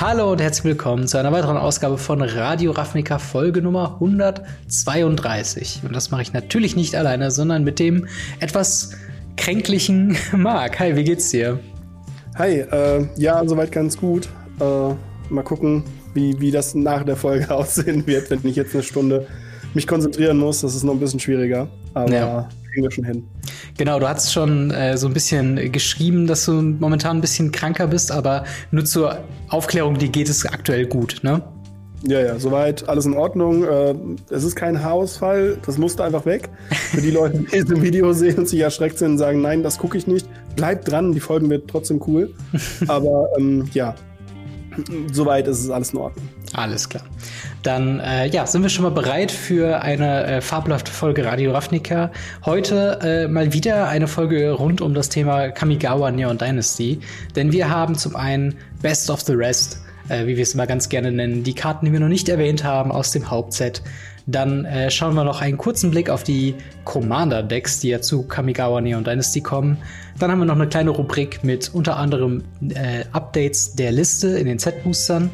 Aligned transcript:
Hallo 0.00 0.30
und 0.30 0.40
herzlich 0.40 0.64
willkommen 0.64 1.08
zu 1.08 1.18
einer 1.18 1.32
weiteren 1.32 1.56
Ausgabe 1.56 1.98
von 1.98 2.22
Radio 2.22 2.70
Ravnica 2.70 3.18
Folge 3.18 3.60
Nummer 3.60 3.94
132. 3.94 5.80
Und 5.82 5.92
das 5.92 6.12
mache 6.12 6.22
ich 6.22 6.32
natürlich 6.32 6.76
nicht 6.76 6.94
alleine, 6.94 7.32
sondern 7.32 7.64
mit 7.64 7.80
dem 7.80 8.06
etwas 8.38 8.92
kränklichen 9.36 10.16
Marc. 10.36 10.78
Hi, 10.78 10.94
wie 10.94 11.02
geht's 11.02 11.30
dir? 11.30 11.58
Hi, 12.36 12.60
äh, 12.60 13.08
ja, 13.16 13.42
soweit 13.44 13.72
ganz 13.72 13.96
gut. 13.96 14.28
Äh, 14.60 14.94
mal 15.30 15.42
gucken, 15.42 15.82
wie, 16.14 16.38
wie 16.38 16.52
das 16.52 16.76
nach 16.76 17.02
der 17.02 17.16
Folge 17.16 17.50
aussehen 17.54 18.06
wird, 18.06 18.30
wenn 18.30 18.38
ich 18.44 18.54
jetzt 18.54 18.74
eine 18.74 18.84
Stunde 18.84 19.26
mich 19.74 19.88
konzentrieren 19.88 20.38
muss. 20.38 20.60
Das 20.60 20.76
ist 20.76 20.84
noch 20.84 20.92
ein 20.92 21.00
bisschen 21.00 21.18
schwieriger, 21.18 21.66
aber 21.94 22.12
ja. 22.12 22.48
kriegen 22.70 22.84
wir 22.84 22.92
schon 22.92 23.04
hin. 23.04 23.26
Genau, 23.78 24.00
du 24.00 24.08
hast 24.08 24.32
schon 24.32 24.72
äh, 24.72 24.98
so 24.98 25.06
ein 25.06 25.12
bisschen 25.12 25.70
geschrieben, 25.70 26.26
dass 26.26 26.44
du 26.46 26.52
momentan 26.52 27.18
ein 27.18 27.20
bisschen 27.20 27.52
kranker 27.52 27.86
bist, 27.86 28.10
aber 28.10 28.44
nur 28.72 28.84
zur 28.84 29.18
Aufklärung, 29.48 29.96
dir 29.96 30.08
geht 30.08 30.28
es 30.28 30.44
aktuell 30.44 30.84
gut, 30.86 31.20
ne? 31.22 31.42
Ja, 32.02 32.20
ja, 32.20 32.38
soweit 32.40 32.88
alles 32.88 33.06
in 33.06 33.14
Ordnung. 33.14 33.62
Äh, 33.62 33.94
es 34.30 34.42
ist 34.42 34.56
kein 34.56 34.82
Haarausfall, 34.82 35.58
das 35.64 35.78
musste 35.78 36.02
einfach 36.02 36.26
weg. 36.26 36.48
Für 36.70 37.00
die 37.00 37.12
Leute, 37.12 37.38
die 37.38 37.56
es 37.56 37.70
im 37.70 37.80
Video 37.80 38.12
sehen 38.12 38.38
und 38.38 38.48
sich 38.48 38.58
erschreckt 38.58 38.98
sind 38.98 39.12
und 39.12 39.18
sagen, 39.18 39.42
nein, 39.42 39.62
das 39.62 39.78
gucke 39.78 39.96
ich 39.96 40.08
nicht, 40.08 40.28
bleibt 40.56 40.90
dran, 40.90 41.12
die 41.12 41.20
Folgen 41.20 41.48
wird 41.48 41.70
trotzdem 41.70 42.02
cool. 42.08 42.34
Aber 42.88 43.28
ähm, 43.38 43.68
ja, 43.74 43.94
soweit 45.12 45.46
ist 45.48 45.60
es 45.60 45.70
alles 45.70 45.92
in 45.92 45.98
Ordnung. 45.98 46.28
Alles 46.54 46.88
klar. 46.88 47.04
Dann 47.62 48.00
äh, 48.00 48.28
ja, 48.28 48.46
sind 48.46 48.62
wir 48.62 48.68
schon 48.68 48.84
mal 48.84 48.90
bereit 48.90 49.30
für 49.30 49.82
eine 49.82 50.24
äh, 50.24 50.40
fabelhafte 50.40 50.90
Folge 50.90 51.24
Radio 51.24 51.52
Ravnica. 51.52 52.10
Heute 52.44 52.98
äh, 53.02 53.28
mal 53.28 53.52
wieder 53.52 53.88
eine 53.88 54.08
Folge 54.08 54.52
rund 54.52 54.80
um 54.80 54.94
das 54.94 55.08
Thema 55.08 55.50
Kamigawa 55.50 56.10
Neon 56.10 56.38
Dynasty. 56.38 57.00
Denn 57.36 57.52
wir 57.52 57.70
haben 57.70 57.94
zum 57.96 58.16
einen 58.16 58.56
Best 58.80 59.10
of 59.10 59.20
the 59.22 59.34
Rest, 59.34 59.80
äh, 60.08 60.26
wie 60.26 60.36
wir 60.36 60.42
es 60.42 60.54
immer 60.54 60.66
ganz 60.66 60.88
gerne 60.88 61.12
nennen, 61.12 61.44
die 61.44 61.54
Karten, 61.54 61.86
die 61.86 61.92
wir 61.92 62.00
noch 62.00 62.08
nicht 62.08 62.28
erwähnt 62.28 62.64
haben 62.64 62.92
aus 62.92 63.10
dem 63.10 63.30
Hauptset. 63.30 63.82
Dann 64.28 64.66
äh, 64.66 64.90
schauen 64.90 65.14
wir 65.14 65.24
noch 65.24 65.40
einen 65.40 65.56
kurzen 65.56 65.90
Blick 65.90 66.10
auf 66.10 66.22
die 66.22 66.54
Commander-Decks, 66.84 67.80
die 67.80 67.88
ja 67.88 68.02
zu 68.02 68.24
Kamigawa 68.24 68.82
Neon 68.82 69.02
Dynasty 69.02 69.40
kommen. 69.40 69.78
Dann 70.18 70.30
haben 70.30 70.38
wir 70.38 70.44
noch 70.44 70.54
eine 70.54 70.68
kleine 70.68 70.90
Rubrik 70.90 71.42
mit 71.44 71.70
unter 71.72 71.96
anderem 71.96 72.44
äh, 72.68 73.04
Updates 73.12 73.74
der 73.74 73.90
Liste 73.90 74.38
in 74.38 74.46
den 74.46 74.58
Z-Boostern 74.58 75.30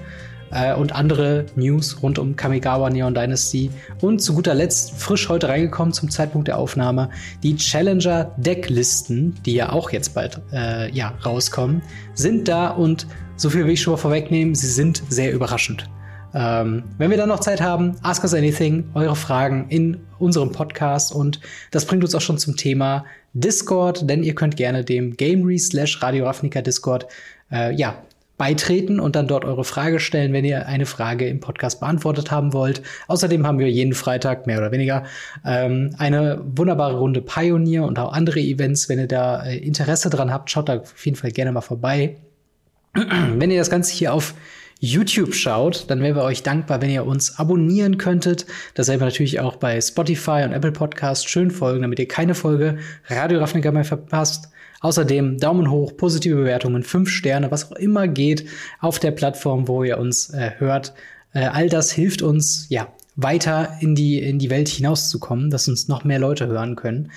äh, 0.53 0.75
und 0.75 0.95
andere 0.95 1.47
News 1.57 2.05
rund 2.05 2.21
um 2.21 2.37
Kamigawa 2.37 2.89
Neon 2.89 3.15
Dynasty. 3.15 3.69
Und 4.01 4.21
zu 4.21 4.33
guter 4.33 4.55
Letzt, 4.55 4.93
frisch 4.93 5.29
heute 5.29 5.49
reingekommen 5.49 5.93
zum 5.93 6.09
Zeitpunkt 6.09 6.47
der 6.47 6.59
Aufnahme, 6.59 7.11
die 7.43 7.57
Challenger 7.57 8.31
Decklisten, 8.37 9.35
die 9.45 9.55
ja 9.55 9.73
auch 9.73 9.91
jetzt 9.91 10.15
bald 10.15 10.41
äh, 10.53 10.89
ja, 10.93 11.15
rauskommen, 11.27 11.83
sind 12.15 12.47
da 12.47 12.69
und 12.69 13.09
so 13.37 13.51
viel 13.51 13.65
will 13.65 13.73
ich 13.73 13.83
schon 13.83 13.95
mal 13.95 13.99
vorwegnehmen, 13.99 14.55
sie 14.55 14.69
sind 14.69 15.03
sehr 15.09 15.33
überraschend. 15.33 15.89
Ähm, 16.35 16.83
wenn 16.99 17.11
wir 17.11 17.17
dann 17.17 17.29
noch 17.29 17.41
Zeit 17.41 17.61
haben, 17.61 17.97
ask 18.03 18.23
us 18.25 18.35
anything, 18.35 18.91
eure 18.95 19.15
Fragen 19.15 19.67
in 19.69 20.01
unserem 20.19 20.51
Podcast 20.51 21.15
und 21.15 21.41
das 21.71 21.87
bringt 21.87 22.03
uns 22.03 22.15
auch 22.15 22.21
schon 22.21 22.39
zum 22.39 22.57
Thema 22.57 23.05
Discord, 23.35 24.09
denn 24.09 24.23
ihr 24.25 24.35
könnt 24.35 24.57
gerne 24.57 24.85
dem 24.85 25.17
Gamery 25.17 25.59
slash 25.59 26.03
Radio 26.03 26.27
Ravnica 26.27 26.61
Discord 26.61 27.07
äh, 27.53 27.73
ja, 27.75 28.03
beitreten 28.37 28.99
und 28.99 29.15
dann 29.15 29.29
dort 29.29 29.45
eure 29.45 29.63
Frage 29.63 30.01
stellen, 30.01 30.33
wenn 30.33 30.45
ihr 30.45 30.67
eine 30.67 30.87
Frage 30.87 31.29
im 31.29 31.39
Podcast 31.39 31.79
beantwortet 31.79 32.33
haben 32.33 32.53
wollt. 32.53 32.83
Außerdem 33.07 33.47
haben 33.47 33.61
wir 33.61 33.71
jeden 33.71 33.95
Freitag, 33.95 34.47
mehr 34.49 34.59
oder 34.59 34.73
weniger, 34.73 35.05
ähm, 35.45 35.95
eine 35.99 36.41
wunderbare 36.45 36.99
Runde 36.99 37.23
Pioneer 37.23 37.85
und 37.85 37.99
auch 37.99 38.13
andere 38.13 38.41
Events. 38.41 38.89
Wenn 38.89 38.99
ihr 38.99 39.07
da 39.07 39.45
äh, 39.45 39.59
Interesse 39.59 40.11
dran 40.11 40.33
habt, 40.33 40.51
schaut 40.51 40.69
da 40.69 40.79
auf 40.79 41.05
jeden 41.05 41.17
Fall 41.17 41.31
gerne 41.31 41.53
mal 41.53 41.61
vorbei. 41.61 42.17
wenn 42.95 43.51
ihr 43.51 43.59
das 43.59 43.71
Ganze 43.71 43.93
hier 43.93 44.13
auf 44.13 44.35
YouTube 44.85 45.35
schaut, 45.35 45.87
dann 45.89 46.01
wären 46.03 46.15
wir 46.15 46.23
euch 46.23 46.43
dankbar, 46.43 46.83
wenn 46.83 46.91
ihr 46.91 47.07
uns 47.07 47.39
abonnieren 47.39 47.97
könntet. 47.97 48.47
Dasselbe 48.75 49.05
natürlich 49.05 49.41
auch 49.41 49.57
bei 49.57 49.81
Spotify 49.81 50.43
und 50.45 50.53
Apple 50.53 50.73
Podcasts 50.73 51.25
schön 51.25 51.51
folgen, 51.51 51.83
damit 51.83 51.99
ihr 51.99 52.09
keine 52.09 52.35
Folge 52.35 52.79
Radio 53.09 53.39
Ravnica 53.39 53.73
mehr 53.73 53.85
verpasst. 53.85 54.51
Außerdem 54.81 55.39
Daumen 55.39 55.71
hoch, 55.71 55.97
positive 55.97 56.37
Bewertungen, 56.37 56.83
fünf 56.83 57.09
Sterne, 57.09 57.51
was 57.51 57.73
auch 57.73 57.77
immer 57.77 58.07
geht 58.07 58.47
auf 58.81 58.99
der 58.99 59.13
Plattform, 59.13 59.67
wo 59.67 59.83
ihr 59.83 59.97
uns 59.97 60.29
äh, 60.31 60.51
hört. 60.59 60.93
Äh, 61.33 61.47
all 61.47 61.71
das 61.71 61.91
hilft 61.91 62.21
uns, 62.21 62.67
ja, 62.69 62.89
weiter 63.17 63.79
in 63.81 63.95
die, 63.95 64.19
in 64.19 64.39
die 64.39 64.51
Welt 64.51 64.69
hinauszukommen, 64.69 65.49
dass 65.49 65.69
uns 65.69 65.89
noch 65.89 66.05
mehr 66.05 66.19
Leute 66.19 66.47
hören 66.47 66.77
können. 66.77 67.11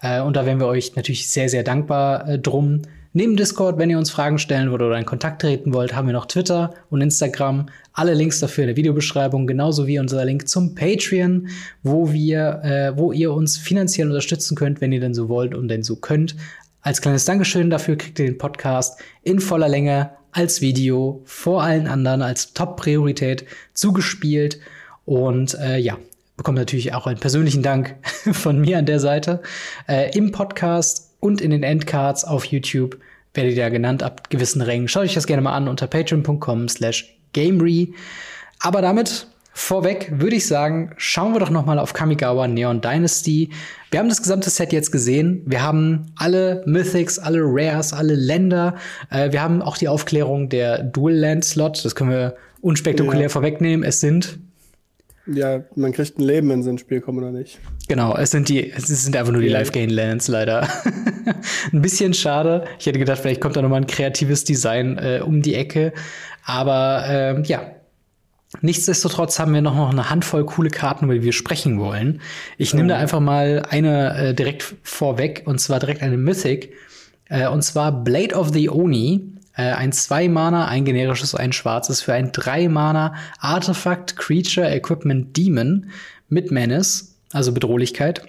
Äh, 0.00 0.20
und 0.20 0.36
da 0.36 0.46
wären 0.46 0.60
wir 0.60 0.68
euch 0.68 0.94
natürlich 0.94 1.28
sehr, 1.28 1.48
sehr 1.48 1.64
dankbar 1.64 2.28
äh, 2.28 2.38
drum. 2.38 2.82
Neben 3.14 3.36
Discord, 3.36 3.78
wenn 3.78 3.88
ihr 3.88 3.98
uns 3.98 4.10
Fragen 4.10 4.38
stellen 4.38 4.70
wollt 4.70 4.82
oder 4.82 4.98
in 4.98 5.06
Kontakt 5.06 5.40
treten 5.40 5.72
wollt, 5.72 5.94
haben 5.94 6.06
wir 6.06 6.12
noch 6.12 6.26
Twitter 6.26 6.74
und 6.90 7.00
Instagram. 7.00 7.66
Alle 7.94 8.12
Links 8.12 8.38
dafür 8.38 8.64
in 8.64 8.68
der 8.68 8.76
Videobeschreibung, 8.76 9.46
genauso 9.46 9.86
wie 9.86 9.98
unser 9.98 10.24
Link 10.24 10.46
zum 10.48 10.74
Patreon, 10.74 11.48
wo 11.82 12.12
wir, 12.12 12.60
äh, 12.62 12.98
wo 12.98 13.12
ihr 13.12 13.32
uns 13.32 13.56
finanziell 13.56 14.08
unterstützen 14.08 14.56
könnt, 14.56 14.80
wenn 14.80 14.92
ihr 14.92 15.00
denn 15.00 15.14
so 15.14 15.28
wollt 15.28 15.54
und 15.54 15.68
denn 15.68 15.82
so 15.82 15.96
könnt. 15.96 16.36
Als 16.82 17.00
kleines 17.00 17.24
Dankeschön 17.24 17.70
dafür 17.70 17.96
kriegt 17.96 18.18
ihr 18.18 18.26
den 18.26 18.38
Podcast 18.38 19.00
in 19.22 19.40
voller 19.40 19.68
Länge 19.68 20.10
als 20.32 20.60
Video 20.60 21.22
vor 21.24 21.62
allen 21.62 21.86
anderen 21.86 22.22
als 22.22 22.52
Top-Priorität 22.52 23.46
zugespielt. 23.72 24.60
Und 25.06 25.54
äh, 25.54 25.78
ja, 25.78 25.98
bekommt 26.36 26.58
natürlich 26.58 26.94
auch 26.94 27.06
einen 27.06 27.18
persönlichen 27.18 27.62
Dank 27.62 27.96
von 28.32 28.60
mir 28.60 28.78
an 28.78 28.86
der 28.86 29.00
Seite. 29.00 29.42
Äh, 29.88 30.16
Im 30.16 30.30
Podcast 30.30 31.07
und 31.20 31.40
in 31.40 31.50
den 31.50 31.62
Endcards 31.62 32.24
auf 32.24 32.44
YouTube 32.44 32.98
werdet 33.34 33.52
ihr 33.52 33.62
ja 33.62 33.68
genannt 33.68 34.02
ab 34.02 34.30
gewissen 34.30 34.62
Rängen. 34.62 34.88
Schaut 34.88 35.04
euch 35.04 35.14
das 35.14 35.26
gerne 35.26 35.42
mal 35.42 35.54
an 35.54 35.68
unter 35.68 35.86
patreon.com 35.86 36.68
slash 36.68 37.16
gamery. 37.32 37.94
Aber 38.60 38.82
damit 38.82 39.26
vorweg 39.52 40.12
würde 40.12 40.36
ich 40.36 40.46
sagen, 40.46 40.92
schauen 40.96 41.32
wir 41.32 41.40
doch 41.40 41.50
noch 41.50 41.66
mal 41.66 41.78
auf 41.78 41.92
Kamigawa 41.92 42.48
Neon 42.48 42.80
Dynasty. 42.80 43.50
Wir 43.90 44.00
haben 44.00 44.08
das 44.08 44.22
gesamte 44.22 44.50
Set 44.50 44.72
jetzt 44.72 44.92
gesehen. 44.92 45.42
Wir 45.46 45.62
haben 45.62 46.12
alle 46.16 46.62
Mythics, 46.66 47.18
alle 47.18 47.40
Rares, 47.42 47.92
alle 47.92 48.14
Länder. 48.14 48.76
Äh, 49.10 49.32
wir 49.32 49.42
haben 49.42 49.62
auch 49.62 49.76
die 49.76 49.88
Aufklärung 49.88 50.48
der 50.48 50.82
Dual 50.82 51.14
Land 51.14 51.44
Slot. 51.44 51.84
Das 51.84 51.94
können 51.94 52.10
wir 52.10 52.36
unspektakulär 52.60 53.22
ja. 53.22 53.28
vorwegnehmen. 53.28 53.84
Es 53.84 54.00
sind 54.00 54.38
ja, 55.32 55.64
man 55.74 55.92
kriegt 55.92 56.18
ein 56.18 56.22
Leben, 56.22 56.48
wenn 56.48 56.62
sie 56.62 56.70
ins 56.70 56.80
Spiel 56.80 57.00
kommen 57.00 57.18
oder 57.18 57.30
nicht. 57.30 57.58
Genau, 57.88 58.16
es 58.16 58.30
sind 58.30 58.48
die, 58.48 58.70
es 58.70 58.86
sind 58.86 59.16
einfach 59.16 59.32
nur 59.32 59.42
die 59.42 59.48
Life 59.48 59.72
Gain 59.72 59.90
Lands 59.90 60.28
leider. 60.28 60.68
ein 61.72 61.82
bisschen 61.82 62.14
schade. 62.14 62.64
Ich 62.78 62.86
hätte 62.86 62.98
gedacht, 62.98 63.20
vielleicht 63.20 63.40
kommt 63.40 63.56
da 63.56 63.62
noch 63.62 63.68
mal 63.68 63.76
ein 63.76 63.86
kreatives 63.86 64.44
Design 64.44 64.98
äh, 64.98 65.20
um 65.24 65.42
die 65.42 65.54
Ecke. 65.54 65.92
Aber 66.44 67.04
ähm, 67.08 67.44
ja, 67.44 67.62
Nichtsdestotrotz 68.62 69.38
haben 69.38 69.52
wir 69.52 69.60
noch, 69.60 69.74
noch 69.74 69.90
eine 69.90 70.08
Handvoll 70.08 70.46
coole 70.46 70.70
Karten, 70.70 71.04
über 71.04 71.14
die 71.14 71.22
wir 71.22 71.34
sprechen 71.34 71.78
wollen. 71.78 72.22
Ich 72.56 72.72
nehme 72.72 72.88
da 72.88 72.94
oh. 72.94 72.98
einfach 72.98 73.20
mal 73.20 73.62
eine 73.68 74.30
äh, 74.30 74.34
direkt 74.34 74.74
vorweg, 74.82 75.42
und 75.44 75.60
zwar 75.60 75.80
direkt 75.80 76.00
eine 76.00 76.16
Mythic. 76.16 76.72
Äh, 77.26 77.48
und 77.48 77.62
zwar 77.62 77.92
Blade 77.92 78.34
of 78.34 78.48
the 78.54 78.70
Oni. 78.70 79.34
Äh, 79.58 79.72
ein 79.72 79.92
2-Mana, 79.92 80.68
ein 80.68 80.84
generisches, 80.84 81.34
ein 81.34 81.52
schwarzes 81.52 82.00
für 82.00 82.14
ein 82.14 82.30
3-Mana 82.30 83.14
Artefakt 83.40 84.16
Creature 84.16 84.70
Equipment 84.70 85.36
Demon 85.36 85.90
mit 86.28 86.52
Menace, 86.52 87.16
also 87.32 87.52
Bedrohlichkeit. 87.52 88.22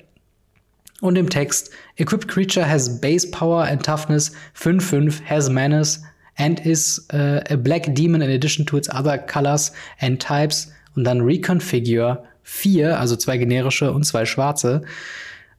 Und 1.02 1.18
im 1.18 1.30
Text, 1.30 1.70
Equipped 1.96 2.28
Creature 2.28 2.68
has 2.68 3.00
Base 3.00 3.30
Power 3.30 3.64
and 3.64 3.86
Toughness 3.86 4.32
5-5, 4.60 5.24
has 5.24 5.50
Menace, 5.50 6.02
and 6.36 6.66
is 6.66 7.08
uh, 7.14 7.42
a 7.50 7.56
black 7.56 7.94
demon 7.94 8.22
in 8.22 8.32
addition 8.32 8.66
to 8.66 8.78
its 8.78 8.90
other 8.90 9.18
colors 9.18 9.72
and 10.02 10.20
types 10.22 10.72
und 10.96 11.04
dann 11.04 11.22
reconfigure 11.22 12.24
vier, 12.44 13.00
also 13.00 13.16
zwei 13.16 13.38
generische 13.38 13.92
und 13.92 14.04
zwei 14.04 14.26
schwarze. 14.26 14.82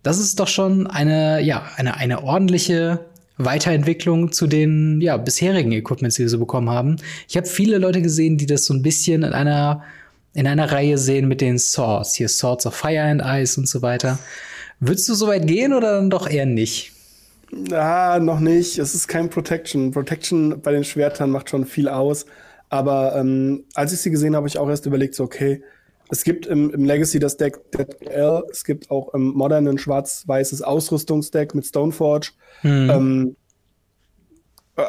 Das 0.02 0.18
ist 0.18 0.40
doch 0.40 0.48
schon 0.48 0.86
eine, 0.86 1.40
ja, 1.42 1.62
eine, 1.76 1.96
eine 1.96 2.24
ordentliche 2.24 3.09
Weiterentwicklung 3.44 4.32
zu 4.32 4.46
den 4.46 5.00
ja, 5.00 5.16
bisherigen 5.16 5.72
Equipments, 5.72 6.16
die 6.16 6.28
so 6.28 6.38
bekommen 6.38 6.70
haben. 6.70 6.96
Ich 7.28 7.36
habe 7.36 7.46
viele 7.46 7.78
Leute 7.78 8.02
gesehen, 8.02 8.36
die 8.36 8.46
das 8.46 8.64
so 8.64 8.74
ein 8.74 8.82
bisschen 8.82 9.22
in 9.22 9.32
einer, 9.32 9.82
in 10.34 10.46
einer 10.46 10.70
Reihe 10.70 10.98
sehen 10.98 11.28
mit 11.28 11.40
den 11.40 11.58
Swords. 11.58 12.14
Hier 12.14 12.28
Swords 12.28 12.66
of 12.66 12.74
Fire 12.74 13.02
and 13.02 13.22
Ice 13.24 13.58
und 13.58 13.68
so 13.68 13.82
weiter. 13.82 14.18
Würdest 14.78 15.08
du 15.08 15.14
so 15.14 15.26
weit 15.26 15.46
gehen 15.46 15.72
oder 15.72 15.96
dann 15.96 16.10
doch 16.10 16.28
eher 16.28 16.46
nicht? 16.46 16.92
Ah, 17.72 18.18
noch 18.20 18.40
nicht. 18.40 18.78
Es 18.78 18.94
ist 18.94 19.08
kein 19.08 19.28
Protection. 19.28 19.90
Protection 19.90 20.60
bei 20.60 20.72
den 20.72 20.84
Schwertern 20.84 21.30
macht 21.30 21.50
schon 21.50 21.66
viel 21.66 21.88
aus. 21.88 22.26
Aber 22.68 23.16
ähm, 23.16 23.64
als 23.74 23.92
ich 23.92 24.00
sie 24.00 24.10
gesehen 24.10 24.28
habe, 24.28 24.38
habe 24.38 24.48
ich 24.48 24.58
auch 24.58 24.68
erst 24.68 24.86
überlegt, 24.86 25.14
so, 25.14 25.24
okay, 25.24 25.62
es 26.10 26.24
gibt 26.24 26.46
im, 26.46 26.70
im 26.70 26.84
Legacy 26.84 27.18
das 27.18 27.36
Deck 27.36 27.70
Dead 27.72 27.88
L, 28.08 28.42
es 28.50 28.64
gibt 28.64 28.90
auch 28.90 29.14
im 29.14 29.28
Modern 29.28 29.66
ein 29.68 29.78
schwarz-weißes 29.78 30.62
Ausrüstungsdeck 30.62 31.54
mit 31.54 31.66
Stoneforge. 31.66 32.30
Hm. 32.62 32.90
Ähm, 32.90 33.36
äh, 34.76 34.82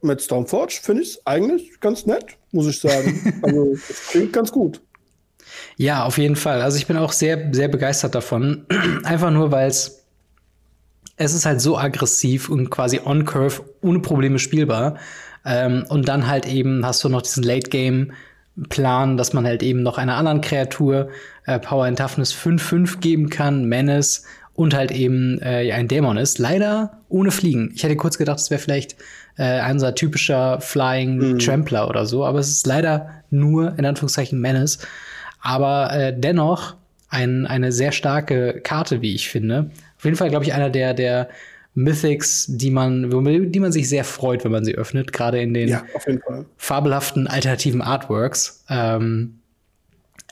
mit 0.00 0.22
Stoneforge 0.22 0.78
finde 0.80 1.02
ich 1.02 1.10
es 1.10 1.26
eigentlich 1.26 1.80
ganz 1.80 2.06
nett, 2.06 2.36
muss 2.52 2.66
ich 2.66 2.80
sagen. 2.80 3.40
also, 3.42 3.72
es 3.72 4.08
klingt 4.10 4.32
ganz 4.32 4.52
gut. 4.52 4.80
Ja, 5.76 6.04
auf 6.04 6.18
jeden 6.18 6.36
Fall. 6.36 6.60
Also 6.60 6.76
ich 6.76 6.86
bin 6.86 6.96
auch 6.96 7.12
sehr, 7.12 7.52
sehr 7.52 7.68
begeistert 7.68 8.14
davon. 8.14 8.66
Einfach 9.04 9.30
nur, 9.30 9.50
weil 9.50 9.68
es 9.68 9.98
es 11.18 11.34
ist 11.34 11.46
halt 11.46 11.60
so 11.60 11.76
aggressiv 11.76 12.48
und 12.48 12.70
quasi 12.70 13.00
on-curve 13.04 13.62
ohne 13.82 13.98
Probleme 14.00 14.38
spielbar. 14.38 14.96
Ähm, 15.44 15.84
und 15.88 16.08
dann 16.08 16.26
halt 16.26 16.46
eben 16.46 16.84
hast 16.86 17.02
du 17.04 17.08
noch 17.08 17.22
diesen 17.22 17.42
Late 17.42 17.70
Game 17.70 18.12
Plan, 18.68 19.16
dass 19.16 19.32
man 19.32 19.46
halt 19.46 19.62
eben 19.62 19.82
noch 19.82 19.98
einer 19.98 20.16
anderen 20.16 20.40
Kreatur 20.40 21.08
äh, 21.46 21.58
Power 21.58 21.84
and 21.84 21.98
Toughness 21.98 22.34
5-5 22.34 23.00
geben 23.00 23.30
kann, 23.30 23.66
Menace 23.66 24.24
und 24.54 24.74
halt 24.74 24.90
eben 24.90 25.40
äh, 25.40 25.72
ein 25.72 25.88
Dämon 25.88 26.16
ist. 26.16 26.38
Leider 26.38 26.98
ohne 27.08 27.30
Fliegen. 27.30 27.72
Ich 27.74 27.84
hätte 27.84 27.96
kurz 27.96 28.18
gedacht, 28.18 28.38
es 28.38 28.50
wäre 28.50 28.60
vielleicht 28.60 28.96
äh, 29.36 29.44
ein 29.44 29.74
unser 29.74 29.94
typischer 29.94 30.60
Flying 30.60 31.16
mhm. 31.16 31.38
Trampler 31.38 31.88
oder 31.88 32.06
so, 32.06 32.24
aber 32.24 32.40
es 32.40 32.48
ist 32.48 32.66
leider 32.66 33.08
nur 33.30 33.78
in 33.78 33.86
Anführungszeichen 33.86 34.40
Menace. 34.40 34.78
Aber 35.40 35.92
äh, 35.92 36.18
dennoch 36.18 36.74
ein, 37.08 37.46
eine 37.46 37.72
sehr 37.72 37.92
starke 37.92 38.60
Karte, 38.62 39.00
wie 39.00 39.14
ich 39.14 39.28
finde. 39.28 39.70
Auf 39.96 40.04
jeden 40.04 40.16
Fall, 40.16 40.30
glaube 40.30 40.44
ich, 40.44 40.52
einer 40.52 40.70
der, 40.70 40.94
der 40.94 41.28
Mythics, 41.78 42.46
die 42.48 42.72
man, 42.72 43.08
die 43.52 43.60
man 43.60 43.70
sich 43.70 43.88
sehr 43.88 44.02
freut, 44.02 44.42
wenn 44.42 44.50
man 44.50 44.64
sie 44.64 44.74
öffnet, 44.74 45.12
gerade 45.12 45.40
in 45.40 45.54
den 45.54 45.68
ja, 45.68 45.84
fabelhaften 46.56 47.28
alternativen 47.28 47.82
Artworks. 47.82 48.64
Ähm, 48.68 49.38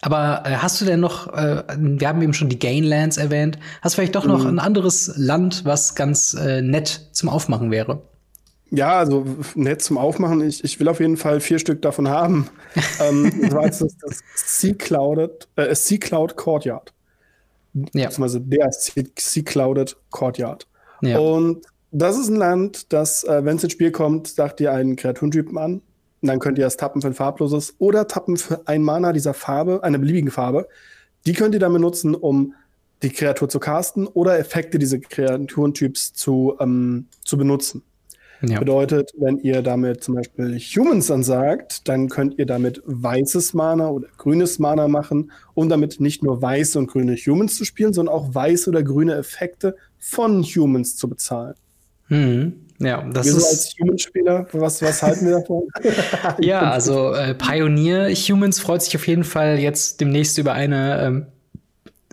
aber 0.02 0.42
äh, 0.44 0.56
hast 0.56 0.80
du 0.80 0.84
denn 0.84 0.98
noch, 0.98 1.32
äh, 1.32 1.62
wir 1.78 2.08
haben 2.08 2.20
eben 2.20 2.34
schon 2.34 2.48
die 2.48 2.58
Gainlands 2.58 3.16
erwähnt, 3.16 3.60
hast 3.80 3.94
du 3.94 3.96
vielleicht 3.96 4.16
doch 4.16 4.26
noch 4.26 4.42
mhm. 4.42 4.50
ein 4.50 4.58
anderes 4.58 5.12
Land, 5.16 5.64
was 5.64 5.94
ganz 5.94 6.34
äh, 6.34 6.62
nett 6.62 7.08
zum 7.12 7.28
Aufmachen 7.28 7.70
wäre? 7.70 8.02
Ja, 8.70 8.98
also 8.98 9.24
nett 9.54 9.82
zum 9.82 9.98
Aufmachen. 9.98 10.40
Ich, 10.40 10.64
ich 10.64 10.80
will 10.80 10.88
auf 10.88 10.98
jeden 10.98 11.16
Fall 11.16 11.38
vier 11.38 11.60
Stück 11.60 11.80
davon 11.80 12.08
haben. 12.08 12.48
ähm, 13.00 13.32
das 13.40 13.52
war 13.52 13.64
jetzt 13.66 13.80
das, 13.82 13.96
das 14.04 14.22
Sea, 14.34 14.74
Clouded, 14.74 15.46
äh, 15.54 15.72
sea 15.76 15.98
Cloud 15.98 16.36
Courtyard. 16.36 16.92
Ja. 17.72 18.08
Beziehungsweise 18.08 18.40
der 18.40 18.68
Sea 18.72 19.42
Clouded 19.44 19.96
Courtyard. 20.10 20.66
Ja. 21.06 21.18
Und 21.18 21.66
das 21.92 22.18
ist 22.18 22.28
ein 22.28 22.36
Land, 22.36 22.92
das, 22.92 23.24
äh, 23.24 23.44
wenn 23.44 23.56
es 23.56 23.64
ins 23.64 23.72
Spiel 23.72 23.90
kommt, 23.90 24.28
sagt 24.28 24.60
ihr 24.60 24.72
einen 24.72 24.96
Kreaturentypen 24.96 25.56
an. 25.56 25.82
Und 26.22 26.28
dann 26.28 26.38
könnt 26.38 26.58
ihr 26.58 26.64
das 26.64 26.76
tappen 26.76 27.00
für 27.02 27.08
ein 27.08 27.14
farbloses 27.14 27.74
oder 27.78 28.08
tappen 28.08 28.36
für 28.36 28.66
ein 28.66 28.82
Mana 28.82 29.12
dieser 29.12 29.34
Farbe, 29.34 29.82
einer 29.82 29.98
beliebigen 29.98 30.30
Farbe. 30.30 30.68
Die 31.26 31.32
könnt 31.32 31.54
ihr 31.54 31.60
dann 31.60 31.72
benutzen, 31.72 32.14
um 32.14 32.54
die 33.02 33.10
Kreatur 33.10 33.48
zu 33.48 33.60
casten 33.60 34.06
oder 34.06 34.38
Effekte 34.38 34.78
dieser 34.78 34.98
Kreaturentyps 34.98 36.14
zu, 36.14 36.56
ähm, 36.60 37.06
zu 37.24 37.36
benutzen. 37.36 37.82
Ja. 38.42 38.58
Bedeutet, 38.58 39.12
wenn 39.16 39.38
ihr 39.38 39.62
damit 39.62 40.04
zum 40.04 40.16
Beispiel 40.16 40.58
Humans 40.58 41.10
ansagt, 41.10 41.88
dann 41.88 42.08
könnt 42.08 42.38
ihr 42.38 42.46
damit 42.46 42.82
weißes 42.84 43.54
Mana 43.54 43.88
oder 43.88 44.08
grünes 44.18 44.58
Mana 44.58 44.88
machen, 44.88 45.32
um 45.54 45.68
damit 45.68 46.00
nicht 46.00 46.22
nur 46.22 46.42
weiße 46.42 46.78
und 46.78 46.88
grüne 46.88 47.16
Humans 47.16 47.56
zu 47.56 47.64
spielen, 47.64 47.94
sondern 47.94 48.14
auch 48.14 48.34
weiße 48.34 48.68
oder 48.68 48.82
grüne 48.82 49.14
Effekte 49.14 49.76
von 49.98 50.42
Humans 50.42 50.96
zu 50.96 51.08
bezahlen. 51.08 51.54
Mhm. 52.08 52.66
Ja, 52.78 53.02
das 53.10 53.26
wir 53.26 53.36
ist. 53.36 53.40
So 53.40 53.48
als 53.48 53.74
Human-Spieler, 53.80 54.46
was, 54.52 54.82
was 54.82 55.02
halten 55.02 55.26
wir 55.26 55.38
davon? 55.38 55.66
ja, 56.40 56.70
also 56.70 57.12
äh, 57.14 57.34
Pioneer 57.34 58.10
Humans 58.14 58.60
freut 58.60 58.82
sich 58.82 58.96
auf 58.96 59.06
jeden 59.06 59.24
Fall 59.24 59.58
jetzt 59.58 60.00
demnächst 60.00 60.38
über 60.38 60.52
eine 60.52 61.02
ähm, 61.02 61.26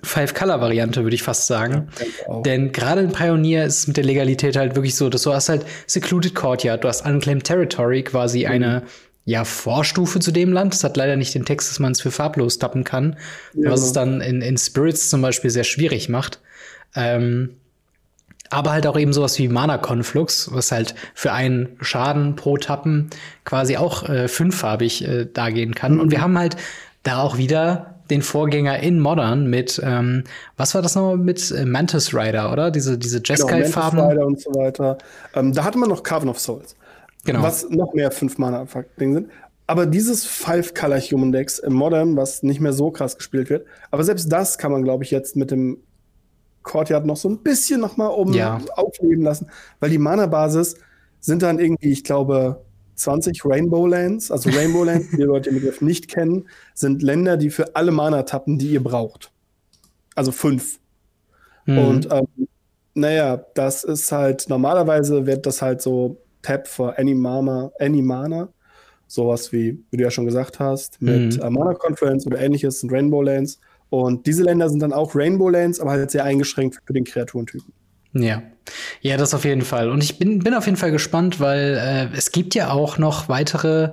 Five-Color-Variante, 0.03 1.03
würde 1.03 1.15
ich 1.15 1.23
fast 1.23 1.47
sagen. 1.47 1.89
Ja, 2.27 2.41
Denn 2.41 2.71
gerade 2.71 3.01
in 3.01 3.11
Pioneer 3.11 3.65
ist 3.65 3.79
es 3.79 3.87
mit 3.87 3.97
der 3.97 4.03
Legalität 4.03 4.55
halt 4.55 4.75
wirklich 4.75 4.95
so, 4.95 5.09
dass 5.09 5.23
du 5.23 5.33
hast 5.33 5.49
halt 5.49 5.65
Secluded 5.87 6.35
Courtyard, 6.35 6.83
du 6.83 6.87
hast 6.89 7.05
Unclaimed 7.05 7.43
Territory, 7.43 8.03
quasi 8.03 8.41
mhm. 8.41 8.51
eine 8.51 8.83
ja, 9.25 9.45
Vorstufe 9.45 10.19
zu 10.19 10.31
dem 10.31 10.51
Land. 10.51 10.73
Das 10.73 10.83
hat 10.83 10.97
leider 10.97 11.15
nicht 11.15 11.33
den 11.33 11.45
Text, 11.45 11.69
dass 11.69 11.79
man 11.79 11.93
es 11.93 12.01
für 12.01 12.11
farblos 12.11 12.59
tappen 12.59 12.83
kann, 12.83 13.17
ja, 13.53 13.71
was 13.71 13.81
es 13.81 13.93
dann 13.93 14.19
in, 14.19 14.41
in 14.41 14.57
Spirits 14.57 15.09
zum 15.09 15.21
Beispiel 15.21 15.49
sehr 15.49 15.63
schwierig 15.63 16.09
macht. 16.09 16.41
Ähm, 16.95 17.55
aber 18.53 18.71
halt 18.71 18.87
auch 18.87 18.97
eben 18.97 19.13
sowas 19.13 19.37
wie 19.39 19.47
Mana 19.47 19.77
Conflux, 19.77 20.49
was 20.53 20.71
halt 20.71 20.95
für 21.13 21.31
einen 21.31 21.77
Schaden 21.81 22.35
pro 22.35 22.57
Tappen 22.57 23.09
quasi 23.45 23.77
auch 23.77 24.07
äh, 24.07 24.27
fünffarbig 24.27 25.07
äh, 25.07 25.25
dargehen 25.25 25.75
kann. 25.75 25.95
Mhm. 25.95 25.99
Und 25.99 26.11
wir 26.11 26.21
haben 26.21 26.37
halt 26.37 26.55
da 27.03 27.21
auch 27.21 27.37
wieder 27.37 27.95
den 28.09 28.21
Vorgänger 28.21 28.79
in 28.79 28.99
Modern 28.99 29.49
mit, 29.49 29.81
ähm, 29.83 30.23
was 30.57 30.75
war 30.75 30.81
das 30.81 30.95
nochmal 30.95 31.17
mit 31.17 31.51
äh, 31.51 31.65
Mantis 31.65 32.13
Rider, 32.13 32.51
oder? 32.51 32.69
Diese, 32.69 32.97
diese 32.97 33.21
Jeskai-Farben. 33.23 33.97
Genau, 33.97 34.09
Rider 34.09 34.25
und 34.25 34.41
so 34.41 34.53
weiter. 34.53 34.97
Ähm, 35.35 35.53
da 35.53 35.63
hatte 35.63 35.77
man 35.77 35.89
noch 35.89 36.03
Carven 36.03 36.29
of 36.29 36.39
Souls. 36.39 36.75
Genau. 37.25 37.41
Was 37.41 37.69
noch 37.69 37.93
mehr 37.93 38.11
fünf 38.11 38.37
mana 38.37 38.67
ding 38.99 39.13
sind. 39.13 39.29
Aber 39.65 39.85
dieses 39.85 40.25
Five-Color 40.25 40.99
Human 40.99 41.31
Decks 41.31 41.59
im 41.59 41.73
Modern, 41.73 42.17
was 42.17 42.43
nicht 42.43 42.59
mehr 42.59 42.73
so 42.73 42.91
krass 42.91 43.17
gespielt 43.17 43.49
wird, 43.49 43.65
aber 43.91 44.03
selbst 44.03 44.29
das 44.31 44.57
kann 44.57 44.73
man, 44.73 44.83
glaube 44.83 45.05
ich, 45.05 45.11
jetzt 45.11 45.37
mit 45.37 45.51
dem 45.51 45.77
Courtyard 46.63 47.05
noch 47.05 47.17
so 47.17 47.29
ein 47.29 47.39
bisschen 47.39 47.81
noch 47.81 47.97
mal 47.97 48.07
um 48.07 48.33
ja. 48.33 48.59
aufleben 48.75 49.23
lassen, 49.23 49.47
weil 49.79 49.89
die 49.89 49.97
Mana-Basis 49.97 50.75
sind 51.19 51.41
dann 51.41 51.59
irgendwie, 51.59 51.91
ich 51.91 52.03
glaube, 52.03 52.63
20 52.95 53.45
Rainbow 53.45 53.87
Lands, 53.87 54.31
also 54.31 54.49
Rainbow 54.49 54.83
Lands, 54.83 55.09
die 55.11 55.21
Leute 55.23 55.49
den 55.49 55.59
Begriff 55.59 55.81
nicht 55.81 56.07
kennen, 56.07 56.47
sind 56.73 57.01
Länder, 57.01 57.37
die 57.37 57.49
für 57.49 57.75
alle 57.75 57.91
Mana 57.91 58.23
tappen, 58.23 58.57
die 58.57 58.71
ihr 58.71 58.83
braucht. 58.83 59.31
Also 60.15 60.31
fünf. 60.31 60.79
Mhm. 61.65 61.77
Und 61.77 62.11
ähm, 62.11 62.47
naja, 62.93 63.43
das 63.55 63.83
ist 63.83 64.11
halt, 64.11 64.47
normalerweise 64.49 65.25
wird 65.25 65.45
das 65.45 65.61
halt 65.61 65.81
so 65.81 66.17
Tap 66.41 66.67
for 66.67 66.97
Any 66.99 67.15
Mana, 67.15 67.71
Any 67.79 68.01
Mana. 68.01 68.49
Sowas 69.07 69.51
wie, 69.51 69.83
wie 69.91 69.97
du 69.97 70.03
ja 70.03 70.11
schon 70.11 70.25
gesagt 70.25 70.59
hast, 70.59 71.01
mit 71.01 71.37
mhm. 71.37 71.41
äh, 71.41 71.49
Mana 71.49 71.73
Conference 71.73 72.25
oder 72.25 72.39
ähnliches 72.39 72.79
sind 72.79 72.91
Rainbow 72.91 73.21
Lands. 73.21 73.59
Und 73.93 74.25
diese 74.25 74.41
Länder 74.41 74.69
sind 74.69 74.79
dann 74.79 74.91
auch 74.91 75.13
Rainbow 75.13 75.49
Lands, 75.49 75.79
aber 75.79 75.91
halt 75.91 76.09
sehr 76.09 76.23
eingeschränkt 76.23 76.79
für 76.83 76.93
den 76.93 77.03
Kreaturentypen. 77.03 77.71
Ja. 78.13 78.41
Ja, 79.01 79.17
das 79.17 79.35
auf 79.35 79.45
jeden 79.45 79.61
Fall. 79.61 79.91
Und 79.91 80.03
ich 80.03 80.17
bin, 80.17 80.39
bin 80.39 80.55
auf 80.55 80.65
jeden 80.65 80.77
Fall 80.77 80.91
gespannt, 80.91 81.39
weil 81.39 82.09
äh, 82.11 82.17
es 82.17 82.31
gibt 82.31 82.55
ja 82.55 82.71
auch 82.71 82.97
noch 82.97 83.29
weitere, 83.29 83.91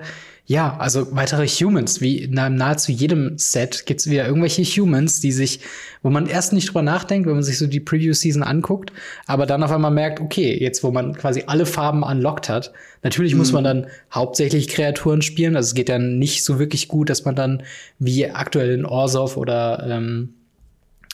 ja, 0.51 0.77
also 0.79 1.15
weitere 1.15 1.47
Humans. 1.47 2.01
Wie 2.01 2.25
in 2.25 2.35
nahezu 2.35 2.91
jedem 2.91 3.39
Set 3.39 3.87
gibt 3.87 4.01
es 4.01 4.11
wieder 4.11 4.27
irgendwelche 4.27 4.65
Humans, 4.65 5.21
die 5.21 5.31
sich, 5.31 5.61
wo 6.03 6.11
man 6.11 6.27
erst 6.27 6.53
nicht 6.53 6.67
drüber 6.67 6.83
nachdenkt, 6.83 7.29
wenn 7.29 7.35
man 7.35 7.45
sich 7.45 7.57
so 7.57 7.69
die 7.69 7.79
Preview-Season 7.79 8.43
anguckt, 8.43 8.93
aber 9.29 9.47
dann 9.47 9.63
auf 9.63 9.71
einmal 9.71 9.93
merkt, 9.93 10.19
okay, 10.19 10.59
jetzt 10.61 10.83
wo 10.83 10.91
man 10.91 11.15
quasi 11.15 11.45
alle 11.47 11.67
Farben 11.67 12.03
unlockt 12.03 12.49
hat, 12.49 12.73
natürlich 13.05 13.35
mhm. 13.35 13.39
muss 13.39 13.53
man 13.53 13.63
dann 13.63 13.87
hauptsächlich 14.13 14.67
Kreaturen 14.67 15.23
spielen. 15.23 15.55
Also 15.55 15.69
es 15.69 15.75
geht 15.75 15.89
dann 15.89 16.19
nicht 16.19 16.43
so 16.43 16.59
wirklich 16.59 16.89
gut, 16.89 17.11
dass 17.11 17.25
man 17.25 17.37
dann 17.37 17.63
wie 18.01 18.29
aktuell 18.29 18.73
in 18.73 18.85
Orsov 18.85 19.37
oder 19.37 19.87
ähm, 19.89 20.31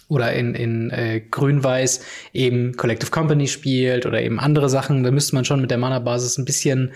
oder 0.09 0.33
in, 0.33 0.55
in 0.55 0.91
äh, 0.91 1.21
Grün-Weiß 1.21 2.01
eben 2.33 2.77
Collective 2.77 3.11
Company 3.11 3.49
spielt 3.49 4.07
oder 4.07 4.23
eben 4.23 4.41
andere 4.41 4.71
Sachen, 4.71 5.03
da 5.03 5.11
müsste 5.11 5.35
man 5.35 5.45
schon 5.45 5.61
mit 5.61 5.71
der 5.71 5.79
Mana-Basis 5.79 6.39
ein 6.39 6.45
bisschen, 6.47 6.93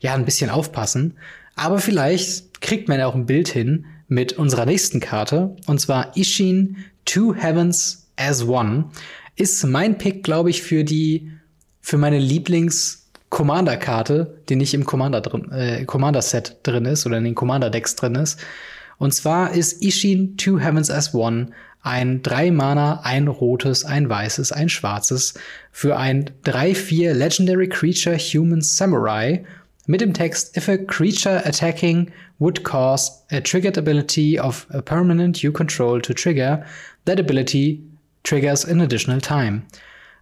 ja, 0.00 0.14
ein 0.14 0.24
bisschen 0.24 0.48
aufpassen. 0.48 1.18
Aber 1.54 1.78
vielleicht 1.78 2.60
kriegt 2.60 2.88
man 2.88 2.98
ja 2.98 3.06
auch 3.06 3.14
ein 3.14 3.26
Bild 3.26 3.48
hin 3.48 3.86
mit 4.08 4.34
unserer 4.34 4.66
nächsten 4.66 5.00
Karte, 5.00 5.56
und 5.66 5.80
zwar 5.80 6.16
Ishin 6.16 6.76
Two 7.04 7.34
Heavens 7.34 8.08
as 8.16 8.46
One. 8.46 8.90
Ist 9.36 9.64
mein 9.64 9.98
Pick, 9.98 10.22
glaube 10.22 10.50
ich, 10.50 10.62
für 10.62 10.84
die, 10.84 11.30
für 11.80 11.98
meine 11.98 12.18
Lieblings- 12.18 13.02
Commander-Karte, 13.32 14.42
die 14.50 14.56
nicht 14.56 14.74
im 14.74 14.84
Commander 14.84 15.22
drin, 15.22 15.50
äh, 15.52 15.86
Commander-Set 15.86 16.58
drin 16.64 16.84
ist 16.84 17.06
oder 17.06 17.16
in 17.16 17.24
den 17.24 17.34
Commander-Decks 17.34 17.96
drin 17.96 18.14
ist. 18.14 18.38
Und 18.98 19.14
zwar 19.14 19.54
ist 19.54 19.82
Ishin 19.82 20.36
Two 20.36 20.60
Heavens 20.60 20.90
as 20.90 21.14
One 21.14 21.48
ein 21.80 22.22
3 22.22 22.50
Mana, 22.50 23.00
ein 23.04 23.28
rotes, 23.28 23.86
ein 23.86 24.08
weißes, 24.08 24.52
ein 24.52 24.68
schwarzes 24.68 25.34
für 25.72 25.96
ein 25.96 26.30
3-4 26.44 27.14
Legendary 27.14 27.68
Creature 27.68 28.18
Human 28.18 28.60
Samurai 28.60 29.44
mit 29.86 30.00
dem 30.00 30.14
Text 30.14 30.56
If 30.56 30.68
a 30.68 30.76
creature 30.76 31.44
attacking 31.44 32.10
would 32.38 32.62
cause 32.64 33.24
a 33.30 33.40
triggered 33.40 33.78
ability 33.78 34.38
of 34.38 34.66
a 34.70 34.80
permanent 34.80 35.42
you 35.42 35.52
control 35.52 36.00
to 36.00 36.12
trigger, 36.12 36.64
that 37.04 37.18
ability 37.18 37.82
triggers 38.22 38.64
an 38.64 38.80
additional 38.80 39.20
time. 39.20 39.62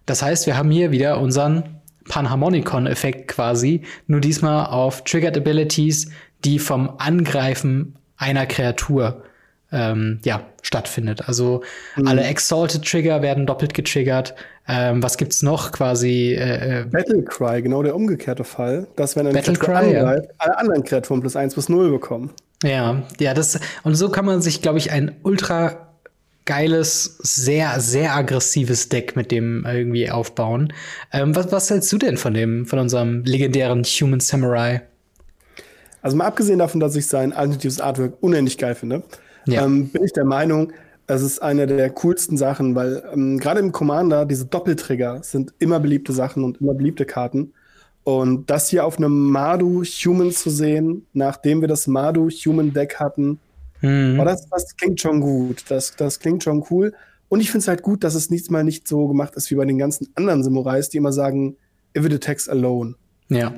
Das 0.05 0.21
heißt, 0.21 0.47
wir 0.47 0.57
haben 0.57 0.71
hier 0.71 0.91
wieder 0.91 1.19
unseren 1.19 1.81
Panharmonicon-Effekt 2.05 3.27
quasi, 3.27 3.81
nur 4.07 4.19
diesmal 4.19 4.65
auf 4.65 5.03
Triggered 5.03 5.37
Abilities, 5.37 6.09
die 6.43 6.59
vom 6.59 6.95
Angreifen 6.97 7.95
einer 8.17 8.45
Kreatur 8.47 9.23
ähm, 9.71 10.19
ja, 10.23 10.45
stattfindet. 10.61 11.27
Also 11.27 11.63
mhm. 11.95 12.07
alle 12.07 12.23
Exalted 12.23 12.83
Trigger 12.85 13.21
werden 13.21 13.45
doppelt 13.45 13.73
getriggert. 13.73 14.35
Ähm, 14.67 15.01
was 15.01 15.17
gibt's 15.17 15.41
noch 15.41 15.71
quasi? 15.71 16.33
Äh, 16.33 16.81
äh 16.81 16.85
Battlecry, 16.85 17.61
genau 17.61 17.83
der 17.83 17.95
umgekehrte 17.95 18.43
Fall, 18.43 18.87
dass 18.95 19.15
wenn 19.15 19.27
ein 19.27 19.33
Battlecry 19.33 19.73
angreift, 19.73 20.25
ja. 20.27 20.35
alle 20.37 20.57
anderen 20.57 20.83
Kreaturen 20.83 21.21
plus 21.21 21.35
eins 21.35 21.55
bis 21.55 21.69
null 21.69 21.91
bekommen. 21.91 22.31
Ja, 22.63 23.01
ja, 23.19 23.33
das 23.33 23.59
und 23.83 23.95
so 23.95 24.09
kann 24.09 24.25
man 24.25 24.41
sich, 24.41 24.61
glaube 24.61 24.77
ich, 24.77 24.91
ein 24.91 25.15
ultra 25.23 25.87
geiles, 26.45 27.17
sehr, 27.21 27.79
sehr 27.79 28.15
aggressives 28.15 28.89
Deck 28.89 29.15
mit 29.15 29.31
dem 29.31 29.65
irgendwie 29.65 30.09
aufbauen. 30.09 30.73
Ähm, 31.11 31.35
was, 31.35 31.51
was 31.51 31.69
hältst 31.69 31.91
du 31.91 31.97
denn 31.97 32.17
von 32.17 32.33
dem, 32.33 32.65
von 32.65 32.79
unserem 32.79 33.23
legendären 33.23 33.83
Human 33.83 34.19
Samurai? 34.19 34.81
Also 36.01 36.17
mal 36.17 36.25
abgesehen 36.25 36.59
davon, 36.59 36.79
dass 36.79 36.95
ich 36.95 37.05
sein 37.07 37.31
alternatives 37.31 37.79
Artwork 37.79 38.13
unendlich 38.21 38.57
geil 38.57 38.75
finde, 38.75 39.03
ja. 39.45 39.65
ähm, 39.65 39.89
bin 39.89 40.03
ich 40.03 40.13
der 40.13 40.25
Meinung, 40.25 40.71
es 41.07 41.21
ist 41.21 41.41
eine 41.41 41.67
der 41.67 41.89
coolsten 41.89 42.37
Sachen, 42.37 42.75
weil 42.75 43.03
ähm, 43.13 43.37
gerade 43.37 43.59
im 43.59 43.71
Commander 43.71 44.25
diese 44.25 44.45
Doppeltrigger 44.45 45.23
sind 45.23 45.53
immer 45.59 45.79
beliebte 45.79 46.13
Sachen 46.13 46.43
und 46.43 46.61
immer 46.61 46.73
beliebte 46.73 47.05
Karten. 47.05 47.53
Und 48.03 48.49
das 48.49 48.69
hier 48.69 48.85
auf 48.85 48.97
einem 48.97 49.29
Madu 49.29 49.83
Human 49.83 50.31
zu 50.31 50.49
sehen, 50.49 51.05
nachdem 51.13 51.61
wir 51.61 51.67
das 51.67 51.85
Madu 51.87 52.29
Human 52.29 52.73
Deck 52.73 52.95
hatten, 52.95 53.39
mhm. 53.81 54.19
oh, 54.19 54.25
das, 54.25 54.47
das 54.49 54.75
klingt 54.75 55.01
schon 55.01 55.21
gut. 55.21 55.65
Das, 55.69 55.95
das 55.95 56.19
klingt 56.19 56.43
schon 56.43 56.65
cool. 56.71 56.93
Und 57.29 57.41
ich 57.41 57.51
finde 57.51 57.63
es 57.63 57.67
halt 57.67 57.81
gut, 57.81 58.03
dass 58.03 58.15
es 58.15 58.29
nichts 58.29 58.49
mal 58.49 58.63
nicht 58.63 58.87
so 58.87 59.07
gemacht 59.07 59.35
ist 59.35 59.51
wie 59.51 59.55
bei 59.55 59.65
den 59.65 59.77
ganzen 59.77 60.09
anderen 60.15 60.43
Samurais, 60.43 60.89
die 60.89 60.97
immer 60.97 61.13
sagen, 61.13 61.57
if 61.95 62.05
it 62.05 62.13
attacks 62.13 62.49
alone. 62.49 62.95
Ja. 63.29 63.53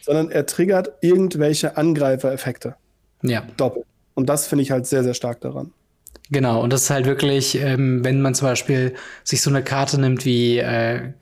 Sondern 0.00 0.30
er 0.30 0.46
triggert 0.46 0.92
irgendwelche 1.00 1.76
Angreifereffekte. 1.76 2.76
Ja. 3.22 3.46
Doppelt. 3.56 3.86
Und 4.16 4.28
das 4.28 4.48
finde 4.48 4.62
ich 4.62 4.72
halt 4.72 4.86
sehr, 4.86 5.04
sehr 5.04 5.14
stark 5.14 5.40
daran. 5.42 5.72
Genau, 6.30 6.60
und 6.60 6.72
das 6.72 6.84
ist 6.84 6.90
halt 6.90 7.06
wirklich, 7.06 7.60
ähm, 7.60 8.04
wenn 8.04 8.20
man 8.20 8.34
zum 8.34 8.48
Beispiel 8.48 8.94
sich 9.22 9.42
so 9.42 9.50
eine 9.50 9.62
Karte 9.62 10.00
nimmt 10.00 10.24
wie, 10.24 10.58
äh, 10.58 11.12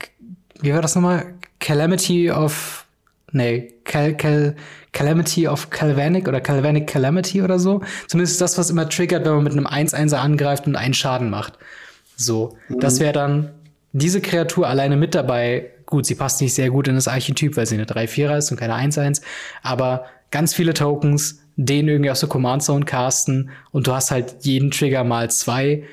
wie 0.61 0.73
war 0.73 0.81
das 0.81 0.95
nochmal? 0.95 1.35
Calamity 1.59 2.31
of, 2.31 2.85
nee, 3.31 3.73
Cal, 3.83 4.15
Cal, 4.15 4.55
Calamity 4.93 5.47
of 5.47 5.69
Calvanic 5.69 6.27
oder 6.27 6.41
Calvanic 6.41 6.87
Calamity 6.87 7.43
oder 7.43 7.59
so. 7.59 7.81
Zumindest 8.07 8.41
das, 8.41 8.57
was 8.57 8.69
immer 8.69 8.89
triggert, 8.89 9.25
wenn 9.25 9.33
man 9.33 9.43
mit 9.43 9.53
einem 9.53 9.67
1-1er 9.67 10.15
angreift 10.15 10.65
und 10.65 10.75
einen 10.75 10.93
Schaden 10.93 11.29
macht. 11.29 11.53
So, 12.15 12.57
mhm. 12.69 12.79
das 12.79 12.99
wäre 12.99 13.13
dann 13.13 13.51
diese 13.91 14.21
Kreatur 14.21 14.67
alleine 14.67 14.95
mit 14.95 15.13
dabei. 15.13 15.71
Gut, 15.85 16.05
sie 16.05 16.15
passt 16.15 16.41
nicht 16.41 16.53
sehr 16.53 16.69
gut 16.71 16.87
in 16.87 16.95
das 16.95 17.07
Archetyp, 17.07 17.57
weil 17.57 17.65
sie 17.65 17.75
eine 17.75 17.85
3-4er 17.85 18.37
ist 18.37 18.51
und 18.51 18.57
keine 18.57 18.73
1-1, 18.73 19.21
aber 19.61 20.05
ganz 20.31 20.53
viele 20.53 20.73
Tokens, 20.73 21.44
den 21.57 21.87
irgendwie 21.87 22.11
aus 22.11 22.19
der 22.19 22.29
Command 22.29 22.63
Zone 22.63 22.85
casten 22.85 23.49
und 23.71 23.87
du 23.87 23.93
hast 23.93 24.11
halt 24.11 24.35
jeden 24.41 24.71
Trigger 24.71 25.03
mal 25.03 25.29
zwei. 25.29 25.83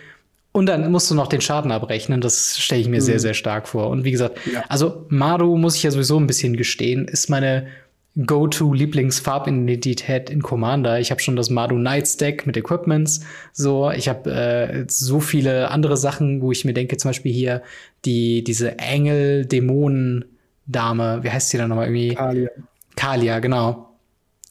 Und 0.52 0.66
dann 0.66 0.90
musst 0.90 1.10
du 1.10 1.14
noch 1.14 1.28
den 1.28 1.40
Schaden 1.40 1.72
abrechnen. 1.72 2.20
Das 2.20 2.58
stelle 2.58 2.82
ich 2.82 2.88
mir 2.88 3.00
mhm. 3.00 3.04
sehr, 3.04 3.20
sehr 3.20 3.34
stark 3.34 3.68
vor. 3.68 3.88
Und 3.88 4.04
wie 4.04 4.10
gesagt, 4.10 4.38
ja. 4.52 4.64
also 4.68 5.06
Maru 5.08 5.56
muss 5.56 5.76
ich 5.76 5.82
ja 5.82 5.90
sowieso 5.90 6.18
ein 6.18 6.26
bisschen 6.26 6.56
gestehen, 6.56 7.08
ist 7.08 7.30
meine 7.30 7.68
Go-to-Lieblingsfarbidentität 8.26 10.28
in 10.28 10.42
Commander. 10.42 11.00
Ich 11.00 11.10
habe 11.10 11.22
schon 11.22 11.36
das 11.36 11.48
Madu 11.48 11.76
Knights 11.76 12.18
Deck 12.18 12.46
mit 12.46 12.58
Equipments. 12.58 13.24
So, 13.54 13.90
ich 13.90 14.06
habe 14.08 14.30
äh, 14.30 14.84
so 14.86 15.20
viele 15.20 15.70
andere 15.70 15.96
Sachen, 15.96 16.42
wo 16.42 16.52
ich 16.52 16.66
mir 16.66 16.74
denke, 16.74 16.98
zum 16.98 17.08
Beispiel 17.08 17.32
hier 17.32 17.62
die 18.04 18.44
diese 18.44 18.78
Engel 18.78 19.46
Dämonen 19.46 20.26
Dame. 20.66 21.20
Wie 21.22 21.30
heißt 21.30 21.48
sie 21.48 21.56
dann 21.56 21.70
nochmal 21.70 21.86
irgendwie? 21.86 22.14
Kalia. 22.14 22.50
Kalia, 22.96 23.38
genau. 23.38 23.91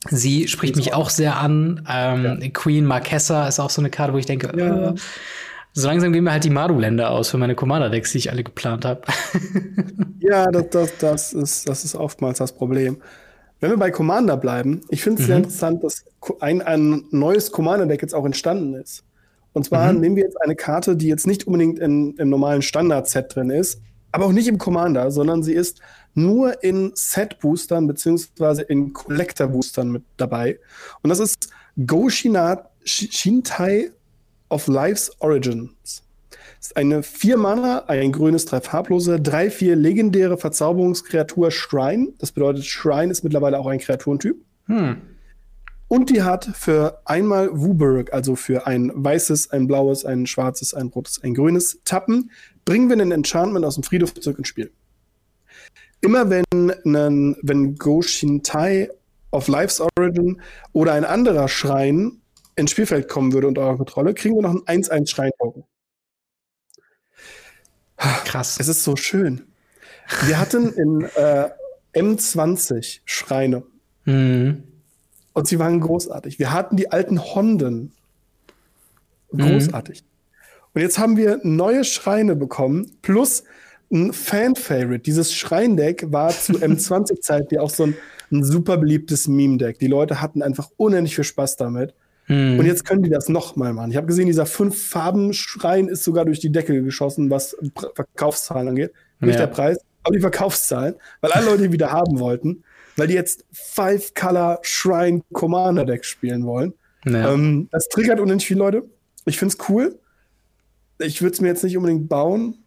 Sie 0.09 0.47
spricht 0.47 0.75
mich 0.75 0.93
auch 0.93 1.09
sehr 1.09 1.37
an. 1.37 1.87
Ähm, 1.89 2.39
ja. 2.41 2.49
Queen 2.49 2.85
Marquesa 2.85 3.47
ist 3.47 3.59
auch 3.59 3.69
so 3.69 3.81
eine 3.81 3.89
Karte, 3.89 4.13
wo 4.13 4.17
ich 4.17 4.25
denke, 4.25 4.51
ja. 4.57 4.89
äh, 4.91 4.95
so 5.73 5.87
langsam 5.87 6.11
gehen 6.11 6.23
mir 6.23 6.31
halt 6.31 6.43
die 6.43 6.49
Madu-Länder 6.49 7.11
aus 7.11 7.29
für 7.29 7.37
meine 7.37 7.55
Commander-Decks, 7.55 8.11
die 8.11 8.17
ich 8.17 8.31
alle 8.31 8.43
geplant 8.43 8.83
habe. 8.83 9.01
ja, 10.19 10.47
das, 10.47 10.69
das, 10.69 10.97
das, 10.97 11.33
ist, 11.33 11.69
das 11.69 11.85
ist 11.85 11.95
oftmals 11.95 12.39
das 12.39 12.51
Problem. 12.51 12.97
Wenn 13.61 13.69
wir 13.69 13.77
bei 13.77 13.91
Commander 13.91 14.37
bleiben, 14.37 14.81
ich 14.89 15.03
finde 15.03 15.21
es 15.21 15.27
mhm. 15.27 15.27
sehr 15.27 15.37
interessant, 15.37 15.83
dass 15.83 16.03
ein, 16.39 16.61
ein 16.61 17.05
neues 17.11 17.51
Commander-Deck 17.51 18.01
jetzt 18.01 18.15
auch 18.15 18.25
entstanden 18.25 18.73
ist. 18.73 19.03
Und 19.53 19.65
zwar 19.65 19.93
mhm. 19.93 19.99
nehmen 19.99 20.15
wir 20.15 20.23
jetzt 20.23 20.41
eine 20.41 20.55
Karte, 20.55 20.95
die 20.95 21.07
jetzt 21.07 21.27
nicht 21.27 21.45
unbedingt 21.45 21.79
in, 21.79 22.15
im 22.17 22.29
normalen 22.29 22.63
Standard-Set 22.63 23.35
drin 23.35 23.49
ist, 23.49 23.81
aber 24.11 24.25
auch 24.25 24.31
nicht 24.31 24.47
im 24.47 24.57
Commander, 24.57 25.11
sondern 25.11 25.43
sie 25.43 25.53
ist 25.53 25.79
nur 26.13 26.63
in 26.63 26.91
Set-Boostern 26.93 27.87
beziehungsweise 27.87 28.63
in 28.63 28.93
Collector-Boostern 28.93 29.89
mit 29.89 30.03
dabei. 30.17 30.59
Und 31.01 31.09
das 31.09 31.19
ist 31.19 31.49
Go 31.85 32.09
Shintai 32.09 33.91
of 34.49 34.67
Life's 34.67 35.11
Origins. 35.19 36.03
Ist 36.59 36.75
eine 36.77 37.01
4 37.01 37.37
Mana, 37.37 37.85
ein 37.87 38.11
grünes, 38.11 38.45
drei 38.45 38.61
farblose, 38.61 39.15
3-4 39.15 39.75
legendäre 39.75 40.37
Verzauberungskreatur 40.37 41.49
Shrine. 41.49 42.09
Das 42.19 42.31
bedeutet, 42.31 42.65
Shrine 42.65 43.11
ist 43.11 43.23
mittlerweile 43.23 43.57
auch 43.57 43.67
ein 43.67 43.79
Kreaturentyp. 43.79 44.35
Hm. 44.67 44.97
Und 45.91 46.09
die 46.09 46.23
hat 46.23 46.45
für 46.45 47.01
einmal 47.03 47.49
Wuburg, 47.51 48.13
also 48.13 48.37
für 48.37 48.65
ein 48.65 48.93
weißes, 48.95 49.51
ein 49.51 49.67
blaues, 49.67 50.05
ein 50.05 50.25
schwarzes, 50.25 50.73
ein 50.73 50.87
rotes, 50.87 51.21
ein 51.21 51.33
grünes 51.33 51.81
Tappen, 51.83 52.31
bringen 52.63 52.87
wir 52.87 52.93
einen 52.93 53.11
Enchantment 53.11 53.65
aus 53.65 53.75
dem 53.75 53.83
Friedhof 53.83 54.13
zurück 54.13 54.37
ins 54.37 54.47
Spiel. 54.47 54.71
Immer 55.99 56.29
wenn, 56.29 56.45
einen, 56.53 57.35
wenn 57.41 57.75
Goshintai 57.75 58.89
of 59.31 59.49
Life's 59.49 59.81
Origin 59.81 60.41
oder 60.71 60.93
ein 60.93 61.03
anderer 61.03 61.49
Schrein 61.49 62.21
ins 62.55 62.71
Spielfeld 62.71 63.09
kommen 63.09 63.33
würde 63.33 63.47
unter 63.47 63.63
eurer 63.63 63.75
Kontrolle, 63.75 64.13
kriegen 64.13 64.35
wir 64.35 64.43
noch 64.43 64.65
einen 64.65 64.83
1-1-Schrein-Token. 64.83 65.65
Krass. 67.97 68.57
Es 68.61 68.69
ist 68.69 68.85
so 68.85 68.95
schön. 68.95 69.45
Wir 70.25 70.39
hatten 70.39 70.71
in 70.71 71.01
äh, 71.17 71.49
M20 71.93 73.01
Schreine. 73.03 73.63
Mhm. 74.05 74.70
Und 75.33 75.47
sie 75.47 75.59
waren 75.59 75.79
großartig. 75.79 76.39
Wir 76.39 76.51
hatten 76.51 76.75
die 76.75 76.91
alten 76.91 77.21
Honden. 77.23 77.93
Großartig. 79.31 80.01
Mhm. 80.01 80.07
Und 80.73 80.81
jetzt 80.81 80.99
haben 80.99 81.17
wir 81.17 81.39
neue 81.43 81.83
Schreine 81.83 82.35
bekommen, 82.35 82.91
plus 83.01 83.43
ein 83.91 84.13
Fan-Favorite. 84.13 84.99
Dieses 84.99 85.33
Schreindeck 85.33 86.11
war 86.11 86.29
zu 86.29 86.53
M20-Zeiten 86.59 87.55
ja 87.55 87.61
auch 87.61 87.69
so 87.69 87.83
ein, 87.83 87.97
ein 88.31 88.43
super 88.43 88.77
beliebtes 88.77 89.27
Meme-Deck. 89.27 89.79
Die 89.79 89.87
Leute 89.87 90.21
hatten 90.21 90.41
einfach 90.41 90.69
unendlich 90.77 91.15
viel 91.15 91.25
Spaß 91.25 91.57
damit. 91.57 91.93
Mhm. 92.27 92.59
Und 92.59 92.65
jetzt 92.65 92.85
können 92.85 93.03
die 93.03 93.09
das 93.09 93.27
nochmal 93.27 93.73
machen. 93.73 93.91
Ich 93.91 93.97
habe 93.97 94.07
gesehen, 94.07 94.27
dieser 94.27 94.45
Fünf-Farben-Schrein 94.45 95.87
ist 95.87 96.03
sogar 96.03 96.25
durch 96.25 96.39
die 96.39 96.51
Decke 96.51 96.81
geschossen, 96.81 97.29
was 97.29 97.57
Verkaufszahlen 97.95 98.69
angeht. 98.69 98.93
Nicht 99.19 99.35
ja. 99.35 99.45
der 99.45 99.47
Preis, 99.47 99.77
aber 100.03 100.15
die 100.15 100.21
Verkaufszahlen, 100.21 100.95
weil 101.19 101.31
alle 101.31 101.45
Leute 101.45 101.63
die 101.63 101.73
wieder 101.73 101.91
haben 101.91 102.19
wollten, 102.19 102.63
weil 102.95 103.07
die 103.07 103.13
jetzt 103.13 103.45
Five-Color 103.51 104.59
Shrine 104.61 105.21
Commander 105.33 105.85
Deck 105.85 106.05
spielen 106.05 106.45
wollen. 106.45 106.73
Ja. 107.05 107.33
Ähm, 107.33 107.67
das 107.71 107.87
triggert 107.89 108.19
unendlich 108.19 108.47
viele 108.47 108.59
Leute. 108.59 108.83
Ich 109.25 109.37
finde 109.37 109.55
es 109.57 109.69
cool. 109.69 109.99
Ich 110.99 111.21
würde 111.21 111.33
es 111.33 111.41
mir 111.41 111.47
jetzt 111.47 111.63
nicht 111.63 111.77
unbedingt 111.77 112.09
bauen, 112.09 112.59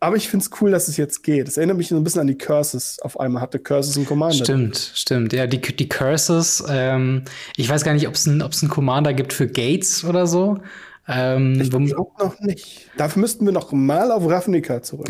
aber 0.00 0.16
ich 0.16 0.28
finde 0.28 0.44
es 0.44 0.60
cool, 0.60 0.70
dass 0.72 0.88
es 0.88 0.96
jetzt 0.96 1.22
geht. 1.22 1.46
Es 1.46 1.56
erinnert 1.56 1.76
mich 1.76 1.88
so 1.88 1.96
ein 1.96 2.04
bisschen 2.04 2.22
an 2.22 2.26
die 2.26 2.36
Curses. 2.36 2.98
Auf 3.00 3.18
einmal 3.20 3.42
hatte 3.42 3.58
Curses 3.58 3.96
ein 3.96 4.06
Commander. 4.06 4.44
Stimmt, 4.44 4.92
stimmt. 4.94 5.32
Ja, 5.32 5.46
die, 5.46 5.60
die 5.60 5.88
Curses, 5.88 6.64
ähm, 6.68 7.22
ich 7.56 7.68
weiß 7.68 7.84
gar 7.84 7.94
nicht, 7.94 8.08
ob 8.08 8.14
es 8.14 8.26
ein, 8.26 8.42
ein 8.42 8.68
Commander 8.68 9.14
gibt 9.14 9.32
für 9.32 9.46
Gates 9.46 10.04
oder 10.04 10.26
so. 10.26 10.58
Ähm, 11.08 11.60
ich 11.60 11.70
glaube 11.70 11.86
noch 12.18 12.40
nicht. 12.40 12.90
Dafür 12.96 13.20
müssten 13.20 13.44
wir 13.46 13.52
noch 13.52 13.70
mal 13.72 14.10
auf 14.10 14.28
Ravnica 14.28 14.82
zurück. 14.82 15.08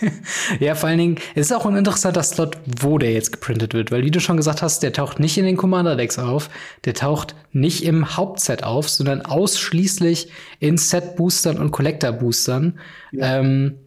ja, 0.60 0.74
vor 0.74 0.90
allen 0.90 0.98
Dingen, 0.98 1.16
es 1.34 1.46
ist 1.46 1.52
auch 1.52 1.64
ein 1.64 1.76
interessanter 1.76 2.22
Slot, 2.22 2.58
wo 2.80 2.98
der 2.98 3.12
jetzt 3.12 3.32
geprintet 3.32 3.72
wird, 3.72 3.90
weil 3.90 4.04
wie 4.04 4.10
du 4.10 4.20
schon 4.20 4.36
gesagt 4.36 4.60
hast, 4.60 4.82
der 4.82 4.92
taucht 4.92 5.20
nicht 5.20 5.38
in 5.38 5.46
den 5.46 5.56
Commander-Decks 5.56 6.18
auf, 6.18 6.50
der 6.84 6.94
taucht 6.94 7.34
nicht 7.52 7.84
im 7.84 8.16
Hauptset 8.16 8.62
auf, 8.62 8.90
sondern 8.90 9.22
ausschließlich 9.22 10.30
in 10.60 10.76
Set-Boostern 10.76 11.58
und 11.58 11.70
Collector-Boostern. 11.70 12.78
Ja. 13.12 13.38
Ähm, 13.38 13.78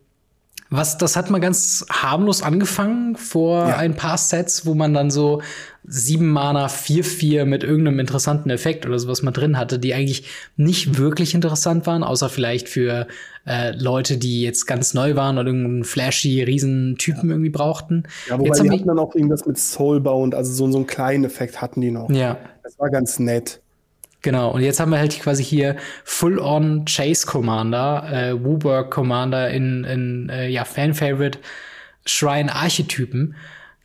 was, 0.74 0.98
das 0.98 1.18
hat 1.18 1.30
mal 1.30 1.40
ganz 1.40 1.86
harmlos 1.90 2.42
angefangen 2.42 3.18
vor 3.18 3.68
ja. 3.68 3.75
ein 3.75 3.94
paar 3.94 4.18
Sets, 4.18 4.66
wo 4.66 4.74
man 4.74 4.94
dann 4.94 5.12
so 5.12 5.42
sieben 5.84 6.30
Mana 6.30 6.68
4-4 6.68 7.44
mit 7.44 7.63
irgendeinem 7.63 8.00
interessanten 8.00 8.50
Effekt 8.50 8.86
oder 8.86 8.98
sowas 8.98 9.22
mal 9.22 9.32
drin 9.32 9.58
hatte, 9.58 9.80
die 9.80 9.94
eigentlich 9.94 10.30
nicht 10.56 10.98
wirklich 10.98 11.36
interessant 11.36 11.86
waren, 11.88 12.04
außer 12.04 12.30
vielleicht 12.30 12.70
für 12.70 13.08
äh, 13.46 13.72
Leute, 13.72 14.18
die 14.18 14.44
jetzt 14.44 14.66
ganz 14.66 14.94
neu 14.94 15.16
waren 15.18 15.38
oder 15.38 15.48
irgendeinen 15.48 15.84
flashy 15.84 16.42
Riesentypen 16.42 17.30
ja. 17.30 17.36
irgendwie 17.36 17.50
brauchten. 17.50 18.04
Ja, 18.30 18.40
wobei 18.40 18.48
jetzt 18.48 18.63
die 18.63 18.70
hatten 18.70 18.88
dann 18.88 19.00
auch 19.00 19.13
irgendwas 19.13 19.46
mit 19.46 19.58
Soulbound, 19.58 20.34
also 20.34 20.54
so, 20.54 20.72
so 20.72 20.78
einen 20.78 20.88
kleinen 20.88 21.25
Effekt 21.25 21.62
hatten 21.62 21.82
die 21.82 21.92
noch. 21.92 22.10
Ja. 22.10 22.38
Das 22.63 22.80
war 22.80 22.90
ganz 22.90 23.20
nett. 23.20 23.61
Genau, 24.22 24.51
und 24.51 24.62
jetzt 24.62 24.80
haben 24.80 24.92
wir 24.92 25.00
halt 25.00 25.20
quasi 25.20 25.44
hier 25.44 25.78
Full-on 26.04 26.86
Chase 26.86 27.25
Commander, 27.25 28.08
äh, 28.12 28.44
Wooburg 28.44 28.92
Commander 28.92 29.50
in, 29.50 29.84
in 29.84 30.30
äh, 30.30 30.48
ja, 30.48 30.63
Fan-Favorite 30.63 31.40
Shrine-Archetypen. 32.06 33.36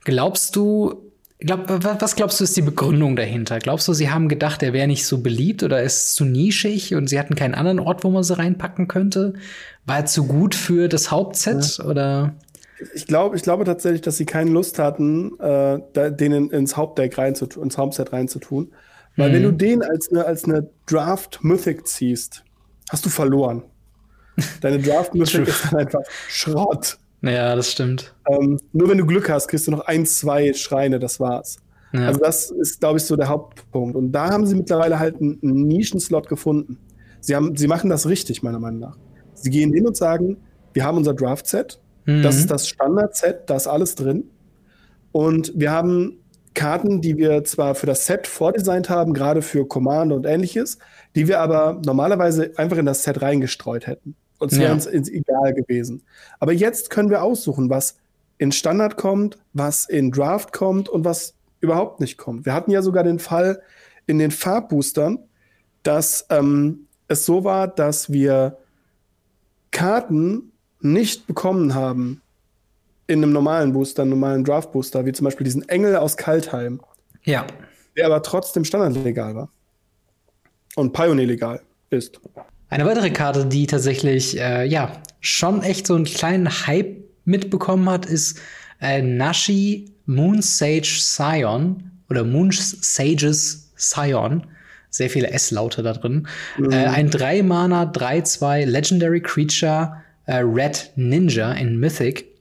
Glaubst 0.05 0.55
du, 0.55 1.11
glaub, 1.41 1.65
was 1.69 2.17
glaubst 2.17 2.39
du 2.39 2.45
ist 2.45 2.57
die 2.57 2.63
Begründung 2.63 3.17
dahinter? 3.17 3.59
Glaubst 3.59 3.89
du, 3.89 3.95
sie 3.95 4.11
haben 4.11 4.29
gedacht, 4.29 4.63
er 4.63 4.75
wäre 4.75 4.87
nicht 4.87 5.07
so 5.07 5.19
beliebt 5.23 5.63
oder 5.63 5.83
ist 5.83 6.15
zu 6.15 6.27
nischig 6.27 6.95
und 6.95 7.09
sie 7.09 7.19
hatten 7.19 7.35
keinen 7.35 7.55
anderen 7.55 7.81
Ort, 7.81 8.05
wo 8.05 8.11
man 8.11 8.23
sie 8.23 8.37
reinpacken 8.37 8.89
könnte? 8.89 9.35
War 9.87 9.99
er 9.99 10.07
zu 10.07 10.27
gut 10.27 10.55
für 10.55 10.89
das 10.89 11.11
Hauptset 11.11 11.79
ja. 11.79 11.85
oder? 11.87 12.35
Ich 12.95 13.07
glaube, 13.07 13.37
ich 13.37 13.43
glaube 13.43 13.65
tatsächlich, 13.65 14.03
dass 14.03 14.19
sie 14.19 14.27
keine 14.27 14.51
Lust 14.51 14.79
hatten, 14.79 15.39
äh, 15.41 15.79
den 16.11 16.51
ins 16.51 16.77
Hauptdeck 16.77 17.17
reinzutun, 17.17 17.63
ins 17.65 17.79
Hauptset 17.79 18.13
reinzutun. 18.13 18.71
Weil 19.17 19.31
mhm. 19.31 19.35
wenn 19.35 19.43
du 19.43 19.53
mhm. 19.53 19.59
den 19.59 19.83
als 19.83 20.11
eine, 20.11 20.25
als 20.25 20.45
eine 20.45 20.69
Draft 20.87 21.41
Mythic 21.43 21.87
ziehst, 21.87 22.45
hast 22.91 23.05
du 23.05 23.11
verloren. 23.11 23.63
Deine 24.61 24.79
Draft 24.79 25.15
Mythic 25.15 25.49
ist 25.49 25.65
dann 25.65 25.81
einfach 25.81 26.03
Schrott. 26.29 26.99
Ja, 27.23 27.57
das 27.57 27.73
stimmt. 27.73 28.15
Ähm, 28.29 28.61
nur 28.73 28.89
wenn 28.89 28.99
du 28.99 29.07
Glück 29.07 29.29
hast, 29.31 29.49
kriegst 29.49 29.67
du 29.67 29.71
noch 29.71 29.87
ein, 29.87 30.05
zwei 30.07 30.53
Schreine, 30.53 30.99
das 30.99 31.19
war's. 31.19 31.57
Ja. 31.93 32.09
Also 32.09 32.21
das 32.21 32.51
ist, 32.51 32.81
glaube 32.81 32.99
ich, 32.99 33.05
so 33.05 33.17
der 33.17 33.29
Hauptpunkt. 33.29 33.97
Und 33.97 34.13
da 34.13 34.31
haben 34.31 34.47
sie 34.47 34.55
mittlerweile 34.55 34.99
halt 34.99 35.21
einen, 35.21 35.39
einen 35.43 35.67
Nischenslot 35.67 36.29
gefunden. 36.29 36.79
Sie, 37.21 37.35
haben, 37.35 37.57
sie 37.57 37.67
machen 37.67 37.91
das 37.91 38.07
richtig, 38.07 38.43
meiner 38.43 38.59
Meinung 38.59 38.81
nach. 38.81 38.97
Sie 39.35 39.51
gehen 39.51 39.73
hin 39.73 39.87
und 39.87 39.97
sagen, 39.97 40.37
wir 40.75 40.85
haben 40.85 40.99
unser 40.99 41.15
Draft-Set, 41.15 41.81
mhm. 42.05 42.23
das 42.23 42.37
ist 42.37 42.51
das 42.51 42.69
Standard-Set, 42.69 43.45
da 43.47 43.57
ist 43.57 43.67
alles 43.67 43.95
drin. 43.95 44.25
Und 45.13 45.53
wir 45.57 45.71
haben 45.71 46.19
Karten, 46.57 47.01
die 47.03 47.17
wir 47.19 47.45
zwar 47.45 47.75
für 47.75 47.87
das 47.87 48.07
Set 48.07 48.27
vordesignt 48.27 48.89
haben, 48.89 49.13
gerade 49.13 49.43
für 49.43 49.69
Commander 49.69 50.17
und 50.17 50.27
ähnliches, 50.27 50.79
die 51.15 51.29
wir 51.29 51.39
aber 51.39 51.81
normalerweise 51.85 52.53
einfach 52.57 52.79
in 52.79 52.87
das 52.87 53.05
Set 53.05 53.23
reingestreut 53.23 53.87
hätten. 53.87 54.17
Uns 54.39 54.55
ja. 54.55 54.63
wäre 54.63 54.73
uns 54.75 55.09
egal 55.09 55.55
gewesen. 55.55 56.03
Aber 56.41 56.53
jetzt 56.53 56.91
können 56.91 57.11
wir 57.11 57.23
aussuchen, 57.23 57.71
was 57.71 57.99
in 58.39 58.53
Standard 58.53 58.97
kommt, 58.97 59.39
was 59.53 59.87
in 59.87 60.11
Draft 60.11 60.53
kommt 60.53 60.89
und 60.89 61.05
was 61.05 61.35
überhaupt 61.61 62.01
nicht 62.01 62.17
kommt. 62.17 62.47
Wir 62.47 62.55
hatten 62.55 62.71
ja 62.71 62.83
sogar 62.83 63.05
den 63.05 63.19
Fall 63.19 63.63
in 64.07 64.19
den 64.19 64.31
Farbboostern, 64.31 65.19
dass 65.83 66.27
ähm, 66.31 66.87
es 67.07 67.27
so 67.27 67.45
war, 67.45 67.69
dass 67.69 68.11
wir 68.11 68.57
Karten 69.73 70.53
nicht 70.81 71.27
bekommen 71.27 71.75
haben 71.75 72.23
in 73.07 73.23
einem 73.23 73.33
normalen 73.33 73.73
Booster, 73.73 74.03
einem 74.03 74.13
normalen 74.13 74.45
Draft-Booster, 74.45 75.05
wie 75.07 75.13
zum 75.13 75.25
Beispiel 75.25 75.45
diesen 75.45 75.69
Engel 75.69 75.97
aus 75.97 76.17
Kaltheim. 76.17 76.81
Ja. 77.25 77.47
Der 77.97 78.07
aber 78.07 78.23
trotzdem 78.23 78.65
standardlegal 78.65 79.35
war. 79.35 79.49
Und 80.75 80.93
Pioneer 80.93 81.27
legal 81.27 81.63
ist. 81.91 82.21
Eine 82.69 82.85
weitere 82.85 83.11
Karte, 83.11 83.47
die 83.47 83.67
tatsächlich, 83.67 84.39
äh, 84.39 84.65
ja, 84.67 84.93
schon 85.21 85.63
echt 85.63 85.87
so 85.87 85.95
einen 85.95 86.05
kleinen 86.05 86.49
Hype 86.67 86.97
mitbekommen 87.25 87.89
hat, 87.89 88.07
ist 88.07 88.39
äh, 88.81 89.01
Nashi 89.01 89.93
Moon 90.07 90.43
Sage 90.43 90.85
Scion 90.85 91.91
oder 92.11 92.25
Moon 92.25 92.51
Sages 92.53 93.73
Scion. 93.77 94.47
Sehr 94.91 95.11
viele 95.11 95.31
S-Laute 95.31 95.83
da 95.83 95.93
drin. 95.93 96.27
Mhm. 96.59 96.73
Äh, 96.73 96.87
ein 96.87 97.11
3-Mana, 97.11 97.85
3-2 97.85 98.65
Legendary 98.65 99.21
Creature 99.21 99.97
äh, 100.27 100.37
Red 100.37 100.93
Ninja 100.97 101.53
in 101.53 101.79
Mythic 101.79 102.36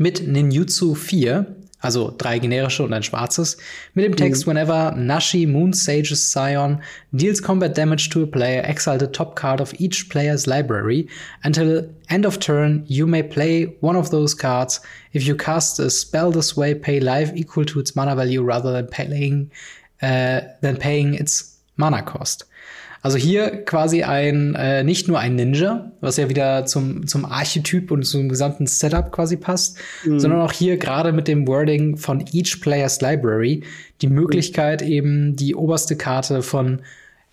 mit 0.00 0.26
Ninjutsu 0.26 0.94
4 0.94 1.46
also 1.82 2.14
drei 2.16 2.38
generische 2.38 2.82
und 2.82 2.92
ein 2.92 3.02
schwarzes, 3.02 3.56
mit 3.94 4.04
dem 4.04 4.16
Text 4.16 4.46
mhm. 4.46 4.50
Whenever 4.50 4.92
Nashi 4.96 5.46
Moon 5.46 5.72
Sage's 5.72 6.30
Scion 6.30 6.82
deals 7.12 7.42
combat 7.42 7.76
damage 7.76 8.10
to 8.10 8.22
a 8.22 8.26
player, 8.26 8.62
exile 8.64 8.98
the 8.98 9.06
top 9.06 9.34
card 9.34 9.60
of 9.60 9.72
each 9.80 10.10
player's 10.10 10.46
library. 10.46 11.08
Until 11.42 11.88
end 12.10 12.26
of 12.26 12.38
turn, 12.38 12.84
you 12.86 13.06
may 13.06 13.22
play 13.22 13.76
one 13.80 13.96
of 13.96 14.10
those 14.10 14.34
cards. 14.34 14.80
If 15.12 15.26
you 15.26 15.34
cast 15.34 15.80
a 15.80 15.88
spell 15.88 16.30
this 16.30 16.54
way, 16.54 16.74
pay 16.74 17.00
life 17.00 17.32
equal 17.34 17.64
to 17.66 17.80
its 17.80 17.96
mana 17.96 18.14
value 18.14 18.42
rather 18.42 18.72
than 18.72 18.86
paying, 18.86 19.50
uh, 20.02 20.42
than 20.60 20.76
paying 20.76 21.14
its 21.14 21.56
mana 21.76 22.02
cost. 22.02 22.44
Also 23.02 23.16
hier 23.16 23.64
quasi 23.64 24.02
ein, 24.02 24.54
äh, 24.54 24.84
nicht 24.84 25.08
nur 25.08 25.18
ein 25.18 25.34
Ninja, 25.34 25.90
was 26.00 26.18
ja 26.18 26.28
wieder 26.28 26.66
zum, 26.66 27.06
zum 27.06 27.24
Archetyp 27.24 27.90
und 27.90 28.02
zum 28.04 28.28
gesamten 28.28 28.66
Setup 28.66 29.10
quasi 29.10 29.38
passt, 29.38 29.78
mhm. 30.04 30.20
sondern 30.20 30.42
auch 30.42 30.52
hier 30.52 30.76
gerade 30.76 31.12
mit 31.12 31.26
dem 31.26 31.48
Wording 31.48 31.96
von 31.96 32.24
Each 32.32 32.60
Player's 32.60 33.00
Library 33.00 33.62
die 34.02 34.08
Möglichkeit, 34.08 34.82
mhm. 34.82 34.88
eben 34.88 35.36
die 35.36 35.54
oberste 35.54 35.96
Karte 35.96 36.42
von 36.42 36.82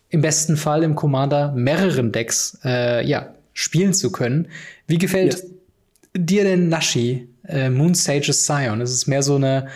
im 0.10 0.22
besten 0.22 0.56
Fall 0.56 0.84
im 0.84 0.96
Commander 0.96 1.52
mehreren 1.52 2.14
Decks 2.14 2.58
äh, 2.64 3.06
ja, 3.06 3.34
spielen 3.54 3.94
zu 3.94 4.12
können. 4.12 4.48
Wie 4.88 4.98
gefällt 4.98 5.34
yes. 5.34 5.48
dir 6.16 6.46
denn 6.46 6.70
Nashi, 6.70 7.28
äh, 7.46 7.70
Moon 7.70 7.94
Sage's 7.94 8.44
Scion? 8.44 8.80
Ist 8.80 8.94
es 8.94 9.06
mehr 9.06 9.22
so 9.22 9.36
eine 9.36 9.68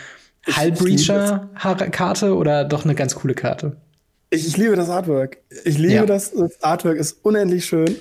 Hull-Breacher-Karte 0.48 2.34
oder 2.34 2.64
doch 2.64 2.86
eine 2.86 2.96
ganz 2.96 3.14
coole 3.16 3.34
Karte? 3.34 3.76
Ich, 4.32 4.48
ich 4.48 4.58
liebe 4.58 4.76
das 4.78 4.90
Artwork. 4.90 5.38
Ich 5.66 5.78
liebe 5.78 5.94
ja. 5.94 6.06
das. 6.06 6.32
Das 6.32 6.64
Artwork 6.64 6.98
ist 6.98 7.18
unendlich 7.24 7.66
schön. 7.66 7.96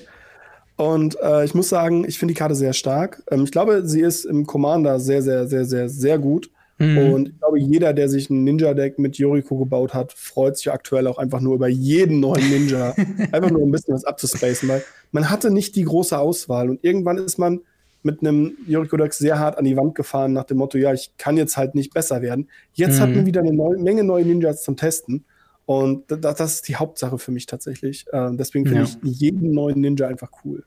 Und 0.77 1.19
äh, 1.21 1.45
ich 1.45 1.55
muss 1.55 1.69
sagen, 1.69 2.05
ich 2.09 2.19
finde 2.19 2.33
die 2.33 2.39
Karte 2.39 2.55
sehr 2.55 2.73
stark. 2.73 3.23
Ähm, 3.31 3.45
ich 3.45 3.51
glaube, 3.51 3.87
sie 3.87 4.01
ist 4.01 4.25
im 4.25 4.47
Commander 4.47 5.01
sehr, 5.01 5.23
sehr, 5.23 5.47
sehr, 5.47 5.65
sehr, 5.65 5.89
sehr 5.89 6.19
gut. 6.19 6.51
Mhm. 6.79 6.99
Und 6.99 7.29
ich 7.29 7.39
glaube, 7.39 7.59
jeder, 7.59 7.93
der 7.93 8.09
sich 8.09 8.31
ein 8.31 8.45
Ninja-Deck 8.45 8.99
mit 8.99 9.19
Yoriko 9.19 9.59
gebaut 9.59 9.93
hat, 9.93 10.13
freut 10.13 10.57
sich 10.57 10.71
aktuell 10.71 11.09
auch 11.09 11.19
einfach 11.19 11.41
nur 11.41 11.57
über 11.57 11.69
jeden 11.69 12.21
neuen 12.21 12.49
Ninja. 12.49 12.95
einfach 13.33 13.51
nur 13.51 13.63
ein 13.63 13.71
bisschen 13.71 13.95
was 13.95 14.05
abzuspacen, 14.05 14.69
weil 14.69 14.83
man 15.13 15.29
hatte 15.29 15.51
nicht 15.51 15.75
die 15.77 15.85
große 15.85 16.17
Auswahl. 16.17 16.71
Und 16.71 16.83
irgendwann 16.83 17.19
ist 17.19 17.39
man 17.39 17.61
mit 18.03 18.23
einem 18.23 18.53
Yoriko-Deck 18.67 19.13
sehr 19.13 19.39
hart 19.39 19.59
an 19.59 19.65
die 19.65 19.77
Wand 19.77 19.95
gefahren, 19.97 20.33
nach 20.33 20.45
dem 20.45 20.59
Motto, 20.59 20.79
ja, 20.79 20.95
ich 20.95 21.11
kann 21.19 21.37
jetzt 21.37 21.57
halt 21.57 21.75
nicht 21.75 21.93
besser 21.93 22.23
werden. 22.23 22.49
Jetzt 22.73 22.97
mhm. 22.97 23.03
hat 23.03 23.15
man 23.17 23.27
wieder 23.27 23.41
eine 23.41 23.53
neue, 23.53 23.77
Menge 23.77 24.05
neue 24.05 24.25
Ninjas 24.25 24.63
zum 24.63 24.77
Testen. 24.77 25.25
Und 25.71 26.11
das, 26.11 26.35
das 26.35 26.55
ist 26.55 26.69
die 26.69 26.75
Hauptsache 26.75 27.17
für 27.17 27.31
mich 27.31 27.47
tatsächlich. 27.47 28.05
Äh, 28.11 28.31
deswegen 28.33 28.67
finde 28.67 28.83
ja. 28.83 28.89
ich 29.05 29.21
jeden 29.21 29.53
neuen 29.53 29.81
Ninja 29.81 30.09
einfach 30.09 30.29
cool. 30.45 30.65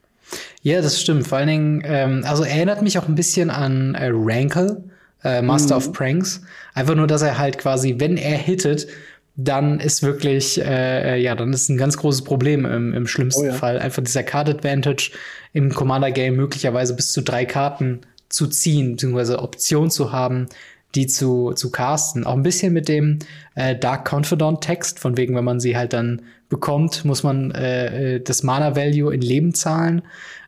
Ja, 0.62 0.82
das 0.82 1.02
stimmt. 1.02 1.28
Vor 1.28 1.40
allen 1.40 1.50
Dingen, 1.50 1.84
ähm, 1.84 2.24
also 2.26 2.46
erinnert 2.46 2.82
mich 2.82 2.98
auch 2.98 3.10
ein 3.10 3.16
bisschen 3.16 3.50
an 3.50 3.96
äh, 3.96 4.12
Rankle, 4.14 4.82
äh, 5.26 5.42
Master 5.42 5.76
mhm. 5.76 5.78
of 5.78 5.92
Pranks. 5.92 6.42
Einfach 6.74 6.96
nur, 6.96 7.08
dass 7.08 7.22
er 7.22 7.38
halt 7.38 7.58
quasi, 7.58 7.96
wenn 7.98 8.16
er 8.16 8.38
hittet, 8.38 8.88
dann 9.36 9.82
ist 9.82 10.04
wirklich, 10.04 10.62
äh, 10.62 11.22
ja, 11.22 11.36
dann 11.36 11.52
ist 11.52 11.68
ein 11.68 11.76
ganz 11.76 11.98
großes 11.98 12.24
Problem 12.24 12.64
im, 12.64 12.94
im 12.94 13.06
schlimmsten 13.06 13.42
oh, 13.42 13.48
ja. 13.48 13.54
Fall. 13.54 13.80
Einfach 13.80 14.04
dieser 14.04 14.24
Card 14.24 14.48
Advantage 14.48 15.12
im 15.52 15.74
Commander-Game 15.74 16.38
möglicherweise 16.38 16.96
bis 16.96 17.12
zu 17.12 17.22
drei 17.22 17.44
Karten 17.44 18.00
zu 18.30 18.48
ziehen, 18.48 18.94
beziehungsweise 18.94 19.40
Option 19.40 19.92
zu 19.92 20.14
haben, 20.14 20.48
die 20.96 21.08
zu, 21.08 21.54
zu 21.54 21.72
casten. 21.72 22.26
Auch 22.26 22.34
ein 22.34 22.44
bisschen 22.44 22.74
mit 22.74 22.88
dem 22.88 23.20
äh, 23.56 23.76
Dark 23.76 24.12
Confidant 24.12 24.62
Text, 24.62 25.00
von 25.00 25.18
wegen, 25.18 25.36
wenn 25.36 25.44
man 25.44 25.60
sie 25.60 25.76
halt 25.76 25.94
dann 25.94 26.22
bekommt, 26.50 27.04
muss 27.04 27.24
man 27.24 27.52
äh, 27.52 28.16
äh, 28.16 28.20
das 28.20 28.44
Mana 28.44 28.76
Value 28.76 29.14
in 29.14 29.22
Leben 29.22 29.54
zahlen. 29.54 30.04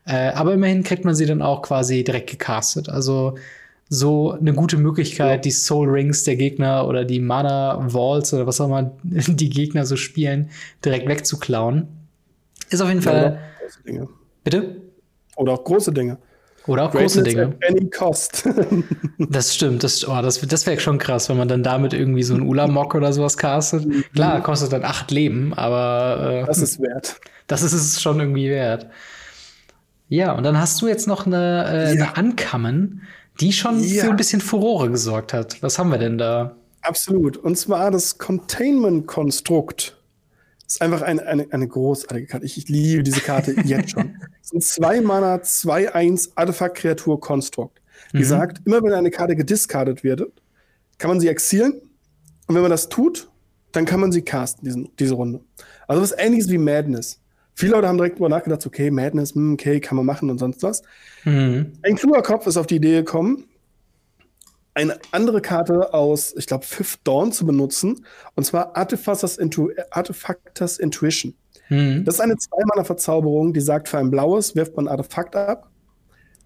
Äh, 0.06 0.30
aber 0.30 0.54
immerhin 0.54 0.84
kriegt 0.84 1.04
man 1.04 1.16
sie 1.16 1.26
dann 1.26 1.42
auch 1.42 1.64
quasi 1.64 2.04
direkt 2.04 2.30
gecastet. 2.30 2.90
Also 2.90 3.36
so 3.90 4.32
eine 4.32 4.54
gute 4.54 4.78
Möglichkeit, 4.78 5.38
ja. 5.38 5.38
die 5.38 5.52
Soul 5.52 5.90
Rings 5.90 6.24
der 6.24 6.36
Gegner 6.36 6.88
oder 6.88 7.06
die 7.06 7.20
Mana 7.20 7.84
Vaults 7.92 8.34
oder 8.34 8.48
was 8.48 8.62
auch 8.62 8.66
immer 8.66 8.92
die 9.04 9.50
Gegner 9.50 9.86
so 9.86 9.96
spielen, 9.96 10.50
direkt 10.84 11.08
wegzuklauen. 11.08 11.88
Ist 12.70 12.82
auf 12.82 12.90
jeden 12.90 13.02
Fall. 13.02 13.40
Bitte? 14.44 14.82
Oder 15.36 15.54
auch 15.54 15.64
große 15.64 15.92
Dinge. 15.92 16.18
Oder 16.68 16.86
auch 16.86 16.92
große 16.92 17.24
Dinge. 17.24 17.56
any 17.68 17.90
cost. 17.90 18.48
das 19.18 19.54
stimmt, 19.54 19.84
das, 19.84 20.08
oh, 20.08 20.22
das, 20.22 20.42
das 20.42 20.66
wäre 20.66 20.80
schon 20.80 20.98
krass, 20.98 21.30
wenn 21.30 21.38
man 21.38 21.48
dann 21.48 21.64
damit 21.64 21.94
irgendwie 21.94 22.24
so 22.24 22.34
ein 22.34 22.42
Ulamok 22.42 22.96
oder 22.96 23.14
sowas 23.14 23.38
castet. 23.38 23.86
Mhm. 23.86 24.04
Klar, 24.14 24.42
kostet 24.42 24.74
dann 24.74 24.84
acht 24.84 25.12
Leben, 25.12 25.54
aber 25.54 26.42
äh, 26.42 26.46
das 26.46 26.60
ist 26.60 26.82
wert. 26.82 27.20
Das 27.48 27.62
ist 27.62 27.74
es 27.74 28.02
schon 28.02 28.20
irgendwie 28.20 28.50
wert. 28.50 28.88
Ja, 30.08 30.34
und 30.34 30.44
dann 30.44 30.60
hast 30.60 30.82
du 30.82 30.88
jetzt 30.88 31.08
noch 31.08 31.26
eine, 31.26 31.66
äh, 31.68 31.96
ja. 31.96 32.06
eine 32.06 32.18
Ankammen, 32.18 33.04
die 33.40 33.54
schon 33.54 33.84
ja. 33.84 34.04
für 34.04 34.10
ein 34.10 34.18
bisschen 34.18 34.42
Furore 34.42 34.90
gesorgt 34.90 35.34
hat. 35.34 35.62
Was 35.62 35.78
haben 35.78 35.92
wir 35.92 35.98
denn 35.98 36.18
da? 36.18 36.56
Absolut. 36.82 37.38
Und 37.38 37.58
zwar 37.58 37.92
das 37.92 38.18
Containment-Konstrukt. 38.18 39.95
Ist 40.68 40.82
einfach 40.82 41.02
eine, 41.02 41.26
eine, 41.26 41.48
eine 41.52 41.68
großartige 41.68 42.28
Karte. 42.28 42.46
Ich, 42.46 42.58
ich 42.58 42.68
liebe 42.70 43.04
diese 43.04 43.22
Karte 43.22 43.56
jetzt 43.66 43.92
schon. 43.92 44.16
Es 44.42 44.50
sind 44.50 44.64
zwei 44.64 45.02
Mana, 45.02 45.38
2-1 45.38 46.34
Artefakt-Kreatur 46.36 47.20
Construct. 47.20 47.82
Die 48.14 48.20
mhm. 48.20 48.24
sagt, 48.24 48.62
immer 48.66 48.84
wenn 48.84 48.94
eine 48.94 49.10
Karte 49.10 49.36
gediscardet 49.36 50.04
wird, 50.04 50.22
kann 51.00 51.10
man 51.10 51.20
sie 51.20 51.30
exilen. 51.30 51.82
Und 52.48 52.54
wenn 52.54 52.62
man 52.62 52.70
das 52.70 52.90
tut, 52.90 53.28
dann 53.72 53.86
kann 53.86 54.00
man 54.00 54.12
sie 54.12 54.22
casten, 54.22 54.66
diesen, 54.66 54.90
diese 55.00 55.16
Runde. 55.16 55.42
Also 55.88 56.02
was 56.02 56.14
ähnliches 56.18 56.50
wie 56.50 56.58
Madness. 56.58 57.22
Viele 57.56 57.72
Leute 57.72 57.88
haben 57.88 57.98
direkt 57.98 58.18
drüber 58.18 58.30
nachgedacht, 58.30 58.66
okay, 58.66 58.92
Madness, 58.92 59.34
hm, 59.34 59.54
okay, 59.54 59.80
kann 59.80 59.96
man 59.96 60.06
machen 60.06 60.30
und 60.30 60.38
sonst 60.38 60.62
was. 60.62 60.84
Mhm. 61.24 61.74
Ein 61.82 61.96
kluger 61.96 62.22
Kopf 62.22 62.48
ist 62.48 62.58
auf 62.58 62.68
die 62.68 62.76
Idee 62.76 62.98
gekommen, 62.98 63.46
eine 64.76 65.00
andere 65.12 65.42
Karte 65.42 65.94
aus, 65.94 66.36
ich 66.38 66.46
glaube, 66.46 66.66
Fifth 66.66 67.00
Dawn 67.06 67.32
zu 67.32 67.46
benutzen. 67.46 68.06
Und 68.36 68.44
zwar 68.44 68.76
Artefactors, 68.76 69.38
Intu 69.38 69.70
Artefactors 69.90 70.78
Intuition. 70.78 71.34
Mhm. 71.70 72.04
Das 72.04 72.16
ist 72.16 72.22
eine 72.22 72.38
Zwei-Mana-Verzauberung, 72.38 73.54
die 73.54 73.62
sagt, 73.62 73.90
für 73.90 73.98
ein 73.98 74.12
blaues 74.12 74.56
wirft 74.56 74.76
man 74.76 74.88
ein 74.88 74.92
Artefakt 74.92 75.36
ab. 75.36 75.72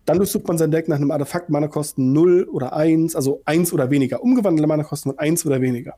Dann 0.05 0.17
durchsucht 0.17 0.47
man 0.47 0.57
sein 0.57 0.71
Deck 0.71 0.87
nach 0.87 0.95
einem 0.95 1.11
Artefakt 1.11 1.49
Mana-Kosten 1.49 2.13
0 2.13 2.45
oder 2.45 2.73
1, 2.73 3.15
also 3.15 3.41
1 3.45 3.73
oder 3.73 3.89
weniger. 3.89 4.23
Umgewandelte 4.23 4.67
Mana-Kosten 4.67 5.09
von 5.09 5.19
1 5.19 5.45
oder 5.45 5.59
weniger. 5.61 5.95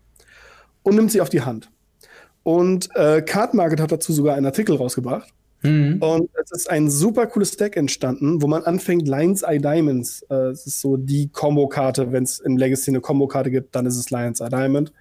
Und 0.84 0.96
nimmt 0.96 1.12
sie 1.12 1.22
auf 1.22 1.30
die 1.30 1.42
Hand. 1.42 1.70
Und 2.44 2.90
äh, 2.96 3.22
Card 3.22 3.54
Market 3.54 3.80
hat 3.80 3.92
dazu 3.92 4.14
sogar 4.14 4.36
einen 4.36 4.46
Artikel 4.46 4.76
rausgebracht. 4.76 5.32
Mhm. 5.64 6.02
Und 6.02 6.30
es 6.44 6.52
ist 6.52 6.70
ein 6.70 6.90
super 6.90 7.28
cooles 7.28 7.56
Deck 7.56 7.78
entstanden, 7.78 8.42
wo 8.42 8.48
man 8.48 8.64
anfängt, 8.64 9.08
Lions 9.08 9.44
Eye 9.44 9.60
Diamonds, 9.60 10.26
äh, 10.30 10.50
es 10.50 10.66
ist 10.66 10.82
so 10.82 10.98
die 10.98 11.30
Combo-Karte, 11.30 12.12
wenn 12.12 12.24
es 12.24 12.40
in 12.40 12.58
Legacy 12.58 12.92
eine 12.92 13.02
Combo-Karte 13.02 13.52
gibt, 13.52 13.76
dann 13.76 13.86
ist 13.86 13.98
es 13.98 14.10
Lions 14.10 14.40
Eye 14.40 14.50
Diamond, 14.50 14.92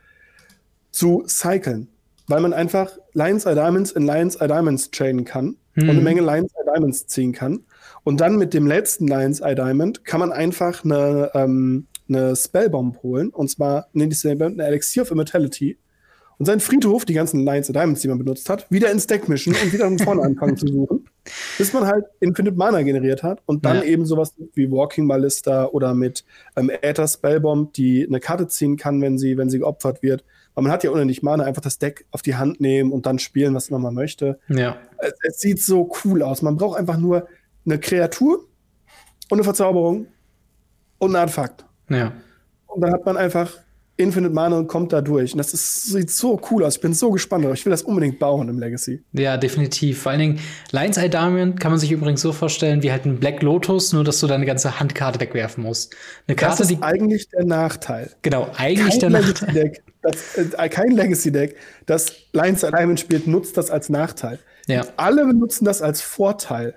zu 0.90 1.24
cyclen. 1.26 1.88
Weil 2.26 2.40
man 2.40 2.52
einfach 2.52 2.92
Lions 3.14 3.46
Eye 3.46 3.54
Diamonds 3.54 3.92
in 3.92 4.06
Lions 4.06 4.36
Eye 4.36 4.48
Diamonds 4.48 4.90
chainen 4.90 5.24
kann 5.24 5.56
mhm. 5.74 5.82
und 5.82 5.90
eine 5.90 6.00
Menge 6.02 6.20
Lions 6.20 6.52
Eye 6.54 6.72
Diamonds 6.72 7.06
ziehen 7.06 7.32
kann. 7.32 7.64
Und 8.04 8.20
dann 8.20 8.36
mit 8.36 8.54
dem 8.54 8.66
letzten 8.66 9.08
Lions 9.08 9.40
Eye 9.40 9.54
Diamond 9.54 10.04
kann 10.04 10.20
man 10.20 10.32
einfach 10.32 10.84
eine, 10.84 11.30
ähm, 11.34 11.86
eine 12.08 12.36
Spellbomb 12.36 13.02
holen. 13.02 13.30
Und 13.30 13.48
zwar, 13.48 13.88
nennt 13.92 14.12
die 14.12 14.28
eine 14.28 14.62
Elixir 14.62 15.02
of 15.02 15.10
Immortality 15.10 15.78
und 16.40 16.46
seinen 16.46 16.60
Friedhof, 16.60 17.04
die 17.04 17.12
ganzen 17.12 17.44
Lions 17.44 17.68
und 17.68 17.76
Diamonds, 17.76 18.00
die 18.00 18.08
man 18.08 18.18
benutzt 18.18 18.48
hat, 18.48 18.68
wieder 18.70 18.90
ins 18.90 19.06
Deck 19.06 19.28
mischen 19.28 19.54
und 19.54 19.74
wieder 19.74 19.84
von 19.84 19.98
vorne 19.98 20.22
anfangen 20.22 20.56
zu 20.56 20.66
suchen. 20.66 21.04
Bis 21.58 21.74
man 21.74 21.86
halt 21.86 22.06
Infinite 22.20 22.56
Mana 22.56 22.80
generiert 22.80 23.22
hat 23.22 23.42
und 23.44 23.66
dann 23.66 23.76
ja. 23.76 23.82
eben 23.82 24.06
sowas 24.06 24.32
wie 24.54 24.70
Walking 24.70 25.06
Ballista 25.06 25.66
oder 25.66 25.94
mit 25.94 26.24
ähm, 26.56 26.70
Aether 26.70 27.06
Spellbomb, 27.06 27.74
die 27.74 28.06
eine 28.06 28.20
Karte 28.20 28.48
ziehen 28.48 28.78
kann, 28.78 29.02
wenn 29.02 29.18
sie, 29.18 29.36
wenn 29.36 29.50
sie 29.50 29.58
geopfert 29.58 30.02
wird. 30.02 30.24
Weil 30.54 30.64
man 30.64 30.72
hat 30.72 30.82
ja 30.82 30.90
unendlich 30.90 31.22
Mana, 31.22 31.44
einfach 31.44 31.60
das 31.60 31.78
Deck 31.78 32.06
auf 32.10 32.22
die 32.22 32.36
Hand 32.36 32.58
nehmen 32.58 32.90
und 32.90 33.04
dann 33.04 33.18
spielen, 33.18 33.54
was 33.54 33.68
immer 33.68 33.78
man 33.78 33.92
möchte. 33.92 34.38
Ja. 34.48 34.78
Es, 34.96 35.12
es 35.22 35.40
sieht 35.40 35.62
so 35.62 35.92
cool 36.06 36.22
aus. 36.22 36.40
Man 36.40 36.56
braucht 36.56 36.78
einfach 36.78 36.96
nur 36.96 37.28
eine 37.66 37.78
Kreatur 37.78 38.46
und 39.28 39.36
eine 39.36 39.44
Verzauberung 39.44 40.06
und 40.96 41.10
ein 41.10 41.16
Artefakt. 41.16 41.66
Ja. 41.90 42.14
Und 42.66 42.80
dann 42.80 42.94
hat 42.94 43.04
man 43.04 43.18
einfach 43.18 43.58
Infinite 44.00 44.34
Mana 44.34 44.62
kommt 44.64 44.92
da 44.92 45.00
durch. 45.00 45.32
Und 45.32 45.38
das 45.38 45.54
ist, 45.54 45.86
sieht 45.86 46.10
so 46.10 46.40
cool 46.50 46.64
aus. 46.64 46.76
Ich 46.76 46.80
bin 46.80 46.94
so 46.94 47.10
gespannt 47.10 47.46
Ich 47.54 47.64
will 47.64 47.70
das 47.70 47.82
unbedingt 47.82 48.18
bauen 48.18 48.48
im 48.48 48.58
Legacy. 48.58 49.02
Ja, 49.12 49.36
definitiv. 49.36 50.02
Vor 50.02 50.12
allen 50.12 50.20
Dingen, 50.20 50.40
Lions 50.72 50.96
Eye 50.96 51.08
Diamond 51.08 51.60
kann 51.60 51.70
man 51.70 51.78
sich 51.78 51.92
übrigens 51.92 52.20
so 52.20 52.32
vorstellen 52.32 52.82
wie 52.82 52.90
halt 52.90 53.04
ein 53.04 53.20
Black 53.20 53.42
Lotus, 53.42 53.92
nur 53.92 54.04
dass 54.04 54.20
du 54.20 54.26
deine 54.26 54.46
ganze 54.46 54.80
Handkarte 54.80 55.20
wegwerfen 55.20 55.64
musst. 55.64 55.94
Eine 56.26 56.36
Karte, 56.36 56.58
das 56.58 56.70
ist 56.70 56.76
die 56.76 56.82
eigentlich 56.82 57.28
der 57.28 57.44
Nachteil. 57.44 58.10
Genau, 58.22 58.50
eigentlich 58.56 59.00
kein 59.00 59.12
der 59.12 59.20
Nachteil. 59.20 59.54
Deck, 59.54 59.82
das, 60.02 60.36
äh, 60.36 60.68
kein 60.68 60.90
Legacy-Deck, 60.90 61.56
das 61.86 62.12
Lions 62.32 62.62
Eye 62.62 62.70
Diamond 62.70 63.00
spielt, 63.00 63.26
nutzt 63.26 63.56
das 63.56 63.70
als 63.70 63.88
Nachteil. 63.88 64.38
Ja. 64.66 64.86
alle 64.96 65.26
benutzen 65.26 65.64
das 65.64 65.82
als 65.82 66.00
Vorteil. 66.00 66.74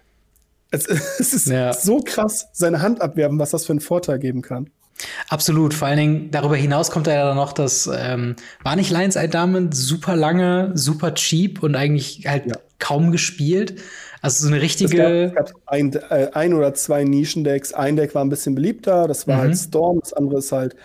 Es, 0.71 0.87
es 1.19 1.33
ist 1.33 1.47
ja. 1.47 1.73
so 1.73 2.01
krass, 2.03 2.49
seine 2.53 2.81
Hand 2.81 3.01
abwerben, 3.01 3.37
was 3.39 3.51
das 3.51 3.65
für 3.65 3.73
einen 3.73 3.81
Vorteil 3.81 4.19
geben 4.19 4.41
kann. 4.41 4.69
Absolut. 5.29 5.73
Vor 5.73 5.87
allen 5.87 5.97
Dingen 5.97 6.31
darüber 6.31 6.55
hinaus 6.55 6.91
kommt 6.91 7.07
ja 7.07 7.25
dann 7.25 7.35
noch, 7.35 7.53
dass 7.53 7.89
ähm, 7.93 8.35
war 8.63 8.75
nicht 8.75 8.91
Lions 8.91 9.15
Eye 9.15 9.27
Diamond 9.27 9.75
super 9.75 10.15
lange, 10.15 10.71
super 10.75 11.13
cheap 11.13 11.63
und 11.63 11.75
eigentlich 11.75 12.25
halt 12.27 12.45
ja. 12.47 12.55
kaum 12.79 13.11
gespielt. 13.11 13.81
Also 14.21 14.47
so 14.47 14.53
eine 14.53 14.61
richtige. 14.61 15.25
Es 15.25 15.33
gab, 15.35 15.47
es 15.47 15.53
gab 15.53 15.61
ein, 15.65 15.93
äh, 15.93 16.29
ein, 16.33 16.53
oder 16.53 16.73
zwei 16.73 17.03
Nischendecks. 17.03 17.73
Ein 17.73 17.97
Deck 17.97 18.15
war 18.15 18.23
ein 18.23 18.29
bisschen 18.29 18.55
beliebter, 18.55 19.07
das 19.07 19.27
war 19.27 19.35
halt 19.35 19.47
mhm. 19.47 19.53
halt 19.53 19.59
Storm, 19.59 19.99
das 19.99 20.13
andere 20.13 20.39
ist 20.39 20.51
halt 20.51 20.75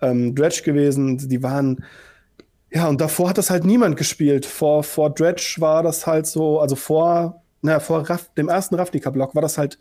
ähm, 0.00 0.34
Dredge 0.34 0.62
gewesen. 0.64 1.18
Die 1.28 1.42
waren. 1.42 1.84
Ja, 2.72 2.88
und 2.88 3.00
davor 3.00 3.28
hat 3.28 3.38
das 3.38 3.50
halt 3.50 3.64
niemand 3.64 3.96
gespielt. 3.96 4.44
Vor, 4.44 4.82
vor 4.82 5.10
Dredge 5.10 5.56
war 5.58 5.82
das 5.82 6.06
halt 6.06 6.26
so, 6.26 6.60
also 6.60 6.74
vor, 6.74 7.42
naja, 7.62 7.80
vor 7.80 8.08
Raff, 8.08 8.30
dem 8.34 8.48
ersten 8.48 8.74
Ravnica-Block 8.74 9.34
war 9.34 9.42
das 9.42 9.56
halt 9.56 9.78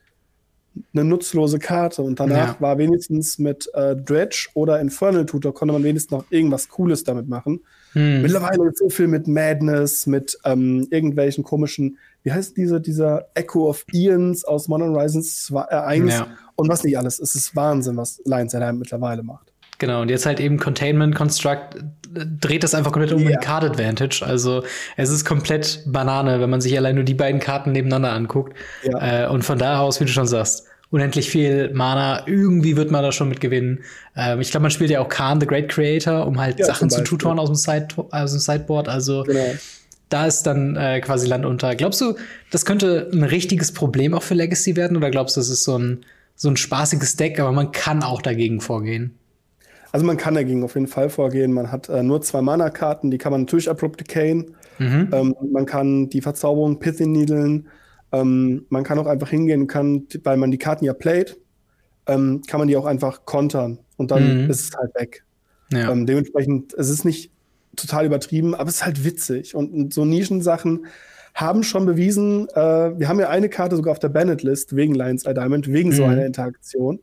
eine 0.93 1.03
nutzlose 1.03 1.59
Karte. 1.59 2.01
Und 2.01 2.19
danach 2.19 2.55
ja. 2.55 2.61
war 2.61 2.77
wenigstens 2.77 3.39
mit 3.39 3.69
äh, 3.73 3.95
Dredge 3.95 4.49
oder 4.53 4.79
Infernal 4.79 5.25
Tutor 5.25 5.53
konnte 5.53 5.73
man 5.73 5.83
wenigstens 5.83 6.11
noch 6.11 6.25
irgendwas 6.29 6.69
Cooles 6.69 7.03
damit 7.03 7.27
machen. 7.27 7.61
Hm. 7.93 8.21
Mittlerweile 8.21 8.71
so 8.73 8.89
viel 8.89 9.07
mit 9.07 9.27
Madness, 9.27 10.05
mit 10.05 10.37
ähm, 10.43 10.87
irgendwelchen 10.89 11.43
komischen, 11.43 11.97
wie 12.23 12.31
heißt 12.31 12.57
diese, 12.57 12.81
dieser 12.81 13.29
Echo 13.33 13.69
of 13.69 13.85
Ians 13.91 14.43
aus 14.43 14.67
Modern 14.67 14.93
Horizons 14.93 15.45
2, 15.45 15.65
äh, 15.69 15.75
1 15.75 16.13
ja. 16.13 16.27
und 16.55 16.67
was 16.67 16.83
nicht 16.83 16.97
alles. 16.97 17.19
Es 17.19 17.35
ist 17.35 17.55
Wahnsinn, 17.55 17.97
was 17.97 18.21
Lions 18.25 18.53
Heim 18.53 18.79
mittlerweile 18.79 19.23
macht. 19.23 19.51
Genau, 19.77 20.01
und 20.01 20.09
jetzt 20.09 20.25
halt 20.25 20.39
eben 20.39 20.57
Containment 20.57 21.15
Construct 21.15 21.75
dreht 22.15 22.63
das 22.63 22.73
einfach 22.73 22.91
komplett 22.91 23.13
um 23.13 23.27
yeah. 23.27 23.39
Card 23.39 23.63
Advantage. 23.63 24.23
Also 24.25 24.63
es 24.95 25.09
ist 25.09 25.25
komplett 25.25 25.83
Banane, 25.85 26.39
wenn 26.39 26.49
man 26.49 26.61
sich 26.61 26.77
allein 26.77 26.95
nur 26.95 27.03
die 27.03 27.13
beiden 27.13 27.39
Karten 27.39 27.71
nebeneinander 27.71 28.11
anguckt. 28.11 28.55
Ja. 28.83 29.25
Äh, 29.25 29.29
und 29.29 29.43
von 29.43 29.57
da 29.57 29.79
aus, 29.79 29.99
wie 29.99 30.05
du 30.05 30.11
schon 30.11 30.27
sagst, 30.27 30.67
unendlich 30.91 31.29
viel 31.29 31.71
Mana. 31.73 32.25
Irgendwie 32.27 32.77
wird 32.77 32.91
man 32.91 33.03
da 33.03 33.11
schon 33.11 33.29
mit 33.29 33.41
gewinnen. 33.41 33.83
Ähm, 34.15 34.39
ich 34.39 34.51
glaube, 34.51 34.63
man 34.63 34.71
spielt 34.71 34.89
ja 34.89 35.01
auch 35.01 35.09
Khan, 35.09 35.39
the 35.41 35.47
Great 35.47 35.69
Creator, 35.69 36.25
um 36.25 36.39
halt 36.39 36.59
ja, 36.59 36.65
Sachen 36.65 36.89
zu 36.89 37.03
tutoren 37.03 37.39
aus 37.39 37.49
dem, 37.49 37.55
Side 37.55 37.87
aus 38.11 38.31
dem 38.31 38.39
Sideboard. 38.39 38.87
Also 38.87 39.23
genau. 39.23 39.53
da 40.09 40.25
ist 40.25 40.43
dann 40.43 40.75
äh, 40.77 41.01
quasi 41.01 41.27
Land 41.27 41.45
unter. 41.45 41.75
Glaubst 41.75 41.99
du, 42.01 42.15
das 42.51 42.65
könnte 42.65 43.09
ein 43.11 43.23
richtiges 43.23 43.73
Problem 43.73 44.13
auch 44.13 44.23
für 44.23 44.35
Legacy 44.35 44.75
werden? 44.75 44.95
Oder 44.95 45.11
glaubst 45.11 45.35
du, 45.35 45.41
das 45.41 45.49
ist 45.49 45.63
so 45.63 45.77
ein, 45.77 46.05
so 46.35 46.49
ein 46.49 46.55
spaßiges 46.55 47.17
Deck, 47.17 47.39
aber 47.39 47.51
man 47.51 47.71
kann 47.71 48.03
auch 48.03 48.21
dagegen 48.21 48.61
vorgehen? 48.61 49.15
Also 49.95 50.05
man 50.05 50.17
kann 50.17 50.33
dagegen 50.33 50.61
auf 50.61 50.75
jeden 50.75 50.87
Fall 50.87 51.09
vorgehen. 51.09 51.53
Man 51.53 51.71
hat 51.71 51.87
äh, 51.87 52.03
nur 52.03 52.21
zwei 52.21 52.41
Mana-Karten, 52.41 53.11
die 53.11 53.17
kann 53.17 53.31
man 53.31 53.43
natürlich 53.43 53.69
abrupt 53.69 54.01
decayen. 54.01 54.53
Mhm. 54.77 55.07
Ähm, 55.13 55.35
man 55.53 55.65
kann 55.65 56.09
die 56.09 56.19
Verzauberung 56.19 56.79
Pithy 56.79 57.07
Needlen. 57.07 57.69
Ähm, 58.11 58.65
man 58.67 58.83
kann 58.83 58.99
auch 58.99 59.05
einfach 59.05 59.29
hingehen, 59.29 59.67
kann, 59.67 60.05
weil 60.25 60.35
man 60.35 60.51
die 60.51 60.57
Karten 60.57 60.83
ja 60.83 60.93
playt, 60.93 61.37
ähm, 62.07 62.41
kann 62.45 62.59
man 62.59 62.67
die 62.67 62.75
auch 62.75 62.83
einfach 62.85 63.23
kontern 63.23 63.79
und 63.95 64.11
dann 64.11 64.43
mhm. 64.43 64.49
ist 64.49 64.67
es 64.67 64.77
halt 64.77 64.93
weg. 64.95 65.23
Ja. 65.71 65.89
Ähm, 65.89 66.05
dementsprechend, 66.05 66.73
es 66.73 66.89
ist 66.89 67.05
nicht 67.05 67.31
total 67.77 68.05
übertrieben, 68.05 68.53
aber 68.53 68.67
es 68.67 68.75
ist 68.75 68.85
halt 68.85 69.05
witzig. 69.05 69.55
Und, 69.55 69.71
und 69.71 69.93
so 69.93 70.03
Nischensachen 70.03 70.87
haben 71.33 71.63
schon 71.63 71.85
bewiesen, 71.85 72.49
äh, 72.49 72.99
wir 72.99 73.07
haben 73.07 73.21
ja 73.21 73.29
eine 73.29 73.47
Karte 73.47 73.77
sogar 73.77 73.93
auf 73.93 73.99
der 73.99 74.09
Banned-List 74.09 74.75
wegen 74.75 74.93
Lions 74.93 75.25
Eye 75.25 75.33
Diamond, 75.33 75.71
wegen 75.71 75.91
mhm. 75.91 75.93
so 75.93 76.03
einer 76.03 76.25
Interaktion 76.25 76.99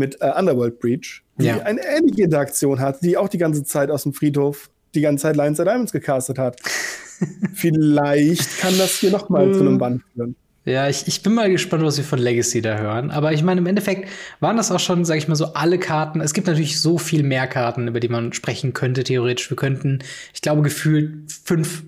mit 0.00 0.20
äh, 0.20 0.32
Underworld 0.36 0.80
Breach, 0.80 1.22
die 1.38 1.46
ja. 1.46 1.60
eine 1.60 1.80
ähnliche 1.86 2.22
Interaktion 2.22 2.80
hat, 2.80 3.02
die 3.04 3.16
auch 3.16 3.28
die 3.28 3.38
ganze 3.38 3.62
Zeit 3.62 3.90
aus 3.90 4.02
dem 4.02 4.12
Friedhof 4.12 4.68
die 4.94 5.02
ganze 5.02 5.22
Zeit 5.22 5.36
Lions 5.36 5.60
of 5.60 5.66
Diamonds 5.66 5.92
gecastet 5.92 6.38
hat. 6.38 6.60
Vielleicht 7.54 8.58
kann 8.58 8.76
das 8.78 8.98
hier 8.98 9.12
noch 9.12 9.28
mal 9.28 9.52
zu 9.52 9.60
einem 9.60 9.78
Band 9.78 10.02
führen. 10.14 10.34
Ja, 10.64 10.88
ich, 10.88 11.06
ich 11.06 11.22
bin 11.22 11.34
mal 11.34 11.50
gespannt, 11.50 11.82
was 11.84 11.96
wir 11.96 12.04
von 12.04 12.18
Legacy 12.18 12.60
da 12.60 12.76
hören. 12.78 13.10
Aber 13.10 13.32
ich 13.32 13.42
meine, 13.42 13.60
im 13.60 13.66
Endeffekt 13.66 14.08
waren 14.40 14.56
das 14.56 14.70
auch 14.70 14.80
schon, 14.80 15.04
sag 15.04 15.16
ich 15.16 15.26
mal, 15.26 15.34
so 15.34 15.54
alle 15.54 15.78
Karten. 15.78 16.20
Es 16.20 16.34
gibt 16.34 16.46
natürlich 16.48 16.80
so 16.80 16.98
viel 16.98 17.22
mehr 17.22 17.46
Karten, 17.46 17.88
über 17.88 17.98
die 17.98 18.08
man 18.08 18.32
sprechen 18.32 18.74
könnte, 18.74 19.04
theoretisch. 19.04 19.48
Wir 19.48 19.56
könnten, 19.56 20.00
ich 20.34 20.42
glaube, 20.42 20.62
gefühlt 20.62 21.32
fünf 21.44 21.84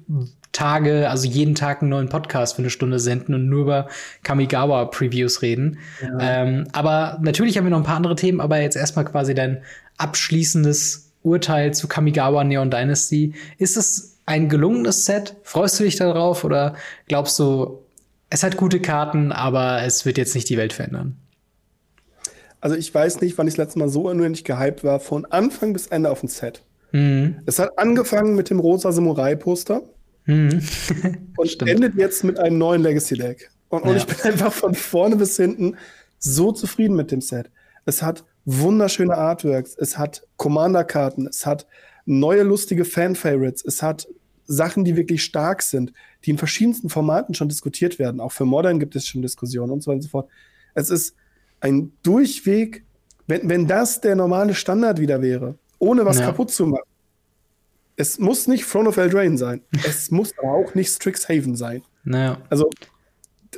Tage, 0.52 1.08
also 1.08 1.26
jeden 1.26 1.54
Tag 1.54 1.80
einen 1.80 1.90
neuen 1.90 2.08
Podcast 2.08 2.56
für 2.56 2.62
eine 2.62 2.70
Stunde 2.70 2.98
senden 2.98 3.34
und 3.34 3.48
nur 3.48 3.62
über 3.62 3.88
Kamigawa-Previews 4.22 5.42
reden. 5.42 5.78
Ja. 6.02 6.42
Ähm, 6.42 6.68
aber 6.72 7.18
natürlich 7.22 7.56
haben 7.56 7.64
wir 7.64 7.70
noch 7.70 7.78
ein 7.78 7.84
paar 7.84 7.96
andere 7.96 8.16
Themen, 8.16 8.40
aber 8.40 8.60
jetzt 8.60 8.76
erstmal 8.76 9.06
quasi 9.06 9.34
dein 9.34 9.62
abschließendes 9.96 11.12
Urteil 11.22 11.72
zu 11.72 11.88
Kamigawa 11.88 12.44
Neon 12.44 12.70
Dynasty. 12.70 13.34
Ist 13.58 13.76
es 13.76 14.18
ein 14.26 14.48
gelungenes 14.48 15.04
Set? 15.06 15.36
Freust 15.42 15.80
du 15.80 15.84
dich 15.84 15.96
darauf 15.96 16.44
oder 16.44 16.74
glaubst 17.08 17.38
du, 17.38 17.78
es 18.28 18.42
hat 18.42 18.56
gute 18.56 18.80
Karten, 18.80 19.32
aber 19.32 19.82
es 19.82 20.04
wird 20.04 20.18
jetzt 20.18 20.34
nicht 20.34 20.48
die 20.48 20.56
Welt 20.56 20.72
verändern? 20.72 21.16
Also 22.60 22.76
ich 22.76 22.94
weiß 22.94 23.20
nicht, 23.20 23.36
wann 23.38 23.48
ich 23.48 23.54
das 23.54 23.66
letzte 23.66 23.78
Mal 23.78 23.88
so 23.88 24.08
unendlich 24.08 24.44
gehypt 24.44 24.84
war, 24.84 25.00
von 25.00 25.24
Anfang 25.26 25.72
bis 25.72 25.88
Ende 25.88 26.10
auf 26.10 26.20
dem 26.20 26.28
Set. 26.28 26.62
Mhm. 26.92 27.38
Es 27.46 27.58
hat 27.58 27.76
angefangen 27.78 28.36
mit 28.36 28.50
dem 28.50 28.60
rosa 28.60 28.92
Samurai-Poster. 28.92 29.82
Mhm. 30.26 30.62
und 31.36 31.50
Stimmt. 31.50 31.70
endet 31.70 31.94
jetzt 31.96 32.24
mit 32.24 32.38
einem 32.38 32.58
neuen 32.58 32.82
Legacy-Deck. 32.82 33.50
Und, 33.68 33.82
und 33.82 33.90
ja. 33.90 33.96
ich 33.96 34.06
bin 34.06 34.16
einfach 34.24 34.52
von 34.52 34.74
vorne 34.74 35.16
bis 35.16 35.36
hinten 35.36 35.76
so 36.18 36.52
zufrieden 36.52 36.96
mit 36.96 37.10
dem 37.10 37.20
Set. 37.20 37.50
Es 37.84 38.02
hat 38.02 38.24
wunderschöne 38.44 39.16
Artworks, 39.16 39.76
es 39.76 39.98
hat 39.98 40.26
Commander-Karten, 40.36 41.26
es 41.26 41.46
hat 41.46 41.66
neue 42.04 42.42
lustige 42.42 42.84
Fan-Favorites, 42.84 43.64
es 43.64 43.82
hat 43.82 44.08
Sachen, 44.46 44.84
die 44.84 44.96
wirklich 44.96 45.22
stark 45.22 45.62
sind, 45.62 45.92
die 46.24 46.30
in 46.30 46.38
verschiedensten 46.38 46.88
Formaten 46.88 47.34
schon 47.34 47.48
diskutiert 47.48 47.98
werden. 47.98 48.20
Auch 48.20 48.32
für 48.32 48.44
Modern 48.44 48.80
gibt 48.80 48.96
es 48.96 49.06
schon 49.06 49.22
Diskussionen 49.22 49.72
und 49.72 49.82
so 49.82 49.90
weiter 49.90 49.96
und 49.96 50.02
so 50.02 50.08
fort. 50.08 50.28
Es 50.74 50.90
ist 50.90 51.14
ein 51.60 51.92
Durchweg, 52.02 52.84
wenn, 53.26 53.48
wenn 53.48 53.66
das 53.66 54.00
der 54.00 54.16
normale 54.16 54.54
Standard 54.54 55.00
wieder 55.00 55.22
wäre, 55.22 55.56
ohne 55.78 56.04
was 56.04 56.18
ja. 56.18 56.26
kaputt 56.26 56.50
zu 56.50 56.66
machen, 56.66 56.84
es 57.96 58.18
muss 58.18 58.46
nicht 58.46 58.68
Throne 58.68 58.88
of 58.88 58.96
Eldraine 58.96 59.38
sein. 59.38 59.62
es 59.86 60.10
muss 60.10 60.32
aber 60.38 60.52
auch 60.52 60.74
nicht 60.74 60.90
Strixhaven 60.90 61.56
sein. 61.56 61.82
Naja. 62.04 62.38
Also 62.50 62.70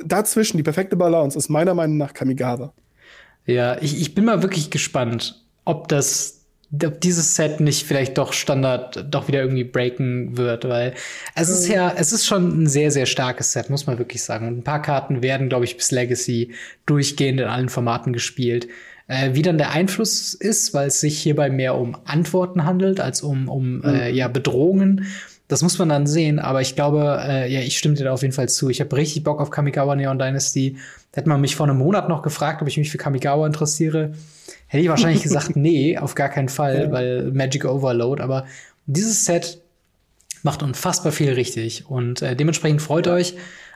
dazwischen 0.03 0.57
die 0.57 0.63
perfekte 0.63 0.95
Balance 0.95 1.37
ist 1.37 1.49
meiner 1.49 1.73
Meinung 1.73 1.97
nach 1.97 2.13
Kamigawa. 2.13 2.73
Ja, 3.45 3.77
ich, 3.81 4.01
ich 4.01 4.15
bin 4.15 4.25
mal 4.25 4.41
wirklich 4.41 4.71
gespannt, 4.71 5.45
ob 5.63 5.87
das 5.87 6.35
ob 6.83 6.99
dieses 6.99 7.35
Set 7.35 7.59
nicht 7.59 7.85
vielleicht 7.85 8.17
doch 8.17 8.33
Standard 8.33 9.05
doch 9.13 9.27
wieder 9.27 9.41
irgendwie 9.41 9.63
breaken 9.63 10.35
wird, 10.35 10.67
weil 10.67 10.93
es 11.35 11.47
ist 11.47 11.67
ja, 11.67 11.93
es 11.95 12.11
ist 12.11 12.25
schon 12.25 12.63
ein 12.63 12.67
sehr, 12.67 12.91
sehr 12.91 13.05
starkes 13.05 13.51
Set, 13.53 13.69
muss 13.69 13.87
man 13.87 13.97
wirklich 13.97 14.23
sagen. 14.23 14.47
Und 14.47 14.57
ein 14.57 14.63
paar 14.63 14.81
Karten 14.81 15.21
werden, 15.21 15.47
glaube 15.47 15.65
ich, 15.65 15.77
bis 15.77 15.91
Legacy 15.91 16.53
durchgehend 16.85 17.39
in 17.39 17.47
allen 17.47 17.69
Formaten 17.69 18.13
gespielt. 18.13 18.67
Äh, 19.07 19.35
wie 19.35 19.43
dann 19.43 19.59
der 19.59 19.71
Einfluss 19.71 20.33
ist, 20.33 20.73
weil 20.73 20.87
es 20.87 20.99
sich 20.99 21.19
hierbei 21.19 21.51
mehr 21.51 21.75
um 21.75 21.95
Antworten 22.05 22.65
handelt 22.65 22.99
als 22.99 23.21
um, 23.21 23.49
um 23.49 23.77
mhm. 23.77 23.83
äh, 23.85 24.09
ja, 24.09 24.27
Bedrohungen. 24.27 25.05
Das 25.47 25.61
muss 25.61 25.77
man 25.77 25.89
dann 25.89 26.07
sehen, 26.07 26.39
aber 26.39 26.61
ich 26.61 26.75
glaube, 26.75 27.19
äh, 27.21 27.51
ja, 27.53 27.59
ich 27.59 27.77
stimme 27.77 27.93
dir 27.93 28.05
da 28.05 28.13
auf 28.13 28.23
jeden 28.23 28.33
Fall 28.33 28.49
zu. 28.49 28.69
Ich 28.71 28.81
habe 28.81 28.95
richtig 28.95 29.23
Bock 29.23 29.39
auf 29.39 29.51
Kamigawa 29.51 29.95
Neon 29.95 30.17
Dynasty. 30.17 30.77
Hätte 31.13 31.29
man 31.29 31.39
mich 31.39 31.55
vor 31.55 31.67
einem 31.67 31.77
Monat 31.77 32.09
noch 32.09 32.23
gefragt, 32.23 32.63
ob 32.63 32.67
ich 32.67 32.77
mich 32.77 32.89
für 32.89 32.97
Kamigawa 32.97 33.45
interessiere, 33.45 34.13
hätte 34.65 34.83
ich 34.83 34.89
wahrscheinlich 34.89 35.21
gesagt, 35.23 35.55
nee, 35.55 35.99
auf 35.99 36.15
gar 36.15 36.29
keinen 36.29 36.49
Fall, 36.49 36.85
ja. 36.85 36.91
weil 36.91 37.31
Magic 37.31 37.65
Overload. 37.65 38.23
Aber 38.23 38.45
dieses 38.87 39.25
Set 39.25 39.61
macht 40.41 40.63
unfassbar 40.63 41.11
viel 41.11 41.33
richtig 41.33 41.85
und 41.87 42.23
äh, 42.23 42.35
dementsprechend 42.35 42.81
freut 42.81 43.07
euch 43.07 43.35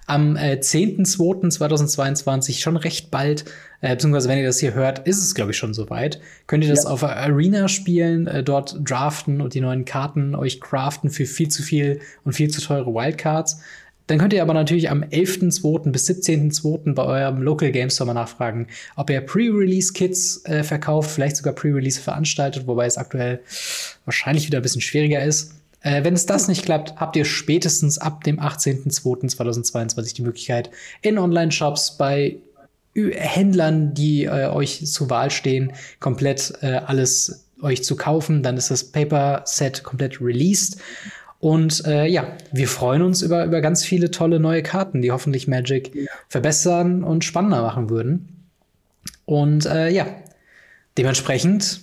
am 0.10 0.36
äh, 0.36 0.60
10.02.2022, 0.62 2.60
schon 2.60 2.78
recht 2.78 3.12
bald, 3.12 3.45
äh, 3.82 3.89
beziehungsweise 3.91 4.28
wenn 4.30 4.39
ihr 4.39 4.45
das 4.45 4.60
hier 4.60 4.74
hört, 4.74 5.08
ist 5.08 5.19
es, 5.19 5.36
glaube 5.36 5.52
ich, 5.52 5.58
schon 5.58 5.74
soweit. 5.74 6.19
Könnt 6.48 6.63
ihr 6.63 6.69
das 6.69 6.86
ja. 6.86 6.89
auf 6.89 7.04
Arena 7.04 7.67
spielen, 7.67 8.28
äh, 8.28 8.43
dort 8.43 8.78
draften 8.84 9.41
und 9.41 9.54
die 9.54 9.62
neuen 9.62 9.86
Karten 9.86 10.36
euch 10.36 10.60
craften 10.60 11.10
für 11.10 11.26
viel 11.26 11.50
zu 11.50 11.63
viel 11.63 12.00
und 12.24 12.34
viel 12.34 12.50
zu 12.50 12.62
teure 12.62 12.93
Wildcards. 12.93 13.62
Dann 14.08 14.17
könnt 14.17 14.34
ihr 14.34 14.41
aber 14.41 14.56
natürlich 14.56 14.89
am 14.89 15.04
11.2. 15.04 15.91
bis 15.91 16.10
17.2. 16.10 16.95
bei 16.95 17.04
eurem 17.04 17.43
Local 17.43 17.72
Game 17.72 17.91
Store 17.91 18.08
mal 18.08 18.15
nachfragen, 18.15 18.65
ob 18.95 19.12
ihr 19.12 19.22
Pre-Release-Kits 19.22 20.45
äh, 20.45 20.63
verkauft, 20.63 21.12
vielleicht 21.12 21.38
sogar 21.38 21.54
Pre-Release 21.54 22.02
veranstaltet, 22.02 22.65
wobei 22.65 22.88
es 22.88 22.98
aktuell 22.98 23.41
wahrscheinlich 24.06 24.48
wieder 24.48 24.58
ein 24.58 24.63
bisschen 24.63 24.82
schwieriger 24.82 25.24
ist. 25.24 25.59
Äh, 25.82 26.04
wenn 26.04 26.13
es 26.13 26.26
das 26.26 26.48
nicht 26.48 26.63
klappt, 26.63 26.96
habt 26.98 27.15
ihr 27.15 27.26
spätestens 27.26 27.98
ab 27.98 28.24
dem 28.24 28.39
18.02.2022 28.39 30.15
die 30.15 30.22
Möglichkeit, 30.22 30.70
in 31.02 31.18
Online-Shops 31.18 31.98
bei 31.98 32.38
Händlern, 32.96 33.94
die 33.94 34.26
äh, 34.26 34.48
euch 34.48 34.86
zur 34.88 35.10
Wahl 35.10 35.32
stehen, 35.32 35.74
komplett 36.00 36.54
äh, 36.62 36.82
alles 36.86 37.46
euch 37.62 37.84
zu 37.84 37.96
kaufen. 37.96 38.44
Dann 38.44 38.58
ist 38.58 38.72
das 38.72 38.84
Paper-Set 38.84 39.84
komplett 39.84 40.22
released. 40.22 40.82
Und 41.39 41.86
äh, 41.86 42.06
ja, 42.06 42.36
wir 42.52 42.68
freuen 42.68 43.02
uns 43.02 43.22
über, 43.22 43.46
über 43.46 43.62
ganz 43.62 43.86
viele 43.86 44.12
tolle 44.12 44.39
neue 44.39 44.62
Karten, 44.62 45.02
die 45.02 45.12
hoffentlich 45.12 45.48
Magic 45.48 45.96
ja. 45.96 46.12
verbessern 46.28 47.04
und 47.04 47.24
spannender 47.24 47.62
machen 47.62 47.89
würden. 47.89 48.48
Und 49.26 49.65
äh, 49.65 49.89
ja, 49.89 50.08
dementsprechend 50.98 51.82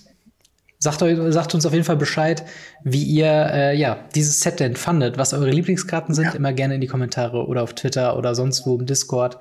sagt, 0.79 1.01
euch, 1.01 1.17
sagt 1.33 1.55
uns 1.55 1.65
auf 1.65 1.73
jeden 1.73 1.85
Fall 1.85 1.97
Bescheid, 1.97 2.43
wie 2.83 3.03
ihr 3.03 3.49
äh, 3.51 3.77
ja, 3.77 4.05
dieses 4.15 4.39
Set 4.39 4.59
denn 4.59 4.75
fandet, 4.75 5.17
was 5.17 5.33
eure 5.33 5.49
Lieblingskarten 5.49 6.13
sind. 6.13 6.25
Ja. 6.25 6.31
Immer 6.31 6.53
gerne 6.53 6.75
in 6.75 6.81
die 6.81 6.87
Kommentare 6.87 7.47
oder 7.47 7.63
auf 7.63 7.73
Twitter 7.73 8.17
oder 8.17 8.35
sonst 8.35 8.65
wo 8.65 8.77
im 8.77 8.85
Discord. 8.85 9.37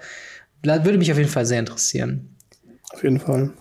Würde 0.63 0.99
mich 0.99 1.13
auf 1.13 1.19
jeden 1.19 1.31
Fall 1.31 1.47
sehr 1.47 1.61
interessieren. 1.61 2.37
Auf 2.93 3.03
jeden 3.03 3.21
Fall. 3.21 3.53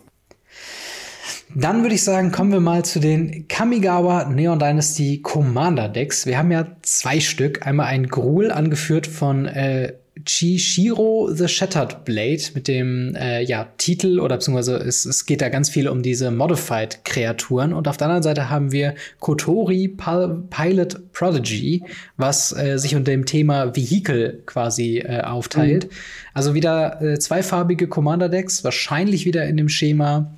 Dann 1.54 1.84
würde 1.84 1.96
ich 1.96 2.04
sagen, 2.04 2.32
kommen 2.32 2.52
wir 2.52 2.60
mal 2.60 2.84
zu 2.84 3.00
den 3.00 3.48
Kamigawa 3.48 4.26
Neon 4.26 4.60
Dynasty 4.60 5.22
Commander 5.22 5.88
Decks. 5.88 6.26
Wir 6.26 6.38
haben 6.38 6.52
ja 6.52 6.68
zwei 6.82 7.20
Stück. 7.20 7.66
Einmal 7.66 7.88
ein 7.88 8.08
Gruul, 8.08 8.52
angeführt 8.52 9.08
von 9.08 9.46
äh, 9.46 9.94
Chishiro 10.24 11.30
the 11.34 11.48
Shattered 11.48 12.06
Blade 12.06 12.42
mit 12.54 12.68
dem 12.70 13.16
äh, 13.16 13.44
ja, 13.44 13.68
Titel 13.78 14.20
oder 14.20 14.38
beziehungsweise 14.38 14.78
es, 14.78 15.06
es 15.06 15.26
geht 15.26 15.42
da 15.42 15.50
ganz 15.50 15.70
viel 15.70 15.90
um 15.90 16.04
diese 16.04 16.32
Modified-Kreaturen. 16.32 17.74
Und 17.74 17.88
auf 17.88 17.98
der 17.98 18.08
anderen 18.08 18.24
Seite 18.24 18.50
haben 18.50 18.72
wir 18.72 18.96
Kotori 19.20 19.90
Pil 19.90 20.44
Pilot 20.50 21.12
Prodigy, 21.12 21.84
was 22.16 22.56
äh, 22.58 22.78
sich 22.78 22.96
unter 22.96 23.12
dem 23.12 23.26
Thema 23.26 23.76
Vehicle 23.76 24.42
quasi 24.46 25.00
äh, 25.00 25.22
aufteilt. 25.22 25.86
Mhm. 25.86 25.90
Also 26.34 26.54
wieder 26.54 27.02
äh, 27.02 27.20
zweifarbige 27.20 27.88
Commander-Decks, 27.88 28.64
wahrscheinlich 28.64 29.26
wieder 29.26 29.46
in 29.46 29.58
dem 29.58 29.70
Schema 29.70 30.34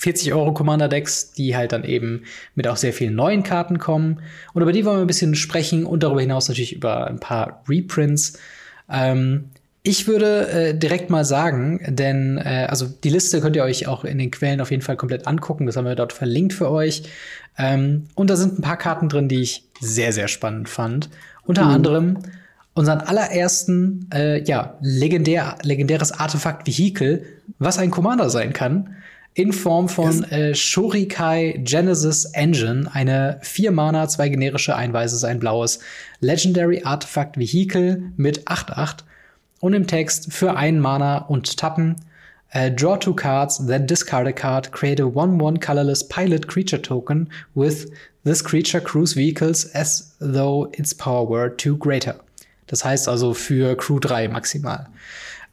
40 0.00 0.32
Euro 0.32 0.52
Commander-Decks, 0.52 1.32
die 1.32 1.54
halt 1.54 1.72
dann 1.72 1.84
eben 1.84 2.24
mit 2.54 2.66
auch 2.66 2.76
sehr 2.76 2.92
vielen 2.92 3.14
neuen 3.14 3.44
Karten 3.44 3.78
kommen. 3.78 4.20
Und 4.52 4.62
über 4.62 4.72
die 4.72 4.84
wollen 4.84 4.96
wir 4.96 5.02
ein 5.02 5.06
bisschen 5.06 5.34
sprechen 5.34 5.84
und 5.84 6.02
darüber 6.02 6.22
hinaus 6.22 6.48
natürlich 6.48 6.74
über 6.74 7.06
ein 7.06 7.20
paar 7.20 7.62
Reprints. 7.68 8.38
Ähm, 8.90 9.50
ich 9.82 10.06
würde 10.06 10.48
äh, 10.48 10.74
direkt 10.74 11.08
mal 11.08 11.24
sagen, 11.24 11.80
denn 11.88 12.36
äh, 12.38 12.66
also 12.68 12.86
die 12.86 13.08
Liste 13.08 13.40
könnt 13.40 13.56
ihr 13.56 13.64
euch 13.64 13.88
auch 13.88 14.04
in 14.04 14.18
den 14.18 14.30
Quellen 14.30 14.60
auf 14.60 14.70
jeden 14.70 14.82
Fall 14.82 14.96
komplett 14.96 15.26
angucken. 15.26 15.66
Das 15.66 15.76
haben 15.76 15.86
wir 15.86 15.94
dort 15.94 16.12
verlinkt 16.12 16.52
für 16.52 16.70
euch. 16.70 17.04
Ähm, 17.56 18.06
und 18.14 18.28
da 18.28 18.36
sind 18.36 18.58
ein 18.58 18.62
paar 18.62 18.76
Karten 18.76 19.08
drin, 19.08 19.28
die 19.28 19.40
ich 19.40 19.64
sehr, 19.80 20.12
sehr 20.12 20.28
spannend 20.28 20.68
fand. 20.68 21.08
Unter 21.44 21.64
mhm. 21.64 21.70
anderem 21.70 22.18
unseren 22.74 23.00
allerersten, 23.00 24.08
äh, 24.14 24.42
ja, 24.44 24.78
legendär, 24.80 25.56
legendäres 25.62 26.12
Artefakt-Vehikel, 26.12 27.24
was 27.58 27.78
ein 27.78 27.90
Commander 27.90 28.30
sein 28.30 28.52
kann 28.52 28.96
in 29.34 29.52
Form 29.52 29.88
von 29.88 30.20
yes. 30.22 30.32
äh, 30.32 30.54
Shurikai 30.54 31.60
Genesis 31.62 32.24
Engine, 32.26 32.90
eine 32.92 33.38
vier 33.42 33.70
Mana, 33.70 34.08
zwei 34.08 34.28
generische, 34.28 34.74
ein 34.74 34.92
weißes, 34.92 35.24
ein 35.24 35.38
blaues 35.38 35.78
Legendary 36.20 36.82
Artifact 36.84 37.38
Vehicle 37.38 38.02
mit 38.16 38.48
8-8 38.48 38.98
und 39.60 39.74
im 39.74 39.86
Text 39.86 40.32
für 40.32 40.56
ein 40.56 40.80
Mana 40.80 41.18
und 41.18 41.56
Tappen. 41.56 41.96
Uh, 42.52 42.68
draw 42.68 42.96
two 42.96 43.14
cards, 43.14 43.64
then 43.64 43.86
discard 43.86 44.26
a 44.26 44.32
card, 44.32 44.72
create 44.72 44.98
a 44.98 45.04
1-1 45.04 45.60
colorless 45.60 46.02
pilot 46.02 46.48
creature 46.48 46.82
token 46.82 47.30
with 47.54 47.92
this 48.24 48.42
creature 48.42 48.80
cruise 48.80 49.14
vehicles 49.14 49.72
as 49.72 50.16
though 50.18 50.68
its 50.72 50.92
power 50.92 51.30
were 51.30 51.56
two 51.56 51.76
greater. 51.76 52.16
Das 52.66 52.84
heißt 52.84 53.08
also 53.08 53.34
für 53.34 53.76
Crew 53.76 54.00
3 54.00 54.26
maximal. 54.26 54.88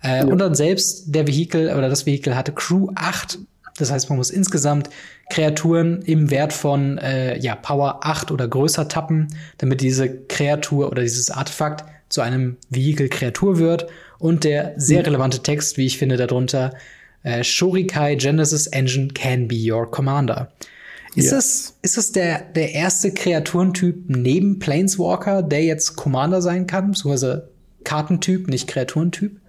Äh, 0.03 0.19
ja. 0.19 0.25
Und 0.25 0.39
dann 0.39 0.55
selbst 0.55 1.13
der 1.13 1.27
Vehikel 1.27 1.69
oder 1.75 1.87
das 1.87 2.07
Vehikel 2.07 2.35
hatte 2.35 2.51
Crew 2.51 2.89
8 2.95 3.37
das 3.77 3.91
heißt, 3.91 4.09
man 4.09 4.17
muss 4.17 4.29
insgesamt 4.29 4.89
Kreaturen 5.29 6.01
im 6.01 6.29
Wert 6.29 6.53
von 6.53 6.97
äh, 6.97 7.37
ja, 7.39 7.55
Power 7.55 7.99
8 8.01 8.31
oder 8.31 8.47
größer 8.47 8.87
tappen, 8.87 9.27
damit 9.57 9.81
diese 9.81 10.09
Kreatur 10.09 10.91
oder 10.91 11.03
dieses 11.03 11.29
Artefakt 11.29 11.85
zu 12.09 12.21
einem 12.21 12.57
Vehikel-Kreatur 12.69 13.59
wird. 13.59 13.87
Und 14.19 14.43
der 14.43 14.73
sehr 14.77 15.05
relevante 15.05 15.43
Text, 15.43 15.77
wie 15.77 15.85
ich 15.85 15.97
finde, 15.97 16.17
darunter, 16.17 16.73
äh, 17.23 17.43
Shurikai 17.43 18.15
Genesis 18.15 18.67
Engine 18.67 19.09
can 19.09 19.47
be 19.47 19.71
your 19.71 19.89
commander. 19.89 20.51
Ist 21.15 21.25
yes. 21.25 21.31
das, 21.31 21.77
ist 21.81 21.97
das 21.97 22.11
der, 22.11 22.41
der 22.41 22.73
erste 22.73 23.11
Kreaturentyp 23.11 24.05
neben 24.07 24.59
Planeswalker, 24.59 25.41
der 25.43 25.63
jetzt 25.63 25.95
Commander 25.95 26.41
sein 26.41 26.67
kann, 26.67 26.91
beziehungsweise 26.91 27.49
Kartentyp, 27.83 28.47
nicht 28.47 28.67
Kreaturentyp? 28.67 29.39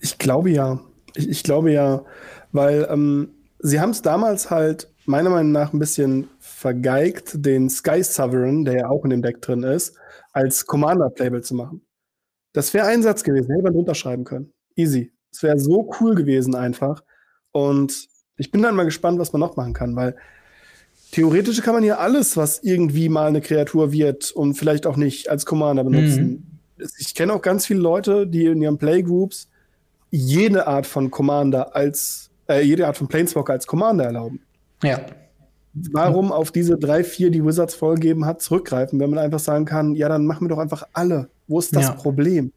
Ich 0.00 0.18
glaube 0.18 0.50
ja. 0.50 0.80
Ich, 1.14 1.28
ich 1.28 1.42
glaube 1.42 1.72
ja, 1.72 2.04
weil 2.52 2.86
ähm, 2.90 3.30
sie 3.58 3.80
haben 3.80 3.90
es 3.90 4.02
damals 4.02 4.50
halt 4.50 4.88
meiner 5.06 5.30
Meinung 5.30 5.52
nach 5.52 5.72
ein 5.72 5.78
bisschen 5.78 6.28
vergeigt, 6.38 7.44
den 7.44 7.68
Sky 7.68 8.02
Sovereign, 8.02 8.64
der 8.64 8.74
ja 8.74 8.88
auch 8.88 9.04
in 9.04 9.10
dem 9.10 9.22
Deck 9.22 9.40
drin 9.42 9.62
ist, 9.62 9.96
als 10.32 10.66
Commander-Playable 10.66 11.42
zu 11.42 11.54
machen. 11.54 11.82
Das 12.52 12.74
wäre 12.74 12.86
ein 12.86 13.02
Satz 13.02 13.22
gewesen, 13.22 13.50
hätte 13.50 13.64
man 13.64 13.74
unterschreiben 13.74 14.24
können. 14.24 14.52
Easy. 14.76 15.12
Es 15.32 15.42
wäre 15.42 15.58
so 15.58 15.90
cool 16.00 16.14
gewesen 16.14 16.54
einfach. 16.54 17.02
Und 17.52 18.08
ich 18.36 18.50
bin 18.50 18.62
dann 18.62 18.74
mal 18.74 18.84
gespannt, 18.84 19.18
was 19.18 19.32
man 19.32 19.40
noch 19.40 19.56
machen 19.56 19.72
kann, 19.72 19.94
weil 19.96 20.16
theoretisch 21.12 21.60
kann 21.62 21.74
man 21.74 21.82
hier 21.82 22.00
alles, 22.00 22.36
was 22.36 22.62
irgendwie 22.62 23.08
mal 23.08 23.28
eine 23.28 23.40
Kreatur 23.40 23.92
wird 23.92 24.32
und 24.32 24.54
vielleicht 24.54 24.86
auch 24.86 24.96
nicht 24.96 25.28
als 25.28 25.46
Commander 25.46 25.84
benutzen. 25.84 26.60
Mhm. 26.76 26.86
Ich 26.98 27.14
kenne 27.14 27.34
auch 27.34 27.42
ganz 27.42 27.66
viele 27.66 27.80
Leute, 27.80 28.26
die 28.26 28.46
in 28.46 28.62
ihren 28.62 28.78
Playgroups 28.78 29.48
jede 30.10 30.66
Art 30.66 30.86
von 30.86 31.10
Commander 31.10 31.76
als 31.76 32.29
äh, 32.50 32.62
jede 32.62 32.86
Art 32.86 32.96
von 32.96 33.08
Planeswalker 33.08 33.52
als 33.52 33.66
Commander 33.66 34.04
erlauben. 34.04 34.40
Ja. 34.82 35.00
Warum 35.92 36.32
auf 36.32 36.50
diese 36.50 36.76
drei, 36.76 37.04
vier, 37.04 37.30
die 37.30 37.44
Wizards 37.44 37.74
vorgegeben 37.74 38.24
hat, 38.26 38.42
zurückgreifen, 38.42 38.98
wenn 38.98 39.10
man 39.10 39.20
einfach 39.20 39.38
sagen 39.38 39.64
kann, 39.64 39.94
ja, 39.94 40.08
dann 40.08 40.26
machen 40.26 40.46
wir 40.46 40.48
doch 40.48 40.58
einfach 40.58 40.84
alle. 40.92 41.28
Wo 41.46 41.58
ist 41.58 41.74
das 41.76 41.84
ja. 41.84 41.92
Problem? 41.92 42.52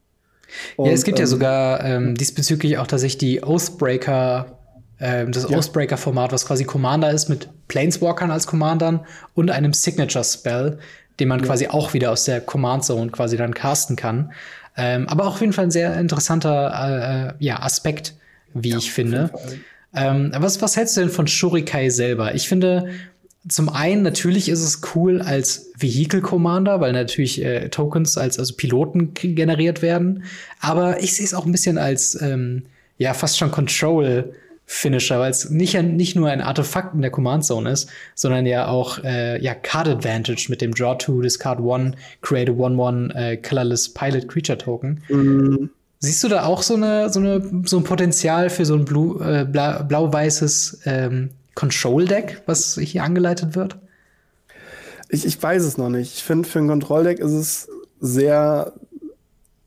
Und, 0.76 0.88
ja, 0.88 0.94
es 0.94 1.04
gibt 1.04 1.20
ähm, 1.20 1.24
ja 1.24 1.28
sogar 1.28 1.84
ähm, 1.86 2.16
diesbezüglich 2.16 2.78
auch 2.78 2.88
tatsächlich 2.88 3.20
die 3.20 3.44
Oathbreaker, 3.44 4.58
ähm, 5.00 5.32
das 5.32 5.48
ja. 5.48 5.58
Oathbreaker-Format, 5.58 6.32
was 6.32 6.46
quasi 6.46 6.64
Commander 6.64 7.12
ist 7.12 7.30
mit 7.30 7.50
Planeswalkern 7.68 8.32
als 8.32 8.48
Commandern 8.48 9.02
und 9.36 9.52
einem 9.52 9.74
Signature-Spell, 9.74 10.80
den 11.20 11.28
man 11.28 11.40
ja. 11.40 11.46
quasi 11.46 11.68
auch 11.68 11.94
wieder 11.94 12.12
aus 12.12 12.26
der 12.26 12.42
Command 12.42 12.84
Zone 12.84 13.12
quasi 13.12 13.38
dann 13.38 13.54
casten 13.54 13.96
kann. 13.96 14.32
Ähm, 14.76 15.08
aber 15.08 15.26
auch 15.26 15.36
auf 15.36 15.42
jeden 15.42 15.54
Fall 15.54 15.66
ein 15.66 15.72
sehr 15.72 16.00
interessanter 16.00 16.74
äh, 16.74 17.30
äh 17.30 17.34
ja, 17.40 17.62
Aspekt, 17.62 18.16
wie 18.56 18.70
ja, 18.70 18.78
ich 18.78 18.92
finde. 18.92 19.32
Ähm, 19.96 20.32
was, 20.36 20.62
was 20.62 20.76
hältst 20.76 20.98
du 20.98 21.02
denn 21.02 21.10
von 21.10 21.28
Shurikai 21.28 21.90
selber? 21.90 22.34
Ich 22.36 22.48
finde, 22.48 22.90
zum 23.48 23.70
einen 23.70 24.04
natürlich 24.04 24.48
ist 24.50 24.62
es 24.62 24.82
cool 24.96 25.22
als 25.22 25.72
Vehicle 25.78 26.22
Commander, 26.22 26.80
weil 26.80 26.94
natürlich 26.94 27.44
äh, 27.44 27.70
Tokens 27.70 28.18
als 28.18 28.40
also 28.40 28.56
Piloten 28.56 29.14
generiert 29.14 29.82
werden. 29.82 30.24
Aber 30.60 31.04
ich 31.04 31.16
sehe 31.16 31.26
es 31.26 31.34
auch 31.34 31.46
ein 31.46 31.52
bisschen 31.52 31.78
als 31.78 32.20
ähm, 32.22 32.64
ja 32.98 33.14
fast 33.14 33.38
schon 33.38 33.52
Control 33.52 34.34
Finisher, 34.66 35.20
weil 35.20 35.30
es 35.30 35.50
nicht, 35.50 35.82
nicht 35.84 36.16
nur 36.16 36.30
ein 36.30 36.40
Artefakt 36.40 36.96
in 36.96 37.02
der 37.02 37.12
Command 37.12 37.44
Zone 37.44 37.70
ist, 37.70 37.90
sondern 38.16 38.46
ja 38.46 38.68
auch 38.68 39.04
äh, 39.04 39.42
ja 39.44 39.54
Card 39.54 39.90
Advantage 39.90 40.46
mit 40.48 40.62
dem 40.62 40.74
Draw 40.74 40.98
2, 40.98 41.22
Discard 41.22 41.60
1, 41.60 41.96
Create 42.22 42.50
a 42.50 42.54
1-1 42.54 43.14
äh, 43.14 43.38
Colorless 43.38 43.94
Pilot 43.94 44.28
Creature 44.30 44.58
Token. 44.58 45.04
Mhm. 45.10 45.70
Siehst 46.06 46.22
du 46.22 46.28
da 46.28 46.44
auch 46.44 46.64
so, 46.64 46.74
eine, 46.74 47.10
so, 47.10 47.22
eine, 47.22 47.64
so 47.64 47.78
ein 47.78 47.86
Potenzial 47.86 48.50
für 48.50 48.66
so 48.66 48.76
ein 48.76 48.82
äh, 49.22 49.46
blau-weißes 49.46 50.82
ähm, 50.84 51.30
Control-Deck, 51.56 52.42
was 52.46 52.76
hier 52.76 53.06
angeleitet 53.06 53.56
wird? 53.56 53.78
Ich, 55.08 55.26
ich 55.26 55.42
weiß 55.42 55.64
es 55.64 55.78
noch 55.78 55.88
nicht. 55.88 56.14
Ich 56.18 56.24
finde, 56.26 56.50
für 56.50 56.60
ein 56.60 56.68
Control-Deck 56.68 57.20
ist 57.20 57.32
es 57.32 57.70
sehr 58.02 58.74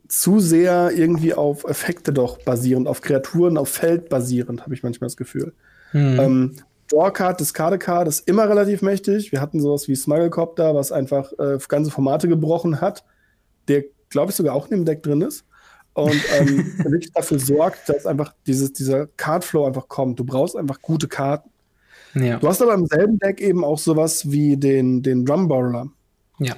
zu 0.08 0.38
sehr 0.38 0.90
irgendwie 0.94 1.32
auf 1.32 1.64
Effekte 1.64 2.12
doch 2.12 2.36
basierend, 2.44 2.86
auf 2.86 3.00
Kreaturen, 3.00 3.56
auf 3.56 3.70
Feld 3.70 4.10
basierend, 4.10 4.60
habe 4.60 4.74
ich 4.74 4.82
manchmal 4.82 5.08
das 5.08 5.16
Gefühl. 5.16 5.54
Hm. 5.92 6.20
Ähm, 6.20 6.56
Drawcard, 6.90 7.40
Discard-Card 7.40 8.08
ist 8.08 8.28
immer 8.28 8.46
relativ 8.46 8.82
mächtig. 8.82 9.32
Wir 9.32 9.40
hatten 9.40 9.62
sowas 9.62 9.88
wie 9.88 9.96
Smugglecopter, 9.96 10.74
was 10.74 10.92
einfach 10.92 11.32
äh, 11.38 11.56
ganze 11.66 11.90
Formate 11.90 12.28
gebrochen 12.28 12.82
hat, 12.82 13.04
der, 13.68 13.84
glaube 14.10 14.32
ich, 14.32 14.36
sogar 14.36 14.54
auch 14.54 14.66
in 14.66 14.72
dem 14.72 14.84
Deck 14.84 15.02
drin 15.02 15.22
ist 15.22 15.45
und 15.96 16.14
ähm, 16.38 16.74
wirklich 16.84 17.12
dafür 17.12 17.38
sorgt, 17.38 17.88
dass 17.88 18.06
einfach 18.06 18.34
dieses, 18.46 18.72
dieser 18.72 19.06
Cardflow 19.06 19.66
einfach 19.66 19.88
kommt. 19.88 20.20
Du 20.20 20.24
brauchst 20.24 20.54
einfach 20.56 20.80
gute 20.82 21.08
Karten. 21.08 21.50
Ja. 22.14 22.38
Du 22.38 22.48
hast 22.48 22.60
aber 22.62 22.74
im 22.74 22.86
selben 22.86 23.18
Deck 23.18 23.40
eben 23.40 23.64
auch 23.64 23.78
sowas 23.78 24.30
wie 24.30 24.56
den, 24.56 25.02
den 25.02 25.24
Drum 25.24 25.48
Borrower. 25.48 25.90
Ja. 26.38 26.54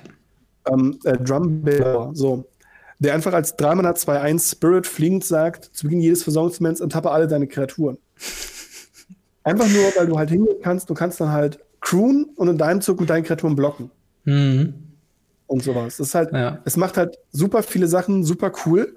Ähm, 0.68 0.98
äh, 1.04 1.16
Drum 1.18 1.62
Borrower, 1.62 2.14
so. 2.14 2.44
der 2.98 3.14
einfach 3.14 3.32
als 3.32 3.56
3 3.56 3.76
Mana 3.76 3.90
2-1 3.92 4.52
Spirit 4.52 4.86
fliegend 4.86 5.24
sagt, 5.24 5.64
zu 5.66 5.86
Beginn 5.86 6.00
jedes 6.00 6.24
Versorgungsmoments 6.24 6.80
enttappe 6.80 7.10
alle 7.10 7.28
deine 7.28 7.46
Kreaturen. 7.46 7.96
einfach 9.44 9.68
nur, 9.68 9.84
weil 9.96 10.06
du 10.06 10.18
halt 10.18 10.30
hingehen 10.30 10.58
kannst, 10.62 10.90
du 10.90 10.94
kannst 10.94 11.20
dann 11.20 11.30
halt 11.32 11.60
crewen 11.80 12.24
und 12.36 12.48
in 12.48 12.58
deinem 12.58 12.80
Zug 12.80 13.00
mit 13.00 13.08
deinen 13.08 13.22
Kreaturen 13.24 13.54
blocken. 13.54 13.90
Mhm. 14.24 14.74
Und 15.46 15.62
sowas. 15.62 15.96
Das 15.96 16.08
ist 16.08 16.14
halt, 16.14 16.32
Ja. 16.32 16.58
es 16.64 16.76
macht 16.76 16.96
halt 16.96 17.18
super 17.32 17.62
viele 17.62 17.86
Sachen 17.86 18.24
super 18.24 18.52
cool. 18.66 18.96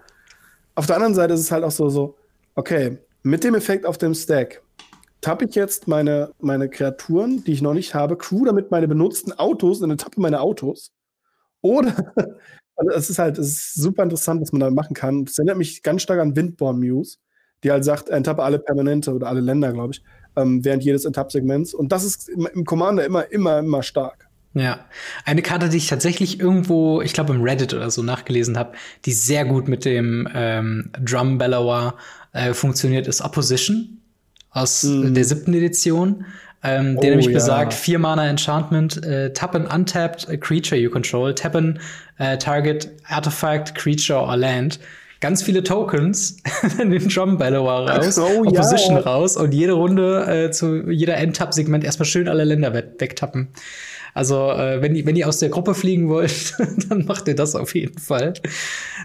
Auf 0.75 0.87
der 0.87 0.95
anderen 0.95 1.15
Seite 1.15 1.33
ist 1.33 1.41
es 1.41 1.51
halt 1.51 1.63
auch 1.63 1.71
so, 1.71 1.89
so, 1.89 2.15
okay, 2.55 2.97
mit 3.23 3.43
dem 3.43 3.55
Effekt 3.55 3.85
auf 3.85 3.97
dem 3.97 4.13
Stack 4.13 4.61
tappe 5.21 5.45
ich 5.45 5.55
jetzt 5.55 5.87
meine, 5.87 6.33
meine 6.39 6.69
Kreaturen, 6.69 7.43
die 7.43 7.53
ich 7.53 7.61
noch 7.61 7.73
nicht 7.73 7.93
habe, 7.93 8.17
crew 8.17 8.45
damit 8.45 8.71
meine 8.71 8.87
benutzten 8.87 9.33
Autos 9.33 9.81
und 9.81 10.01
tappe 10.01 10.19
meine 10.19 10.41
Autos. 10.41 10.91
Oder, 11.61 12.13
also 12.75 12.91
es 12.91 13.09
ist 13.09 13.19
halt, 13.19 13.37
es 13.37 13.47
ist 13.49 13.73
super 13.75 14.03
interessant, 14.03 14.41
was 14.41 14.51
man 14.51 14.61
da 14.61 14.71
machen 14.71 14.95
kann. 14.95 15.23
Es 15.23 15.37
erinnert 15.37 15.57
mich 15.57 15.83
ganz 15.83 16.01
stark 16.01 16.19
an 16.19 16.35
Windborn 16.35 16.79
Muse, 16.79 17.17
die 17.63 17.71
halt 17.71 17.85
sagt, 17.85 18.09
enttappe 18.09 18.43
alle 18.43 18.59
Permanente 18.59 19.13
oder 19.13 19.27
alle 19.27 19.41
Länder, 19.41 19.71
glaube 19.71 19.93
ich, 19.93 20.03
ähm, 20.35 20.65
während 20.65 20.83
jedes 20.83 21.05
Enttapp-Segments. 21.05 21.75
Und 21.75 21.91
das 21.91 22.03
ist 22.03 22.29
im 22.29 22.65
Commander 22.65 23.05
immer, 23.05 23.31
immer, 23.31 23.59
immer 23.59 23.83
stark. 23.83 24.30
Ja, 24.53 24.79
eine 25.25 25.41
Karte, 25.41 25.69
die 25.69 25.77
ich 25.77 25.87
tatsächlich 25.87 26.39
irgendwo, 26.39 27.01
ich 27.01 27.13
glaube 27.13 27.33
im 27.33 27.41
Reddit 27.41 27.73
oder 27.73 27.89
so 27.89 28.03
nachgelesen 28.03 28.57
habe, 28.57 28.73
die 29.05 29.13
sehr 29.13 29.45
gut 29.45 29.67
mit 29.69 29.85
dem 29.85 30.27
ähm, 30.33 30.91
Drum 31.01 31.37
Bellower 31.37 31.95
äh, 32.33 32.53
funktioniert, 32.53 33.07
ist 33.07 33.21
Opposition 33.21 33.99
aus 34.49 34.83
Mhm. 34.83 35.13
der 35.13 35.23
siebten 35.23 35.53
Edition. 35.53 36.25
Ähm, 36.63 36.97
der 36.99 37.07
Oh, 37.07 37.09
nämlich 37.11 37.27
ja. 37.27 37.33
besagt, 37.33 37.73
vier 37.73 37.97
Mana 37.97 38.27
Enchantment, 38.29 39.03
äh, 39.03 39.31
tap 39.33 39.55
an 39.55 39.65
untapped 39.65 40.27
a 40.29 40.35
creature 40.37 40.79
you 40.79 40.91
control, 40.91 41.33
tap 41.33 41.55
an 41.55 41.79
äh, 42.19 42.37
target 42.37 42.89
artifact, 43.07 43.73
creature 43.73 44.19
or 44.19 44.35
land. 44.37 44.79
Ganz 45.21 45.41
viele 45.41 45.63
Tokens 45.63 46.37
in 46.79 46.91
den 46.91 47.07
Drum 47.07 47.37
Bellower 47.37 47.89
raus, 47.89 48.19
Oh, 48.19 48.43
ja. 48.43 48.49
Opposition 48.51 48.97
raus 48.97 49.37
und 49.37 49.53
jede 49.53 49.73
Runde 49.73 50.25
äh, 50.27 50.51
zu 50.51 50.89
jeder 50.91 51.15
Endtap-Segment 51.17 51.83
erstmal 51.83 52.05
schön 52.05 52.27
alle 52.27 52.43
Länder 52.43 52.73
we 52.73 52.83
wegtappen. 52.99 53.47
Also, 54.13 54.51
äh, 54.51 54.81
wenn, 54.81 54.95
ihr, 54.95 55.05
wenn 55.05 55.15
ihr 55.15 55.27
aus 55.27 55.39
der 55.39 55.49
Gruppe 55.49 55.73
fliegen 55.73 56.09
wollt, 56.09 56.55
dann 56.89 57.05
macht 57.05 57.27
ihr 57.27 57.35
das 57.35 57.55
auf 57.55 57.73
jeden 57.75 57.97
Fall. 57.97 58.33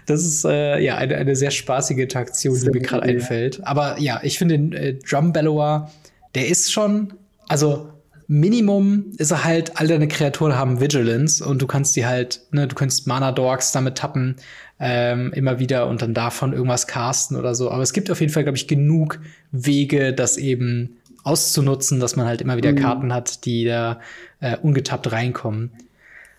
Das 0.05 0.25
ist 0.25 0.45
äh, 0.45 0.79
ja 0.79 0.97
eine, 0.97 1.15
eine 1.15 1.35
sehr 1.35 1.51
spaßige 1.51 1.99
Interaktion, 1.99 2.59
die 2.59 2.69
mir 2.69 2.81
gerade 2.81 3.03
einfällt. 3.03 3.65
Aber 3.65 3.99
ja, 3.99 4.19
ich 4.23 4.37
finde 4.37 4.57
den 4.57 4.73
äh, 4.73 4.95
Drum 4.95 5.31
Bellower, 5.31 5.91
der 6.35 6.47
ist 6.47 6.71
schon, 6.71 7.13
also 7.47 7.89
Minimum 8.27 9.13
ist 9.17 9.31
er 9.31 9.45
halt, 9.45 9.79
all 9.79 9.87
deine 9.87 10.09
Kreaturen 10.09 10.55
haben 10.55 10.81
Vigilance 10.81 11.43
und 11.43 11.61
du 11.61 11.67
kannst 11.67 11.95
die 11.95 12.05
halt, 12.05 12.41
ne, 12.51 12.67
du 12.67 12.75
kannst 12.75 13.07
Mana 13.07 13.31
Dorks 13.31 13.71
damit 13.71 13.97
tappen, 13.97 14.35
ähm, 14.79 15.31
immer 15.33 15.59
wieder 15.59 15.87
und 15.87 16.01
dann 16.01 16.13
davon 16.13 16.51
irgendwas 16.51 16.87
casten 16.87 17.37
oder 17.37 17.55
so. 17.55 17.71
Aber 17.71 17.81
es 17.81 17.93
gibt 17.93 18.11
auf 18.11 18.19
jeden 18.19 18.31
Fall, 18.31 18.43
glaube 18.43 18.57
ich, 18.57 18.67
genug 18.67 19.21
Wege, 19.51 20.13
das 20.13 20.37
eben 20.37 20.97
auszunutzen, 21.27 21.99
dass 21.99 22.15
man 22.15 22.25
halt 22.25 22.41
immer 22.41 22.57
wieder 22.57 22.71
Mhm. 22.71 22.77
Karten 22.77 23.13
hat, 23.13 23.45
die 23.45 23.65
da 23.65 23.99
äh, 24.39 24.57
ungetappt 24.57 25.11
reinkommen. 25.11 25.71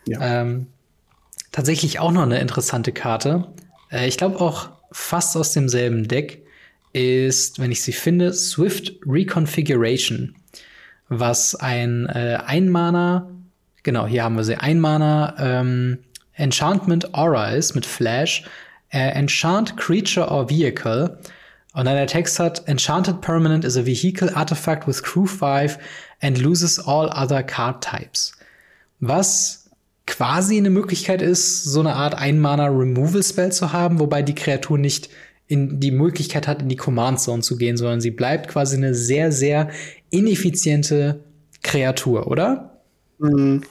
Ja. 0.07 0.41
Ähm, 0.43 0.67
tatsächlich 1.53 2.01
auch 2.01 2.13
noch 2.13 2.23
eine 2.23 2.41
interessante 2.41 2.93
Karte. 2.93 3.47
Äh, 3.91 4.09
ich 4.09 4.17
glaube 4.17 4.41
auch 4.41 4.71
fast 4.91 5.37
aus 5.37 5.53
demselben 5.53 6.09
Deck 6.09 6.43
ist, 6.93 7.61
wenn 7.61 7.71
ich 7.71 7.83
sie 7.83 7.93
finde, 7.93 8.33
Swift 8.33 8.93
Reconfiguration, 9.07 10.35
was 11.09 11.55
ein 11.55 12.07
äh, 12.07 12.39
Einmaner, 12.45 13.31
genau, 13.83 14.07
hier 14.07 14.25
haben 14.25 14.37
wir 14.37 14.45
sie, 14.45 14.57
Einmaner 14.57 15.35
ähm, 15.39 15.99
Enchantment 16.33 17.15
Aura 17.15 17.51
ist 17.51 17.75
mit 17.75 17.85
Flash, 17.85 18.45
äh, 18.91 19.11
Enchant 19.11 19.77
Creature 19.77 20.29
or 20.29 20.49
Vehicle. 20.49 21.19
Und 21.79 21.85
dann 21.85 21.95
der 21.95 22.09
Text 22.09 22.41
hat, 22.41 22.67
Enchanted 22.67 23.21
Permanent 23.21 23.65
is 23.65 23.77
a 23.77 23.87
vehicle 23.87 24.29
artifact 24.35 24.89
with 24.89 25.01
crew 25.01 25.27
5 25.27 25.79
and 26.21 26.37
loses 26.37 26.81
all 26.81 27.09
other 27.11 27.45
card 27.45 27.85
types. 27.85 28.33
Was 28.99 29.71
quasi 30.05 30.57
eine 30.57 30.71
Möglichkeit 30.71 31.23
ist, 31.23 31.63
so 31.63 31.79
eine 31.79 31.95
Art 31.95 32.17
Ein-Mana-Removal-Spell 32.17 33.53
zu 33.53 33.73
haben, 33.73 34.01
wobei 34.01 34.23
die 34.23 34.35
Kreatur 34.35 34.77
nicht 34.77 35.09
in 35.47 35.79
die 35.79 35.93
Möglichkeit 35.93 36.49
hat, 36.49 36.63
in 36.63 36.69
die 36.69 36.75
Command-Zone 36.75 37.43
zu 37.43 37.57
gehen, 37.57 37.77
sondern 37.77 38.01
sie 38.01 38.11
bleibt 38.11 38.49
quasi 38.49 38.77
eine 38.77 38.93
sehr, 38.93 39.31
sehr 39.31 39.71
ineffiziente 40.11 41.21
Kreatur, 41.63 42.27
oder? 42.27 42.81
Mhm. 43.21 43.63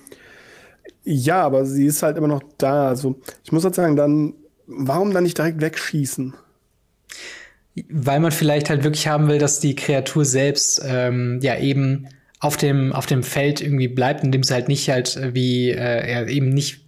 Ja, 1.03 1.41
aber 1.41 1.65
sie 1.65 1.87
ist 1.87 2.03
halt 2.03 2.15
immer 2.15 2.29
noch 2.29 2.43
da. 2.57 2.87
Also, 2.87 3.19
ich 3.43 3.51
muss 3.51 3.65
halt 3.65 3.75
sagen, 3.75 3.97
dann, 3.97 4.33
warum 4.65 5.11
dann 5.13 5.23
nicht 5.23 5.37
direkt 5.37 5.59
wegschießen? 5.59 6.35
Weil 7.89 8.19
man 8.19 8.31
vielleicht 8.31 8.69
halt 8.69 8.83
wirklich 8.83 9.07
haben 9.07 9.27
will, 9.27 9.39
dass 9.39 9.59
die 9.59 9.75
Kreatur 9.75 10.25
selbst 10.25 10.81
ähm, 10.83 11.39
ja 11.41 11.57
eben 11.57 12.07
auf 12.39 12.57
dem, 12.57 12.93
auf 12.93 13.05
dem 13.05 13.23
Feld 13.23 13.61
irgendwie 13.61 13.87
bleibt, 13.87 14.23
indem 14.23 14.43
sie 14.43 14.53
halt 14.53 14.67
nicht 14.67 14.89
halt 14.89 15.15
äh, 15.17 15.33
wie 15.33 15.69
äh, 15.69 15.75
er 15.75 16.27
eben 16.27 16.49
nicht 16.49 16.81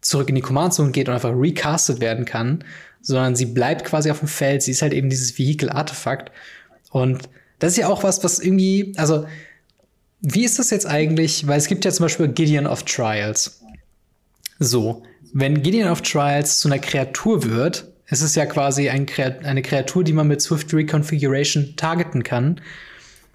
zurück 0.00 0.28
in 0.28 0.34
die 0.34 0.40
Command-Zone 0.40 0.92
geht 0.92 1.08
und 1.08 1.14
einfach 1.14 1.32
recastet 1.34 2.00
werden 2.00 2.24
kann, 2.24 2.64
sondern 3.02 3.36
sie 3.36 3.46
bleibt 3.46 3.84
quasi 3.84 4.10
auf 4.10 4.20
dem 4.20 4.28
Feld. 4.28 4.62
Sie 4.62 4.70
ist 4.70 4.82
halt 4.82 4.92
eben 4.92 5.10
dieses 5.10 5.38
Vehikel-Artefakt. 5.38 6.32
Und 6.90 7.28
das 7.58 7.72
ist 7.72 7.78
ja 7.78 7.88
auch 7.88 8.02
was, 8.02 8.24
was 8.24 8.40
irgendwie, 8.40 8.92
also, 8.96 9.26
wie 10.20 10.44
ist 10.44 10.58
das 10.58 10.70
jetzt 10.70 10.86
eigentlich? 10.86 11.46
Weil 11.46 11.58
es 11.58 11.66
gibt 11.66 11.84
ja 11.84 11.90
zum 11.90 12.04
Beispiel 12.04 12.28
Gideon 12.28 12.66
of 12.66 12.82
Trials. 12.84 13.62
So, 14.58 15.02
wenn 15.32 15.62
Gideon 15.62 15.90
of 15.90 16.02
Trials 16.02 16.60
zu 16.60 16.68
einer 16.68 16.78
Kreatur 16.78 17.44
wird, 17.44 17.89
es 18.10 18.22
ist 18.22 18.36
ja 18.36 18.44
quasi 18.46 18.90
ein 18.90 19.06
Kreat 19.06 19.44
eine 19.44 19.62
Kreatur, 19.62 20.04
die 20.04 20.12
man 20.12 20.28
mit 20.28 20.42
Swift 20.42 20.74
Reconfiguration 20.74 21.74
targeten 21.76 22.22
kann. 22.24 22.60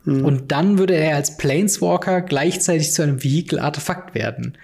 Und 0.05 0.51
dann 0.51 0.77
würde 0.77 0.93
er 0.93 1.15
als 1.15 1.37
Planeswalker 1.37 2.21
gleichzeitig 2.21 2.93
zu 2.93 3.01
einem 3.01 3.23
Vehikel-Artefakt 3.23 4.13
werden. 4.13 4.55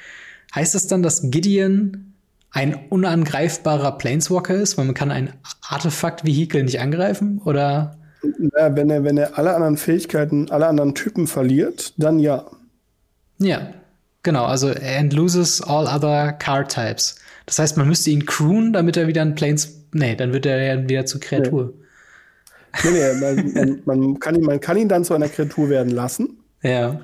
Heißt 0.54 0.76
das 0.76 0.86
dann, 0.86 1.02
dass 1.02 1.32
Gideon 1.32 2.14
ein 2.52 2.76
unangreifbarer 2.90 3.98
Planeswalker 3.98 4.54
ist, 4.54 4.78
weil 4.78 4.86
man 4.86 4.94
kann 4.94 5.10
ein 5.10 5.34
Artefakt-Vehikel 5.68 6.64
nicht 6.64 6.80
angreifen? 6.80 7.42
Oder? 7.44 7.98
Ja, 8.56 8.76
wenn 8.76 8.92
er, 8.92 9.04
wenn 9.04 9.18
er 9.18 9.38
alle 9.40 9.56
anderen 9.56 9.78
Fähigkeiten, 9.78 10.52
alle 10.52 10.68
anderen 10.68 10.94
Typen 10.94 11.26
verliert, 11.26 11.94
dann 11.98 12.20
ja. 12.20 12.46
Ja, 13.40 13.74
genau. 14.22 14.46
Also 14.46 14.68
and 14.68 15.12
loses 15.12 15.62
all 15.64 15.88
other 15.88 16.34
card 16.34 16.72
types. 16.72 17.16
Das 17.48 17.58
heißt, 17.58 17.78
man 17.78 17.88
müsste 17.88 18.12
ihn 18.12 18.28
crewen, 18.28 18.74
damit 18.74 18.96
er 18.96 19.08
wieder 19.08 19.24
ein 19.24 19.34
Planes. 19.34 19.81
Nee, 19.94 20.16
dann 20.16 20.34
wird 20.34 20.46
er 20.46 20.62
ja 20.62 20.90
wieder 20.90 21.06
zur 21.06 21.20
Kreatur. 21.22 21.74
Nee, 22.84 22.92
nee, 22.92 23.20
man, 23.20 23.54
man, 23.54 23.82
man, 23.86 24.20
kann 24.20 24.36
ihn, 24.36 24.44
man 24.44 24.60
kann 24.60 24.78
ihn 24.78 24.88
dann 24.88 25.04
zu 25.04 25.14
einer 25.14 25.28
Kreatur 25.28 25.70
werden 25.70 25.92
lassen. 25.92 26.40
Ja. 26.62 27.02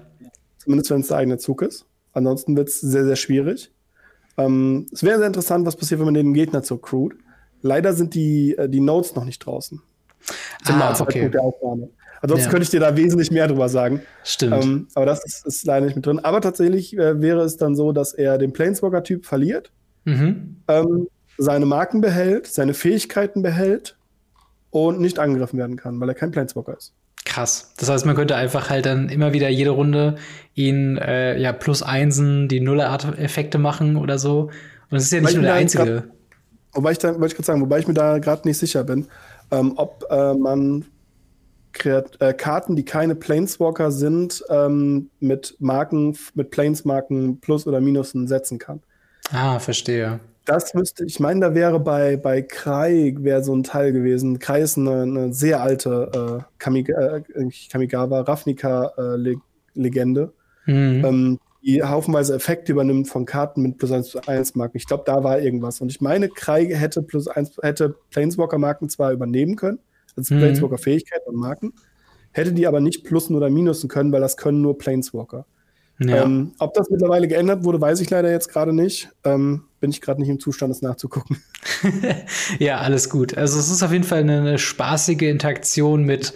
Zumindest 0.60 0.92
wenn 0.92 1.02
es 1.02 1.08
der 1.08 1.18
eigene 1.18 1.38
Zug 1.38 1.62
ist. 1.62 1.86
Ansonsten 2.14 2.56
wird 2.56 2.70
es 2.70 2.80
sehr, 2.80 3.06
sehr 3.06 3.16
schwierig. 3.16 3.72
Ähm, 4.38 4.88
es 4.92 5.04
wäre 5.04 5.18
sehr 5.18 5.28
interessant, 5.28 5.66
was 5.66 5.76
passiert, 5.76 6.00
wenn 6.00 6.06
man 6.06 6.14
den 6.14 6.34
Gegner 6.34 6.64
zur 6.64 6.82
crewt. 6.82 7.16
Leider 7.62 7.94
sind 7.94 8.14
die, 8.14 8.56
äh, 8.58 8.70
die 8.70 8.80
Notes 8.80 9.16
noch 9.16 9.26
nicht 9.26 9.40
draußen. 9.40 9.82
Zum 10.64 10.82
Ah, 10.82 10.96
okay. 11.00 11.30
der 11.30 11.42
Aufnahme. 11.42 11.90
Ansonsten 12.22 12.46
Ja. 12.48 12.52
könnte 12.52 12.64
ich 12.64 12.70
dir 12.70 12.80
da 12.80 12.96
wesentlich 12.98 13.32
mehr 13.32 13.48
drüber 13.48 13.70
sagen. 13.70 14.02
Stimmt. 14.24 14.64
Ähm, 14.64 14.88
aber 14.96 15.06
das 15.06 15.24
ist, 15.24 15.46
ist 15.46 15.66
leider 15.66 15.86
nicht 15.86 15.96
mit 15.96 16.06
drin. 16.06 16.20
Aber 16.20 16.42
tatsächlich 16.42 16.98
äh, 16.98 17.22
wäre 17.22 17.42
es 17.42 17.58
dann 17.58 17.76
so, 17.76 17.92
dass 17.92 18.14
er 18.14 18.38
den 18.38 18.54
Planeswalker-Typ 18.54 19.26
verliert, 19.26 19.72
mhm. 20.06 20.58
ähm, 20.68 21.08
seine 21.38 21.66
Marken 21.66 22.02
behält, 22.02 22.48
seine 22.48 22.74
Fähigkeiten 22.74 23.42
behält 23.42 23.96
und 24.72 25.00
nicht 25.00 25.20
angegriffen 25.20 25.60
werden 25.60 25.78
kann, 25.78 26.00
weil 26.00 26.10
er 26.10 26.16
kein 26.16 26.32
Planeswalker 26.32 26.78
ist. 26.78 26.94
Krass. 27.26 27.74
Das 27.78 27.90
heißt, 27.90 28.06
man 28.06 28.16
könnte 28.16 28.36
einfach 28.36 28.70
halt 28.70 28.86
dann 28.86 29.10
immer 29.10 29.34
wieder 29.34 29.50
jede 29.50 29.72
Runde 29.72 30.16
ihn 30.54 30.98
äh, 30.98 31.38
ja 31.38 31.52
plus 31.52 31.84
Einsen 31.84 32.48
die 32.48 32.62
Nuller-Effekte 32.62 33.58
machen 33.58 33.98
oder 33.98 34.18
so. 34.18 34.50
Und 34.90 34.98
es 34.98 35.06
ist 35.06 35.12
ja 35.12 35.22
nicht 35.22 35.34
nur 35.34 35.44
der 35.44 35.54
einzige. 35.56 36.04
Wobei 36.74 36.92
ich 36.92 37.00
da, 37.00 37.10
wollte 37.10 37.28
ich 37.28 37.36
gerade 37.36 37.46
sagen, 37.46 37.62
wobei 37.62 37.80
ich 37.80 37.88
mir 37.88 37.94
da 37.94 38.20
gerade 38.20 38.48
nicht 38.48 38.58
sicher 38.58 38.84
bin, 38.84 39.08
ähm, 39.52 39.74
ob 39.76 40.06
äh, 40.10 40.34
man 40.36 40.86
Kreat 41.74 42.20
äh, 42.22 42.34
Karten, 42.34 42.76
die 42.76 42.86
keine 42.86 43.16
Planeswalker 43.16 43.92
sind, 43.92 44.44
ähm, 44.50 45.10
mit 45.20 45.56
Marken, 45.60 46.18
mit 46.34 46.52
Planesmarken 46.52 47.40
plus 47.40 47.68
oder 47.68 47.82
minusen 47.82 48.28
setzen 48.28 48.58
kann. 48.58 48.82
Ah, 49.32 49.60
verstehe. 49.60 50.20
Das 50.48 50.74
müsste, 50.74 51.06
ich 51.06 51.20
meine, 51.20 51.42
da 51.42 51.54
wäre 51.54 51.80
bei, 51.80 52.18
bei 52.18 52.42
Krai 52.42 53.14
wäre 53.20 53.44
so 53.44 53.54
ein 53.54 53.64
Teil 53.64 53.92
gewesen. 53.94 54.40
Krai 54.40 54.62
ist 54.62 54.78
eine, 54.78 55.02
eine 55.02 55.34
sehr 55.34 55.62
alte 55.62 56.40
äh, 56.40 56.44
Kamig 56.58 56.90
äh, 56.90 57.22
Kamigawa, 57.70 58.22
Ravnica-Legende, 58.22 60.34
Mhm. 60.66 61.06
ähm, 61.06 61.40
die 61.64 61.82
haufenweise 61.84 62.36
Effekte 62.36 62.72
übernimmt 62.74 63.08
von 63.10 63.26
Karten 63.26 63.62
mit 63.62 63.78
plus 63.78 63.92
1 63.92 64.10
zu 64.10 64.20
1 64.28 64.56
Marken. 64.56 64.78
Ich 64.78 64.86
glaube, 64.86 65.04
da 65.06 65.24
war 65.24 65.40
irgendwas. 65.40 65.82
Und 65.82 65.90
ich 65.90 66.02
meine, 66.02 66.30
Krai 66.30 66.66
hätte 66.66 67.02
plus 67.02 67.28
1, 67.28 67.58
hätte 67.62 67.96
Planeswalker-Marken 68.12 68.90
zwar 68.90 69.12
übernehmen 69.12 69.56
können, 69.56 69.80
also 70.16 70.34
Mhm. 70.34 70.40
Planeswalker-Fähigkeiten 70.40 71.30
und 71.30 71.36
Marken, 71.36 71.74
hätte 72.32 72.54
die 72.54 72.68
aber 72.68 72.80
nicht 72.80 73.04
plussen 73.06 73.36
oder 73.36 73.50
minusen 73.50 73.90
können, 73.90 74.12
weil 74.12 74.22
das 74.22 74.38
können 74.38 74.62
nur 74.62 74.78
Planeswalker. 74.78 75.46
ja. 76.00 76.24
Ähm, 76.24 76.54
ob 76.60 76.74
das 76.74 76.90
mittlerweile 76.90 77.28
geändert 77.28 77.64
wurde, 77.64 77.82
weiß 77.82 78.02
ich 78.02 78.10
leider 78.10 78.32
jetzt 78.32 78.50
gerade 78.50 78.74
nicht. 78.74 79.10
Ähm, 79.24 79.64
bin 79.80 79.90
ich 79.92 80.02
gerade 80.02 80.20
nicht 80.20 80.30
im 80.30 80.40
Zustand, 80.40 80.72
das 80.72 80.82
nachzugucken. 80.82 81.44
ja, 82.60 82.80
alles 82.80 83.10
gut. 83.10 83.38
Also 83.38 83.60
es 83.60 83.70
ist 83.70 83.84
auf 83.84 83.92
jeden 83.92 84.04
Fall 84.04 84.20
eine, 84.20 84.40
eine 84.40 84.60
spaßige 84.60 85.24
Interaktion 85.24 86.04
mit 86.04 86.34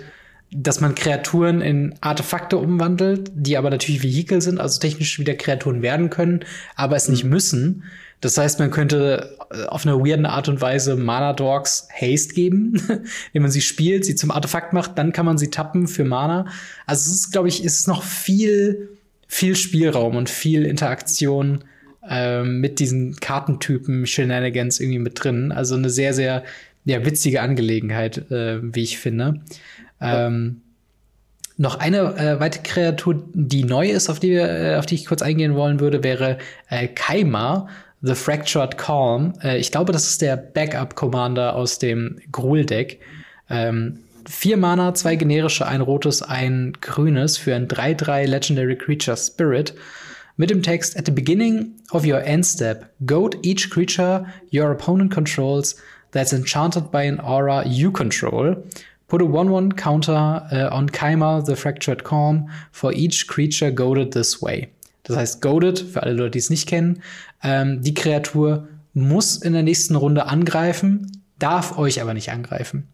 dass 0.54 0.82
man 0.82 0.96
Kreaturen 0.96 1.62
in 1.62 1.96
Artefakte 2.02 2.58
umwandelt, 2.58 3.32
die 3.34 3.58
aber 3.58 3.70
natürlich 3.70 4.04
Vehikel 4.04 4.42
sind, 4.42 4.60
also 4.60 4.80
technisch 4.80 5.18
wieder 5.18 5.34
Kreaturen 5.34 5.82
werden 5.82 6.10
können, 6.10 6.42
aber 6.76 6.98
es 6.98 7.08
nicht 7.08 7.24
mhm. 7.24 7.30
müssen. 7.30 7.84
Das 8.20 8.38
heißt, 8.38 8.60
man 8.60 8.70
könnte 8.70 9.38
äh, 9.52 9.64
auf 9.66 9.88
eine 9.88 9.98
weirde 9.98 10.30
Art 10.30 10.50
und 10.50 10.60
Weise 10.62 10.96
Mana 10.98 11.34
Dogs 11.34 11.88
Haste 12.00 12.34
geben, 12.34 12.82
wenn 13.34 13.42
man 13.42 13.50
sie 13.50 13.62
spielt, 13.62 14.06
sie 14.06 14.16
zum 14.16 14.30
Artefakt 14.30 14.74
macht, 14.74 14.98
dann 14.98 15.14
kann 15.14 15.26
man 15.26 15.38
sie 15.38 15.50
tappen 15.50 15.88
für 15.88 16.04
Mana. 16.04 16.46
Also 16.86 17.10
es 17.10 17.16
ist, 17.16 17.32
glaube 17.32 17.48
ich, 17.48 17.64
ist 17.64 17.88
noch 17.88 18.04
viel, 18.04 18.90
viel 19.28 19.56
Spielraum 19.56 20.18
und 20.18 20.30
viel 20.30 20.66
Interaktion 20.66 21.64
ähm, 22.08 22.60
mit 22.60 22.80
diesen 22.80 23.16
Kartentypen 23.16 24.06
Shenanigans 24.06 24.80
irgendwie 24.80 25.00
mit 25.00 25.24
drin. 25.24 25.52
Also 25.52 25.76
eine 25.76 25.90
sehr, 25.90 26.14
sehr 26.14 26.44
ja, 26.86 27.06
witzige 27.06 27.42
Angelegenheit, 27.42 28.32
äh, 28.32 28.60
wie 28.62 28.84
ich 28.84 28.98
finde. 28.98 29.42
Ähm, 30.00 30.62
noch 31.58 31.80
eine 31.80 32.16
äh, 32.18 32.40
weitere 32.40 32.64
Kreatur, 32.64 33.24
die 33.34 33.64
neu 33.64 33.90
ist, 33.90 34.10
auf 34.10 34.20
die, 34.20 34.34
äh, 34.34 34.78
auf 34.78 34.88
die 34.88 34.96
ich 34.96 35.06
kurz 35.06 35.22
eingehen 35.22 35.54
wollen 35.56 35.80
würde, 35.80 36.04
wäre 36.04 36.40
äh, 36.70 36.88
Kaima, 36.88 37.68
The 38.02 38.16
Fractured 38.16 38.78
Calm. 38.80 39.34
Äh, 39.44 39.60
ich 39.60 39.72
glaube, 39.72 39.94
das 39.94 40.08
ist 40.08 40.24
der 40.24 40.38
Backup-Commander 40.38 41.56
aus 41.56 41.78
dem 41.78 42.20
Gruul-Deck. 42.32 43.00
Ähm, 43.50 44.00
vier 44.28 44.58
Mana, 44.58 44.96
zwei 44.96 45.16
generische, 45.16 45.68
ein 45.68 45.82
rotes, 45.82 46.24
ein 46.24 46.74
grünes 46.82 47.38
für 47.38 47.54
ein 47.54 47.68
3-3 47.68 48.26
Legendary 48.26 48.76
Creature 48.76 49.18
Spirit. 49.18 49.76
Mit 50.38 50.50
dem 50.50 50.62
Text 50.62 50.98
At 50.98 51.06
the 51.06 51.12
beginning 51.12 51.76
of 51.92 52.06
your 52.06 52.24
end 52.24 52.46
step, 52.46 52.94
goad 53.06 53.38
each 53.44 53.70
creature 53.70 54.26
your 54.52 54.72
opponent 54.72 55.12
controls 55.12 55.76
that's 56.12 56.34
enchanted 56.34 56.92
by 56.92 57.04
an 57.04 57.20
aura 57.20 57.64
you 57.66 57.92
control. 57.92 58.56
Put 59.08 59.22
a 59.22 59.26
1-1 59.26 59.76
counter 59.76 60.14
uh, 60.52 60.70
on 60.72 60.90
Kaima, 60.90 61.46
the 61.46 61.56
Fractured 61.56 62.04
Calm, 62.04 62.50
for 62.72 62.94
each 62.94 63.28
creature 63.28 63.72
goaded 63.72 64.14
this 64.14 64.42
way. 64.42 64.70
Das 65.04 65.18
heißt, 65.18 65.42
goaded, 65.42 65.80
für 65.80 66.04
alle 66.04 66.14
Leute, 66.14 66.32
die 66.32 66.40
es 66.40 66.50
nicht 66.50 66.68
kennen, 66.68 67.02
ähm, 67.44 67.82
die 67.82 67.94
Kreatur 67.94 68.68
muss 68.94 69.38
in 69.38 69.54
der 69.54 69.64
nächsten 69.64 69.96
Runde 69.96 70.28
angreifen, 70.28 71.24
darf 71.40 71.78
euch 71.78 72.02
aber 72.02 72.14
nicht 72.14 72.32
angreifen. 72.32 72.88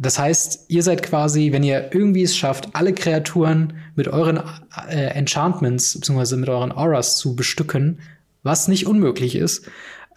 Das 0.00 0.18
heißt, 0.18 0.66
ihr 0.68 0.82
seid 0.84 1.02
quasi, 1.02 1.50
wenn 1.50 1.64
ihr 1.64 1.90
irgendwie 1.92 2.22
es 2.22 2.36
schafft, 2.36 2.68
alle 2.74 2.94
Kreaturen 2.94 3.74
mit 3.96 4.06
euren 4.06 4.40
äh, 4.88 5.08
Enchantments 5.08 5.98
bzw. 5.98 6.36
mit 6.36 6.48
euren 6.48 6.70
Auras 6.70 7.16
zu 7.16 7.34
bestücken, 7.34 7.98
was 8.44 8.68
nicht 8.68 8.86
unmöglich 8.86 9.34
ist, 9.34 9.68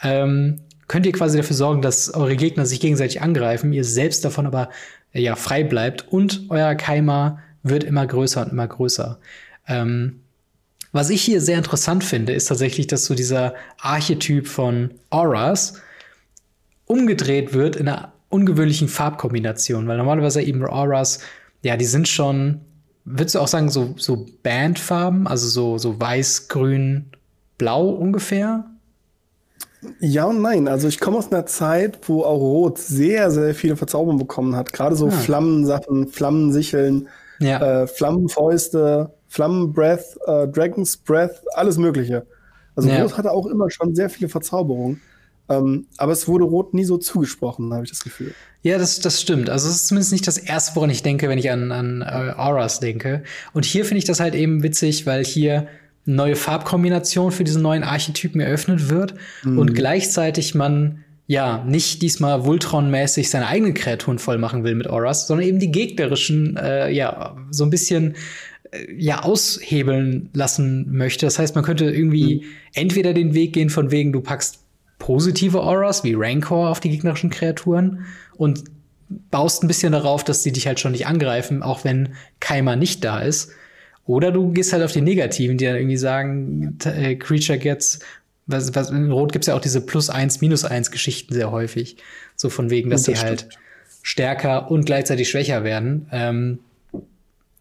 ähm, 0.03 0.61
könnt 0.87 1.07
ihr 1.07 1.11
quasi 1.11 1.37
dafür 1.37 1.55
sorgen, 1.55 1.81
dass 1.81 2.13
eure 2.13 2.35
Gegner 2.35 2.67
sich 2.67 2.79
gegenseitig 2.79 3.21
angreifen, 3.21 3.73
ihr 3.73 3.83
selbst 3.83 4.23
davon 4.23 4.45
aber 4.45 4.69
ja 5.13 5.35
frei 5.35 5.63
bleibt 5.63 6.07
und 6.11 6.45
euer 6.49 6.75
Keimer 6.75 7.39
wird 7.63 7.83
immer 7.83 8.05
größer 8.05 8.43
und 8.43 8.51
immer 8.51 8.67
größer. 8.67 9.19
Ähm, 9.67 10.21
was 10.91 11.09
ich 11.09 11.21
hier 11.21 11.41
sehr 11.41 11.57
interessant 11.57 12.03
finde, 12.03 12.33
ist 12.33 12.45
tatsächlich, 12.45 12.85
dass 12.87 13.05
so 13.05 13.15
dieser 13.15 13.55
Archetyp 13.79 14.47
von 14.47 14.91
Auras 15.09 15.81
umgedreht 16.85 17.53
wird 17.53 17.77
in 17.77 17.87
einer 17.87 18.11
ungewöhnlichen 18.31 18.87
Farbkombination, 18.87 19.87
weil 19.87 19.97
normalerweise 19.97 20.41
eben 20.41 20.65
Auras, 20.65 21.19
ja, 21.63 21.77
die 21.77 21.85
sind 21.85 22.07
schon, 22.07 22.61
würdest 23.05 23.35
du 23.35 23.39
auch 23.39 23.47
sagen, 23.47 23.69
so, 23.69 23.93
so 23.97 24.25
Bandfarben, 24.43 25.27
also 25.27 25.47
so, 25.47 25.77
so 25.77 25.99
weiß, 25.99 26.47
grün, 26.47 27.11
blau 27.57 27.89
ungefähr? 27.89 28.65
Ja 29.99 30.25
und 30.25 30.41
nein. 30.41 30.67
Also 30.67 30.87
ich 30.87 30.99
komme 30.99 31.17
aus 31.17 31.31
einer 31.31 31.45
Zeit, 31.45 31.99
wo 32.07 32.23
auch 32.23 32.39
Rot 32.39 32.77
sehr, 32.77 33.31
sehr 33.31 33.55
viele 33.55 33.75
Verzauberungen 33.75 34.19
bekommen 34.19 34.55
hat. 34.55 34.73
Gerade 34.73 34.95
so 34.95 35.07
ah. 35.07 35.11
Flammensachen, 35.11 36.07
Flammensicheln, 36.07 37.07
ja. 37.39 37.83
äh, 37.83 37.87
Flammenfäuste, 37.87 39.11
Flammenbreath, 39.27 40.17
äh, 40.27 40.47
Dragon's 40.47 40.97
Breath, 40.97 41.41
alles 41.53 41.77
Mögliche. 41.77 42.25
Also 42.75 42.89
ja. 42.89 43.01
Rot 43.01 43.17
hatte 43.17 43.31
auch 43.31 43.47
immer 43.47 43.69
schon 43.69 43.95
sehr 43.95 44.09
viele 44.09 44.29
Verzauberungen. 44.29 45.01
Ähm, 45.51 45.87
aber 45.97 46.11
es 46.11 46.27
wurde 46.27 46.45
Rot 46.45 46.73
nie 46.73 46.85
so 46.85 46.97
zugesprochen, 46.97 47.73
habe 47.73 47.83
ich 47.83 47.89
das 47.89 48.03
Gefühl. 48.03 48.33
Ja, 48.63 48.77
das, 48.77 48.99
das 48.99 49.19
stimmt. 49.19 49.49
Also 49.49 49.67
es 49.67 49.75
ist 49.75 49.87
zumindest 49.87 50.11
nicht 50.11 50.27
das 50.27 50.37
Erste, 50.37 50.75
woran 50.75 50.89
ich 50.89 51.03
denke, 51.03 51.27
wenn 51.29 51.39
ich 51.39 51.49
an, 51.49 51.71
an 51.71 52.01
äh, 52.01 52.33
Auras 52.37 52.79
denke. 52.79 53.23
Und 53.53 53.65
hier 53.65 53.85
finde 53.85 53.99
ich 53.99 54.05
das 54.05 54.19
halt 54.19 54.35
eben 54.35 54.63
witzig, 54.63 55.05
weil 55.05 55.25
hier 55.25 55.67
neue 56.05 56.35
Farbkombination 56.35 57.31
für 57.31 57.43
diesen 57.43 57.61
neuen 57.61 57.83
Archetypen 57.83 58.41
eröffnet 58.41 58.89
wird 58.89 59.15
mhm. 59.43 59.57
und 59.57 59.73
gleichzeitig 59.73 60.55
man 60.55 61.03
ja 61.27 61.63
nicht 61.63 62.01
diesmal 62.01 62.41
Voltron-mäßig 62.45 63.29
seine 63.29 63.47
eigenen 63.47 63.73
Kreaturen 63.73 64.19
voll 64.19 64.37
machen 64.37 64.63
will 64.63 64.75
mit 64.75 64.87
Auras, 64.87 65.27
sondern 65.27 65.47
eben 65.47 65.59
die 65.59 65.71
gegnerischen 65.71 66.57
äh, 66.57 66.91
ja 66.91 67.37
so 67.51 67.63
ein 67.63 67.69
bisschen 67.69 68.15
äh, 68.71 68.93
ja 68.97 69.23
aushebeln 69.23 70.29
lassen 70.33 70.87
möchte. 70.91 71.25
Das 71.25 71.39
heißt, 71.39 71.55
man 71.55 71.63
könnte 71.63 71.85
irgendwie 71.85 72.37
mhm. 72.37 72.43
entweder 72.73 73.13
den 73.13 73.33
Weg 73.33 73.53
gehen 73.53 73.69
von 73.69 73.91
wegen 73.91 74.11
du 74.11 74.21
packst 74.21 74.59
positive 75.01 75.59
Auras 75.59 76.03
wie 76.03 76.13
Rancor 76.13 76.69
auf 76.69 76.79
die 76.79 76.91
gegnerischen 76.91 77.31
Kreaturen 77.31 78.05
und 78.37 78.63
baust 79.09 79.63
ein 79.63 79.67
bisschen 79.67 79.93
darauf, 79.93 80.23
dass 80.23 80.43
sie 80.43 80.51
dich 80.51 80.67
halt 80.67 80.79
schon 80.79 80.91
nicht 80.91 81.07
angreifen, 81.07 81.63
auch 81.63 81.83
wenn 81.83 82.09
Keimer 82.39 82.75
nicht 82.75 83.03
da 83.03 83.19
ist. 83.19 83.51
Oder 84.05 84.31
du 84.31 84.51
gehst 84.51 84.73
halt 84.73 84.83
auf 84.83 84.91
die 84.91 85.01
Negativen, 85.01 85.57
die 85.57 85.65
dann 85.65 85.75
irgendwie 85.75 85.97
sagen, 85.97 86.77
äh, 86.85 87.15
Creature 87.15 87.57
gets, 87.57 87.99
was, 88.45 88.75
was, 88.75 88.91
in 88.91 89.11
Rot 89.11 89.33
gibt's 89.33 89.47
ja 89.47 89.55
auch 89.55 89.61
diese 89.61 89.81
Plus 89.81 90.11
eins, 90.11 90.39
Minus 90.39 90.65
eins 90.65 90.91
Geschichten 90.91 91.33
sehr 91.33 91.51
häufig. 91.51 91.97
So 92.35 92.49
von 92.49 92.69
wegen, 92.69 92.91
dass 92.91 93.05
sie 93.05 93.17
halt 93.17 93.49
stärker 94.03 94.69
und 94.69 94.85
gleichzeitig 94.85 95.29
schwächer 95.29 95.63
werden. 95.63 96.07
Ähm, 96.11 96.59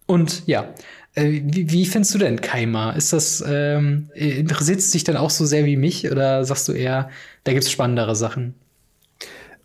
und 0.05 0.43
ja, 0.47 0.75
äh, 1.15 1.41
wie, 1.45 1.71
wie 1.71 1.87
findest 1.87 2.15
du 2.15 2.19
denn 2.19 2.41
Kaima? 2.41 2.93
Ist 2.93 3.13
das, 3.13 3.43
ähm, 3.47 4.11
interessiert 4.15 4.79
es 4.79 4.91
dich 4.91 5.05
dann 5.05 5.17
auch 5.17 5.31
so 5.31 5.45
sehr 5.45 5.65
wie 5.65 5.77
mich 5.77 6.11
oder 6.11 6.45
sagst 6.45 6.69
du 6.69 6.73
eher, 6.73 7.11
da 7.45 7.53
gibt's 7.53 7.71
spannendere 7.71 8.17
Sachen? 8.17 8.55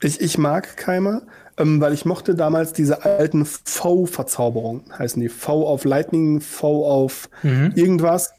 Ich, 0.01 0.19
ich 0.21 0.37
mag 0.37 0.77
Kaima 0.77 1.21
ähm, 1.57 1.79
weil 1.79 1.93
ich 1.93 2.05
mochte 2.05 2.35
damals 2.35 2.73
diese 2.73 3.05
alten 3.05 3.45
V-Verzauberungen, 3.45 4.83
heißen 4.97 5.21
die. 5.21 5.29
V 5.29 5.67
auf 5.67 5.85
Lightning, 5.85 6.41
V 6.41 6.85
auf 6.85 7.29
mhm. 7.43 7.71
irgendwas. 7.75 8.33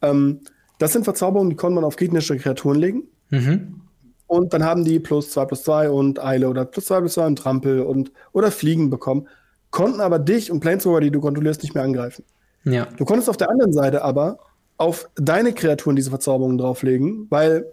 Ähm, 0.00 0.40
das 0.78 0.92
sind 0.92 1.04
Verzauberungen, 1.04 1.50
die 1.50 1.56
konnte 1.56 1.74
man 1.74 1.84
auf 1.84 1.96
gegnerische 1.96 2.36
Kreaturen 2.38 2.78
legen. 2.78 3.02
Mhm. 3.30 3.82
Und 4.26 4.54
dann 4.54 4.64
haben 4.64 4.84
die 4.84 4.98
plus 4.98 5.30
2 5.30 5.44
plus 5.44 5.62
2 5.64 5.90
und 5.90 6.24
Eile 6.24 6.48
oder 6.48 6.64
plus 6.64 6.86
2 6.86 7.00
plus 7.00 7.14
2 7.14 7.26
und 7.26 7.36
Trampel 7.36 7.80
und 7.80 8.12
oder 8.32 8.50
Fliegen 8.50 8.88
bekommen, 8.88 9.28
konnten 9.70 10.00
aber 10.00 10.18
dich 10.18 10.50
und 10.50 10.60
Planeswalker, 10.60 11.00
die 11.00 11.10
du 11.10 11.20
kontrollierst, 11.20 11.62
nicht 11.62 11.74
mehr 11.74 11.84
angreifen. 11.84 12.24
Ja. 12.64 12.86
Du 12.96 13.04
konntest 13.04 13.28
auf 13.28 13.36
der 13.36 13.50
anderen 13.50 13.72
Seite 13.72 14.02
aber 14.02 14.38
auf 14.76 15.08
deine 15.16 15.52
Kreaturen 15.52 15.96
diese 15.96 16.10
Verzauberungen 16.10 16.58
drauflegen, 16.58 17.26
weil 17.30 17.66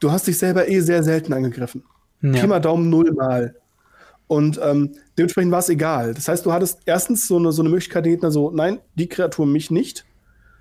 du 0.00 0.10
hast 0.10 0.26
dich 0.26 0.38
selber 0.38 0.68
eh 0.68 0.80
sehr 0.80 1.02
selten 1.02 1.32
angegriffen. 1.32 1.84
Ja. 2.22 2.32
Pi 2.32 2.46
mal 2.46 2.60
Daumen 2.60 2.90
nullmal. 2.90 3.56
Und 4.26 4.58
ähm, 4.62 4.92
dementsprechend 5.18 5.52
war 5.52 5.58
es 5.58 5.68
egal. 5.68 6.14
Das 6.14 6.28
heißt, 6.28 6.46
du 6.46 6.52
hattest 6.52 6.80
erstens 6.86 7.28
so 7.28 7.36
eine, 7.36 7.52
so 7.52 7.62
eine 7.62 7.68
Möglichkeit, 7.68 8.04
Gegner 8.04 8.30
so, 8.30 8.50
nein, 8.50 8.80
die 8.94 9.08
Kreatur 9.08 9.46
mich 9.46 9.70
nicht. 9.70 10.04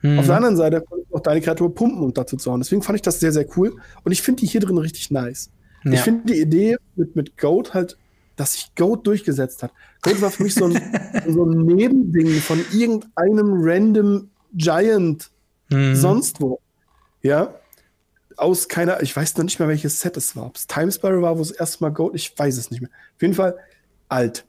Mhm. 0.02 0.20
Auf 0.20 0.26
der 0.26 0.36
anderen 0.36 0.58
Seite 0.58 0.82
konntest 0.82 1.12
du 1.12 1.16
auch 1.16 1.22
deine 1.22 1.42
Kreatur 1.42 1.74
pumpen 1.74 2.04
und 2.04 2.18
dazu 2.18 2.36
zu 2.36 2.52
hauen. 2.52 2.60
Deswegen 2.60 2.82
fand 2.82 2.98
ich 2.98 3.02
das 3.02 3.20
sehr, 3.20 3.32
sehr 3.32 3.46
cool. 3.56 3.74
Und 4.04 4.12
ich 4.12 4.22
finde 4.22 4.42
die 4.42 4.48
hier 4.48 4.62
drin 4.62 4.78
richtig 4.78 5.12
nice. 5.12 5.50
Ja. 5.86 5.94
Ich 5.94 6.02
finde 6.02 6.34
die 6.34 6.40
Idee 6.40 6.78
mit, 6.96 7.16
mit 7.16 7.38
Goat 7.38 7.74
halt, 7.74 7.98
dass 8.36 8.54
sich 8.54 8.76
Goat 8.76 9.06
durchgesetzt 9.06 9.64
hat. 9.64 9.72
Goat 10.02 10.22
war 10.22 10.32
für 10.32 10.44
mich 10.44 10.56
so 10.56 10.66
ein, 10.66 10.74
so 11.28 11.46
ein 11.46 11.66
Nebending 11.66 12.40
von 12.42 12.60
irgendeinem 12.72 13.54
random 13.62 14.30
Giant 14.54 15.32
mhm. 15.70 15.96
sonst 15.96 16.42
wo. 16.42 16.60
Ja 17.22 17.54
aus 18.38 18.68
keiner, 18.68 19.02
ich 19.02 19.16
weiß 19.16 19.38
noch 19.38 19.44
nicht 19.44 19.60
mehr, 19.60 19.68
welches 19.68 20.00
Set 20.00 20.18
es 20.18 20.36
war. 20.36 20.48
Ob 20.48 20.56
es 20.56 20.68
Time 20.68 20.92
Spiral 20.92 21.22
war, 21.22 21.38
wo 21.38 21.42
es 21.42 21.52
erstmal 21.52 21.92
Gold, 21.92 22.16
ich 22.16 22.38
weiß 22.38 22.58
es 22.58 22.72
nicht 22.72 22.82
mehr. 22.82 22.90
Auf 23.16 23.22
jeden 23.22 23.34
Fall 23.34 23.58
alt. 24.10 24.46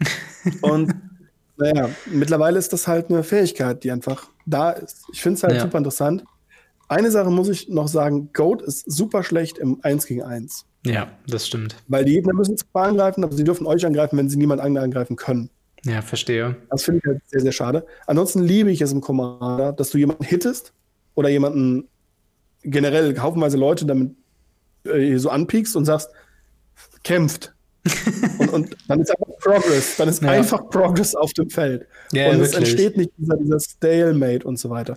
Und 0.62 0.94
naja, 1.56 1.88
mittlerweile 2.06 2.58
ist 2.58 2.72
das 2.72 2.86
halt 2.86 3.08
eine 3.10 3.22
Fähigkeit, 3.22 3.82
die 3.82 3.90
einfach 3.90 4.28
da 4.44 4.70
ist. 4.70 5.04
Ich 5.12 5.22
finde 5.22 5.38
es 5.38 5.42
halt 5.42 5.54
ja. 5.54 5.62
super 5.62 5.78
interessant. 5.78 6.24
Eine 6.88 7.10
Sache 7.10 7.30
muss 7.30 7.48
ich 7.48 7.68
noch 7.68 7.88
sagen: 7.88 8.30
Goat 8.32 8.62
ist 8.62 8.90
super 8.90 9.22
schlecht 9.22 9.58
im 9.58 9.80
1 9.82 10.06
gegen 10.06 10.22
1. 10.22 10.66
Ja, 10.92 11.08
das 11.26 11.46
stimmt. 11.46 11.76
Weil 11.88 12.04
die 12.04 12.12
Gegner 12.12 12.34
müssen 12.34 12.56
zwar 12.56 12.86
angreifen, 12.86 13.24
aber 13.24 13.34
sie 13.34 13.44
dürfen 13.44 13.66
euch 13.66 13.84
angreifen, 13.84 14.16
wenn 14.16 14.28
sie 14.28 14.36
niemand 14.36 14.60
angreifen 14.60 15.16
können. 15.16 15.50
Ja, 15.84 16.02
verstehe. 16.02 16.56
Das 16.70 16.84
finde 16.84 17.00
ich 17.00 17.06
halt 17.06 17.22
sehr, 17.26 17.40
sehr 17.40 17.52
schade. 17.52 17.86
Ansonsten 18.06 18.42
liebe 18.42 18.70
ich 18.70 18.80
es 18.80 18.92
im 18.92 19.00
Commander, 19.00 19.72
dass 19.72 19.90
du 19.90 19.98
jemanden 19.98 20.24
hittest 20.24 20.72
oder 21.14 21.28
jemanden 21.28 21.88
generell 22.62 23.18
haufenweise 23.18 23.56
Leute 23.56 23.86
damit 23.86 24.12
äh, 24.84 25.16
so 25.18 25.30
anpiekst 25.30 25.76
und 25.76 25.84
sagst, 25.84 26.10
kämpft. 27.04 27.54
und, 28.38 28.52
und, 28.52 28.76
dann 28.88 29.00
ist 29.00 29.10
einfach 29.10 29.38
Progress. 29.38 29.96
Dann 29.96 30.08
ist 30.08 30.22
ja. 30.22 30.30
einfach 30.30 30.68
Progress 30.70 31.14
auf 31.14 31.32
dem 31.34 31.50
Feld. 31.50 31.86
Ja, 32.12 32.30
und 32.30 32.40
es 32.40 32.54
entsteht 32.54 32.96
nicht 32.96 33.12
dieser, 33.16 33.36
dieser 33.36 33.60
Stalemate 33.60 34.46
und 34.46 34.58
so 34.58 34.70
weiter. 34.70 34.96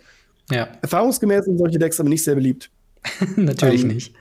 Ja. 0.49 0.69
Erfahrungsgemäß 0.81 1.45
sind 1.45 1.59
solche 1.59 1.77
Decks 1.77 1.99
aber 1.99 2.09
nicht 2.09 2.23
sehr 2.23 2.33
beliebt. 2.33 2.71
Natürlich 3.35 3.83
ähm, 3.83 3.89
nicht. 3.89 4.15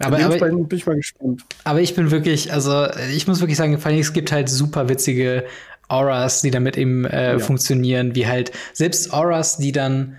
Aber, 0.00 0.18
aber 0.18 0.38
bin 0.38 0.66
ich 0.72 0.86
mal 0.86 0.96
gespannt. 0.96 1.42
Aber 1.62 1.80
ich 1.80 1.94
bin 1.94 2.10
wirklich, 2.10 2.52
also 2.52 2.86
ich 3.14 3.26
muss 3.28 3.40
wirklich 3.40 3.56
sagen, 3.56 3.78
vor 3.78 3.90
allem, 3.90 4.00
es 4.00 4.12
gibt 4.12 4.32
halt 4.32 4.48
super 4.48 4.88
witzige 4.88 5.44
Auras, 5.88 6.42
die 6.42 6.50
damit 6.50 6.76
eben 6.76 7.04
äh, 7.04 7.32
ja. 7.32 7.38
funktionieren, 7.38 8.14
wie 8.14 8.26
halt 8.26 8.52
selbst 8.72 9.12
Auras, 9.12 9.58
die 9.58 9.72
dann 9.72 10.16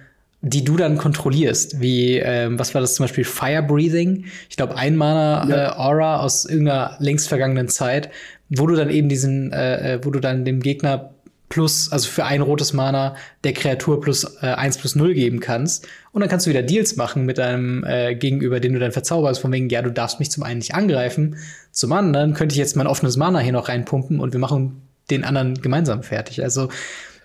die 0.48 0.64
du 0.64 0.78
dann 0.78 1.00
kontrollierst, 1.00 1.82
wie 1.82 2.18
ähm, 2.18 2.60
was 2.60 2.76
war 2.76 2.82
das 2.82 2.94
zum 2.94 3.06
Beispiel 3.06 3.24
Fire 3.24 3.64
Breathing? 3.64 4.26
Ich 4.48 4.56
glaube 4.56 4.76
ein 4.76 4.96
Mana 4.96 5.48
ja. 5.50 5.56
äh, 5.56 5.76
Aura 5.76 6.20
aus 6.20 6.46
irgendeiner 6.46 6.98
längst 7.00 7.28
vergangenen 7.28 7.68
Zeit, 7.68 8.12
wo 8.50 8.68
du 8.68 8.76
dann 8.76 8.92
eben 8.92 9.10
diesen, 9.10 9.52
äh, 9.52 9.96
äh 9.96 10.06
wo 10.06 10.12
du 10.12 10.20
dann 10.20 10.46
dem 10.46 10.60
Gegner 10.60 11.15
plus, 11.50 11.92
also 11.92 12.10
für 12.10 12.26
ein 12.26 12.42
rotes 12.42 12.74
Mana 12.74 13.16
der 13.44 13.54
Kreatur 13.54 14.02
plus 14.02 14.24
äh, 14.42 14.48
1 14.48 14.78
plus 14.78 14.96
0 14.96 15.14
geben 15.14 15.40
kannst. 15.40 15.88
Und 16.12 16.22
dann 16.22 16.30
kannst 16.30 16.46
du 16.46 16.50
wieder 16.50 16.64
Deals 16.64 16.96
machen 16.96 17.26
mit 17.26 17.38
deinem 17.38 17.84
äh, 17.84 18.16
Gegenüber, 18.16 18.60
den 18.60 18.74
du 18.74 18.80
dann 18.80 18.92
verzauberst, 18.92 19.40
von 19.42 19.52
wegen, 19.52 19.70
ja, 19.70 19.82
du 19.82 19.92
darfst 19.92 20.20
mich 20.20 20.32
zum 20.32 20.44
einen 20.44 20.60
nicht 20.60 20.74
angreifen, 20.74 21.38
zum 21.72 21.92
anderen 21.92 22.34
könnte 22.34 22.54
ich 22.54 22.60
jetzt 22.60 22.76
mein 22.76 22.88
offenes 22.88 23.18
Mana 23.18 23.40
hier 23.40 23.54
noch 23.54 23.70
reinpumpen 23.70 24.20
und 24.20 24.34
wir 24.34 24.40
machen 24.40 24.82
den 25.10 25.24
anderen 25.24 25.62
gemeinsam 25.62 26.04
fertig. 26.04 26.42
Also 26.42 26.70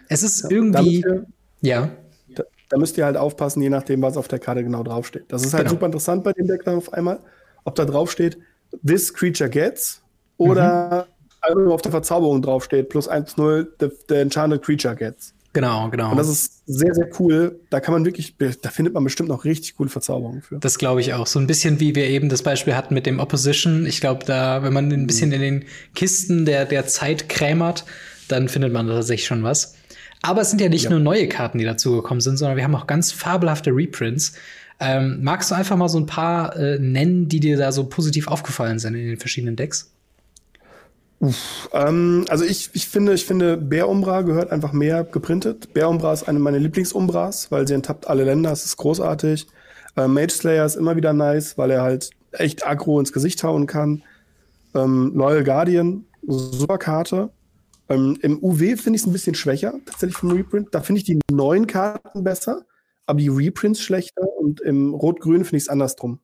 es 0.08 0.22
ist 0.22 0.42
ja, 0.42 0.50
irgendwie. 0.50 1.04
ja. 1.62 1.88
Da, 2.34 2.44
da, 2.68 2.78
müsst 2.78 2.98
ihr 2.98 3.04
halt 3.04 3.16
aufpassen, 3.16 3.62
je 3.62 3.70
nachdem, 3.70 4.02
was 4.02 4.16
auf 4.16 4.28
der 4.28 4.38
Karte 4.38 4.62
genau 4.64 4.82
draufsteht. 4.82 5.24
Das 5.28 5.44
ist 5.44 5.54
halt 5.54 5.64
genau. 5.64 5.76
super 5.76 5.86
interessant 5.86 6.24
bei 6.24 6.32
dem 6.32 6.46
Deck 6.46 6.64
dann 6.64 6.76
auf 6.76 6.92
einmal, 6.92 7.20
ob 7.64 7.74
da 7.76 7.84
draufsteht, 7.84 8.38
this 8.86 9.14
creature 9.14 9.48
gets 9.48 10.02
oder 10.36 11.06
mhm. 11.08 11.19
Also 11.40 11.72
auf 11.72 11.82
der 11.82 11.92
Verzauberung 11.92 12.42
draufsteht, 12.42 12.88
plus 12.88 13.10
1-0, 13.10 13.66
the, 13.80 13.88
the 14.08 14.16
enchanted 14.16 14.62
creature 14.62 14.94
gets. 14.94 15.34
Genau, 15.52 15.90
genau. 15.90 16.12
Und 16.12 16.16
das 16.16 16.28
ist 16.28 16.62
sehr, 16.66 16.94
sehr 16.94 17.08
cool. 17.18 17.58
Da 17.70 17.80
kann 17.80 17.92
man 17.92 18.04
wirklich, 18.04 18.36
da 18.38 18.70
findet 18.70 18.94
man 18.94 19.02
bestimmt 19.02 19.28
noch 19.28 19.44
richtig 19.44 19.76
coole 19.76 19.90
Verzauberungen 19.90 20.42
für. 20.42 20.58
Das 20.58 20.78
glaube 20.78 21.00
ich 21.00 21.12
auch. 21.12 21.26
So 21.26 21.40
ein 21.40 21.48
bisschen 21.48 21.80
wie 21.80 21.96
wir 21.96 22.06
eben 22.06 22.28
das 22.28 22.42
Beispiel 22.42 22.76
hatten 22.76 22.94
mit 22.94 23.04
dem 23.04 23.18
Opposition. 23.18 23.84
Ich 23.84 24.00
glaube, 24.00 24.24
da, 24.24 24.62
wenn 24.62 24.72
man 24.72 24.92
ein 24.92 25.08
bisschen 25.08 25.32
in 25.32 25.40
den 25.40 25.64
Kisten 25.94 26.44
der, 26.44 26.66
der 26.66 26.86
Zeit 26.86 27.28
krämert, 27.28 27.84
dann 28.28 28.48
findet 28.48 28.72
man 28.72 28.86
da 28.86 28.94
tatsächlich 28.94 29.26
schon 29.26 29.42
was. 29.42 29.74
Aber 30.22 30.42
es 30.42 30.50
sind 30.50 30.60
ja 30.60 30.68
nicht 30.68 30.84
ja. 30.84 30.90
nur 30.90 31.00
neue 31.00 31.28
Karten, 31.28 31.58
die 31.58 31.64
dazugekommen 31.64 32.20
sind, 32.20 32.36
sondern 32.36 32.56
wir 32.56 32.62
haben 32.62 32.74
auch 32.76 32.86
ganz 32.86 33.10
fabelhafte 33.10 33.70
Reprints. 33.70 34.34
Ähm, 34.78 35.18
magst 35.22 35.50
du 35.50 35.56
einfach 35.56 35.76
mal 35.76 35.88
so 35.88 35.98
ein 35.98 36.06
paar 36.06 36.56
äh, 36.56 36.78
nennen, 36.78 37.28
die 37.28 37.40
dir 37.40 37.56
da 37.56 37.72
so 37.72 37.84
positiv 37.84 38.28
aufgefallen 38.28 38.78
sind 38.78 38.94
in 38.94 39.08
den 39.08 39.18
verschiedenen 39.18 39.56
Decks? 39.56 39.90
Uff, 41.20 41.68
ähm, 41.74 42.24
also 42.30 42.46
ich, 42.46 42.70
ich 42.72 42.88
finde, 42.88 43.12
ich 43.12 43.26
finde, 43.26 43.58
Bär 43.58 43.90
Umbra 43.90 44.22
gehört 44.22 44.50
einfach 44.50 44.72
mehr 44.72 45.04
geprintet. 45.04 45.74
Bär 45.74 45.90
Umbra 45.90 46.14
ist 46.14 46.26
eine 46.26 46.38
meiner 46.38 46.58
Lieblingsumbras, 46.58 47.50
weil 47.52 47.68
sie 47.68 47.74
enttappt 47.74 48.08
alle 48.08 48.24
Länder, 48.24 48.50
es 48.52 48.64
ist 48.64 48.78
großartig. 48.78 49.46
Äh, 49.96 50.08
Mage 50.08 50.32
Slayer 50.32 50.64
ist 50.64 50.76
immer 50.76 50.96
wieder 50.96 51.12
nice, 51.12 51.58
weil 51.58 51.70
er 51.72 51.82
halt 51.82 52.08
echt 52.32 52.66
aggro 52.66 52.98
ins 52.98 53.12
Gesicht 53.12 53.42
hauen 53.44 53.66
kann. 53.66 54.02
Ähm, 54.74 55.12
Loyal 55.14 55.44
Guardian, 55.44 56.06
super 56.26 56.78
Karte. 56.78 57.28
Ähm, 57.90 58.16
Im 58.22 58.42
UW 58.42 58.76
finde 58.76 58.96
ich 58.96 59.02
es 59.02 59.06
ein 59.06 59.12
bisschen 59.12 59.34
schwächer, 59.34 59.74
tatsächlich 59.84 60.16
vom 60.16 60.30
Reprint. 60.30 60.68
Da 60.72 60.80
finde 60.80 61.00
ich 61.00 61.04
die 61.04 61.18
neuen 61.30 61.66
Karten 61.66 62.24
besser, 62.24 62.64
aber 63.04 63.18
die 63.18 63.28
Reprints 63.28 63.82
schlechter 63.82 64.22
und 64.38 64.62
im 64.62 64.94
Rot-Grün 64.94 65.44
finde 65.44 65.58
ich 65.58 65.64
es 65.64 65.68
andersrum 65.68 66.20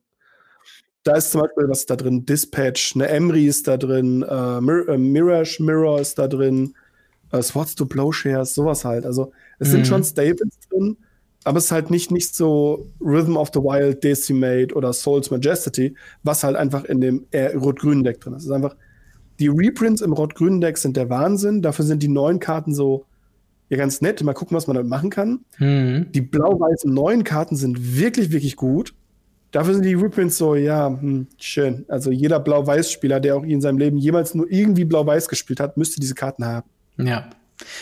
da 1.07 1.15
ist 1.15 1.31
zum 1.31 1.41
Beispiel 1.41 1.69
was 1.69 1.85
da 1.85 1.95
drin, 1.95 2.25
Dispatch, 2.25 2.95
eine 2.95 3.07
Emery 3.07 3.47
ist 3.47 3.67
da 3.67 3.77
drin, 3.77 4.23
äh, 4.23 4.61
Mir 4.61 4.87
äh, 4.89 4.97
Mirage 4.97 5.63
Mirror 5.63 6.01
ist 6.01 6.19
da 6.19 6.27
drin, 6.27 6.73
äh, 7.31 7.41
Swords 7.41 7.75
to 7.75 7.85
Plowshares, 7.85 8.53
sowas 8.53 8.83
halt. 8.83 9.05
Also 9.05 9.31
es 9.59 9.69
mhm. 9.69 9.71
sind 9.71 9.87
schon 9.87 10.03
Staples 10.03 10.59
drin, 10.69 10.97
aber 11.45 11.59
es 11.59 11.65
ist 11.65 11.71
halt 11.71 11.91
nicht, 11.91 12.11
nicht 12.11 12.35
so 12.35 12.87
Rhythm 12.99 13.37
of 13.37 13.51
the 13.53 13.59
Wild, 13.61 14.03
Decimate 14.03 14.75
oder 14.75 14.91
Soul's 14.91 15.31
Majesty, 15.31 15.95
was 16.23 16.43
halt 16.43 16.57
einfach 16.57 16.83
in 16.83 16.99
dem 16.99 17.25
rot-grünen 17.55 18.03
Deck 18.03 18.19
drin 18.19 18.33
ist. 18.33 18.43
Es 18.43 18.47
ist 18.47 18.51
einfach, 18.51 18.75
die 19.39 19.47
Reprints 19.47 20.01
im 20.01 20.11
rot-grünen 20.11 20.59
Deck 20.59 20.77
sind 20.77 20.97
der 20.97 21.09
Wahnsinn. 21.09 21.61
Dafür 21.61 21.85
sind 21.85 22.03
die 22.03 22.09
neuen 22.09 22.39
Karten 22.39 22.73
so 22.73 23.05
ja 23.69 23.77
ganz 23.77 24.01
nett. 24.01 24.21
Mal 24.23 24.33
gucken, 24.33 24.57
was 24.57 24.67
man 24.67 24.75
damit 24.75 24.89
machen 24.89 25.09
kann. 25.09 25.45
Mhm. 25.59 26.11
Die 26.11 26.21
blau-weißen 26.21 26.93
neuen 26.93 27.23
Karten 27.23 27.55
sind 27.55 27.97
wirklich, 27.97 28.31
wirklich 28.31 28.55
gut. 28.55 28.93
Dafür 29.51 29.73
sind 29.75 29.83
die 29.83 29.93
Reprints 29.93 30.37
so, 30.37 30.55
ja, 30.55 30.87
hm, 30.89 31.27
schön. 31.39 31.85
Also 31.87 32.11
jeder 32.11 32.39
Blau-Weiß-Spieler, 32.39 33.19
der 33.19 33.37
auch 33.37 33.43
in 33.43 33.61
seinem 33.61 33.77
Leben 33.77 33.97
jemals 33.97 34.35
nur 34.35 34.49
irgendwie 34.51 34.85
Blau-Weiß 34.85 35.29
gespielt 35.29 35.59
hat, 35.59 35.77
müsste 35.77 35.99
diese 35.99 36.15
Karten 36.15 36.45
haben. 36.45 36.69
Ja. 36.97 37.29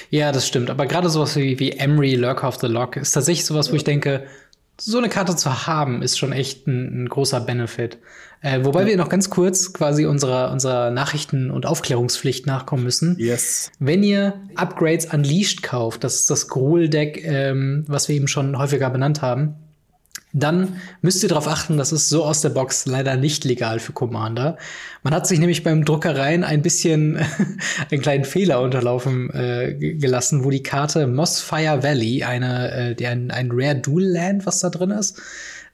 Ja, 0.09 0.32
das 0.32 0.47
stimmt. 0.47 0.70
Aber 0.70 0.86
gerade 0.86 1.09
sowas 1.09 1.36
wie, 1.36 1.59
wie 1.59 1.72
Emery, 1.72 2.16
Lurker 2.16 2.47
of 2.47 2.57
the 2.57 2.68
Lock, 2.68 2.95
ist 2.97 3.11
tatsächlich 3.11 3.45
sowas, 3.45 3.72
wo 3.72 3.76
ich 3.76 3.84
denke, 3.84 4.26
so 4.80 4.97
eine 4.97 5.09
Karte 5.09 5.36
zu 5.36 5.68
haben, 5.68 6.01
ist 6.01 6.18
schon 6.18 6.32
echt 6.32 6.68
ein, 6.68 7.03
ein 7.03 7.09
großer 7.09 7.41
Benefit. 7.41 7.97
Äh, 8.41 8.63
wobei 8.63 8.82
ja. 8.82 8.88
wir 8.88 8.97
noch 8.97 9.09
ganz 9.09 9.30
kurz 9.30 9.74
quasi 9.74 10.05
unserer, 10.05 10.51
unserer 10.51 10.91
Nachrichten- 10.91 11.49
und 11.49 11.66
Aufklärungspflicht 11.66 12.45
nachkommen 12.45 12.84
müssen. 12.84 13.16
Yes. 13.18 13.72
Wenn 13.80 14.03
ihr 14.03 14.34
Upgrades 14.55 15.11
Unleashed 15.13 15.63
kauft, 15.63 16.03
das 16.03 16.16
ist 16.16 16.30
das 16.30 16.47
Gruul-Deck, 16.49 17.24
ähm, 17.26 17.86
was 17.88 18.07
wir 18.07 18.16
eben 18.16 18.28
schon 18.28 18.57
häufiger 18.57 18.89
benannt 18.89 19.22
haben, 19.22 19.55
dann 20.36 20.81
müsst 21.01 21.23
ihr 21.23 21.29
darauf 21.29 21.47
achten, 21.47 21.77
das 21.77 21.93
ist 21.93 22.09
so 22.09 22.25
aus 22.25 22.41
der 22.41 22.49
Box 22.49 22.86
leider 22.86 23.15
nicht 23.15 23.45
legal 23.45 23.79
für 23.79 23.93
Commander. 23.93 24.57
Man 25.01 25.13
hat 25.13 25.25
sich 25.25 25.39
nämlich 25.39 25.63
beim 25.63 25.86
Druckereien 25.86 26.43
ein 26.43 26.61
bisschen 26.61 27.17
einen 27.91 28.01
kleinen 28.01 28.25
Fehler 28.25 28.61
unterlaufen 28.61 29.29
äh, 29.33 29.73
gelassen, 29.73 30.43
wo 30.43 30.49
die 30.49 30.61
Karte 30.61 31.07
Mossfire 31.07 31.83
Valley, 31.83 32.23
eine, 32.23 32.95
äh, 32.99 33.05
ein, 33.05 33.31
ein 33.31 33.49
Rare 33.51 33.75
Dual 33.75 34.03
Land, 34.03 34.45
was 34.45 34.59
da 34.59 34.69
drin 34.69 34.91
ist, 34.91 35.21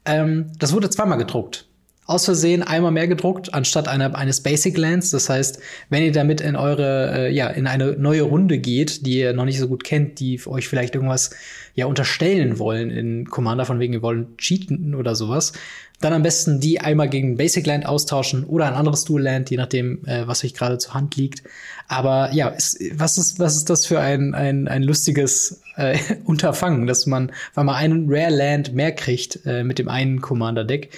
ähm, 0.05 0.51
das 0.59 0.73
wurde 0.73 0.91
zweimal 0.91 1.17
gedruckt 1.17 1.65
aus 2.11 2.25
Versehen 2.25 2.61
einmal 2.61 2.91
mehr 2.91 3.07
gedruckt 3.07 3.53
anstatt 3.53 3.87
einer, 3.87 4.15
eines 4.15 4.41
Basic 4.41 4.77
Lands. 4.77 5.11
Das 5.11 5.29
heißt, 5.29 5.59
wenn 5.89 6.03
ihr 6.03 6.11
damit 6.11 6.41
in 6.41 6.57
eure, 6.57 7.27
äh, 7.27 7.31
ja, 7.31 7.47
in 7.47 7.67
eine 7.67 7.93
neue 7.93 8.23
Runde 8.23 8.57
geht, 8.57 9.05
die 9.05 9.19
ihr 9.19 9.33
noch 9.33 9.45
nicht 9.45 9.59
so 9.59 9.67
gut 9.67 9.83
kennt, 9.85 10.19
die 10.19 10.39
euch 10.45 10.67
vielleicht 10.67 10.95
irgendwas 10.95 11.31
ja 11.75 11.85
unterstellen 11.85 12.59
wollen 12.59 12.89
in 12.89 13.25
Commander, 13.25 13.65
von 13.65 13.79
wegen 13.79 13.93
ihr 13.93 14.01
wollen 14.01 14.37
cheaten 14.37 14.95
oder 14.95 15.15
sowas, 15.15 15.53
dann 16.01 16.13
am 16.13 16.23
besten 16.23 16.59
die 16.59 16.81
einmal 16.81 17.09
gegen 17.09 17.37
Basic 17.37 17.65
Land 17.65 17.85
austauschen 17.85 18.43
oder 18.43 18.65
ein 18.65 18.73
anderes 18.73 19.03
Dual 19.03 19.21
Land, 19.21 19.51
je 19.51 19.57
nachdem, 19.57 20.03
äh, 20.05 20.27
was 20.27 20.43
euch 20.43 20.53
gerade 20.53 20.77
zur 20.79 20.95
Hand 20.95 21.15
liegt. 21.15 21.43
Aber 21.87 22.31
ja, 22.33 22.49
ist, 22.49 22.79
was 22.95 23.17
ist, 23.17 23.39
was 23.39 23.55
ist 23.55 23.69
das 23.69 23.85
für 23.85 23.99
ein, 23.99 24.33
ein, 24.33 24.67
ein 24.67 24.83
lustiges 24.83 25.61
äh, 25.75 25.97
Unterfangen, 26.25 26.87
dass 26.87 27.05
man, 27.05 27.31
weil 27.53 27.63
man 27.63 27.75
einen 27.75 28.05
Rare 28.09 28.35
Land 28.35 28.73
mehr 28.73 28.91
kriegt 28.91 29.45
äh, 29.45 29.63
mit 29.63 29.79
dem 29.79 29.87
einen 29.87 30.21
Commander 30.21 30.63
Deck. 30.63 30.89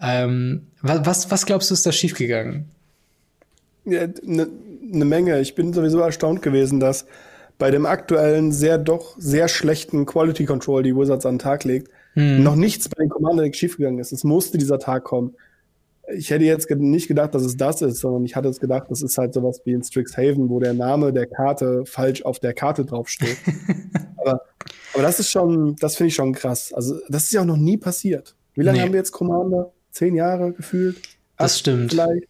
Ähm, 0.00 0.66
was, 0.82 1.30
was 1.30 1.46
glaubst 1.46 1.70
du, 1.70 1.74
ist 1.74 1.86
da 1.86 1.92
schiefgegangen? 1.92 2.66
Ja, 3.84 4.02
eine 4.02 4.48
ne 4.82 5.04
Menge. 5.04 5.40
Ich 5.40 5.54
bin 5.54 5.72
sowieso 5.72 6.00
erstaunt 6.00 6.42
gewesen, 6.42 6.80
dass 6.80 7.06
bei 7.58 7.70
dem 7.70 7.86
aktuellen 7.86 8.52
sehr 8.52 8.78
doch 8.78 9.16
sehr 9.18 9.48
schlechten 9.48 10.06
Quality 10.06 10.44
Control, 10.44 10.82
die 10.82 10.96
Wizards 10.96 11.26
an 11.26 11.34
den 11.34 11.38
Tag 11.40 11.64
legt, 11.64 11.90
hm. 12.14 12.42
noch 12.42 12.56
nichts 12.56 12.88
bei 12.88 13.02
den 13.02 13.10
Commander 13.10 13.42
Decks 13.42 13.58
schiefgegangen 13.58 13.98
ist. 13.98 14.12
Es 14.12 14.24
musste 14.24 14.58
dieser 14.58 14.78
Tag 14.78 15.04
kommen. 15.04 15.34
Ich 16.14 16.30
hätte 16.30 16.44
jetzt 16.44 16.70
nicht 16.70 17.08
gedacht, 17.08 17.34
dass 17.34 17.42
es 17.42 17.56
das 17.56 17.82
ist, 17.82 17.98
sondern 17.98 18.24
ich 18.24 18.34
hatte 18.34 18.48
es 18.48 18.60
gedacht, 18.60 18.86
das 18.88 19.02
ist 19.02 19.18
halt 19.18 19.34
sowas 19.34 19.60
wie 19.64 19.72
in 19.72 19.82
Strixhaven, 19.82 20.48
wo 20.48 20.58
der 20.58 20.72
Name 20.72 21.12
der 21.12 21.26
Karte 21.26 21.84
falsch 21.84 22.22
auf 22.22 22.38
der 22.38 22.54
Karte 22.54 22.86
draufsteht. 22.86 23.36
aber, 24.16 24.40
aber 24.94 25.02
das 25.02 25.20
ist 25.20 25.30
schon, 25.30 25.76
das 25.76 25.96
finde 25.96 26.08
ich 26.08 26.14
schon 26.14 26.32
krass. 26.32 26.72
Also, 26.72 26.96
das 27.10 27.24
ist 27.24 27.32
ja 27.32 27.42
auch 27.42 27.46
noch 27.46 27.58
nie 27.58 27.76
passiert. 27.76 28.34
Wie 28.54 28.62
lange 28.62 28.78
nee. 28.78 28.84
haben 28.84 28.92
wir 28.92 29.00
jetzt 29.00 29.12
Commander? 29.12 29.72
zehn 29.90 30.14
Jahre 30.14 30.52
gefühlt. 30.52 30.96
Das 31.36 31.58
stimmt. 31.58 31.92
Vielleicht. 31.92 32.28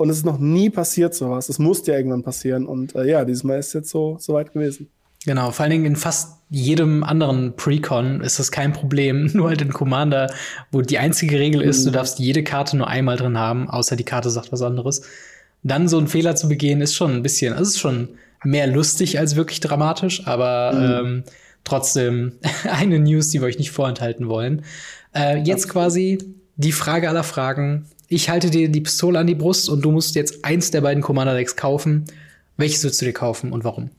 Und 0.00 0.08
es 0.08 0.16
ist 0.16 0.24
noch 0.24 0.38
nie 0.38 0.70
passiert 0.70 1.14
sowas. 1.14 1.50
Es 1.50 1.58
musste 1.58 1.90
ja 1.92 1.98
irgendwann 1.98 2.22
passieren. 2.22 2.64
Und 2.64 2.94
äh, 2.94 3.04
ja, 3.04 3.26
dieses 3.26 3.44
Mal 3.44 3.58
ist 3.58 3.66
es 3.66 3.72
jetzt 3.74 3.90
so, 3.90 4.16
so 4.18 4.32
weit 4.32 4.54
gewesen. 4.54 4.88
Genau, 5.26 5.50
vor 5.50 5.64
allen 5.64 5.72
Dingen 5.72 5.84
in 5.84 5.96
fast 5.96 6.38
jedem 6.48 7.04
anderen 7.04 7.54
Precon 7.54 8.22
ist 8.22 8.38
das 8.38 8.50
kein 8.50 8.72
Problem. 8.72 9.28
Nur 9.34 9.50
halt 9.50 9.60
in 9.60 9.74
Commander, 9.74 10.32
wo 10.72 10.80
die 10.80 10.96
einzige 10.96 11.38
Regel 11.38 11.60
ist, 11.60 11.82
mhm. 11.82 11.84
du 11.84 11.90
darfst 11.90 12.18
jede 12.18 12.42
Karte 12.42 12.78
nur 12.78 12.88
einmal 12.88 13.18
drin 13.18 13.36
haben, 13.36 13.68
außer 13.68 13.94
die 13.94 14.04
Karte 14.04 14.30
sagt 14.30 14.52
was 14.52 14.62
anderes. 14.62 15.02
Dann 15.62 15.86
so 15.86 15.98
einen 15.98 16.08
Fehler 16.08 16.34
zu 16.34 16.48
begehen, 16.48 16.80
ist 16.80 16.94
schon 16.94 17.12
ein 17.16 17.22
bisschen, 17.22 17.52
also 17.52 17.68
ist 17.68 17.78
schon 17.78 18.08
mehr 18.42 18.68
lustig 18.68 19.18
als 19.18 19.36
wirklich 19.36 19.60
dramatisch, 19.60 20.26
aber 20.26 20.72
mhm. 20.72 21.06
ähm, 21.06 21.24
trotzdem 21.64 22.32
eine 22.64 22.98
News, 22.98 23.28
die 23.28 23.42
wir 23.42 23.48
euch 23.48 23.58
nicht 23.58 23.70
vorenthalten 23.70 24.28
wollen. 24.28 24.64
Äh, 25.14 25.42
jetzt 25.42 25.68
quasi 25.68 26.16
die 26.56 26.72
Frage 26.72 27.10
aller 27.10 27.22
Fragen. 27.22 27.84
Ich 28.12 28.28
halte 28.28 28.50
dir 28.50 28.68
die 28.68 28.80
Pistole 28.80 29.20
an 29.20 29.28
die 29.28 29.36
Brust 29.36 29.70
und 29.70 29.82
du 29.82 29.92
musst 29.92 30.16
jetzt 30.16 30.44
eins 30.44 30.72
der 30.72 30.80
beiden 30.80 31.00
Commander 31.00 31.34
Decks 31.34 31.54
kaufen. 31.54 32.06
Welches 32.56 32.82
würdest 32.82 33.00
du 33.00 33.04
dir 33.04 33.12
kaufen 33.12 33.52
und 33.52 33.62
warum? 33.62 33.90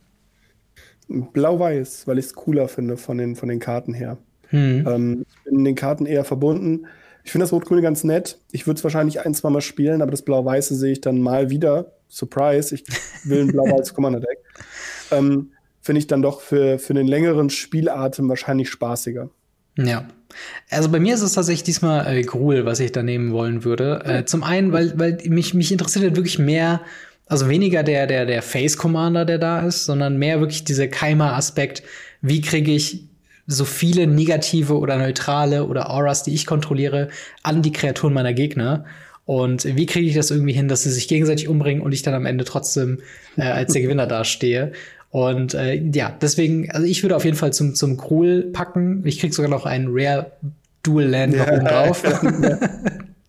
Blau-Weiß, 1.08 2.08
weil 2.08 2.20
ich 2.20 2.26
es 2.26 2.34
cooler 2.34 2.68
finde 2.68 2.98
von 2.98 3.18
den, 3.18 3.38
von 3.38 3.48
den 3.48 3.62
Karten 3.62 3.94
her. 3.94 4.18
Hm. 4.50 4.86
Ähm, 4.86 5.26
ich 5.30 5.44
bin 5.46 5.64
den 5.64 5.76
Karten 5.76 6.06
eher 6.06 6.26
verbunden. 6.26 6.88
Ich 7.24 7.32
finde 7.32 7.46
das 7.46 7.54
Rot-Grüne 7.54 7.82
ganz 7.82 8.04
nett. 8.04 8.38
Ich 8.52 8.68
würde 8.68 8.80
es 8.80 8.84
wahrscheinlich 8.84 9.26
ein, 9.26 9.34
zwei 9.34 9.50
Mal 9.50 9.62
spielen, 9.62 10.02
aber 10.02 10.12
das 10.12 10.24
Blau-Weiße 10.24 10.76
sehe 10.76 10.92
ich 10.92 11.00
dann 11.00 11.22
mal 11.22 11.50
wieder. 11.50 11.94
Surprise, 12.10 12.76
ich 12.76 12.84
will 13.24 13.44
ein 13.44 13.48
blau-weißes 13.48 13.94
Commander-Deck. 13.94 14.40
Ähm, 15.12 15.52
finde 15.80 16.00
ich 16.00 16.08
dann 16.08 16.22
doch 16.22 16.42
für, 16.42 16.80
für 16.80 16.94
den 16.94 17.08
längeren 17.08 17.50
Spielatem 17.50 18.28
wahrscheinlich 18.28 18.70
spaßiger. 18.70 19.30
Ja. 19.78 20.08
Also 20.70 20.90
bei 20.90 21.00
mir 21.00 21.14
ist 21.14 21.22
es 21.22 21.34
tatsächlich 21.34 21.64
diesmal 21.64 22.08
äh, 22.08 22.22
Gruel, 22.22 22.66
was 22.66 22.80
ich 22.80 22.92
da 22.92 23.04
nehmen 23.04 23.32
wollen 23.32 23.64
würde. 23.64 24.02
Äh, 24.06 24.26
zum 24.26 24.44
einen, 24.44 24.72
weil, 24.72 24.98
weil 24.98 25.18
mich, 25.26 25.54
mich 25.54 25.72
interessiert 25.72 26.06
halt 26.06 26.16
wirklich 26.16 26.40
mehr, 26.40 26.82
also 27.28 27.50
weniger 27.50 27.84
der, 27.84 28.08
der, 28.08 28.26
der 28.26 28.42
Face 28.42 28.78
Commander, 28.78 29.26
der 29.26 29.38
da 29.38 29.66
ist, 29.66 29.86
sondern 29.86 30.18
mehr 30.18 30.40
wirklich 30.40 30.64
dieser 30.64 30.88
Keimer-Aspekt. 30.88 31.84
Wie 32.22 32.42
kriege 32.42 32.72
ich 32.72 33.06
so 33.48 33.66
viele 33.66 34.08
negative 34.08 34.78
oder 34.78 34.98
neutrale 34.98 35.66
oder 35.66 35.90
Auras, 35.90 36.24
die 36.24 36.34
ich 36.34 36.46
kontrolliere, 36.46 37.10
an 37.44 37.62
die 37.62 37.72
Kreaturen 37.72 38.14
meiner 38.14 38.34
Gegner? 38.34 38.86
Und 39.26 39.64
wie 39.64 39.86
kriege 39.86 40.08
ich 40.08 40.16
das 40.16 40.32
irgendwie 40.32 40.54
hin, 40.54 40.68
dass 40.68 40.84
sie 40.84 40.92
sich 40.92 41.08
gegenseitig 41.08 41.48
umbringen 41.48 41.84
und 41.84 41.92
ich 41.94 42.02
dann 42.02 42.14
am 42.14 42.26
Ende 42.26 42.44
trotzdem 42.44 43.00
äh, 43.38 43.44
als 43.44 43.74
der 43.74 43.82
Gewinner 43.84 44.08
dastehe? 44.08 44.72
Und 45.12 45.54
äh, 45.54 45.76
ja, 45.76 46.16
deswegen, 46.22 46.72
also 46.72 46.88
ich 46.88 47.04
würde 47.04 47.16
auf 47.16 47.26
jeden 47.26 47.38
Fall 47.38 47.54
zum, 47.54 47.76
zum 47.76 47.98
Krul 47.98 48.50
packen. 48.54 49.04
Ich 49.06 49.20
krieg 49.20 49.34
sogar 49.34 49.52
noch 49.52 49.66
einen 49.66 49.88
Rare 49.92 50.32
Dual 50.84 51.06
Land 51.06 51.38
noch 51.38 51.48
oben 51.48 51.66
drauf. 51.66 52.04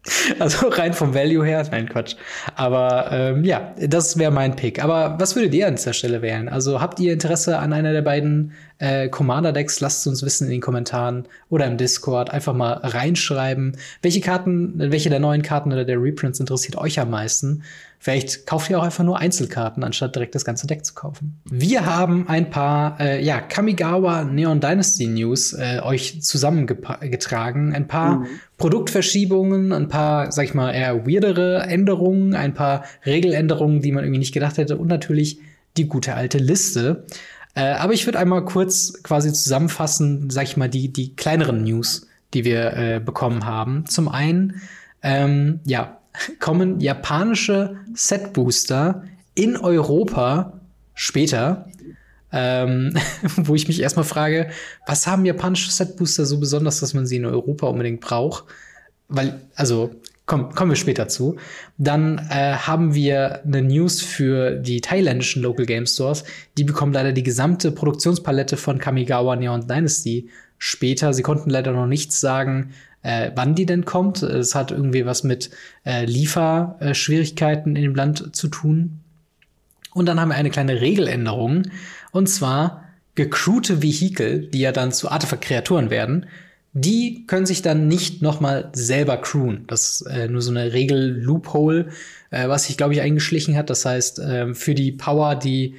Also 0.38 0.68
rein 0.68 0.94
vom 0.94 1.14
Value 1.14 1.44
her, 1.44 1.64
nein, 1.70 1.88
Quatsch. 1.88 2.16
Aber 2.56 3.10
ähm, 3.12 3.44
ja, 3.44 3.74
das 3.78 4.18
wäre 4.18 4.32
mein 4.32 4.56
Pick. 4.56 4.82
Aber 4.82 5.16
was 5.18 5.36
würdet 5.36 5.54
ihr 5.54 5.66
an 5.68 5.76
dieser 5.76 5.92
Stelle 5.92 6.22
wählen? 6.22 6.48
Also 6.48 6.80
habt 6.80 6.98
ihr 6.98 7.12
Interesse 7.12 7.58
an 7.58 7.72
einer 7.72 7.92
der 7.92 8.02
beiden 8.02 8.52
äh, 8.78 9.08
Commander-Decks? 9.08 9.80
Lasst 9.80 10.00
es 10.00 10.06
uns 10.08 10.22
wissen 10.24 10.46
in 10.46 10.50
den 10.50 10.60
Kommentaren 10.60 11.26
oder 11.50 11.66
im 11.66 11.76
Discord. 11.76 12.30
Einfach 12.30 12.52
mal 12.52 12.72
reinschreiben. 12.72 13.76
Welche 14.02 14.20
Karten, 14.20 14.74
welche 14.76 15.10
der 15.10 15.20
neuen 15.20 15.42
Karten 15.42 15.72
oder 15.72 15.84
der 15.84 16.02
Reprints 16.02 16.40
interessiert 16.40 16.76
euch 16.76 16.98
am 16.98 17.10
meisten? 17.10 17.62
Vielleicht 18.02 18.48
kauft 18.48 18.68
ihr 18.68 18.80
auch 18.80 18.82
einfach 18.82 19.04
nur 19.04 19.20
Einzelkarten, 19.20 19.84
anstatt 19.84 20.16
direkt 20.16 20.34
das 20.34 20.44
ganze 20.44 20.66
Deck 20.66 20.84
zu 20.84 20.92
kaufen. 20.92 21.40
Wir 21.48 21.86
haben 21.86 22.26
ein 22.26 22.50
paar 22.50 22.98
äh, 22.98 23.24
ja, 23.24 23.40
Kamigawa 23.40 24.24
Neon 24.24 24.58
Dynasty 24.58 25.06
News 25.06 25.52
äh, 25.52 25.78
euch 25.84 26.20
zusammengetragen. 26.20 27.72
Ein 27.72 27.86
paar 27.86 28.16
mhm. 28.16 28.26
Produktverschiebungen, 28.58 29.72
ein 29.72 29.86
paar, 29.86 30.32
sag 30.32 30.46
ich 30.46 30.54
mal, 30.54 30.72
eher 30.72 31.06
weirdere 31.06 31.60
Änderungen, 31.60 32.34
ein 32.34 32.54
paar 32.54 32.84
Regeländerungen, 33.06 33.82
die 33.82 33.92
man 33.92 34.02
irgendwie 34.02 34.18
nicht 34.18 34.34
gedacht 34.34 34.58
hätte 34.58 34.78
und 34.78 34.88
natürlich 34.88 35.38
die 35.76 35.86
gute 35.86 36.16
alte 36.16 36.38
Liste. 36.38 37.06
Äh, 37.54 37.74
aber 37.74 37.92
ich 37.92 38.04
würde 38.04 38.18
einmal 38.18 38.44
kurz 38.44 39.00
quasi 39.04 39.32
zusammenfassen, 39.32 40.28
sag 40.28 40.42
ich 40.42 40.56
mal, 40.56 40.68
die, 40.68 40.92
die 40.92 41.14
kleineren 41.14 41.62
News, 41.62 42.08
die 42.34 42.44
wir 42.44 42.76
äh, 42.76 42.98
bekommen 42.98 43.46
haben. 43.46 43.86
Zum 43.86 44.08
einen, 44.08 44.60
ähm, 45.04 45.60
ja, 45.64 46.01
kommen 46.38 46.80
japanische 46.80 47.76
Set-Booster 47.94 49.04
in 49.34 49.56
Europa 49.56 50.60
später. 50.94 51.68
Ähm, 52.34 52.94
wo 53.36 53.54
ich 53.54 53.68
mich 53.68 53.80
erstmal 53.80 54.04
frage, 54.04 54.50
was 54.86 55.06
haben 55.06 55.26
japanische 55.26 55.70
Set-Booster 55.70 56.24
so 56.24 56.38
besonders, 56.38 56.80
dass 56.80 56.94
man 56.94 57.06
sie 57.06 57.16
in 57.16 57.26
Europa 57.26 57.66
unbedingt 57.66 58.00
braucht? 58.00 58.44
Weil, 59.08 59.42
also, 59.54 59.90
komm, 60.24 60.54
kommen 60.54 60.70
wir 60.70 60.76
später 60.76 61.08
zu. 61.08 61.36
Dann 61.76 62.18
äh, 62.30 62.54
haben 62.54 62.94
wir 62.94 63.42
eine 63.44 63.60
News 63.60 64.00
für 64.00 64.52
die 64.52 64.80
thailändischen 64.80 65.42
Local 65.42 65.66
Game 65.66 65.86
Stores. 65.86 66.24
Die 66.56 66.64
bekommen 66.64 66.92
leider 66.94 67.12
die 67.12 67.22
gesamte 67.22 67.70
Produktionspalette 67.70 68.56
von 68.56 68.78
Kamigawa 68.78 69.36
Neon 69.36 69.66
Dynasty 69.66 70.30
später. 70.56 71.12
Sie 71.12 71.22
konnten 71.22 71.50
leider 71.50 71.72
noch 71.72 71.86
nichts 71.86 72.20
sagen, 72.20 72.72
äh, 73.02 73.30
wann 73.34 73.54
die 73.54 73.66
denn 73.66 73.84
kommt. 73.84 74.22
Es 74.22 74.54
hat 74.54 74.70
irgendwie 74.70 75.06
was 75.06 75.24
mit 75.24 75.50
äh, 75.84 76.04
Lieferschwierigkeiten 76.04 77.76
in 77.76 77.82
dem 77.82 77.94
Land 77.94 78.34
zu 78.34 78.48
tun. 78.48 79.00
Und 79.94 80.06
dann 80.06 80.20
haben 80.20 80.30
wir 80.30 80.36
eine 80.36 80.50
kleine 80.50 80.80
Regeländerung. 80.80 81.64
Und 82.12 82.28
zwar 82.28 82.84
gecrewte 83.14 83.82
Vehikel, 83.82 84.46
die 84.46 84.60
ja 84.60 84.72
dann 84.72 84.92
zu 84.92 85.10
Artefakt-Kreaturen 85.10 85.90
werden, 85.90 86.26
die 86.74 87.26
können 87.26 87.44
sich 87.44 87.60
dann 87.60 87.86
nicht 87.86 88.22
noch 88.22 88.40
mal 88.40 88.70
selber 88.72 89.18
crewen. 89.18 89.64
Das 89.66 90.00
ist 90.00 90.06
äh, 90.06 90.28
nur 90.28 90.40
so 90.40 90.50
eine 90.50 90.72
Regel-Loophole, 90.72 91.88
äh, 92.30 92.48
was 92.48 92.64
sich, 92.64 92.78
glaube 92.78 92.94
ich, 92.94 93.02
eingeschlichen 93.02 93.56
hat. 93.56 93.68
Das 93.68 93.84
heißt, 93.84 94.18
äh, 94.20 94.54
für 94.54 94.74
die 94.74 94.92
Power, 94.92 95.34
die 95.34 95.76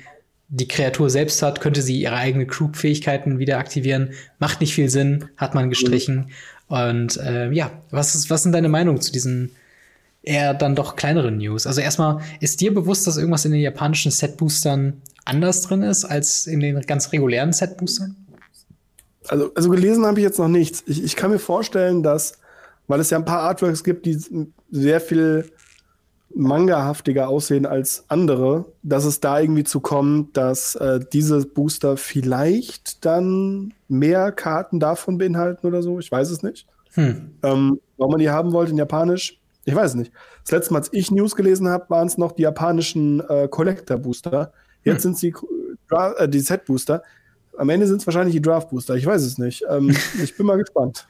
die 0.49 0.67
Kreatur 0.67 1.09
selbst 1.09 1.41
hat, 1.41 1.61
könnte 1.61 1.81
sie 1.81 1.99
ihre 1.99 2.15
eigenen 2.15 2.45
Crew-Fähigkeiten 2.45 3.39
wieder 3.39 3.57
aktivieren. 3.57 4.11
Macht 4.37 4.61
nicht 4.61 4.75
viel 4.75 4.89
Sinn, 4.89 5.25
hat 5.35 5.55
man 5.55 5.71
gestrichen. 5.71 6.29
Und 6.67 7.17
äh, 7.17 7.51
ja, 7.51 7.71
was, 7.91 8.15
ist, 8.15 8.29
was 8.29 8.43
sind 8.43 8.53
deine 8.53 8.69
Meinungen 8.69 9.01
zu 9.01 9.11
diesen 9.11 9.51
eher 10.21 10.53
dann 10.53 10.75
doch 10.75 10.95
kleineren 10.95 11.37
News? 11.37 11.67
Also 11.67 11.81
erstmal, 11.81 12.21
ist 12.39 12.61
dir 12.61 12.73
bewusst, 12.73 13.05
dass 13.05 13.17
irgendwas 13.17 13.45
in 13.45 13.51
den 13.51 13.61
japanischen 13.61 14.11
Set-Boostern 14.11 15.01
anders 15.25 15.61
drin 15.61 15.83
ist 15.83 16.05
als 16.05 16.47
in 16.47 16.59
den 16.59 16.79
ganz 16.81 17.11
regulären 17.11 17.53
Set-Boostern? 17.53 18.15
Also, 19.27 19.51
also 19.55 19.69
gelesen 19.69 20.05
habe 20.05 20.19
ich 20.19 20.23
jetzt 20.23 20.39
noch 20.39 20.47
nichts. 20.47 20.83
Ich, 20.87 21.03
ich 21.03 21.15
kann 21.15 21.31
mir 21.31 21.39
vorstellen, 21.39 22.03
dass, 22.03 22.39
weil 22.87 22.99
es 22.99 23.09
ja 23.09 23.17
ein 23.17 23.25
paar 23.25 23.41
Artworks 23.41 23.83
gibt, 23.83 24.05
die 24.05 24.19
sehr 24.71 24.99
viel 24.99 25.51
mangahaftiger 26.35 27.29
aussehen 27.29 27.65
als 27.65 28.05
andere, 28.07 28.65
dass 28.81 29.05
es 29.05 29.19
da 29.19 29.39
irgendwie 29.39 29.63
zu 29.63 29.79
kommt, 29.79 30.35
dass 30.35 30.75
äh, 30.75 30.99
diese 31.11 31.45
Booster 31.45 31.97
vielleicht 31.97 33.05
dann 33.05 33.73
mehr 33.87 34.31
Karten 34.31 34.79
davon 34.79 35.17
beinhalten 35.17 35.67
oder 35.67 35.83
so. 35.83 35.99
Ich 35.99 36.11
weiß 36.11 36.31
es 36.31 36.43
nicht. 36.43 36.67
Hm. 36.93 37.35
Ähm, 37.43 37.79
warum 37.97 38.11
man 38.11 38.19
die 38.19 38.29
haben 38.29 38.51
wollte 38.51 38.71
in 38.71 38.77
Japanisch, 38.77 39.39
ich 39.65 39.75
weiß 39.75 39.91
es 39.91 39.95
nicht. 39.95 40.11
Das 40.43 40.51
letzte 40.51 40.73
Mal, 40.73 40.79
als 40.79 40.89
ich 40.91 41.11
News 41.11 41.35
gelesen 41.35 41.69
habe, 41.69 41.89
waren 41.89 42.07
es 42.07 42.17
noch 42.17 42.33
die 42.33 42.41
japanischen 42.41 43.21
äh, 43.29 43.47
Collector 43.47 43.97
Booster. 43.97 44.51
Jetzt 44.83 45.03
hm. 45.03 45.15
sind 45.15 45.17
sie 45.17 45.33
äh, 45.91 46.27
die 46.27 46.39
Set 46.39 46.65
Booster. 46.65 47.03
Am 47.57 47.69
Ende 47.69 47.87
sind 47.87 48.01
es 48.01 48.07
wahrscheinlich 48.07 48.35
die 48.35 48.41
Draft 48.41 48.69
Booster. 48.69 48.95
Ich 48.95 49.05
weiß 49.05 49.21
es 49.21 49.37
nicht. 49.37 49.63
Ähm, 49.69 49.95
ich 50.23 50.35
bin 50.35 50.45
mal 50.45 50.57
gespannt. 50.57 51.07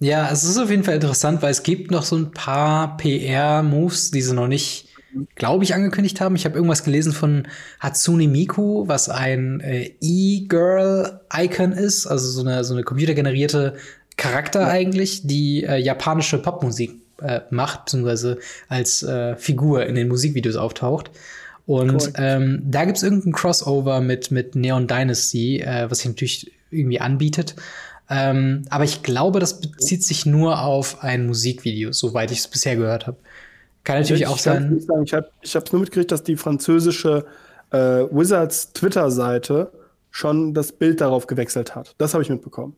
Ja, 0.00 0.30
es 0.30 0.44
ist 0.44 0.58
auf 0.58 0.70
jeden 0.70 0.84
Fall 0.84 0.94
interessant, 0.94 1.42
weil 1.42 1.50
es 1.50 1.62
gibt 1.62 1.90
noch 1.90 2.02
so 2.02 2.16
ein 2.16 2.32
paar 2.32 2.96
PR-Moves, 2.96 4.10
die 4.10 4.22
sie 4.22 4.34
noch 4.34 4.48
nicht, 4.48 4.88
glaube 5.36 5.64
ich, 5.64 5.74
angekündigt 5.74 6.20
haben. 6.20 6.36
Ich 6.36 6.44
habe 6.44 6.56
irgendwas 6.56 6.84
gelesen 6.84 7.12
von 7.12 7.46
Hatsune 7.80 8.28
Miku, 8.28 8.88
was 8.88 9.08
ein 9.08 9.60
äh, 9.60 9.92
E-Girl-Icon 10.00 11.72
ist, 11.72 12.06
also 12.06 12.28
so 12.28 12.40
eine, 12.40 12.64
so 12.64 12.74
eine 12.74 12.82
computergenerierte 12.82 13.76
Charakter 14.16 14.62
ja. 14.62 14.68
eigentlich, 14.68 15.26
die 15.26 15.64
äh, 15.64 15.76
japanische 15.76 16.38
Popmusik 16.38 16.92
äh, 17.22 17.40
macht, 17.50 17.86
beziehungsweise 17.86 18.38
als 18.68 19.02
äh, 19.02 19.36
Figur 19.36 19.86
in 19.86 19.94
den 19.94 20.08
Musikvideos 20.08 20.56
auftaucht. 20.56 21.10
Und 21.66 22.12
ähm, 22.16 22.62
da 22.64 22.84
gibt's 22.84 23.02
irgendein 23.02 23.32
Crossover 23.32 24.00
mit, 24.00 24.30
mit 24.30 24.54
Neon 24.54 24.86
Dynasty, 24.86 25.60
äh, 25.60 25.90
was 25.90 25.98
sich 25.98 26.08
natürlich 26.08 26.52
irgendwie 26.70 27.00
anbietet. 27.00 27.54
Ähm, 28.10 28.64
aber 28.70 28.84
ich 28.84 29.02
glaube, 29.02 29.40
das 29.40 29.60
bezieht 29.60 30.04
sich 30.04 30.26
nur 30.26 30.62
auf 30.62 31.02
ein 31.02 31.26
Musikvideo, 31.26 31.92
soweit 31.92 32.30
ich 32.30 32.38
es 32.38 32.48
bisher 32.48 32.76
gehört 32.76 33.06
habe. 33.06 33.16
Kann 33.82 34.00
natürlich 34.00 34.22
ich 34.22 34.28
auch 34.28 34.38
sein. 34.38 34.80
Sagen, 34.80 35.04
ich 35.04 35.12
habe 35.14 35.28
es 35.42 35.72
nur 35.72 35.80
mitgekriegt, 35.80 36.12
dass 36.12 36.22
die 36.22 36.36
französische 36.36 37.24
äh, 37.70 37.76
Wizards 37.76 38.72
Twitter-Seite 38.72 39.72
schon 40.10 40.54
das 40.54 40.72
Bild 40.72 41.00
darauf 41.00 41.26
gewechselt 41.26 41.74
hat. 41.74 41.94
Das 41.98 42.14
habe 42.14 42.22
ich 42.22 42.30
mitbekommen. 42.30 42.76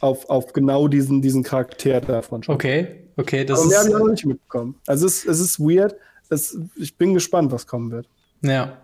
auf, 0.00 0.28
auf 0.30 0.52
genau 0.52 0.88
diesen, 0.88 1.20
diesen 1.22 1.42
Charakter 1.42 2.00
davon 2.00 2.42
schon. 2.42 2.54
Okay, 2.54 3.04
okay. 3.16 3.44
Das 3.44 3.60
Aber 3.60 3.68
mehr 3.68 3.78
habe 3.78 3.88
ich 3.88 3.94
auch 3.96 4.08
nicht 4.08 4.26
mitbekommen. 4.26 4.76
Also 4.86 5.06
es, 5.06 5.24
es 5.24 5.40
ist 5.40 5.60
weird. 5.60 5.94
Es, 6.30 6.56
ich 6.76 6.96
bin 6.96 7.14
gespannt, 7.14 7.52
was 7.52 7.66
kommen 7.66 7.90
wird. 7.90 8.08
Ja. 8.40 8.78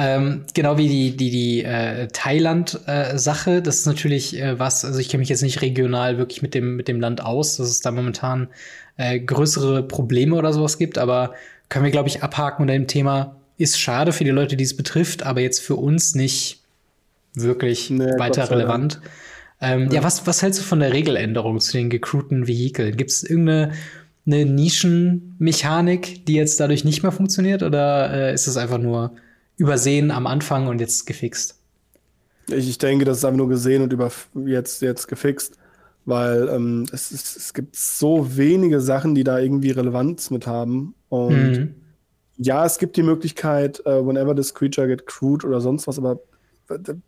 Ähm, 0.00 0.44
genau 0.54 0.78
wie 0.78 0.88
die, 0.88 1.16
die, 1.16 1.30
die 1.30 1.64
äh, 1.64 2.06
Thailand-Sache. 2.06 3.56
Äh, 3.56 3.62
das 3.62 3.80
ist 3.80 3.86
natürlich 3.86 4.40
äh, 4.40 4.56
was, 4.56 4.84
also 4.84 5.00
ich 5.00 5.08
kenne 5.08 5.18
mich 5.18 5.28
jetzt 5.28 5.42
nicht 5.42 5.60
regional 5.60 6.18
wirklich 6.18 6.40
mit 6.40 6.54
dem, 6.54 6.76
mit 6.76 6.86
dem 6.86 7.00
Land 7.00 7.20
aus, 7.20 7.56
dass 7.56 7.68
es 7.68 7.80
da 7.80 7.90
momentan 7.90 8.46
äh, 8.96 9.18
größere 9.18 9.82
Probleme 9.82 10.36
oder 10.36 10.52
sowas 10.52 10.78
gibt, 10.78 10.98
aber 10.98 11.34
können 11.68 11.84
wir, 11.84 11.90
glaube 11.90 12.08
ich, 12.08 12.22
abhaken 12.22 12.62
unter 12.62 12.74
dem 12.74 12.86
Thema. 12.86 13.34
Ist 13.56 13.80
schade 13.80 14.12
für 14.12 14.22
die 14.22 14.30
Leute, 14.30 14.56
die 14.56 14.62
es 14.62 14.76
betrifft, 14.76 15.24
aber 15.24 15.40
jetzt 15.40 15.60
für 15.60 15.74
uns 15.74 16.14
nicht 16.14 16.62
wirklich 17.34 17.90
nee, 17.90 18.04
weiter 18.18 18.48
relevant. 18.52 19.00
Ähm, 19.60 19.88
ja. 19.88 19.94
ja, 19.94 20.04
was, 20.04 20.28
was 20.28 20.42
hältst 20.42 20.60
du 20.60 20.64
von 20.64 20.78
der 20.78 20.92
Regeländerung 20.92 21.58
zu 21.58 21.72
den 21.72 21.90
gecrewten 21.90 22.46
Vehikeln? 22.46 22.96
Gibt 22.96 23.10
es 23.10 23.24
irgendeine 23.24 23.72
eine 24.26 24.46
Nischenmechanik, 24.46 26.24
die 26.26 26.34
jetzt 26.34 26.60
dadurch 26.60 26.84
nicht 26.84 27.02
mehr 27.02 27.10
funktioniert, 27.10 27.64
oder 27.64 28.12
äh, 28.12 28.34
ist 28.34 28.46
es 28.46 28.56
einfach 28.56 28.78
nur 28.78 29.16
übersehen 29.58 30.10
am 30.10 30.26
Anfang 30.26 30.68
und 30.68 30.80
jetzt 30.80 31.06
gefixt. 31.06 31.56
Ich, 32.48 32.68
ich 32.68 32.78
denke, 32.78 33.04
das 33.04 33.18
ist 33.18 33.24
einfach 33.24 33.36
nur 33.36 33.48
gesehen 33.48 33.82
und 33.82 33.92
über 33.92 34.10
jetzt, 34.46 34.80
jetzt 34.80 35.06
gefixt, 35.06 35.58
weil 36.06 36.48
ähm, 36.48 36.86
es, 36.92 37.10
es, 37.10 37.36
es 37.36 37.52
gibt 37.52 37.76
so 37.76 38.36
wenige 38.36 38.80
Sachen, 38.80 39.14
die 39.14 39.24
da 39.24 39.38
irgendwie 39.38 39.70
Relevanz 39.70 40.30
mit 40.30 40.46
haben. 40.46 40.94
Und 41.10 41.50
mhm. 41.50 41.74
ja, 42.38 42.64
es 42.64 42.78
gibt 42.78 42.96
die 42.96 43.02
Möglichkeit, 43.02 43.80
uh, 43.84 44.06
whenever 44.06 44.34
this 44.34 44.54
creature 44.54 44.86
get 44.86 45.06
crude 45.06 45.46
oder 45.46 45.60
sonst 45.60 45.86
was, 45.86 45.98
aber 45.98 46.20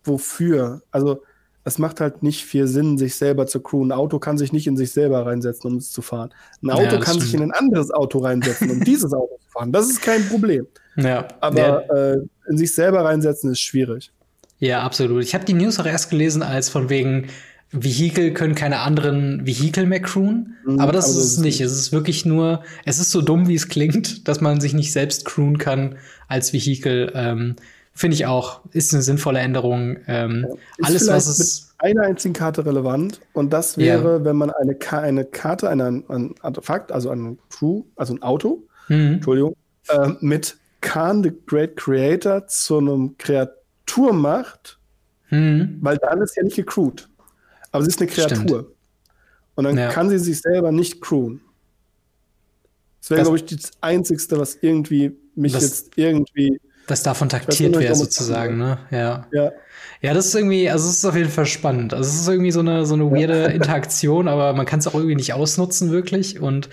wofür? 0.05 0.83
Also, 0.91 1.23
es 1.65 1.79
macht 1.79 2.01
halt 2.01 2.23
nicht 2.23 2.45
viel 2.45 2.67
Sinn, 2.67 2.97
sich 2.97 3.15
selber 3.15 3.47
zu 3.47 3.61
crewen. 3.61 3.93
Ein 3.93 3.99
Auto 3.99 4.19
kann 4.19 4.39
sich 4.39 4.53
nicht 4.53 4.67
in 4.67 4.77
sich 4.77 4.93
selber 4.93 5.27
reinsetzen, 5.27 5.71
um 5.71 5.77
es 5.77 5.91
zu 5.93 6.03
fahren. 6.03 6.31
Ein 6.63 6.71
Auto 6.71 6.83
ja, 6.83 6.91
kann 6.93 7.15
stimmt. 7.15 7.23
sich 7.23 7.35
in 7.35 7.43
ein 7.43 7.53
anderes 7.53 7.91
Auto 7.91 8.19
reinsetzen, 8.19 8.71
um 8.71 8.81
dieses 8.85 9.13
Auto 9.13 9.37
zu 9.39 9.49
fahren. 9.51 9.73
Das 9.73 9.91
ist 9.91 10.01
kein 10.01 10.27
Problem. 10.29 10.67
Ja. 10.97 11.29
Aber 11.41 11.89
äh, 11.91 12.17
in 12.49 12.57
sich 12.59 12.75
selber 12.75 13.05
reinsetzen 13.05 13.51
ist 13.51 13.61
schwierig. 13.61 14.11
Ja, 14.59 14.83
absolut. 14.83 15.23
Ich 15.23 15.35
habe 15.35 15.45
die 15.45 15.55
News 15.55 15.79
auch 15.79 15.87
erst 15.87 16.11
gelesen, 16.11 16.43
als 16.43 16.69
von 16.69 16.89
wegen 16.89 17.29
Vehikel 17.73 18.33
können 18.33 18.55
keine 18.55 18.81
anderen 18.81 19.47
Vehikel 19.47 19.87
mehr 19.87 20.01
crewen. 20.01 20.57
Mhm, 20.67 20.81
aber 20.81 20.93
das 20.93 21.11
aber 21.11 21.21
ist 21.21 21.25
es 21.25 21.39
nicht. 21.39 21.61
Es 21.61 21.73
ist 21.73 21.93
wirklich 21.93 22.25
nur, 22.25 22.63
es 22.85 22.99
ist 22.99 23.11
so 23.11 23.23
dumm, 23.23 23.49
wie 23.49 23.55
es 23.55 23.69
klingt, 23.69 24.27
dass 24.29 24.41
man 24.41 24.61
sich 24.61 24.75
nicht 24.75 24.93
selbst 24.93 25.25
crewen 25.25 25.59
kann 25.59 25.97
als 26.27 26.53
Vehikel. 26.53 27.13
Ähm, 27.15 27.57
Finde 28.01 28.15
ich 28.15 28.25
auch, 28.25 28.63
ist 28.73 28.95
eine 28.95 29.03
sinnvolle 29.03 29.41
Änderung. 29.41 29.99
Ähm, 30.07 30.47
ja. 30.49 30.87
alles, 30.87 31.07
was 31.07 31.27
es. 31.27 31.75
Mit 31.83 31.97
einer 31.99 32.07
einzigen 32.07 32.33
Karte 32.33 32.65
relevant. 32.65 33.21
Und 33.35 33.53
das 33.53 33.77
wäre, 33.77 34.17
ja. 34.17 34.25
wenn 34.25 34.37
man 34.37 34.49
eine, 34.49 34.75
Ka 34.75 35.01
eine 35.01 35.27
Karte, 35.27 35.69
ein, 35.69 35.83
ein 35.83 36.35
Artefakt, 36.41 36.93
also 36.93 37.11
ein 37.11 37.39
Crew, 37.51 37.85
also 37.97 38.15
ein 38.15 38.23
Auto, 38.23 38.63
mhm. 38.89 39.17
Entschuldigung, 39.17 39.55
äh, 39.89 40.13
mit 40.21 40.57
Khan, 40.81 41.23
the 41.23 41.31
Great 41.45 41.77
Creator, 41.77 42.47
zu 42.47 42.79
einem 42.79 43.19
Kreatur 43.19 44.15
macht, 44.15 44.79
mhm. 45.29 45.77
weil 45.83 45.99
dann 45.99 46.23
ist 46.23 46.35
ja 46.39 46.43
nicht 46.43 46.57
gecrewt. 46.57 47.07
Aber 47.71 47.85
sie 47.85 47.91
ist 47.91 48.01
eine 48.01 48.09
Kreatur. 48.09 48.61
Stimmt. 48.61 48.67
Und 49.57 49.65
dann 49.65 49.77
ja. 49.77 49.91
kann 49.91 50.09
sie 50.09 50.19
sich 50.19 50.41
selber 50.41 50.73
nicht 50.73 51.03
crewen. 51.03 51.43
Das 53.03 53.11
wäre, 53.11 53.23
glaube 53.25 53.37
ich, 53.37 53.45
das 53.45 53.73
Einzige, 53.83 54.39
was 54.39 54.57
irgendwie 54.63 55.15
mich 55.35 55.53
das, 55.53 55.65
jetzt 55.65 55.99
irgendwie. 55.99 56.59
Das 56.91 57.05
davon 57.05 57.29
taktiert 57.29 57.79
wäre, 57.79 57.95
sozusagen, 57.95 58.59
ne? 58.59 58.79
Ja. 58.91 59.27
ja. 59.33 59.53
Ja, 60.03 60.15
das 60.15 60.27
ist 60.27 60.35
irgendwie, 60.35 60.69
also 60.69 60.89
es 60.89 60.97
ist 60.97 61.05
auf 61.05 61.15
jeden 61.15 61.31
Fall 61.31 61.47
spannend. 61.47 61.95
Also 61.95 62.09
es 62.09 62.23
ist 62.23 62.29
irgendwie 62.29 62.51
so 62.51 62.61
eine, 62.61 62.85
so 62.85 62.95
eine 62.95 63.11
weirde 63.13 63.45
Interaktion, 63.55 64.27
aber 64.27 64.55
man 64.55 64.67
kann 64.67 64.81
es 64.81 64.89
auch 64.89 64.95
irgendwie 64.95 65.15
nicht 65.15 65.35
ausnutzen, 65.35 65.93
wirklich. 65.93 66.41
Und 66.41 66.69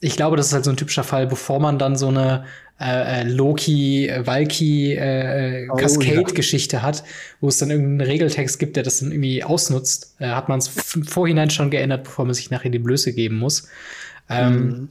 ich 0.00 0.16
glaube, 0.16 0.36
das 0.36 0.46
ist 0.46 0.52
halt 0.54 0.64
so 0.64 0.70
ein 0.70 0.78
typischer 0.78 1.04
Fall, 1.04 1.26
bevor 1.26 1.60
man 1.60 1.78
dann 1.78 1.96
so 1.96 2.08
eine 2.08 2.44
äh, 2.80 3.20
äh 3.20 3.24
Loki, 3.24 4.10
Valky, 4.24 4.94
äh, 4.94 5.64
äh 5.64 5.68
oh, 5.68 5.74
Cascade-Geschichte 5.74 6.76
ja. 6.76 6.82
hat, 6.82 7.04
wo 7.40 7.48
es 7.48 7.58
dann 7.58 7.70
irgendeinen 7.70 8.08
Regeltext 8.08 8.58
gibt, 8.58 8.76
der 8.76 8.84
das 8.84 9.00
dann 9.00 9.10
irgendwie 9.12 9.44
ausnutzt, 9.44 10.14
äh, 10.20 10.28
hat 10.28 10.48
man 10.48 10.60
es 10.60 10.68
Vorhinein 10.68 11.50
schon 11.50 11.70
geändert, 11.70 12.04
bevor 12.04 12.24
man 12.24 12.34
sich 12.34 12.50
nachher 12.50 12.70
die 12.70 12.78
Blöße 12.78 13.12
geben 13.12 13.36
muss. 13.36 13.68
Ähm, 14.30 14.54
mhm. 14.54 14.88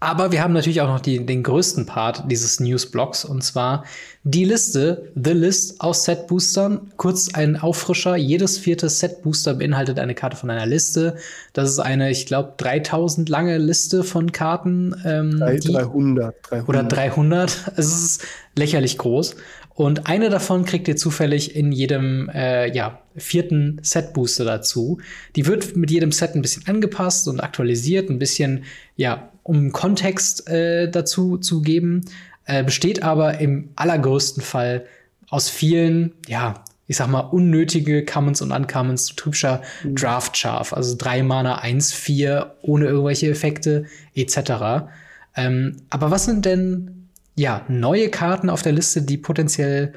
Aber 0.00 0.30
wir 0.30 0.42
haben 0.42 0.52
natürlich 0.52 0.80
auch 0.80 0.88
noch 0.88 1.00
die, 1.00 1.24
den 1.26 1.42
größten 1.42 1.86
Part 1.86 2.24
dieses 2.30 2.60
Newsblocks 2.60 3.24
und 3.24 3.42
zwar 3.42 3.84
die 4.22 4.44
Liste, 4.44 5.10
The 5.14 5.32
List 5.32 5.80
aus 5.80 6.04
Set-Boostern. 6.04 6.92
Kurz 6.96 7.34
ein 7.34 7.56
Auffrischer. 7.56 8.16
Jedes 8.16 8.58
vierte 8.58 8.88
Set-Booster 8.88 9.54
beinhaltet 9.54 9.98
eine 9.98 10.14
Karte 10.14 10.36
von 10.36 10.50
einer 10.50 10.66
Liste. 10.66 11.16
Das 11.52 11.70
ist 11.70 11.78
eine, 11.78 12.10
ich 12.10 12.26
glaube, 12.26 12.52
3000 12.58 13.28
lange 13.28 13.58
Liste 13.58 14.04
von 14.04 14.30
Karten. 14.30 14.94
Ähm, 15.04 15.38
300, 15.38 15.64
die, 15.64 15.72
300, 15.72 16.36
300. 16.42 16.68
Oder 16.68 16.82
300. 16.84 17.72
Es 17.76 17.86
ist 17.86 18.24
lächerlich 18.56 18.98
groß. 18.98 19.36
Und 19.74 20.08
eine 20.08 20.28
davon 20.28 20.64
kriegt 20.64 20.88
ihr 20.88 20.96
zufällig 20.96 21.54
in 21.54 21.70
jedem 21.70 22.28
äh, 22.30 22.68
ja, 22.74 23.00
vierten 23.16 23.78
Set-Booster 23.82 24.44
dazu. 24.44 24.98
Die 25.36 25.46
wird 25.46 25.76
mit 25.76 25.90
jedem 25.90 26.12
Set 26.12 26.34
ein 26.34 26.42
bisschen 26.42 26.66
angepasst 26.66 27.28
und 27.28 27.40
aktualisiert, 27.40 28.10
ein 28.10 28.18
bisschen, 28.18 28.64
ja, 28.96 29.30
um 29.48 29.72
Kontext 29.72 30.48
äh, 30.48 30.90
dazu 30.90 31.38
zu 31.38 31.62
geben, 31.62 32.04
äh, 32.44 32.62
besteht 32.62 33.02
aber 33.02 33.40
im 33.40 33.70
allergrößten 33.76 34.42
Fall 34.42 34.84
aus 35.30 35.48
vielen, 35.48 36.12
ja, 36.26 36.62
ich 36.86 36.96
sag 36.96 37.08
mal, 37.08 37.20
unnötige 37.20 38.04
Commons 38.04 38.42
und 38.42 38.52
Uncommons, 38.52 39.06
typischer 39.16 39.62
mhm. 39.82 39.94
Draft-Scharf, 39.94 40.72
also 40.72 40.94
drei 40.96 41.22
Mana, 41.22 41.58
eins, 41.58 41.92
vier, 41.92 42.56
ohne 42.62 42.86
irgendwelche 42.86 43.30
Effekte, 43.30 43.86
etc. 44.14 44.88
Ähm, 45.34 45.76
aber 45.90 46.10
was 46.10 46.26
sind 46.26 46.44
denn 46.44 47.08
ja, 47.34 47.64
neue 47.68 48.10
Karten 48.10 48.50
auf 48.50 48.62
der 48.62 48.72
Liste, 48.72 49.00
die 49.00 49.16
potenziell 49.16 49.94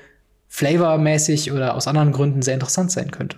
flavormäßig 0.47 1.51
oder 1.51 1.75
aus 1.75 1.87
anderen 1.87 2.11
Gründen 2.11 2.41
sehr 2.41 2.53
interessant 2.53 2.91
sein 2.91 3.11
könnte. 3.11 3.37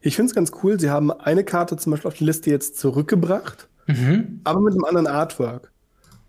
Ich 0.00 0.14
finde 0.14 0.30
es 0.30 0.34
ganz 0.34 0.52
cool. 0.62 0.78
Sie 0.78 0.88
haben 0.88 1.10
eine 1.10 1.42
Karte 1.42 1.76
zum 1.76 1.90
Beispiel 1.90 2.08
auf 2.08 2.16
die 2.16 2.24
Liste 2.24 2.50
jetzt 2.50 2.78
zurückgebracht, 2.78 3.68
mhm. 3.86 4.40
aber 4.44 4.60
mit 4.60 4.74
einem 4.74 4.84
anderen 4.84 5.06
Artwork. 5.06 5.72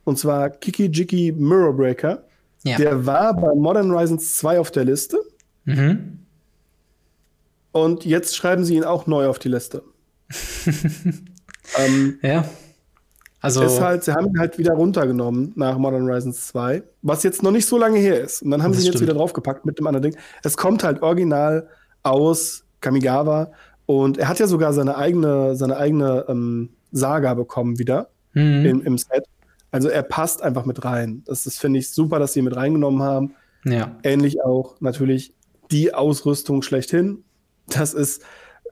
Und 0.04 0.18
zwar 0.18 0.50
Kiki 0.50 0.86
Jiki 0.86 1.34
Mirror 1.38 1.76
Breaker. 1.76 2.24
Ja. 2.64 2.78
Der 2.78 3.06
war 3.06 3.34
bei 3.36 3.54
Modern 3.54 3.92
Horizons 3.92 4.38
2 4.38 4.60
auf 4.60 4.72
der 4.72 4.86
Liste. 4.86 5.18
Mhm. 5.66 6.20
Und 7.72 8.06
jetzt 8.06 8.36
schreiben 8.36 8.64
sie 8.64 8.76
ihn 8.76 8.84
auch 8.84 9.06
neu 9.06 9.28
auf 9.28 9.38
die 9.38 9.50
Liste. 9.50 9.84
ähm, 11.78 12.20
ja. 12.22 12.46
Also 13.40 13.62
ist 13.64 13.80
halt, 13.80 14.04
sie 14.04 14.14
haben 14.14 14.28
ihn 14.28 14.40
halt 14.40 14.58
wieder 14.58 14.74
runtergenommen 14.74 15.54
nach 15.56 15.78
Modern 15.78 16.08
Horizons 16.08 16.48
2, 16.48 16.84
was 17.02 17.24
jetzt 17.24 17.44
noch 17.44 17.52
nicht 17.52 17.68
so 17.68 17.78
lange 17.78 18.00
her 18.00 18.20
ist. 18.20 18.42
Und 18.42 18.52
dann 18.52 18.64
haben 18.64 18.74
sie 18.74 18.86
ihn 18.86 18.92
jetzt 18.92 19.02
wieder 19.02 19.14
draufgepackt 19.14 19.66
mit 19.66 19.78
dem 19.78 19.88
anderen 19.88 20.12
Ding. 20.12 20.22
Es 20.44 20.58
kommt 20.58 20.84
halt 20.84 21.02
original 21.02 21.70
aus 22.04 22.66
Kamigawa 22.82 23.52
und 23.86 24.18
er 24.18 24.28
hat 24.28 24.40
ja 24.40 24.48
sogar 24.48 24.74
seine 24.74 24.98
eigene, 24.98 25.56
seine 25.56 25.78
eigene 25.78 26.26
ähm, 26.28 26.70
Saga 26.98 27.34
bekommen 27.34 27.80
wieder 27.80 28.10
mhm. 28.34 28.66
im, 28.66 28.82
im 28.82 28.98
Set. 28.98 29.26
Also 29.72 29.90
er 29.90 30.04
passt 30.04 30.42
einfach 30.42 30.66
mit 30.66 30.84
rein. 30.86 31.24
Das, 31.26 31.44
das 31.44 31.58
finde 31.58 31.80
ich 31.80 31.92
super, 31.92 32.20
dass 32.20 32.34
sie 32.34 32.40
ihn 32.40 32.46
mit 32.46 32.56
reingenommen 32.56 33.02
haben. 33.02 33.36
Ja. 33.66 33.98
Ähnlich 34.04 34.44
auch 34.44 34.80
natürlich 34.80 35.34
die 35.72 35.94
Ausrüstung 35.94 36.62
schlechthin. 36.62 37.24
Das 37.68 37.94
ist 37.94 38.24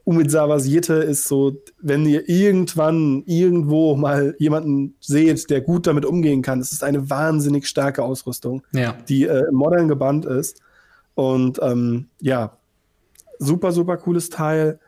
Umizawas 0.05 0.67
Jitte 0.67 0.93
ist 0.93 1.28
so, 1.28 1.63
wenn 1.82 2.05
ihr 2.05 2.30
irgendwann 2.30 3.23
irgendwo 3.26 3.95
mal 3.95 4.36
jemanden 4.38 4.95
seht, 4.99 5.49
der 5.49 5.61
gut 5.61 5.88
damit 5.88 6.05
umgehen 6.05 6.43
kann, 6.43 6.59
es 6.59 6.71
ist 6.71 6.84
eine 6.84 7.09
wahnsinnig 7.09 7.67
starke 7.67 8.03
Ausrüstung, 8.03 8.61
ja. 8.71 8.95
die 9.09 9.23
äh, 9.23 9.51
modern 9.51 9.88
gebannt 9.88 10.26
ist. 10.26 10.61
Und 11.15 11.59
ähm, 11.63 12.07
ja, 12.21 12.55
super, 13.39 13.71
super 13.71 13.97
cooles 13.97 14.30
Teil. 14.30 14.80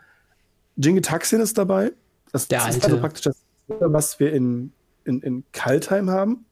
Jinge 0.76 1.02
Taxin 1.02 1.42
ist 1.42 1.58
dabei. 1.58 1.94
Das, 2.32 2.48
das 2.48 2.76
ist 2.76 2.86
also 2.86 3.00
praktisch 3.00 3.24
das, 3.24 3.38
was 3.68 4.20
wir 4.20 4.34
in, 4.34 4.72
in, 5.06 5.22
in 5.22 5.44
Kaltheim 5.52 6.10
haben. 6.10 6.46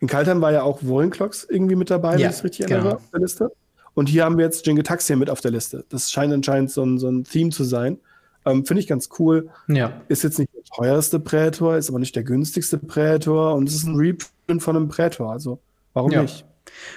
In 0.00 0.08
Kaltheim 0.08 0.40
war 0.40 0.52
ja 0.52 0.62
auch 0.62 0.82
Wollenclocks 0.82 1.44
irgendwie 1.44 1.76
mit 1.76 1.90
dabei, 1.90 2.14
ja, 2.14 2.18
wenn 2.18 2.30
ich 2.30 2.36
es 2.36 2.44
richtig 2.44 2.66
genau. 2.66 2.78
erinnere, 2.78 2.96
auf 2.96 3.10
der 3.12 3.20
Liste. 3.20 3.52
Und 3.94 4.08
hier 4.08 4.24
haben 4.24 4.36
wir 4.36 4.44
jetzt 4.44 4.66
Jingle 4.66 4.84
Taxi 4.84 5.16
mit 5.16 5.30
auf 5.30 5.40
der 5.40 5.52
Liste. 5.52 5.84
Das 5.88 6.10
scheint 6.10 6.32
anscheinend 6.32 6.70
so 6.70 6.84
ein, 6.84 6.98
so 6.98 7.08
ein 7.08 7.24
Theme 7.24 7.50
zu 7.50 7.64
sein. 7.64 7.98
Ähm, 8.44 8.66
Finde 8.66 8.80
ich 8.80 8.86
ganz 8.86 9.08
cool. 9.18 9.48
Ja. 9.68 10.02
Ist 10.08 10.22
jetzt 10.22 10.38
nicht 10.38 10.52
der 10.54 10.62
teuerste 10.64 11.18
Prätor, 11.18 11.76
ist 11.76 11.88
aber 11.88 11.98
nicht 11.98 12.14
der 12.14 12.22
günstigste 12.22 12.78
Prätor 12.78 13.54
und 13.54 13.68
es 13.68 13.74
ist 13.74 13.84
ein 13.84 13.96
Reprint 13.96 14.62
von 14.62 14.76
einem 14.76 14.88
Prätor. 14.88 15.32
Also 15.32 15.60
warum 15.94 16.12
ja. 16.12 16.22
nicht? 16.22 16.44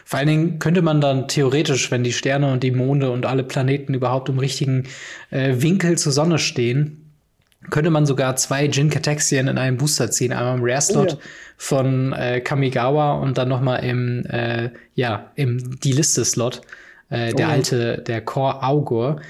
Vor 0.03 0.19
allen 0.19 0.27
Dingen 0.27 0.59
könnte 0.59 0.81
man 0.81 0.99
dann 0.99 1.27
theoretisch, 1.27 1.89
wenn 1.91 2.03
die 2.03 2.11
Sterne 2.11 2.51
und 2.51 2.63
die 2.63 2.71
Monde 2.71 3.11
und 3.11 3.25
alle 3.25 3.43
Planeten 3.43 3.93
überhaupt 3.93 4.27
im 4.29 4.39
richtigen 4.39 4.87
äh, 5.29 5.61
Winkel 5.61 5.97
zur 5.97 6.11
Sonne 6.11 6.37
stehen, 6.37 6.98
könnte 7.69 7.89
man 7.89 8.05
sogar 8.05 8.35
zwei 8.35 8.65
Jin 8.65 8.89
Kataxian 8.89 9.47
in 9.47 9.57
einem 9.57 9.77
Booster 9.77 10.11
ziehen. 10.11 10.31
Einmal 10.31 10.57
im 10.57 10.63
Rare-Slot 10.63 11.13
oh, 11.13 11.15
ja. 11.15 11.17
von 11.57 12.13
äh, 12.13 12.41
Kamigawa 12.41 13.13
und 13.13 13.37
dann 13.37 13.49
noch 13.49 13.61
mal 13.61 13.77
im, 13.77 14.25
äh, 14.25 14.69
ja, 14.95 15.31
im 15.35 15.79
die 15.79 15.91
Liste-Slot. 15.91 16.61
Äh, 17.09 17.33
der 17.33 17.47
oh. 17.47 17.51
alte, 17.51 18.03
der 18.05 18.21
Core 18.21 18.63
Augur. 18.63 19.21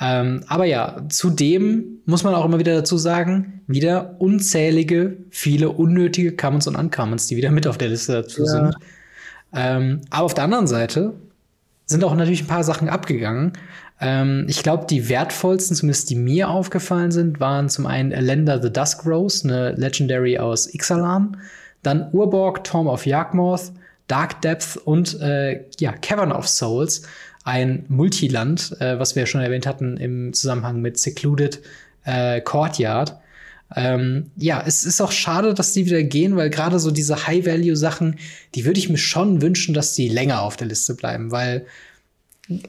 Ähm, 0.00 0.42
aber 0.48 0.64
ja, 0.64 1.04
zudem 1.08 2.00
muss 2.04 2.24
man 2.24 2.34
auch 2.34 2.44
immer 2.44 2.58
wieder 2.58 2.74
dazu 2.74 2.96
sagen, 2.96 3.62
wieder 3.66 4.16
unzählige, 4.20 5.16
viele 5.30 5.70
unnötige 5.70 6.34
Commons 6.34 6.66
und 6.66 6.76
Uncommons, 6.76 7.26
die 7.26 7.36
wieder 7.36 7.50
mit 7.50 7.66
auf 7.66 7.78
der 7.78 7.88
Liste 7.88 8.12
dazu 8.12 8.42
ja. 8.42 8.46
sind. 8.46 8.74
Ähm, 9.52 10.00
aber 10.10 10.24
auf 10.24 10.34
der 10.34 10.44
anderen 10.44 10.66
Seite 10.66 11.14
sind 11.86 12.02
auch 12.02 12.14
natürlich 12.14 12.42
ein 12.42 12.48
paar 12.48 12.64
Sachen 12.64 12.88
abgegangen. 12.88 13.52
Ähm, 14.04 14.44
ich 14.48 14.62
glaube, 14.62 14.86
die 14.86 15.08
wertvollsten, 15.08 15.74
zumindest 15.74 16.10
die 16.10 16.14
mir 16.14 16.50
aufgefallen 16.50 17.10
sind, 17.10 17.40
waren 17.40 17.70
zum 17.70 17.86
einen 17.86 18.12
Elenda 18.12 18.60
the 18.60 18.70
Dusk 18.70 19.06
Rose, 19.06 19.48
eine 19.48 19.72
Legendary 19.72 20.38
aus 20.38 20.72
Ixalan, 20.72 21.38
dann 21.82 22.10
Urborg, 22.12 22.64
Torm 22.64 22.86
of 22.86 23.06
Yawgmoth, 23.06 23.72
Dark 24.06 24.42
Depth 24.42 24.76
und 24.76 25.18
äh, 25.22 25.64
ja, 25.80 25.92
Cavern 25.92 26.32
of 26.32 26.46
Souls, 26.46 27.02
ein 27.44 27.86
Multiland, 27.88 28.76
äh, 28.78 28.98
was 28.98 29.14
wir 29.14 29.22
ja 29.22 29.26
schon 29.26 29.40
erwähnt 29.40 29.66
hatten 29.66 29.96
im 29.96 30.34
Zusammenhang 30.34 30.82
mit 30.82 30.98
Secluded 30.98 31.62
äh, 32.04 32.42
Courtyard. 32.42 33.18
Ähm, 33.74 34.30
ja, 34.36 34.62
es 34.66 34.84
ist 34.84 35.00
auch 35.00 35.12
schade, 35.12 35.54
dass 35.54 35.72
die 35.72 35.86
wieder 35.86 36.02
gehen, 36.02 36.36
weil 36.36 36.50
gerade 36.50 36.78
so 36.78 36.90
diese 36.90 37.26
High-Value-Sachen, 37.26 38.18
die 38.54 38.66
würde 38.66 38.78
ich 38.78 38.90
mir 38.90 38.98
schon 38.98 39.40
wünschen, 39.40 39.72
dass 39.72 39.94
die 39.94 40.10
länger 40.10 40.42
auf 40.42 40.58
der 40.58 40.66
Liste 40.66 40.94
bleiben, 40.94 41.30
weil 41.30 41.64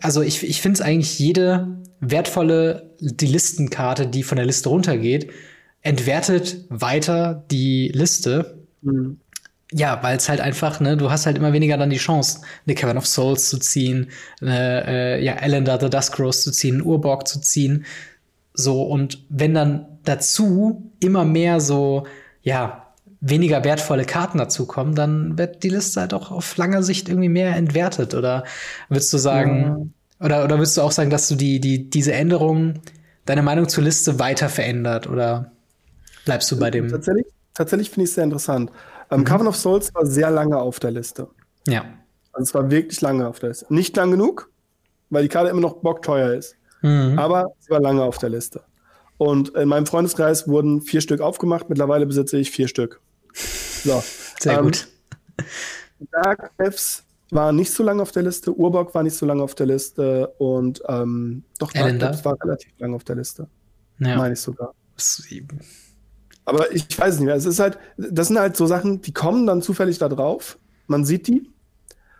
also 0.01 0.21
ich, 0.21 0.43
ich 0.43 0.61
finde 0.61 0.75
es 0.75 0.81
eigentlich 0.81 1.19
jede 1.19 1.67
wertvolle 1.99 2.91
die 2.99 3.27
Listenkarte, 3.27 4.07
die 4.07 4.23
von 4.23 4.37
der 4.37 4.45
Liste 4.45 4.69
runtergeht, 4.69 5.31
entwertet 5.81 6.65
weiter 6.69 7.43
die 7.51 7.89
Liste. 7.89 8.59
Mhm. 8.81 9.19
Ja, 9.71 10.01
weil 10.03 10.15
es 10.15 10.29
halt 10.29 10.41
einfach, 10.41 10.79
ne, 10.79 10.95
du 10.95 11.09
hast 11.09 11.25
halt 11.25 11.37
immer 11.37 11.51
weniger 11.51 11.77
dann 11.77 11.89
die 11.89 11.97
Chance, 11.97 12.41
eine 12.65 12.75
Cavern 12.75 12.97
of 12.97 13.07
Souls 13.07 13.49
zu 13.49 13.57
ziehen, 13.57 14.09
eine, 14.39 14.85
äh, 14.87 15.23
ja, 15.23 15.33
Elender 15.33 15.79
the 15.79 15.89
Dusk 15.89 16.19
Rose 16.19 16.43
zu 16.43 16.51
ziehen, 16.51 16.81
Urborg 16.81 17.27
zu 17.27 17.41
ziehen. 17.41 17.85
So, 18.53 18.83
und 18.83 19.25
wenn 19.29 19.53
dann 19.53 19.85
dazu 20.03 20.91
immer 20.99 21.25
mehr 21.25 21.59
so, 21.59 22.05
ja, 22.41 22.84
weniger 23.27 23.63
wertvolle 23.63 24.05
Karten 24.05 24.37
dazukommen, 24.37 24.93
dann 24.93 25.37
wird 25.37 25.63
die 25.63 25.69
Liste 25.69 26.01
halt 26.01 26.13
auch 26.13 26.31
auf 26.31 26.57
lange 26.57 26.83
Sicht 26.83 27.09
irgendwie 27.09 27.29
mehr 27.29 27.55
entwertet. 27.55 28.13
Oder 28.13 28.43
würdest 28.87 29.11
du 29.11 29.17
sagen, 29.17 29.93
ja. 30.19 30.25
oder, 30.25 30.43
oder 30.43 30.57
würdest 30.57 30.77
du 30.77 30.81
auch 30.81 30.91
sagen, 30.91 31.09
dass 31.09 31.27
du 31.27 31.35
die, 31.35 31.59
die, 31.59 31.89
diese 31.89 32.13
Änderungen 32.13 32.81
deine 33.25 33.41
Meinung 33.41 33.67
zur 33.67 33.83
Liste 33.83 34.19
weiter 34.19 34.47
verändert 34.47 35.07
oder 35.07 35.51
bleibst 36.25 36.51
du 36.51 36.59
bei 36.59 36.69
dem? 36.69 36.89
Tatsächlich, 36.89 37.25
tatsächlich 37.55 37.89
finde 37.89 38.03
ich 38.03 38.09
es 38.09 38.15
sehr 38.15 38.23
interessant. 38.23 38.71
Ähm, 39.09 39.21
mhm. 39.21 39.25
Coven 39.25 39.47
of 39.47 39.55
Souls 39.55 39.93
war 39.95 40.05
sehr 40.05 40.29
lange 40.29 40.57
auf 40.57 40.79
der 40.79 40.91
Liste. 40.91 41.27
Ja. 41.67 41.83
Also 42.31 42.43
es 42.43 42.53
war 42.53 42.69
wirklich 42.69 43.01
lange 43.01 43.27
auf 43.27 43.39
der 43.39 43.49
Liste. 43.49 43.65
Nicht 43.73 43.95
lang 43.97 44.11
genug, 44.11 44.51
weil 45.09 45.23
die 45.23 45.29
Karte 45.29 45.49
immer 45.49 45.61
noch 45.61 45.77
bockteuer 45.77 46.33
ist. 46.33 46.55
Mhm. 46.83 47.17
Aber 47.17 47.53
es 47.59 47.71
war 47.71 47.79
lange 47.79 48.03
auf 48.03 48.19
der 48.19 48.29
Liste. 48.29 48.61
Und 49.17 49.49
in 49.55 49.67
meinem 49.67 49.87
Freundeskreis 49.87 50.47
wurden 50.47 50.81
vier 50.81 51.01
Stück 51.01 51.21
aufgemacht. 51.21 51.69
Mittlerweile 51.69 52.05
besitze 52.05 52.37
ich 52.37 52.51
vier 52.51 52.67
Stück. 52.67 53.01
So. 53.35 54.03
Sehr 54.39 54.57
ähm, 54.57 54.65
gut. 54.65 54.87
Dark 56.11 56.51
Elves 56.57 57.03
war 57.31 57.51
nicht 57.51 57.71
so 57.71 57.83
lange 57.83 58.01
auf 58.01 58.11
der 58.11 58.23
Liste, 58.23 58.53
Urbock 58.53 58.93
war 58.93 59.03
nicht 59.03 59.15
so 59.15 59.25
lange 59.25 59.43
auf 59.43 59.55
der 59.55 59.65
Liste 59.65 60.27
und 60.37 60.81
ähm, 60.87 61.43
doch 61.59 61.71
Dark 61.71 62.01
Elves 62.01 62.25
war 62.25 62.37
relativ 62.41 62.71
lange 62.77 62.95
auf 62.95 63.03
der 63.03 63.15
Liste. 63.15 63.47
Ja. 63.99 64.17
Meine 64.17 64.33
ich 64.33 64.41
sogar. 64.41 64.73
Aber 66.45 66.71
ich 66.71 66.97
weiß 66.97 67.15
es 67.15 67.19
nicht 67.19 67.25
mehr. 67.25 67.35
Es 67.35 67.45
ist 67.45 67.59
halt, 67.59 67.77
das 67.97 68.27
sind 68.27 68.37
halt 68.39 68.55
so 68.55 68.65
Sachen, 68.65 69.01
die 69.01 69.13
kommen 69.13 69.47
dann 69.47 69.61
zufällig 69.61 69.97
da 69.97 70.09
drauf. 70.09 70.59
Man 70.87 71.03
sieht 71.03 71.27
die 71.27 71.49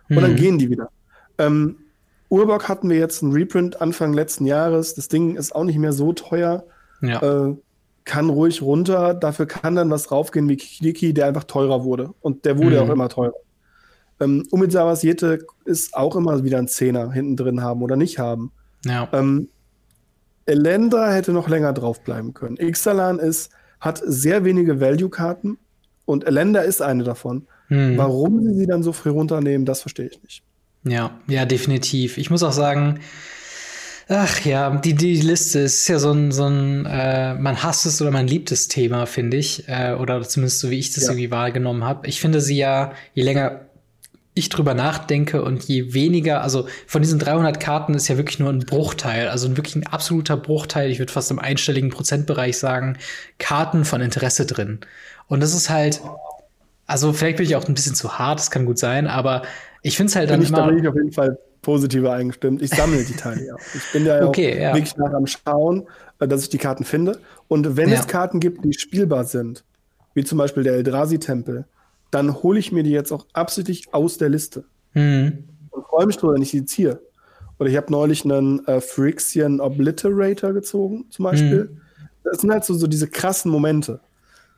und 0.08 0.16
mhm. 0.16 0.20
dann 0.20 0.36
gehen 0.36 0.58
die 0.58 0.70
wieder. 0.70 0.90
Ähm, 1.38 1.76
Urbock 2.28 2.68
hatten 2.68 2.90
wir 2.90 2.98
jetzt 2.98 3.22
einen 3.22 3.32
Reprint 3.32 3.80
Anfang 3.80 4.12
letzten 4.12 4.46
Jahres. 4.46 4.94
Das 4.94 5.08
Ding 5.08 5.36
ist 5.36 5.54
auch 5.54 5.64
nicht 5.64 5.78
mehr 5.78 5.92
so 5.92 6.12
teuer. 6.12 6.64
Ja. 7.00 7.22
Äh, 7.22 7.56
kann 8.06 8.30
ruhig 8.30 8.62
runter. 8.62 9.12
Dafür 9.12 9.44
kann 9.46 9.74
dann 9.74 9.90
was 9.90 10.10
raufgehen 10.10 10.48
wie 10.48 10.56
Kiki, 10.56 11.12
der 11.12 11.26
einfach 11.26 11.44
teurer 11.44 11.84
wurde. 11.84 12.14
Und 12.22 12.46
der 12.46 12.56
wurde 12.56 12.82
mhm. 12.82 12.88
auch 12.88 12.92
immer 12.94 13.08
teurer. 13.10 13.34
Ähm, 14.20 14.44
Umizawas 14.50 15.02
Jete 15.02 15.44
ist 15.66 15.94
auch 15.94 16.16
immer 16.16 16.42
wieder 16.42 16.58
ein 16.58 16.68
Zehner 16.68 17.12
hinten 17.12 17.36
drin 17.36 17.62
haben 17.62 17.82
oder 17.82 17.96
nicht 17.96 18.18
haben. 18.18 18.52
Ja. 18.86 19.08
Ähm, 19.12 19.48
Elendra 20.46 21.12
hätte 21.12 21.32
noch 21.32 21.48
länger 21.48 21.72
draufbleiben 21.72 22.32
können. 22.32 22.56
Ixalan 22.56 23.18
ist, 23.18 23.50
hat 23.80 24.00
sehr 24.02 24.44
wenige 24.44 24.80
Value-Karten 24.80 25.58
und 26.06 26.26
Elenda 26.26 26.60
ist 26.60 26.80
eine 26.80 27.04
davon. 27.04 27.46
Mhm. 27.68 27.98
Warum 27.98 28.42
sie 28.42 28.54
sie 28.54 28.66
dann 28.66 28.82
so 28.82 28.92
früh 28.92 29.10
runternehmen, 29.10 29.66
das 29.66 29.80
verstehe 29.80 30.06
ich 30.06 30.22
nicht. 30.22 30.42
Ja, 30.84 31.18
ja, 31.26 31.44
definitiv. 31.44 32.16
Ich 32.16 32.30
muss 32.30 32.44
auch 32.44 32.52
sagen, 32.52 33.00
ach 34.08 34.44
ja, 34.44 34.70
die, 34.76 34.94
die 34.94 35.20
Liste 35.20 35.60
ist 35.60 35.88
ja 35.88 35.98
so 35.98 36.12
ein, 36.12 36.32
so 36.32 36.46
ein 36.46 36.86
äh, 36.86 37.34
man 37.34 37.62
hasst 37.62 37.86
es 37.86 38.00
oder 38.00 38.10
man 38.10 38.26
liebt 38.26 38.52
es 38.52 38.68
Thema, 38.68 39.06
finde 39.06 39.36
ich. 39.36 39.68
Äh, 39.68 39.94
oder 39.94 40.22
zumindest 40.22 40.60
so, 40.60 40.70
wie 40.70 40.78
ich 40.78 40.92
das 40.92 41.04
ja. 41.04 41.10
irgendwie 41.10 41.30
wahrgenommen 41.30 41.84
habe. 41.84 42.06
Ich 42.06 42.20
finde 42.20 42.40
sie 42.40 42.56
ja, 42.56 42.92
je 43.14 43.22
länger 43.22 43.66
ich 44.36 44.50
drüber 44.50 44.74
nachdenke 44.74 45.42
und 45.42 45.64
je 45.64 45.94
weniger, 45.94 46.42
also 46.42 46.68
von 46.86 47.00
diesen 47.00 47.18
300 47.18 47.58
Karten 47.58 47.94
ist 47.94 48.08
ja 48.08 48.18
wirklich 48.18 48.38
nur 48.38 48.50
ein 48.50 48.60
Bruchteil, 48.60 49.28
also 49.28 49.56
wirklich 49.56 49.76
ein 49.76 49.86
absoluter 49.86 50.36
Bruchteil, 50.36 50.90
ich 50.90 50.98
würde 50.98 51.10
fast 51.10 51.30
im 51.30 51.38
einstelligen 51.38 51.88
Prozentbereich 51.88 52.58
sagen, 52.58 52.98
Karten 53.38 53.86
von 53.86 54.02
Interesse 54.02 54.44
drin. 54.44 54.80
Und 55.26 55.42
das 55.42 55.54
ist 55.54 55.70
halt, 55.70 56.02
also 56.86 57.14
vielleicht 57.14 57.38
bin 57.38 57.46
ich 57.46 57.56
auch 57.56 57.66
ein 57.66 57.72
bisschen 57.72 57.94
zu 57.94 58.18
hart, 58.18 58.38
das 58.38 58.50
kann 58.50 58.66
gut 58.66 58.78
sein, 58.78 59.06
aber 59.06 59.40
ich 59.80 59.96
finde 59.96 60.10
es 60.10 60.16
halt 60.16 60.28
dann 60.28 60.40
bin 60.40 60.48
immer. 60.50 60.58
Da 60.58 60.66
bin 60.66 60.78
ich 60.80 60.88
auf 60.88 60.96
jeden 60.96 61.12
Fall 61.12 61.38
positiver 61.66 62.12
eingestimmt. 62.12 62.62
Ich 62.62 62.70
sammle 62.70 63.04
die 63.04 63.16
Teile 63.16 63.44
ja. 63.44 63.56
Ich 63.74 63.92
bin 63.92 64.06
ja, 64.06 64.24
okay, 64.24 64.62
ja. 64.62 64.72
wirklich 64.72 64.96
nach 64.96 65.12
am 65.12 65.26
Schauen, 65.26 65.88
äh, 66.20 66.28
dass 66.28 66.42
ich 66.42 66.48
die 66.48 66.58
Karten 66.58 66.84
finde. 66.84 67.18
Und 67.48 67.76
wenn 67.76 67.88
ja. 67.88 67.98
es 67.98 68.06
Karten 68.06 68.38
gibt, 68.38 68.64
die 68.64 68.72
spielbar 68.72 69.24
sind, 69.24 69.64
wie 70.14 70.22
zum 70.22 70.38
Beispiel 70.38 70.62
der 70.62 70.74
Eldrazi-Tempel, 70.74 71.64
dann 72.12 72.40
hole 72.40 72.60
ich 72.60 72.70
mir 72.70 72.84
die 72.84 72.92
jetzt 72.92 73.10
auch 73.10 73.26
absichtlich 73.32 73.92
aus 73.92 74.16
der 74.16 74.28
Liste. 74.28 74.64
Mhm. 74.94 75.42
Und 75.70 75.84
freue 75.86 76.06
mich 76.06 76.16
drüber, 76.16 76.34
wenn 76.34 76.42
ich 76.42 76.52
sie 76.52 76.64
ziehe. 76.64 77.00
Oder 77.58 77.68
ich 77.68 77.76
habe 77.76 77.90
neulich 77.90 78.24
einen 78.24 78.64
äh, 78.68 78.80
Phyrexian 78.80 79.60
Obliterator 79.60 80.52
gezogen, 80.52 81.06
zum 81.10 81.24
Beispiel. 81.24 81.64
Mhm. 81.64 81.80
Das 82.22 82.42
sind 82.42 82.52
halt 82.52 82.64
so, 82.64 82.74
so 82.74 82.86
diese 82.86 83.08
krassen 83.08 83.50
Momente. 83.50 83.98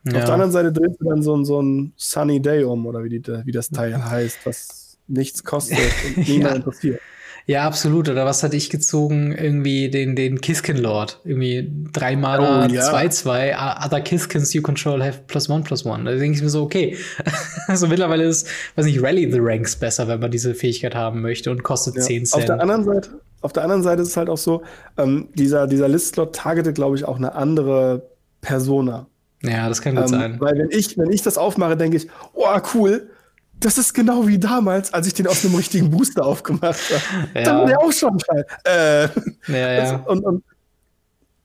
Ja. 0.04 0.18
Auf 0.18 0.24
der 0.26 0.34
anderen 0.34 0.52
Seite 0.52 0.72
drehst 0.72 1.00
du 1.00 1.08
dann 1.08 1.22
so, 1.22 1.42
so 1.42 1.62
ein 1.62 1.94
Sunny 1.96 2.42
Day 2.42 2.64
um, 2.64 2.84
oder 2.86 3.02
wie, 3.02 3.18
die, 3.18 3.22
wie 3.46 3.52
das 3.52 3.70
Teil 3.70 4.04
heißt, 4.04 4.40
was 4.44 4.87
nichts 5.08 5.44
kostet 5.44 5.78
und 6.06 6.16
niemand 6.28 6.50
ja. 6.50 6.56
interessiert. 6.56 7.00
Ja, 7.48 7.66
absolut. 7.66 8.10
Oder 8.10 8.26
was 8.26 8.42
hatte 8.42 8.56
ich 8.56 8.68
gezogen? 8.68 9.32
Irgendwie 9.32 9.88
den, 9.88 10.14
den 10.14 10.42
Kiskin 10.42 10.76
Lord. 10.76 11.18
Irgendwie 11.24 11.72
drei 11.94 12.14
Mana, 12.14 12.66
oh, 12.66 12.68
ja. 12.70 12.82
zwei, 12.82 13.08
zwei. 13.08 13.56
Other 13.56 14.02
Kiskins 14.02 14.52
you 14.52 14.60
control 14.60 15.02
have 15.02 15.20
plus 15.28 15.48
one, 15.48 15.62
plus 15.62 15.86
one. 15.86 16.04
Da 16.04 16.14
denke 16.14 16.36
ich 16.36 16.42
mir 16.42 16.50
so, 16.50 16.62
okay. 16.62 16.98
also 17.68 17.86
mittlerweile 17.86 18.24
ist, 18.24 18.46
weiß 18.76 18.84
nicht, 18.84 19.02
Rally 19.02 19.32
the 19.32 19.38
Ranks 19.40 19.76
besser, 19.76 20.06
wenn 20.08 20.20
man 20.20 20.30
diese 20.30 20.54
Fähigkeit 20.54 20.94
haben 20.94 21.22
möchte 21.22 21.50
und 21.50 21.62
kostet 21.62 21.96
ja. 21.96 22.02
10 22.02 22.26
Cent. 22.26 22.42
Auf 22.42 22.44
der 22.44 22.60
anderen 22.60 22.84
Seite, 22.84 23.10
auf 23.40 23.52
der 23.54 23.62
anderen 23.62 23.82
Seite 23.82 24.02
ist 24.02 24.08
es 24.08 24.16
halt 24.18 24.28
auch 24.28 24.36
so, 24.36 24.62
ähm, 24.98 25.28
dieser, 25.34 25.66
dieser 25.66 25.88
List-Slot 25.88 26.36
targetet, 26.36 26.74
glaube 26.74 26.96
ich, 26.96 27.06
auch 27.06 27.16
eine 27.16 27.34
andere 27.34 28.10
Persona. 28.42 29.06
Ja, 29.42 29.70
das 29.70 29.80
kann 29.80 29.94
gut 29.94 30.04
ähm, 30.04 30.08
sein. 30.10 30.36
Weil 30.38 30.58
wenn 30.58 30.70
ich, 30.70 30.98
wenn 30.98 31.10
ich 31.10 31.22
das 31.22 31.38
aufmache, 31.38 31.78
denke 31.78 31.96
ich, 31.96 32.08
oh, 32.34 32.44
cool, 32.74 33.08
das 33.60 33.78
ist 33.78 33.92
genau 33.92 34.26
wie 34.26 34.38
damals, 34.38 34.92
als 34.92 35.06
ich 35.06 35.14
den 35.14 35.26
aus 35.26 35.44
einem 35.44 35.54
richtigen 35.54 35.90
Booster 35.90 36.24
aufgemacht 36.24 36.80
habe. 36.90 37.28
Ja. 37.34 37.42
Da 37.42 37.58
war 37.58 37.66
der 37.66 37.80
auch 37.80 37.92
schon 37.92 38.18
frei. 38.20 38.44
Äh, 38.64 39.08
ja, 39.48 39.72
ja. 39.72 39.96
Und, 40.06 40.24
und, 40.24 40.44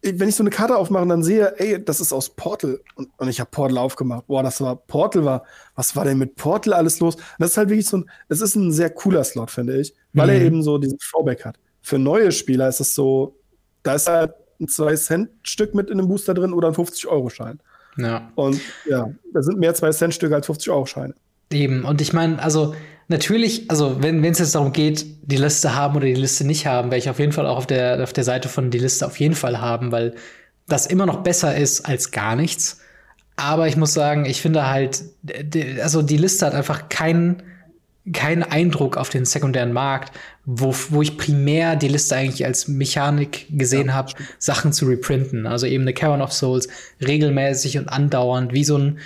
wenn 0.03 0.27
ich 0.27 0.35
so 0.35 0.43
eine 0.43 0.49
Karte 0.49 0.75
aufmache 0.75 1.03
und 1.03 1.09
dann 1.09 1.23
sehe, 1.23 1.57
ey, 1.59 1.83
das 1.83 2.01
ist 2.01 2.11
aus 2.11 2.29
Portal 2.29 2.81
und, 2.95 3.09
und 3.17 3.29
ich 3.29 3.39
habe 3.39 3.49
Portal 3.49 3.77
aufgemacht. 3.77 4.27
Boah, 4.27 4.43
das 4.43 4.59
war 4.59 4.75
Portal 4.75 5.23
war. 5.23 5.43
Was 5.75 5.95
war 5.95 6.03
denn 6.03 6.17
mit 6.17 6.35
Portal 6.35 6.73
alles 6.73 6.99
los? 6.99 7.15
Und 7.15 7.23
das 7.39 7.51
ist 7.51 7.57
halt 7.57 7.69
wirklich 7.69 7.87
so 7.87 7.97
ein, 7.97 8.09
es 8.27 8.41
ist 8.41 8.55
ein 8.55 8.71
sehr 8.73 8.89
cooler 8.89 9.23
Slot, 9.23 9.49
finde 9.49 9.79
ich, 9.79 9.93
weil 10.11 10.27
mhm. 10.27 10.33
er 10.33 10.41
eben 10.41 10.63
so 10.63 10.77
diesen 10.77 10.97
Throwback 10.99 11.45
hat. 11.45 11.57
Für 11.81 11.99
neue 11.99 12.31
Spieler 12.31 12.67
ist 12.67 12.81
es 12.81 12.93
so, 12.95 13.37
da 13.83 13.95
ist 13.95 14.09
halt 14.09 14.33
ein 14.59 14.67
2-Cent-Stück 14.67 15.73
mit 15.73 15.89
in 15.89 15.99
einem 15.99 16.09
Booster 16.09 16.33
drin 16.33 16.53
oder 16.53 16.67
ein 16.67 16.73
50-Euro-Schein. 16.73 17.59
Ja. 17.97 18.31
Und 18.35 18.59
ja, 18.85 19.09
da 19.33 19.41
sind 19.41 19.59
mehr 19.59 19.75
2-Cent-Stücke 19.75 20.35
als 20.35 20.47
50-Euro-Scheine. 20.47 21.13
Eben, 21.53 21.85
und 21.85 22.01
ich 22.01 22.13
meine, 22.13 22.41
also 22.41 22.75
natürlich, 23.07 23.69
also 23.69 24.01
wenn 24.01 24.23
es 24.23 24.39
jetzt 24.39 24.55
darum 24.55 24.73
geht, 24.73 25.05
die 25.23 25.37
Liste 25.37 25.75
haben 25.75 25.95
oder 25.95 26.05
die 26.05 26.13
Liste 26.13 26.45
nicht 26.45 26.65
haben, 26.65 26.91
werde 26.91 26.97
ich 26.97 27.09
auf 27.09 27.19
jeden 27.19 27.31
Fall 27.31 27.45
auch 27.45 27.57
auf 27.57 27.67
der, 27.67 28.03
auf 28.03 28.13
der 28.13 28.23
Seite 28.23 28.49
von 28.49 28.71
die 28.71 28.79
Liste 28.79 29.05
auf 29.05 29.19
jeden 29.19 29.35
Fall 29.35 29.61
haben, 29.61 29.91
weil 29.91 30.15
das 30.67 30.85
immer 30.85 31.05
noch 31.05 31.23
besser 31.23 31.55
ist 31.55 31.81
als 31.81 32.11
gar 32.11 32.35
nichts. 32.35 32.79
Aber 33.35 33.67
ich 33.67 33.77
muss 33.77 33.93
sagen, 33.93 34.25
ich 34.25 34.41
finde 34.41 34.69
halt, 34.69 35.03
also 35.81 36.01
die 36.01 36.17
Liste 36.17 36.45
hat 36.45 36.53
einfach 36.53 36.89
keinen 36.89 37.43
keinen 38.11 38.43
Eindruck 38.43 38.97
auf 38.97 39.09
den 39.09 39.23
sekundären 39.23 39.71
Markt, 39.71 40.13
wo, 40.45 40.75
wo 40.89 41.01
ich 41.01 41.17
primär 41.17 41.77
die 41.77 41.87
Liste 41.87 42.17
eigentlich 42.17 42.45
als 42.45 42.67
Mechanik 42.67 43.45
gesehen 43.49 43.87
ja, 43.87 43.93
habe, 43.93 44.11
Sachen 44.39 44.73
zu 44.73 44.85
reprinten. 44.87 45.47
Also 45.47 45.67
eben 45.67 45.83
eine 45.83 45.93
Cavern 45.93 46.21
of 46.21 46.33
Souls 46.33 46.67
regelmäßig 47.01 47.77
und 47.77 47.87
andauernd, 47.87 48.53
wie 48.53 48.65
so 48.65 48.77
ein 48.77 48.99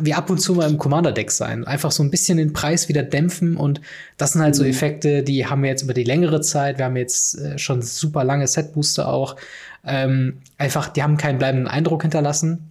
wie 0.00 0.14
ab 0.14 0.30
und 0.30 0.38
zu 0.38 0.54
mal 0.54 0.68
im 0.68 0.78
Commander-Deck 0.78 1.30
sein. 1.30 1.66
Einfach 1.66 1.90
so 1.90 2.02
ein 2.02 2.10
bisschen 2.10 2.38
den 2.38 2.52
Preis 2.52 2.88
wieder 2.88 3.02
dämpfen 3.02 3.56
und 3.56 3.80
das 4.16 4.32
sind 4.32 4.42
halt 4.42 4.54
mhm. 4.54 4.58
so 4.58 4.64
Effekte, 4.64 5.22
die 5.22 5.46
haben 5.46 5.62
wir 5.62 5.70
jetzt 5.70 5.82
über 5.82 5.94
die 5.94 6.04
längere 6.04 6.40
Zeit. 6.40 6.78
Wir 6.78 6.86
haben 6.86 6.96
jetzt 6.96 7.38
äh, 7.38 7.58
schon 7.58 7.82
super 7.82 8.24
lange 8.24 8.46
Set-Booster 8.46 9.08
auch. 9.08 9.36
Ähm, 9.84 10.38
einfach, 10.56 10.88
die 10.88 11.02
haben 11.02 11.18
keinen 11.18 11.38
bleibenden 11.38 11.68
Eindruck 11.68 12.02
hinterlassen. 12.02 12.70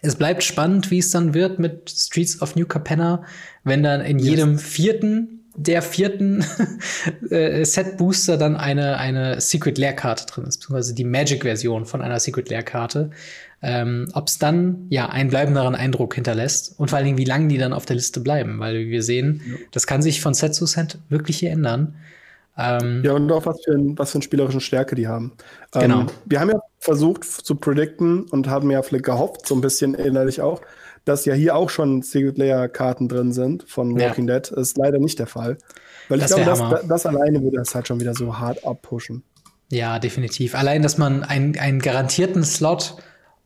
Es 0.00 0.14
bleibt 0.14 0.44
spannend, 0.44 0.92
wie 0.92 0.98
es 0.98 1.10
dann 1.10 1.34
wird 1.34 1.58
mit 1.58 1.90
Streets 1.90 2.40
of 2.40 2.54
New 2.54 2.66
Capenna, 2.66 3.24
wenn 3.64 3.82
dann 3.82 4.00
in 4.00 4.18
yes. 4.18 4.28
jedem 4.28 4.58
vierten 4.58 5.38
der 5.58 5.82
vierten 5.82 6.44
äh, 7.30 7.64
Set-Booster 7.64 8.36
dann 8.36 8.56
eine, 8.56 8.96
eine 8.98 9.40
Secret-Leerkarte 9.40 10.26
drin 10.26 10.44
ist, 10.44 10.58
beziehungsweise 10.58 10.94
die 10.94 11.04
Magic-Version 11.04 11.84
von 11.84 12.00
einer 12.00 12.20
Secret-Leerkarte 12.20 13.10
ähm, 13.60 14.08
ob 14.12 14.28
es 14.28 14.38
dann 14.38 14.86
ja 14.88 15.08
einen 15.08 15.30
bleibenderen 15.30 15.74
Eindruck 15.74 16.14
hinterlässt 16.14 16.78
und 16.78 16.90
vor 16.90 16.98
allen 16.98 17.06
Dingen, 17.06 17.18
wie 17.18 17.24
lange 17.24 17.48
die 17.48 17.58
dann 17.58 17.72
auf 17.72 17.86
der 17.86 17.96
Liste 17.96 18.20
bleiben, 18.20 18.60
weil 18.60 18.86
wir 18.86 19.02
sehen, 19.02 19.42
ja. 19.48 19.56
das 19.72 19.86
kann 19.86 20.00
sich 20.02 20.20
von 20.20 20.34
Set 20.34 20.54
zu 20.54 20.66
Set 20.66 20.98
wirklich 21.08 21.38
hier 21.38 21.50
ändern. 21.50 21.96
Ähm, 22.56 23.02
ja, 23.04 23.12
und 23.12 23.30
auch 23.30 23.46
was 23.46 23.62
für, 23.64 23.72
ein, 23.72 23.96
was 23.98 24.10
für 24.10 24.16
eine 24.16 24.24
spielerischen 24.24 24.60
Stärke 24.60 24.96
die 24.96 25.06
haben. 25.06 25.32
Ähm, 25.74 25.80
genau. 25.80 26.06
wir 26.24 26.40
haben 26.40 26.50
ja 26.50 26.60
versucht 26.80 27.24
zu 27.24 27.54
predikten 27.54 28.24
und 28.24 28.48
haben 28.48 28.70
ja 28.70 28.82
vielleicht 28.82 29.04
gehofft, 29.04 29.46
so 29.46 29.54
ein 29.54 29.60
bisschen 29.60 29.94
innerlich 29.94 30.40
auch, 30.40 30.60
dass 31.04 31.24
ja 31.24 31.34
hier 31.34 31.56
auch 31.56 31.70
schon 31.70 32.02
Single-Player-Karten 32.02 33.08
drin 33.08 33.32
sind 33.32 33.64
von 33.68 33.98
Walking 33.98 34.28
ja. 34.28 34.40
Dead. 34.40 34.52
Das 34.52 34.68
ist 34.68 34.78
leider 34.78 34.98
nicht 34.98 35.18
der 35.18 35.26
Fall. 35.26 35.56
Weil 36.08 36.18
das 36.18 36.30
ich 36.30 36.42
glaube, 36.42 36.68
das, 36.70 36.86
das, 36.86 37.06
alleine 37.06 37.42
würde 37.42 37.58
das 37.58 37.74
halt 37.74 37.86
schon 37.86 38.00
wieder 38.00 38.14
so 38.14 38.38
hart 38.38 38.64
abpushen. 38.64 39.22
Ja, 39.70 39.98
definitiv. 39.98 40.54
Allein, 40.54 40.82
dass 40.82 40.98
man 40.98 41.22
einen, 41.22 41.56
einen 41.58 41.80
garantierten 41.80 42.42
Slot 42.42 42.96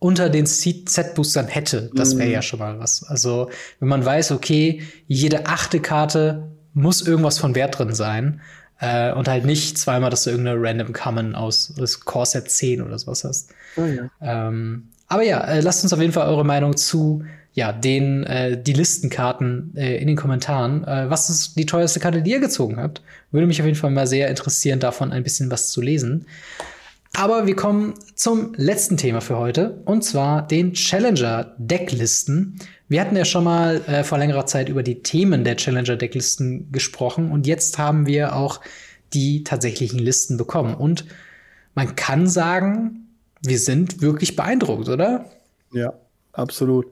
unter 0.03 0.28
den 0.28 0.46
Z-Boostern 0.46 1.46
hätte, 1.46 1.90
das 1.94 2.18
wäre 2.18 2.28
mm. 2.28 2.32
ja 2.32 2.42
schon 2.42 2.59
mal 2.59 2.78
was. 2.80 3.05
Also, 3.05 3.50
wenn 3.78 3.88
man 3.88 4.05
weiß, 4.05 4.32
okay, 4.32 4.82
jede 5.07 5.46
achte 5.46 5.78
Karte 5.78 6.50
muss 6.74 7.03
irgendwas 7.03 7.38
von 7.38 7.55
Wert 7.55 7.78
drin 7.78 7.94
sein 7.94 8.40
äh, 8.80 9.12
und 9.12 9.28
halt 9.28 9.44
nicht 9.44 9.78
zweimal, 9.78 10.11
dass 10.11 10.24
du 10.24 10.30
irgendeine 10.30 10.61
random 10.61 10.92
Common 10.92 11.34
aus, 11.36 11.74
aus 11.80 12.00
Core 12.00 12.26
Set 12.26 12.50
10 12.50 12.82
oder 12.82 12.98
sowas 12.98 13.22
hast. 13.22 13.50
Oh, 13.76 13.84
ja. 13.84 14.11
ähm, 14.20 14.88
aber 15.07 15.22
ja, 15.22 15.40
äh, 15.44 15.61
lasst 15.61 15.84
uns 15.84 15.92
auf 15.92 16.00
jeden 16.00 16.12
Fall 16.12 16.28
eure 16.28 16.44
Meinung 16.44 16.76
zu 16.76 17.22
ja, 17.53 17.70
den, 17.70 18.24
äh, 18.24 18.61
die 18.61 18.72
Listenkarten 18.72 19.72
äh, 19.76 19.98
in 19.98 20.09
den 20.09 20.16
Kommentaren. 20.16 20.82
Äh, 20.84 21.11
was 21.11 21.30
ist 21.30 21.57
die 21.57 21.66
teuerste 21.66 22.00
Karte, 22.00 22.22
die 22.22 22.30
ihr 22.32 22.40
gezogen 22.40 22.78
habt? 22.78 23.03
Würde 23.30 23.46
mich 23.46 23.61
auf 23.61 23.66
jeden 23.66 23.78
Fall 23.78 23.90
mal 23.90 24.07
sehr 24.07 24.28
interessieren, 24.28 24.80
davon 24.80 25.12
ein 25.12 25.22
bisschen 25.22 25.50
was 25.50 25.70
zu 25.70 25.80
lesen. 25.80 26.26
Aber 27.15 27.47
wir 27.47 27.55
kommen 27.55 27.95
zum 28.15 28.55
letzten 28.57 28.97
Thema 28.97 29.21
für 29.21 29.37
heute 29.37 29.83
und 29.85 30.03
zwar 30.03 30.47
den 30.47 30.73
Challenger-Decklisten. 30.73 32.59
Wir 32.89 33.01
hatten 33.01 33.17
ja 33.17 33.25
schon 33.25 33.45
mal 33.45 33.83
äh, 33.87 34.03
vor 34.03 34.19
längerer 34.19 34.47
Zeit 34.47 34.69
über 34.69 34.83
die 34.83 35.03
Themen 35.03 35.45
der 35.45 35.57
Challenger-Decklisten 35.57 36.73
gesprochen 36.73 37.31
und 37.31 37.47
jetzt 37.47 37.79
haben 37.79 38.07
wir 38.07 38.35
auch 38.35 38.61
die 39.13 39.45
tatsächlichen 39.45 39.99
Listen 39.99 40.39
bekommen. 40.39 40.75
Und 40.75 41.05
man 41.75 41.97
kann 41.97 42.27
sagen, 42.27 43.09
wir 43.43 43.59
sind 43.59 44.01
wirklich 44.01 44.37
beeindruckt, 44.37 44.89
oder? 44.89 45.27
Ja, 45.73 45.93
absolut. 46.33 46.87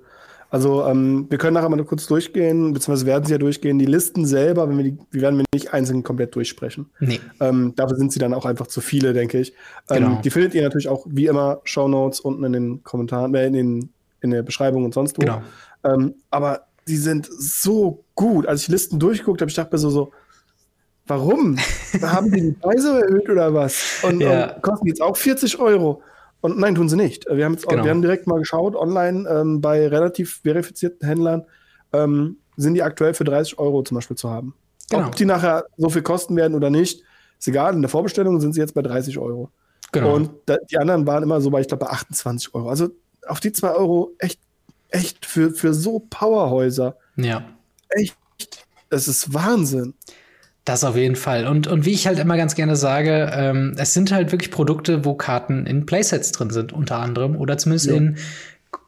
Also 0.50 0.84
ähm, 0.84 1.26
wir 1.30 1.38
können 1.38 1.54
nachher 1.54 1.68
mal 1.68 1.82
kurz 1.84 2.06
durchgehen, 2.06 2.72
beziehungsweise 2.72 3.06
werden 3.06 3.24
sie 3.24 3.32
ja 3.32 3.38
durchgehen. 3.38 3.78
Die 3.78 3.86
Listen 3.86 4.26
selber, 4.26 4.68
wenn 4.68 4.76
wir 4.76 4.84
die, 4.84 4.98
die 5.12 5.20
werden 5.20 5.38
wir 5.38 5.44
nicht 5.54 5.72
einzeln 5.72 6.02
komplett 6.02 6.34
durchsprechen. 6.34 6.90
Nee. 6.98 7.20
Ähm, 7.40 7.72
dafür 7.76 7.96
sind 7.96 8.12
sie 8.12 8.18
dann 8.18 8.34
auch 8.34 8.44
einfach 8.44 8.66
zu 8.66 8.80
viele, 8.80 9.12
denke 9.12 9.38
ich. 9.38 9.52
Ähm, 9.88 9.96
Genau. 10.04 10.20
Die 10.22 10.30
findet 10.30 10.54
ihr 10.54 10.62
natürlich 10.62 10.88
auch 10.88 11.06
wie 11.08 11.26
immer 11.26 11.60
Show 11.64 11.86
Notes 11.86 12.18
unten 12.20 12.42
in 12.44 12.52
den 12.52 12.82
Kommentaren, 12.82 13.32
äh, 13.34 13.46
in, 13.46 13.52
den, 13.52 13.90
in 14.22 14.30
der 14.32 14.42
Beschreibung 14.42 14.84
und 14.84 14.92
sonst 14.92 15.16
wo. 15.18 15.20
Genau. 15.20 15.40
Ähm, 15.84 16.14
aber 16.30 16.62
die 16.88 16.96
sind 16.96 17.28
so 17.30 18.04
gut. 18.16 18.46
Als 18.46 18.62
ich 18.62 18.68
Listen 18.68 18.98
durchgeguckt 18.98 19.40
habe, 19.40 19.50
ich 19.50 19.54
dachte 19.56 19.72
mir 19.74 19.78
so, 19.78 19.90
so 19.90 20.12
warum? 21.06 21.56
Haben 22.02 22.32
die 22.32 22.40
die 22.40 22.52
Preise 22.52 23.00
erhöht 23.02 23.28
oder 23.28 23.54
was? 23.54 24.00
Und, 24.02 24.20
Ja. 24.20 24.54
und 24.54 24.62
kosten 24.62 24.86
jetzt 24.88 25.00
auch 25.00 25.16
40 25.16 25.58
Euro. 25.60 26.02
Und 26.40 26.58
nein, 26.58 26.74
tun 26.74 26.88
sie 26.88 26.96
nicht. 26.96 27.26
Wir 27.30 27.44
haben, 27.44 27.52
jetzt 27.54 27.68
Genau. 27.68 27.84
wir 27.84 27.90
haben 27.90 28.02
direkt 28.02 28.26
mal 28.26 28.38
geschaut, 28.38 28.74
online 28.74 29.28
ähm, 29.28 29.60
bei 29.60 29.86
relativ 29.88 30.40
verifizierten 30.42 31.06
Händlern 31.06 31.44
ähm, 31.92 32.38
sind 32.56 32.74
die 32.74 32.82
aktuell 32.82 33.14
für 33.14 33.24
30 33.24 33.58
Euro 33.58 33.82
zum 33.82 33.96
Beispiel 33.96 34.16
zu 34.16 34.30
haben. 34.30 34.54
Genau. 34.90 35.06
Ob 35.08 35.16
die 35.16 35.24
nachher 35.24 35.64
so 35.76 35.88
viel 35.90 36.02
kosten 36.02 36.36
werden 36.36 36.54
oder 36.54 36.70
nicht, 36.70 37.02
ist 37.38 37.48
egal. 37.48 37.74
In 37.74 37.82
der 37.82 37.88
Vorbestellung 37.88 38.40
sind 38.40 38.54
sie 38.54 38.60
jetzt 38.60 38.74
bei 38.74 38.82
30 38.82 39.18
Euro. 39.18 39.50
Genau. 39.92 40.14
Und 40.14 40.30
da, 40.46 40.56
die 40.70 40.78
anderen 40.78 41.06
waren 41.06 41.22
immer 41.22 41.40
so 41.40 41.50
bei, 41.50 41.60
ich 41.60 41.68
glaube, 41.68 41.84
bei 41.84 41.90
28 41.90 42.54
Euro. 42.54 42.68
Also 42.68 42.88
auf 43.26 43.40
die 43.40 43.52
2 43.52 43.70
Euro 43.72 44.12
echt, 44.18 44.40
echt 44.88 45.26
für, 45.26 45.50
für 45.50 45.74
so 45.74 46.06
Powerhäuser. 46.10 46.96
ja. 47.16 47.44
Echt, 47.92 48.16
es 48.88 49.08
ist 49.08 49.34
Wahnsinn. 49.34 49.94
Das 50.70 50.84
auf 50.84 50.94
jeden 50.96 51.16
Fall. 51.16 51.48
Und, 51.48 51.66
und 51.66 51.84
wie 51.84 51.90
ich 51.90 52.06
halt 52.06 52.20
immer 52.20 52.36
ganz 52.36 52.54
gerne 52.54 52.76
sage, 52.76 53.28
ähm, 53.34 53.74
es 53.76 53.92
sind 53.92 54.12
halt 54.12 54.30
wirklich 54.30 54.52
Produkte, 54.52 55.04
wo 55.04 55.14
Karten 55.14 55.66
in 55.66 55.84
Playsets 55.84 56.30
drin 56.30 56.50
sind, 56.50 56.72
unter 56.72 56.98
anderem. 57.00 57.34
Oder 57.34 57.58
zumindest 57.58 57.88
Ja. 57.88 57.96
in 57.96 58.16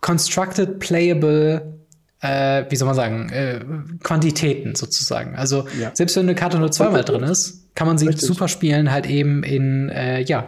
constructed, 0.01 0.78
playable, 0.78 1.74
äh, 2.20 2.64
wie 2.68 2.76
soll 2.76 2.87
man 2.87 2.95
sagen, 2.95 3.30
äh, 3.30 3.59
Quantitäten 4.05 4.76
sozusagen. 4.76 5.35
Also 5.35 5.66
Ja. 5.76 5.91
selbst 5.93 6.14
wenn 6.14 6.22
eine 6.26 6.37
Karte 6.37 6.61
nur 6.61 6.70
zweimal 6.70 7.03
drin 7.03 7.24
ist, 7.24 7.64
kann 7.74 7.89
man 7.89 7.99
sie 7.99 8.07
Richtig. 8.07 8.28
super 8.28 8.47
spielen, 8.47 8.93
halt 8.93 9.07
eben 9.11 9.43
in, 9.43 9.89
äh, 9.89 10.20
ja, 10.22 10.47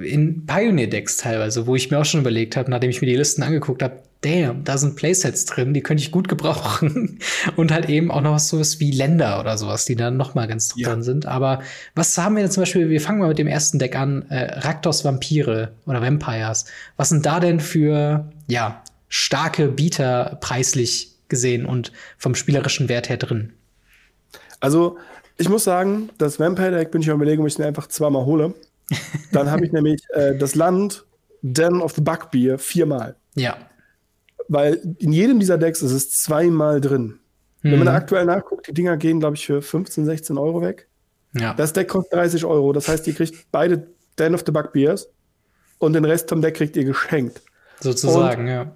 in 0.00 0.46
Pioneer-Decks 0.46 1.16
teilweise, 1.16 1.66
wo 1.66 1.74
ich 1.74 1.90
mir 1.90 1.98
auch 1.98 2.04
schon 2.04 2.20
überlegt 2.20 2.56
habe, 2.56 2.70
nachdem 2.70 2.90
ich 2.90 3.00
mir 3.00 3.08
die 3.08 3.16
Listen 3.16 3.42
angeguckt 3.42 3.82
habe, 3.82 3.96
damn, 4.22 4.64
da 4.64 4.78
sind 4.78 4.96
Playsets 4.96 5.44
drin, 5.44 5.74
die 5.74 5.82
könnte 5.82 6.02
ich 6.02 6.10
gut 6.10 6.28
gebrauchen. 6.28 7.18
Und 7.56 7.70
halt 7.72 7.88
eben 7.88 8.10
auch 8.10 8.20
noch 8.22 8.38
sowas 8.38 8.80
wie 8.80 8.90
Länder 8.90 9.38
oder 9.40 9.58
sowas, 9.58 9.84
die 9.84 9.96
dann 9.96 10.16
noch 10.16 10.34
mal 10.34 10.48
ganz 10.48 10.72
Ja. 10.76 10.88
drin 10.88 11.02
sind. 11.02 11.26
Aber 11.26 11.60
was 11.94 12.16
haben 12.16 12.36
wir 12.36 12.42
denn 12.42 12.50
zum 12.50 12.62
Beispiel, 12.62 12.88
wir 12.88 13.00
fangen 13.00 13.18
mal 13.18 13.28
mit 13.28 13.38
dem 13.38 13.46
ersten 13.48 13.78
Deck 13.78 13.96
an, 13.96 14.22
äh, 14.30 14.60
Raktos 14.60 15.04
Vampire 15.04 15.72
oder 15.86 16.00
Vampires. 16.00 16.64
Was 16.96 17.10
sind 17.10 17.26
da 17.26 17.40
denn 17.40 17.60
für, 17.60 18.30
ja, 18.46 18.82
starke 19.08 19.68
Bieter 19.68 20.38
preislich 20.40 21.10
gesehen 21.28 21.66
und 21.66 21.92
vom 22.16 22.34
spielerischen 22.34 22.88
Wert 22.88 23.08
her 23.08 23.16
drin? 23.18 23.52
Also, 24.60 24.96
ich 25.38 25.48
muss 25.48 25.64
sagen, 25.64 26.10
das 26.18 26.38
Vampire 26.38 26.70
Deck 26.70 26.90
bin 26.92 27.02
ich 27.02 27.10
am 27.10 27.16
überlegen, 27.16 27.42
ob 27.42 27.48
ich 27.48 27.56
den 27.56 27.64
einfach 27.64 27.88
zweimal 27.88 28.24
hole. 28.24 28.54
Dann 29.32 29.50
habe 29.50 29.64
ich 29.66 29.72
nämlich 29.72 30.00
äh, 30.14 30.36
das 30.36 30.54
Land 30.54 31.04
Den 31.42 31.80
of 31.80 31.94
the 31.94 32.00
Bugbear 32.00 32.58
viermal. 32.58 33.16
Ja. 33.34 33.56
Weil 34.52 34.80
in 34.98 35.12
jedem 35.12 35.40
dieser 35.40 35.56
Decks 35.58 35.82
ist 35.82 35.92
es 35.92 36.10
zweimal 36.10 36.80
drin. 36.80 37.18
Wenn 37.62 37.78
man 37.78 37.88
Mhm. 37.88 37.94
aktuell 37.94 38.24
nachguckt, 38.26 38.66
die 38.66 38.74
Dinger 38.74 38.96
gehen, 38.96 39.20
glaube 39.20 39.36
ich, 39.36 39.46
für 39.46 39.62
15, 39.62 40.04
16 40.04 40.36
Euro 40.36 40.60
weg. 40.62 40.88
Ja. 41.34 41.54
Das 41.54 41.72
Deck 41.72 41.88
kostet 41.88 42.12
30 42.14 42.44
Euro. 42.44 42.72
Das 42.72 42.88
heißt, 42.88 43.06
ihr 43.06 43.14
kriegt 43.14 43.46
beide 43.52 43.86
Den 44.18 44.34
of 44.34 44.42
the 44.44 44.52
Bugbears 44.52 45.08
und 45.78 45.92
den 45.94 46.04
Rest 46.04 46.28
vom 46.28 46.42
Deck 46.42 46.54
kriegt 46.56 46.76
ihr 46.76 46.84
geschenkt. 46.84 47.40
sozusagen, 47.80 48.46
ja. 48.48 48.70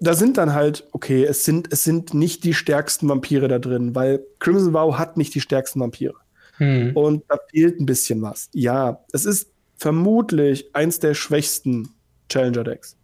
da 0.00 0.14
sind 0.14 0.36
dann 0.36 0.52
halt, 0.54 0.86
okay, 0.92 1.24
es 1.24 1.44
sind, 1.44 1.72
es 1.72 1.82
sind 1.84 2.12
nicht 2.14 2.44
die 2.44 2.52
stärksten 2.52 3.08
Vampire 3.08 3.48
da 3.48 3.58
drin, 3.58 3.94
weil 3.94 4.24
Crimson 4.38 4.72
Vow 4.74 4.98
hat 4.98 5.16
nicht 5.16 5.34
die 5.34 5.40
stärksten 5.40 5.80
Vampire. 5.80 6.14
Hm. 6.58 6.94
Und 6.96 7.24
da 7.28 7.38
fehlt 7.50 7.80
ein 7.80 7.86
bisschen 7.86 8.20
was. 8.22 8.50
Ja, 8.52 9.02
es 9.12 9.24
ist 9.24 9.48
vermutlich 9.76 10.68
eins 10.74 10.98
der 10.98 11.14
schwächsten 11.14 11.88
Challenger-Decks. 12.28 12.96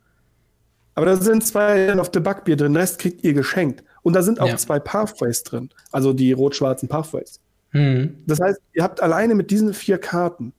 Aber 1.01 1.07
da 1.07 1.17
sind 1.17 1.47
zwei 1.47 1.99
auf 1.99 2.11
der 2.11 2.21
Backbier 2.21 2.57
drin, 2.57 2.75
den 2.75 2.77
Rest 2.77 2.99
kriegt 2.99 3.25
ihr 3.25 3.33
geschenkt. 3.33 3.83
Und 4.03 4.15
da 4.15 4.23
sind 4.23 4.39
auch 4.39 4.49
Ja. 4.49 4.57
zwei 4.59 4.79
Pathways 4.79 5.43
drin, 5.45 5.71
also 5.93 6.13
die 6.13 6.33
rot-schwarzen 6.33 6.91
Pathways. 6.91 7.41
Hm. 7.71 8.19
Das 8.27 8.39
heißt, 8.39 8.61
ihr 8.75 8.83
habt 8.83 9.03
alleine 9.03 9.35
mit 9.35 9.51
diesen 9.51 9.73
vier 9.73 9.97
Karten 9.97 10.53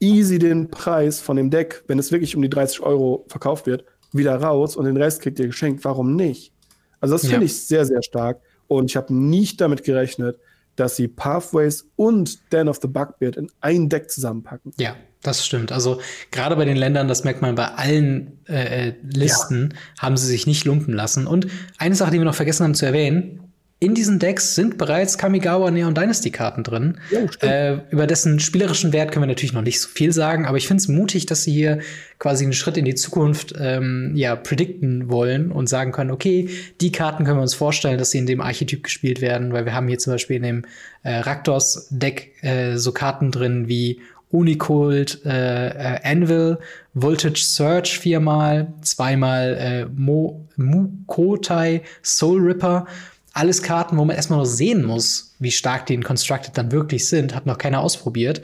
easy 0.00 0.40
den 0.40 0.68
Preis 0.68 1.20
von 1.20 1.36
dem 1.36 1.50
Deck, 1.50 1.84
wenn 1.86 2.00
es 2.00 2.10
wirklich 2.10 2.34
um 2.34 2.42
die 2.42 2.50
30 2.50 2.80
Euro 2.80 3.24
verkauft 3.28 3.66
wird, 3.66 3.84
wieder 4.12 4.34
raus 4.34 4.74
und 4.74 4.84
den 4.84 4.96
Rest 4.96 5.22
kriegt 5.22 5.38
ihr 5.38 5.46
geschenkt. 5.46 5.84
Warum 5.84 6.16
nicht? 6.16 6.52
Also 7.00 7.14
das 7.14 7.22
Ja. 7.22 7.30
finde 7.30 7.46
ich 7.46 7.66
sehr, 7.66 7.86
sehr 7.86 8.02
stark. 8.02 8.40
Und 8.66 8.90
ich 8.90 8.96
habe 8.96 9.14
nicht 9.14 9.60
damit 9.60 9.84
gerechnet, 9.84 10.40
dass 10.74 10.96
sie 10.96 11.06
Pathways 11.06 11.86
und 11.94 12.52
Den 12.52 12.68
of 12.68 12.80
the 12.82 12.88
Bugbeard 12.88 13.36
in 13.36 13.48
ein 13.60 13.88
Deck 13.88 14.10
zusammenpacken. 14.10 14.72
Ja, 14.76 14.96
das 15.26 15.44
stimmt. 15.44 15.72
Also 15.72 16.00
gerade 16.30 16.56
bei 16.56 16.64
den 16.64 16.76
Ländern, 16.76 17.08
das 17.08 17.24
merkt 17.24 17.42
man 17.42 17.54
bei 17.54 17.66
allen 17.66 18.38
äh, 18.48 18.88
äh, 18.88 18.94
Listen, 19.02 19.74
haben 19.98 20.16
sie 20.16 20.26
sich 20.26 20.46
nicht 20.46 20.64
lumpen 20.64 20.94
lassen. 20.94 21.26
Und 21.26 21.46
eine 21.78 21.94
Sache, 21.94 22.10
die 22.10 22.18
wir 22.18 22.24
noch 22.24 22.34
vergessen 22.34 22.64
haben 22.64 22.74
zu 22.74 22.86
erwähnen, 22.86 23.46
in 23.78 23.94
diesen 23.94 24.18
Decks 24.18 24.54
sind 24.54 24.78
bereits 24.78 25.18
Kamigawa 25.18 25.70
Neon 25.70 25.94
Dynasty 25.94 26.30
Karten 26.30 26.62
drin. 26.62 26.98
Stimmt. 27.08 27.42
äh, 27.42 27.74
über 27.90 28.06
dessen 28.06 28.40
spielerischen 28.40 28.94
Wert 28.94 29.12
können 29.12 29.24
wir 29.24 29.28
natürlich 29.28 29.52
noch 29.52 29.60
nicht 29.60 29.82
so 29.82 29.88
viel 29.90 30.12
sagen, 30.12 30.46
aber 30.46 30.56
ich 30.56 30.66
finde 30.66 30.80
es 30.80 30.88
mutig, 30.88 31.26
dass 31.26 31.42
sie 31.42 31.52
hier 31.52 31.80
quasi 32.18 32.44
einen 32.44 32.54
Schritt 32.54 32.78
in 32.78 32.86
die 32.86 32.94
Zukunft 32.94 33.52
ähm, 33.60 34.12
ja 34.14 34.34
predikten 34.34 35.10
wollen 35.10 35.52
und 35.52 35.68
sagen 35.68 35.92
können, 35.92 36.10
okay, 36.10 36.48
die 36.80 36.90
Karten 36.90 37.24
können 37.24 37.36
wir 37.36 37.42
uns 37.42 37.52
vorstellen, 37.52 37.98
dass 37.98 38.10
sie 38.10 38.18
in 38.18 38.24
dem 38.24 38.40
Archetyp 38.40 38.82
gespielt 38.82 39.20
werden, 39.20 39.52
weil 39.52 39.66
wir 39.66 39.74
haben 39.74 39.88
hier 39.88 39.98
zum 39.98 40.14
Beispiel 40.14 40.36
in 40.36 40.42
dem 40.42 40.64
äh, 41.02 41.16
Raktos 41.16 41.88
Deck 41.90 42.32
äh, 42.40 42.78
so 42.78 42.92
Karten 42.92 43.30
drin 43.30 43.68
wie 43.68 44.00
Unicold, 44.30 45.24
äh, 45.24 45.68
äh, 45.68 46.00
Anvil, 46.02 46.58
Voltage 46.94 47.40
Surge 47.40 47.96
viermal, 48.00 48.72
zweimal 48.82 49.56
äh, 49.58 49.86
Mo, 49.94 50.46
Mukotai, 50.56 51.82
Soul 52.02 52.40
Ripper. 52.40 52.86
Alles 53.32 53.62
Karten, 53.62 53.98
wo 53.98 54.04
man 54.04 54.16
erstmal 54.16 54.38
noch 54.38 54.46
sehen 54.46 54.82
muss, 54.82 55.34
wie 55.38 55.50
stark 55.50 55.86
die 55.86 55.94
in 55.94 56.02
Constructed 56.02 56.56
dann 56.56 56.72
wirklich 56.72 57.06
sind. 57.06 57.34
Hat 57.34 57.46
noch 57.46 57.58
keiner 57.58 57.80
ausprobiert. 57.80 58.40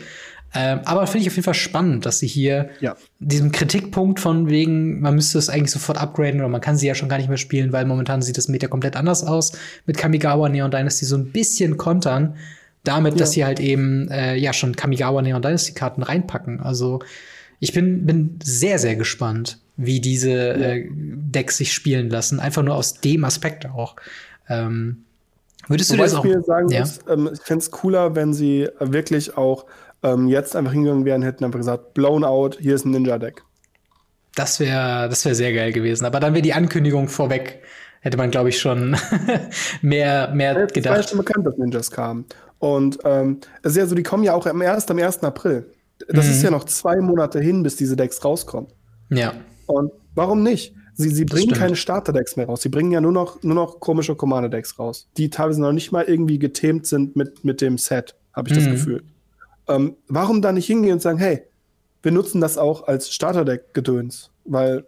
Ähm, 0.55 0.81
aber 0.85 1.07
finde 1.07 1.23
ich 1.23 1.29
auf 1.29 1.37
jeden 1.37 1.45
Fall 1.45 1.55
spannend, 1.55 2.05
dass 2.05 2.19
sie 2.19 2.27
hier 2.27 2.69
Ja. 2.81 2.95
diesem 3.19 3.53
Kritikpunkt 3.53 4.21
von 4.21 4.51
wegen, 4.51 5.01
man 5.01 5.15
müsste 5.15 5.39
es 5.39 5.49
eigentlich 5.49 5.71
sofort 5.71 5.97
upgraden 5.97 6.41
oder 6.41 6.51
man 6.51 6.61
kann 6.61 6.77
sie 6.77 6.87
ja 6.87 6.95
schon 6.95 7.09
gar 7.09 7.17
nicht 7.17 7.31
mehr 7.31 7.39
spielen, 7.39 7.73
weil 7.73 7.87
momentan 7.87 8.21
sieht 8.21 8.37
das 8.37 8.49
Meta 8.49 8.67
komplett 8.69 8.95
anders 8.95 9.25
aus. 9.25 9.53
Mit 9.87 9.97
Kamigawa 9.97 10.51
Neon 10.51 10.71
Dynasty 10.71 11.07
so 11.07 11.17
ein 11.17 11.33
bisschen 11.33 11.79
kontern. 11.79 12.37
Damit, 12.85 13.21
dass 13.21 13.33
sie 13.33 13.45
halt 13.45 13.61
eben 13.61 14.09
äh, 14.11 14.35
ja 14.37 14.53
schon 14.53 14.75
Kamigawa 14.75 15.23
Neon 15.23 15.41
Dynasty 15.41 15.73
Karten 15.73 16.03
reinpacken. 16.03 16.61
Also 16.61 16.99
ich 17.61 17.73
bin, 17.73 18.07
bin 18.07 18.41
sehr, 18.43 18.81
sehr 18.81 18.97
gespannt, 18.97 19.61
wie 19.77 20.01
diese 20.01 20.33
äh, 20.33 20.89
Decks 20.91 21.59
sich 21.59 21.73
spielen 21.73 22.11
lassen. 22.11 22.41
Einfach 22.41 22.63
nur 22.63 22.75
aus 22.75 22.95
dem 22.95 23.25
Aspekt 23.25 23.67
auch. 23.67 23.95
Ähm, 24.49 25.05
würdest 25.69 25.91
du 25.91 25.95
Wobei 25.95 26.05
das 26.05 26.13
ich 26.15 26.19
auch? 26.19 26.25
mir 26.25 26.43
sagen 26.43 26.69
ja? 26.71 26.81
muss, 26.81 26.99
ähm, 27.09 27.31
ich 27.33 27.41
fände 27.41 27.63
es 27.63 27.71
cooler, 27.71 28.17
wenn 28.17 28.35
sie 28.35 28.69
wirklich 28.81 29.37
auch 29.37 29.67
ähm, 30.03 30.27
jetzt 30.27 30.57
einfach 30.57 30.73
hingegangen 30.73 31.05
wären, 31.05 31.23
hätten 31.23 31.45
einfach 31.45 31.61
gesagt, 31.61 31.95
blown 31.95 32.25
out, 32.25 32.59
hier 32.61 32.75
ist 32.75 32.85
ein 32.85 32.91
Ninja-Deck. 32.91 33.43
Das 34.35 34.59
wäre 34.61 35.09
das 35.09 35.25
wäre 35.25 35.35
sehr 35.35 35.53
geil 35.53 35.73
gewesen. 35.73 36.05
Aber 36.05 36.19
dann 36.19 36.33
wäre 36.33 36.43
die 36.43 36.55
Ankündigung 36.55 37.09
vorweg, 37.09 37.63
hätte 38.01 38.17
man, 38.17 38.31
glaube 38.33 38.49
ich, 38.49 38.59
schon 38.59 38.97
mehr, 39.83 40.33
mehr 40.35 40.51
Es 40.51 40.57
war 40.57 40.61
ja 40.63 40.67
gedacht. 40.67 41.09
schon 41.11 41.19
bekannt, 41.19 41.47
dass 41.47 41.57
Ninjas 41.59 41.91
kamen. 41.91 42.25
Und 42.63 42.99
ähm, 43.05 43.39
es 43.65 43.73
ist 43.73 43.77
ja 43.79 43.87
so, 43.87 43.97
die 43.97 44.05
kommen 44.05 44.23
ja 44.23 44.35
auch 44.35 44.47
am- 44.47 44.63
erst 44.63 44.89
am 44.93 44.99
1. 44.99 45.25
April. 45.25 45.67
Das 46.09 46.27
Mhm. 46.27 46.31
ist 46.31 46.43
ja 46.45 46.51
noch 46.53 46.63
zwei 46.63 47.01
Monate 47.01 47.41
hin, 47.41 47.65
bis 47.65 47.75
diese 47.75 47.97
Decks 47.97 48.25
rauskommen. 48.25 48.71
Ja. 49.11 49.35
Und 49.67 49.91
warum 50.15 50.45
nicht? 50.45 50.73
Sie, 50.95 51.09
sie 51.09 51.25
bringen 51.25 51.47
stimmt. 51.49 51.59
keine 51.59 51.75
Starter-Decks 51.77 52.37
mehr 52.37 52.47
raus. 52.47 52.63
Sie 52.63 52.69
bringen 52.69 52.93
ja 52.93 53.01
nur 53.01 53.11
noch, 53.11 53.43
nur 53.43 53.57
noch 53.57 53.81
komische 53.81 54.15
Commander-Decks 54.15 54.79
raus, 54.79 55.09
die 55.17 55.29
teilweise 55.29 55.61
noch 55.61 55.73
nicht 55.73 55.91
mal 55.91 56.05
irgendwie 56.05 56.39
gethemt 56.39 56.87
sind 56.87 57.17
mit, 57.17 57.45
mit 57.45 57.61
dem 57.61 57.79
Set, 57.79 58.15
habe 58.33 58.49
ich 58.49 58.55
das 58.55 58.67
Mhm. 58.67 58.71
Gefühl. 58.71 59.03
Ähm, 59.69 59.97
warum 60.07 60.41
da 60.41 60.53
nicht 60.53 60.67
hingehen 60.67 60.93
und 60.93 61.03
sagen, 61.03 61.19
hey, 61.19 61.43
wir 62.03 62.13
nutzen 62.13 62.41
das 62.41 62.59
auch 62.59 62.87
als 62.87 63.11
Starter-Deck-Gedöns? 63.13 64.31
Weil 64.45 64.85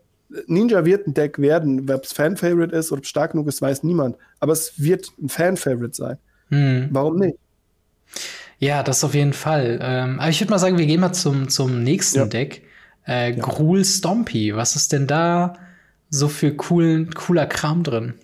Ninja 0.46 0.84
wird 0.84 1.08
ein 1.08 1.14
Deck 1.14 1.40
werden, 1.40 1.90
ob 1.90 2.04
es 2.04 2.12
Fan-Favorite 2.12 2.76
ist 2.76 2.92
oder 2.92 3.02
stark 3.02 3.32
genug 3.32 3.48
ist, 3.48 3.60
weiß 3.60 3.82
niemand. 3.82 4.16
Aber 4.38 4.52
es 4.52 4.80
wird 4.80 5.08
ein 5.20 5.28
Fan-Favorite 5.28 5.94
sein. 5.96 6.18
Hm. 6.50 6.88
Warum 6.92 7.16
nicht? 7.16 7.36
Ja, 8.58 8.82
das 8.82 9.04
auf 9.04 9.14
jeden 9.14 9.32
Fall. 9.32 9.78
Ähm, 9.82 10.20
aber 10.20 10.30
ich 10.30 10.40
würde 10.40 10.50
mal 10.50 10.58
sagen, 10.58 10.78
wir 10.78 10.86
gehen 10.86 11.00
mal 11.00 11.12
zum, 11.12 11.48
zum 11.48 11.82
nächsten 11.82 12.18
ja. 12.18 12.26
Deck. 12.26 12.62
Äh, 13.06 13.32
ja. 13.32 13.36
Gruul 13.36 13.84
Stompy. 13.84 14.54
Was 14.54 14.76
ist 14.76 14.92
denn 14.92 15.06
da 15.06 15.54
so 16.10 16.28
für 16.28 16.54
coolen, 16.54 17.12
cooler 17.12 17.46
Kram 17.46 17.82
drin? 17.82 18.14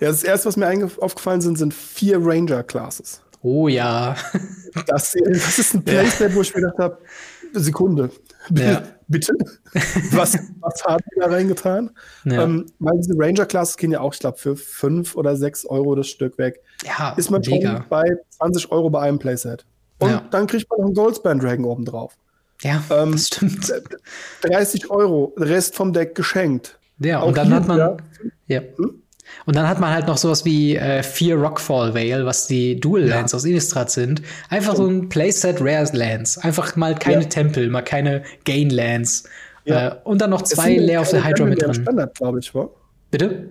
Ja, 0.00 0.08
das 0.08 0.22
erste, 0.22 0.48
was 0.48 0.56
mir 0.56 0.90
aufgefallen 1.00 1.40
sind, 1.40 1.58
sind 1.58 1.74
vier 1.74 2.18
Ranger-Classes. 2.20 3.22
Oh 3.42 3.68
ja. 3.68 4.16
das, 4.86 5.14
das 5.14 5.58
ist 5.58 5.74
ein 5.74 5.82
Playset, 5.84 6.20
ja. 6.30 6.34
wo 6.34 6.42
ich 6.42 6.54
mir 6.54 6.62
gedacht 6.62 6.78
habe, 6.78 6.98
Sekunde. 7.52 8.10
Ja. 8.50 8.82
Bitte? 9.10 9.34
Was, 10.12 10.38
was 10.60 10.84
haben 10.84 11.02
die 11.12 11.18
da 11.18 11.26
reingetan? 11.26 11.90
Ja. 12.24 12.44
Ähm, 12.44 12.66
weil 12.78 12.96
diese 12.98 13.14
Ranger-Classes 13.16 13.76
gehen 13.76 13.90
ja 13.90 14.00
auch, 14.00 14.14
ich 14.14 14.20
glaube, 14.20 14.38
für 14.38 14.54
5 14.54 15.16
oder 15.16 15.36
6 15.36 15.66
Euro 15.66 15.96
das 15.96 16.06
Stück 16.06 16.38
weg. 16.38 16.62
Ja, 16.84 17.14
ist 17.16 17.28
man 17.28 17.40
mega. 17.44 17.78
schon 17.78 17.84
bei 17.88 18.04
20 18.30 18.70
Euro 18.70 18.88
bei 18.88 19.00
einem 19.00 19.18
Playset. 19.18 19.66
Und 19.98 20.10
ja. 20.10 20.22
dann 20.30 20.46
kriegt 20.46 20.70
man 20.70 20.78
noch 20.78 20.86
einen 20.86 20.94
Goldspan 20.94 21.40
Dragon 21.40 21.64
oben 21.64 21.84
drauf. 21.84 22.16
Ja, 22.62 22.84
ähm, 22.90 23.12
das 23.12 23.26
stimmt. 23.26 23.72
30 24.42 24.90
Euro, 24.90 25.34
Rest 25.36 25.74
vom 25.74 25.92
Deck 25.92 26.14
geschenkt. 26.14 26.78
Ja, 27.00 27.20
und 27.22 27.36
dann 27.36 27.52
hat 27.52 27.66
man. 27.66 28.00
Ja. 28.46 28.60
Hm? 28.76 28.99
Und 29.46 29.56
dann 29.56 29.68
hat 29.68 29.80
man 29.80 29.92
halt 29.92 30.06
noch 30.06 30.16
sowas 30.18 30.44
wie 30.44 30.76
äh, 30.76 31.02
Fear 31.02 31.38
Rockfall 31.38 31.94
Vale, 31.94 32.24
was 32.26 32.46
die 32.46 32.78
Dual 32.78 33.02
Lands 33.02 33.32
ja. 33.32 33.36
aus 33.36 33.44
Innistrad 33.44 33.90
sind. 33.90 34.22
Einfach 34.48 34.76
so 34.76 34.86
ein 34.86 35.08
Playset 35.08 35.60
Rare 35.60 35.88
Lands. 35.92 36.38
Einfach 36.38 36.76
mal 36.76 36.94
keine 36.94 37.22
ja. 37.22 37.28
Tempel, 37.28 37.68
mal 37.68 37.82
keine 37.82 38.22
Gain 38.44 38.70
Lands. 38.70 39.24
Ja. 39.64 39.88
Äh, 39.88 39.96
und 40.04 40.20
dann 40.20 40.30
noch 40.30 40.42
zwei 40.42 40.76
Lair 40.76 41.00
of 41.00 41.08
the 41.08 41.22
Hydra 41.22 41.44
mit 41.46 41.62
drin. 41.62 41.74
Standard, 41.74 42.14
glaube 42.16 42.38
ich, 42.40 42.54
war. 42.54 42.70
Bitte? 43.10 43.48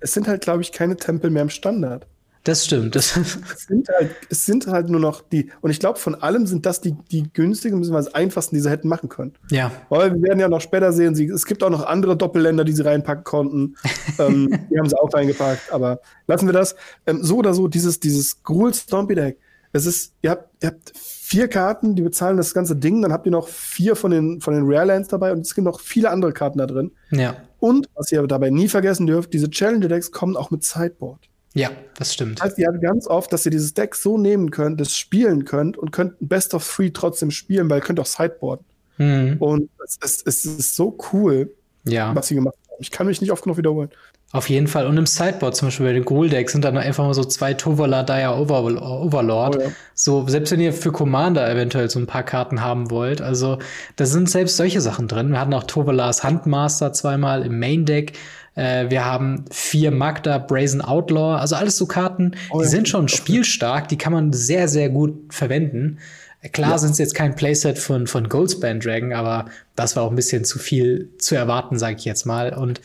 Es 0.00 0.12
sind 0.12 0.28
halt, 0.28 0.42
glaube 0.42 0.62
ich, 0.62 0.72
keine 0.72 0.96
Tempel 0.96 1.30
mehr 1.30 1.42
im 1.42 1.50
Standard. 1.50 2.06
Das 2.46 2.64
stimmt. 2.64 2.94
Das 2.94 3.16
es, 3.16 3.66
sind 3.66 3.88
halt, 3.88 4.10
es 4.30 4.46
sind 4.46 4.68
halt 4.68 4.88
nur 4.88 5.00
noch 5.00 5.20
die, 5.20 5.50
und 5.62 5.72
ich 5.72 5.80
glaube, 5.80 5.98
von 5.98 6.14
allem 6.14 6.46
sind 6.46 6.64
das 6.64 6.80
die, 6.80 6.94
die 7.10 7.24
günstigen 7.32 7.80
bzw. 7.80 8.12
einfachsten, 8.12 8.54
die 8.54 8.60
sie 8.60 8.70
hätten 8.70 8.86
machen 8.86 9.08
können. 9.08 9.32
Ja. 9.50 9.72
Weil 9.88 10.14
wir 10.14 10.22
werden 10.22 10.38
ja 10.38 10.48
noch 10.48 10.60
später 10.60 10.92
sehen, 10.92 11.16
sie, 11.16 11.26
es 11.26 11.44
gibt 11.44 11.64
auch 11.64 11.70
noch 11.70 11.84
andere 11.84 12.16
Doppelländer, 12.16 12.64
die 12.64 12.70
sie 12.70 12.84
reinpacken 12.84 13.24
konnten. 13.24 13.74
ähm, 14.20 14.48
die 14.70 14.78
haben 14.78 14.88
sie 14.88 14.96
auch 14.96 15.12
reingepackt, 15.12 15.72
aber 15.72 16.00
lassen 16.28 16.46
wir 16.46 16.52
das. 16.52 16.76
Ähm, 17.06 17.18
so 17.24 17.38
oder 17.38 17.52
so, 17.52 17.66
dieses, 17.66 17.98
dieses 17.98 18.44
Gruul 18.44 18.72
Stompy 18.72 19.16
Deck. 19.16 19.38
Es 19.72 19.84
ist, 19.84 20.14
ihr 20.22 20.30
habt, 20.30 20.48
ihr 20.62 20.68
habt 20.68 20.92
vier 20.96 21.48
Karten, 21.48 21.96
die 21.96 22.02
bezahlen 22.02 22.36
das 22.36 22.54
ganze 22.54 22.76
Ding, 22.76 23.02
dann 23.02 23.12
habt 23.12 23.26
ihr 23.26 23.32
noch 23.32 23.48
vier 23.48 23.96
von 23.96 24.12
den, 24.12 24.40
von 24.40 24.54
den 24.54 24.62
Rare 24.64 24.86
Lands 24.86 25.08
dabei 25.08 25.32
und 25.32 25.40
es 25.40 25.52
gibt 25.52 25.64
noch 25.64 25.80
viele 25.80 26.10
andere 26.10 26.32
Karten 26.32 26.58
da 26.58 26.66
drin. 26.66 26.92
Ja. 27.10 27.34
Und, 27.58 27.88
was 27.96 28.12
ihr 28.12 28.24
dabei 28.28 28.50
nie 28.50 28.68
vergessen 28.68 29.08
dürft, 29.08 29.32
diese 29.32 29.50
Challenger 29.50 29.88
Decks 29.88 30.12
kommen 30.12 30.36
auch 30.36 30.52
mit 30.52 30.62
Sideboard. 30.62 31.28
Ja, 31.56 31.70
das 31.96 32.12
stimmt. 32.12 32.38
Das 32.38 32.48
heißt, 32.48 32.58
ihr 32.58 32.66
habt 32.68 32.82
ganz 32.82 33.06
oft, 33.06 33.32
dass 33.32 33.46
ihr 33.46 33.50
dieses 33.50 33.72
Deck 33.72 33.94
so 33.94 34.18
nehmen 34.18 34.50
könnt, 34.50 34.78
das 34.78 34.94
spielen 34.94 35.46
könnt 35.46 35.78
und 35.78 35.90
könnt 35.90 36.12
Best 36.20 36.52
of 36.52 36.70
Three 36.70 36.90
trotzdem 36.90 37.30
spielen, 37.30 37.70
weil 37.70 37.78
ihr 37.78 37.82
könnt 37.82 37.98
auch 37.98 38.06
Sideboarden. 38.06 38.66
Mhm. 38.98 39.36
Und 39.38 39.70
es, 39.82 39.98
es, 40.02 40.22
es, 40.26 40.44
ist 40.44 40.76
so 40.76 40.98
cool, 41.12 41.50
ja. 41.84 42.14
was 42.14 42.28
sie 42.28 42.34
gemacht 42.34 42.54
haben. 42.68 42.76
Ich 42.78 42.90
kann 42.90 43.06
mich 43.06 43.22
nicht 43.22 43.32
oft 43.32 43.42
genug 43.42 43.56
wiederholen. 43.56 43.88
Auf 44.32 44.50
jeden 44.50 44.66
Fall. 44.66 44.86
Und 44.86 44.98
im 44.98 45.06
Sideboard, 45.06 45.56
zum 45.56 45.68
Beispiel 45.68 45.86
bei 45.86 45.92
den 45.94 46.04
Ghoul-Decks, 46.04 46.52
sind 46.52 46.62
dann 46.62 46.76
einfach 46.76 47.06
mal 47.06 47.14
so 47.14 47.24
zwei 47.24 47.54
Tovala 47.54 48.02
Dire 48.02 48.36
Over 48.36 48.64
Overlord. 48.64 49.56
Oh, 49.56 49.60
ja. 49.62 49.68
So, 49.94 50.28
selbst 50.28 50.52
wenn 50.52 50.60
ihr 50.60 50.74
für 50.74 50.92
Commander 50.92 51.50
eventuell 51.50 51.88
so 51.88 51.98
ein 51.98 52.06
paar 52.06 52.24
Karten 52.24 52.60
haben 52.60 52.90
wollt. 52.90 53.22
Also, 53.22 53.60
da 53.94 54.04
sind 54.04 54.28
selbst 54.28 54.58
solche 54.58 54.82
Sachen 54.82 55.08
drin. 55.08 55.30
Wir 55.30 55.40
hatten 55.40 55.54
auch 55.54 55.64
Tovalas 55.64 56.22
Handmaster 56.22 56.92
zweimal 56.92 57.46
im 57.46 57.58
Main-Deck. 57.58 58.12
Äh, 58.56 58.90
wir 58.90 59.04
haben 59.04 59.44
vier 59.50 59.92
Magda, 59.92 60.38
Brazen 60.38 60.80
Outlaw, 60.80 61.36
also 61.36 61.54
alles 61.54 61.76
so 61.76 61.86
Karten, 61.86 62.32
oh, 62.50 62.60
die 62.60 62.66
sind 62.66 62.88
schon 62.88 63.08
spielstark, 63.08 63.88
die 63.88 63.98
kann 63.98 64.12
man 64.12 64.32
sehr, 64.32 64.66
sehr 64.66 64.88
gut 64.88 65.32
verwenden. 65.32 65.98
Äh, 66.40 66.48
klar 66.48 66.70
ja. 66.70 66.78
sind 66.78 66.92
es 66.92 66.98
jetzt 66.98 67.14
kein 67.14 67.36
Playset 67.36 67.78
von, 67.78 68.06
von 68.06 68.28
Goldspan 68.28 68.80
Dragon, 68.80 69.12
aber 69.12 69.46
das 69.76 69.94
war 69.94 70.02
auch 70.02 70.10
ein 70.10 70.16
bisschen 70.16 70.44
zu 70.44 70.58
viel 70.58 71.10
zu 71.18 71.36
erwarten, 71.36 71.78
sage 71.78 71.96
ich 71.98 72.04
jetzt 72.04 72.24
mal. 72.24 72.54
Und 72.54 72.80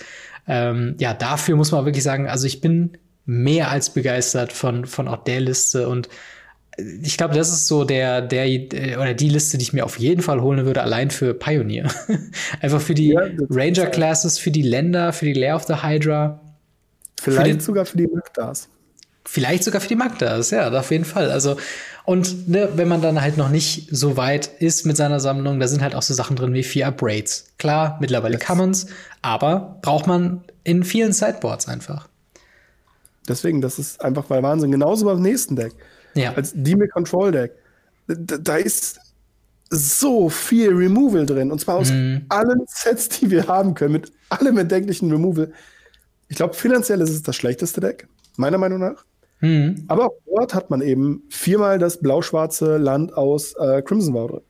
ähm, 0.48 0.96
ja, 1.00 1.14
dafür 1.14 1.56
muss 1.56 1.72
man 1.72 1.86
wirklich 1.86 2.04
sagen, 2.04 2.28
also 2.28 2.46
ich 2.46 2.62
bin 2.62 2.98
mehr 3.26 3.72
als 3.72 3.92
begeistert 3.92 4.52
von, 4.52 4.86
von 4.86 5.08
auch 5.08 5.24
der 5.24 5.40
Liste 5.40 5.88
und 5.88 6.10
ich 6.78 7.18
glaube, 7.18 7.34
das 7.34 7.50
ist 7.50 7.68
so 7.68 7.84
der, 7.84 8.22
der 8.22 8.48
oder 9.00 9.14
die 9.14 9.30
Liste, 9.30 9.58
die 9.58 9.64
ich 9.64 9.74
mir 9.74 9.86
auf 9.86 10.00
jeden 10.00 10.22
Fall 10.22 10.42
holen 10.42 10.66
würde, 10.66 10.82
allein 10.82 11.12
für 11.12 11.34
Pioneer. 11.34 11.92
Einfach 12.62 12.82
für 12.82 12.94
die 12.94 13.10
ja, 13.10 13.22
Ranger 13.50 13.88
Classes, 13.88 14.38
für 14.38 14.52
die 14.52 14.62
Länder, 14.62 15.12
für 15.14 15.26
die 15.26 15.34
Lair 15.34 15.56
of 15.56 15.64
the 15.64 15.84
Hydra. 15.84 16.40
Vielleicht 17.20 17.42
für 17.42 17.48
den, 17.50 17.60
sogar 17.60 17.86
für 17.86 17.98
die 17.98 18.08
Magdas. 18.08 18.70
Vielleicht 19.26 19.64
sogar 19.64 19.82
für 19.82 19.90
die 19.90 19.96
Magdas, 19.96 20.50
ja, 20.52 20.72
auf 20.72 20.92
jeden 20.92 21.06
Fall. 21.06 21.30
Also, 21.30 21.58
und 22.06 22.50
ne, 22.50 22.70
wenn 22.76 22.88
man 22.88 23.02
dann 23.02 23.22
halt 23.22 23.38
noch 23.38 23.50
nicht 23.50 23.88
so 23.92 24.18
weit 24.18 24.48
ist 24.60 24.86
mit 24.86 24.98
seiner 24.98 25.20
Sammlung, 25.20 25.60
da 25.60 25.68
sind 25.68 25.82
halt 25.82 25.94
auch 25.94 26.02
so 26.02 26.14
Sachen 26.14 26.36
drin 26.36 26.54
wie 26.54 26.64
vier 26.64 26.88
Upgrades. 26.88 27.46
Klar, 27.60 27.98
mittlerweile 28.00 28.36
yes. 28.36 28.44
kann 28.44 28.58
man's, 28.58 28.88
aber 29.22 29.78
braucht 29.82 30.08
man 30.08 30.44
in 30.64 30.84
vielen 30.84 31.14
Sideboards 31.14 31.68
einfach. 31.68 32.08
Deswegen, 33.28 33.62
das 33.62 33.78
ist 33.78 34.02
einfach 34.02 34.30
mal 34.30 34.42
Wahnsinn. 34.42 34.72
Genauso 34.72 35.06
beim 35.06 35.22
nächsten 35.22 35.56
Deck. 35.56 35.74
Ja. 36.14 36.34
Als 36.34 36.54
Demon 36.56 36.90
Control 36.90 37.32
Deck. 37.32 37.54
Da, 38.08 38.38
da, 38.38 38.56
ist 38.58 39.00
so 39.70 40.30
viel 40.30 40.74
Removal 40.74 41.26
drin. 41.26 41.52
Und 41.52 41.60
zwar 41.60 41.78
aus 41.78 41.92
mhm. 41.92 42.26
allen 42.30 42.62
Sets, 42.68 43.10
die 43.10 43.32
wir 43.32 43.48
haben 43.48 43.74
können, 43.74 43.94
mit 43.94 44.12
allem 44.30 44.58
erdenklichen 44.58 45.12
Removal. 45.12 45.52
Ich 46.28 46.36
glaube, 46.36 46.54
finanziell 46.54 47.02
ist 47.02 47.10
es 47.10 47.24
das 47.24 47.36
schlechteste 47.36 47.80
Deck, 47.80 48.08
meiner 48.38 48.58
Meinung 48.58 48.80
nach. 48.80 49.06
Mhm. 49.42 49.86
Aber 49.88 50.08
auch 50.08 50.14
dort 50.26 50.54
hat 50.54 50.70
man 50.70 50.82
eben 50.82 51.24
viermal 51.30 51.80
das 51.80 52.00
blau-schwarze 52.00 52.78
Land 52.78 53.14
aus 53.14 53.54
äh, 53.54 53.82
Crimson 53.82 54.14
Vow 54.14 54.30
drin. 54.30 54.42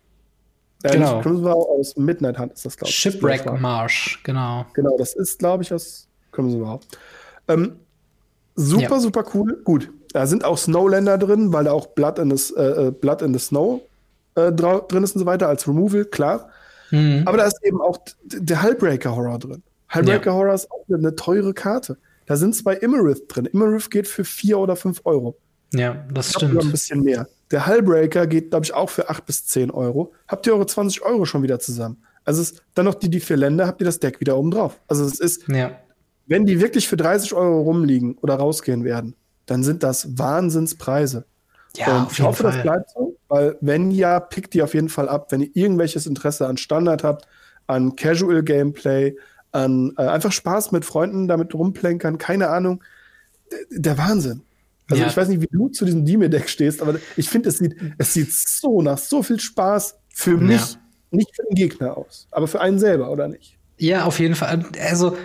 Äh, 0.84 0.92
genau. 0.94 1.22
Crimson 1.22 1.44
Vow 1.44 1.80
aus 1.80 1.96
Midnight 1.98 2.38
Hunt 2.38 2.54
ist 2.54 2.66
das, 2.66 2.78
glaube 2.78 2.90
ich. 2.90 2.96
Shipwreck 2.96 3.46
Marsh, 3.60 4.22
genau. 4.24 4.66
Genau, 4.74 4.98
das 4.98 5.14
ist, 5.14 5.40
glaube 5.40 5.64
ich, 5.64 5.74
aus 5.74 6.08
Crimson 6.32 6.62
Vow. 6.62 6.82
Ähm, 7.48 7.78
super, 8.56 8.96
ja. 8.96 9.00
super 9.00 9.24
cool. 9.34 9.62
Gut, 9.64 9.90
da 10.14 10.26
sind 10.28 10.44
auch 10.44 10.58
Snowlander 10.58 11.18
drin, 11.18 11.54
weil 11.54 11.66
da 11.66 11.72
auch 11.72 11.88
Blood 11.88 12.20
in, 12.20 12.36
the, 12.36 12.54
äh, 12.56 12.88
äh, 12.88 12.92
Blood 12.92 13.22
in 13.22 13.34
the 13.34 13.40
Snow 13.40 13.82
äh, 14.36 14.52
drin 14.52 15.04
ist 15.04 15.16
und 15.16 15.20
so 15.20 15.26
weiter, 15.26 15.48
als 15.48 15.68
Removal, 15.68 16.06
klar. 16.06 16.50
Mhm. 16.92 17.24
Aber 17.26 17.38
da 17.38 17.46
ist 17.46 17.60
eben 17.64 17.82
auch 17.82 17.98
der 18.24 18.62
Hullbreaker 18.64 19.16
Horror 19.16 19.40
drin. 19.40 19.64
Hullbreaker 19.94 20.32
ja. 20.32 20.38
Horror 20.38 20.54
ist 20.54 20.70
auch 20.72 20.86
eine 20.94 21.16
teure 21.16 21.54
Karte. 21.54 21.98
Da 22.26 22.36
sind 22.36 22.56
zwei 22.56 22.76
Immerith 22.76 23.24
drin. 23.28 23.46
Immerith 23.46 23.90
geht 23.90 24.08
für 24.08 24.24
vier 24.24 24.60
oder 24.60 24.76
fünf 24.76 25.02
Euro. 25.06 25.38
Ja, 25.74 26.06
das 26.14 26.32
stimmt. 26.32 26.54
Noch 26.54 26.64
ein 26.64 26.72
bisschen 26.72 27.02
mehr. 27.02 27.28
Der 27.50 27.68
Hullbreaker 27.68 28.28
geht, 28.28 28.52
glaube 28.52 28.66
ich, 28.66 28.74
auch 28.74 28.90
für 28.90 29.10
acht 29.10 29.26
bis 29.26 29.46
zehn 29.46 29.72
Euro. 29.72 30.14
Habt 30.28 30.48
ihr 30.48 30.54
eure 30.54 30.66
20 30.66 31.02
Euro 31.02 31.26
schon 31.26 31.44
wieder 31.44 31.60
zusammen? 31.60 32.04
Also 32.24 32.42
es, 32.42 32.56
dann 32.76 32.86
noch 32.86 32.96
die, 32.96 33.10
die 33.10 33.20
vier 33.20 33.38
Länder, 33.38 33.68
habt 33.68 33.82
ihr 33.82 33.86
das 33.86 34.00
Deck 34.00 34.20
wieder 34.20 34.38
oben 34.38 34.52
drauf. 34.52 34.80
Also 34.88 35.06
es 35.06 35.20
ist, 35.20 35.48
ja. 35.48 35.72
wenn 36.28 36.46
die 36.46 36.62
wirklich 36.62 36.88
für 36.88 36.98
30 36.98 37.34
Euro 37.34 37.62
rumliegen 37.62 38.18
oder 38.22 38.36
rausgehen 38.36 38.84
werden, 38.84 39.16
dann 39.46 39.64
sind 39.64 39.84
das 39.84 40.18
Wahnsinnspreise. 40.18 41.26
Ja, 41.76 42.02
und 42.02 42.12
ich 42.12 42.22
hoffe, 42.22 42.44
Fall. 42.44 42.52
das 42.52 42.62
bleibt 42.64 42.90
so, 42.90 43.16
weil 43.28 43.58
wenn 43.62 43.92
ja, 43.92 44.20
pickt 44.20 44.54
die 44.54 44.62
auf 44.62 44.74
jeden 44.74 44.90
Fall 44.90 45.08
ab, 45.08 45.32
wenn 45.32 45.42
ihr 45.42 45.50
irgendwelches 45.54 46.06
Interesse 46.06 46.48
an 46.48 46.58
Standard 46.58 47.04
habt, 47.04 47.28
an 47.68 47.96
Casual 47.96 48.44
Gameplay, 48.44 49.16
an 49.52 49.94
äh, 49.98 50.04
einfach 50.04 50.32
Spaß 50.32 50.72
mit 50.72 50.86
Freunden 50.86 51.28
damit 51.28 51.54
rumplänkern, 51.54 52.18
keine 52.18 52.50
Ahnung. 52.50 52.84
Der 53.70 53.98
Wahnsinn. 53.98 54.42
Also 54.90 55.04
ja. 55.04 55.10
ich 55.10 55.16
weiß 55.16 55.30
nicht, 55.30 55.42
wie 55.42 55.48
du 55.50 55.70
zu 55.70 55.86
diesem 55.86 56.06
Dime-Deck 56.06 56.50
stehst, 56.50 56.82
aber 56.82 56.96
ich 57.16 57.30
finde, 57.30 57.50
es 57.50 57.60
sieht, 57.60 57.76
es 57.98 58.14
sieht 58.14 58.32
so 58.32 58.82
nach 58.82 58.98
so 58.98 59.24
viel 59.24 59.40
Spaß 59.40 59.96
für 60.14 60.36
mich, 60.36 60.74
ja. 60.74 60.80
nicht 61.12 61.34
für 61.34 61.44
den 61.44 61.56
Gegner 61.56 61.98
aus, 61.98 62.28
aber 62.32 62.48
für 62.48 62.60
einen 62.60 62.80
selber, 62.80 63.10
oder 63.10 63.30
nicht? 63.30 63.58
Ja, 63.78 64.04
auf 64.06 64.20
jeden 64.20 64.36
Fall. 64.36 64.66
Also 64.82 65.18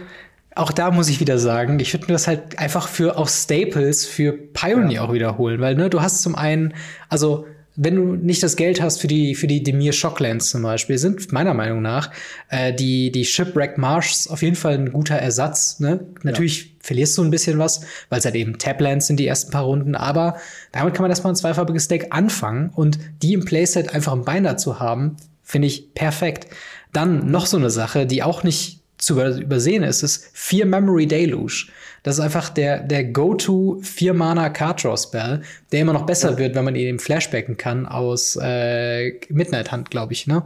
auch 0.57 0.73
da 0.73 0.91
muss 0.91 1.09
ich 1.09 1.21
wieder 1.21 1.39
sagen, 1.39 1.79
ich 1.81 1.93
würde 1.93 2.07
mir 2.07 2.15
das 2.15 2.27
halt 2.27 2.59
einfach 2.59 2.89
für 2.89 3.19
auch 3.19 3.29
Staples 3.29 4.07
für 4.07 4.33
Pioneer 4.33 4.91
ja. 4.91 5.03
auch 5.03 5.13
wiederholen, 5.13 5.61
weil 5.61 5.75
ne, 5.75 5.91
du 5.91 6.01
hast 6.01 6.23
zum 6.23 6.35
einen, 6.35 6.75
also 7.11 7.47
wenn 7.77 7.95
du 7.95 8.15
nicht 8.15 8.43
das 8.43 8.57
Geld 8.57 8.81
hast 8.81 9.03
für 9.03 9.07
die 9.07 9.35
für 9.35 9.47
die 9.47 9.63
Demir 9.63 9.93
Shocklands 9.93 10.49
zum 10.49 10.63
Beispiel, 10.63 10.97
sind 10.97 11.31
meiner 11.31 11.53
Meinung 11.53 11.83
nach 11.83 12.11
äh, 12.49 12.73
die 12.73 13.13
die 13.13 13.27
Shipwreck 13.27 13.77
Marshs 13.77 14.29
auf 14.29 14.41
jeden 14.41 14.57
Fall 14.57 14.79
ein 14.79 14.93
guter 14.93 15.17
Ersatz. 15.17 15.79
Ne? 15.79 16.01
Natürlich 16.23 16.65
ja. 16.65 16.71
verlierst 16.81 17.19
du 17.19 17.23
ein 17.23 17.31
bisschen 17.31 17.59
was, 17.59 17.83
weil 18.09 18.21
es 18.21 18.25
halt 18.25 18.35
eben 18.35 18.57
Taplands 18.57 19.09
sind 19.09 19.21
die 19.21 19.27
ersten 19.27 19.51
paar 19.51 19.65
Runden, 19.65 19.95
aber 19.95 20.39
damit 20.73 20.95
kann 20.95 21.03
man 21.03 21.11
erstmal 21.11 21.35
ein 21.35 21.37
zweifarbiges 21.37 21.89
Deck 21.89 22.09
anfangen 22.11 22.71
und 22.75 22.99
die 23.23 23.35
im 23.35 23.45
Playset 23.45 23.95
einfach 23.95 24.15
im 24.15 24.25
Bein 24.25 24.57
zu 24.57 24.81
haben, 24.81 25.17
finde 25.43 25.69
ich 25.69 25.93
perfekt. 25.93 26.47
Dann 26.95 27.31
noch 27.31 27.45
so 27.45 27.59
eine 27.59 27.69
Sache, 27.69 28.07
die 28.07 28.23
auch 28.23 28.43
nicht 28.43 28.81
zu 29.07 29.15
übersehen 29.41 29.83
ist, 29.85 30.03
ist 30.03 30.29
vier 30.33 30.67
Memory 30.67 31.07
Deluge. 31.07 31.67
Das 32.03 32.17
ist 32.17 32.21
einfach 32.21 32.49
der, 32.51 32.81
der 32.81 33.05
Go-To 33.05 33.79
vier 33.83 34.15
Mana 34.15 34.49
Card 34.51 34.83
Draw 34.83 34.97
Spell, 34.97 35.43
der 35.71 35.81
immer 35.81 35.93
noch 35.93 36.07
besser 36.07 36.33
ja. 36.33 36.39
wird, 36.39 36.55
wenn 36.55 36.65
man 36.65 36.75
ihn 36.75 36.89
eben 36.89 36.99
flashbacken 36.99 37.57
kann 37.57 37.87
aus 37.87 38.39
äh, 38.41 39.13
Midnight 39.29 39.73
Hunt, 39.73 39.91
glaube 39.91 40.13
ich, 40.13 40.27
ne? 40.27 40.43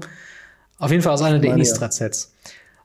Auf 0.78 0.90
jeden 0.90 1.02
Fall 1.02 1.12
aus 1.12 1.22
einer 1.22 1.38
der 1.38 1.52
Innistrad-Sets. 1.52 2.32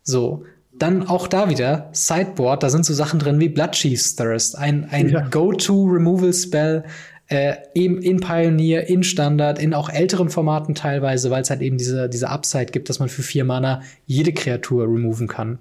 So. 0.04 0.46
Dann 0.78 1.08
auch 1.08 1.28
da 1.28 1.50
wieder 1.50 1.90
Sideboard, 1.94 2.62
da 2.62 2.70
sind 2.70 2.86
so 2.86 2.94
Sachen 2.94 3.18
drin 3.18 3.40
wie 3.40 3.48
Blood 3.48 3.72
Chief's 3.72 4.18
Thirst, 4.18 4.58
ein, 4.58 4.90
ein 4.92 5.08
ja. 5.08 5.22
Go-To 5.22 5.86
Removal 5.86 6.34
Spell, 6.34 6.84
äh, 7.28 7.56
eben 7.74 8.02
in 8.02 8.20
Pioneer, 8.20 8.88
in 8.88 9.04
Standard, 9.04 9.60
in 9.60 9.74
auch 9.74 9.90
älteren 9.90 10.30
Formaten 10.30 10.76
teilweise, 10.76 11.32
weil 11.32 11.42
es 11.42 11.50
halt 11.50 11.62
eben 11.62 11.78
diese, 11.78 12.10
diese 12.10 12.30
Upside 12.30 12.68
gibt, 12.68 12.90
dass 12.90 13.00
man 13.00 13.10
für 13.10 13.24
vier 13.24 13.46
Mana 13.46 13.82
jede 14.06 14.34
Kreatur 14.34 14.84
removen 14.84 15.28
kann. 15.28 15.60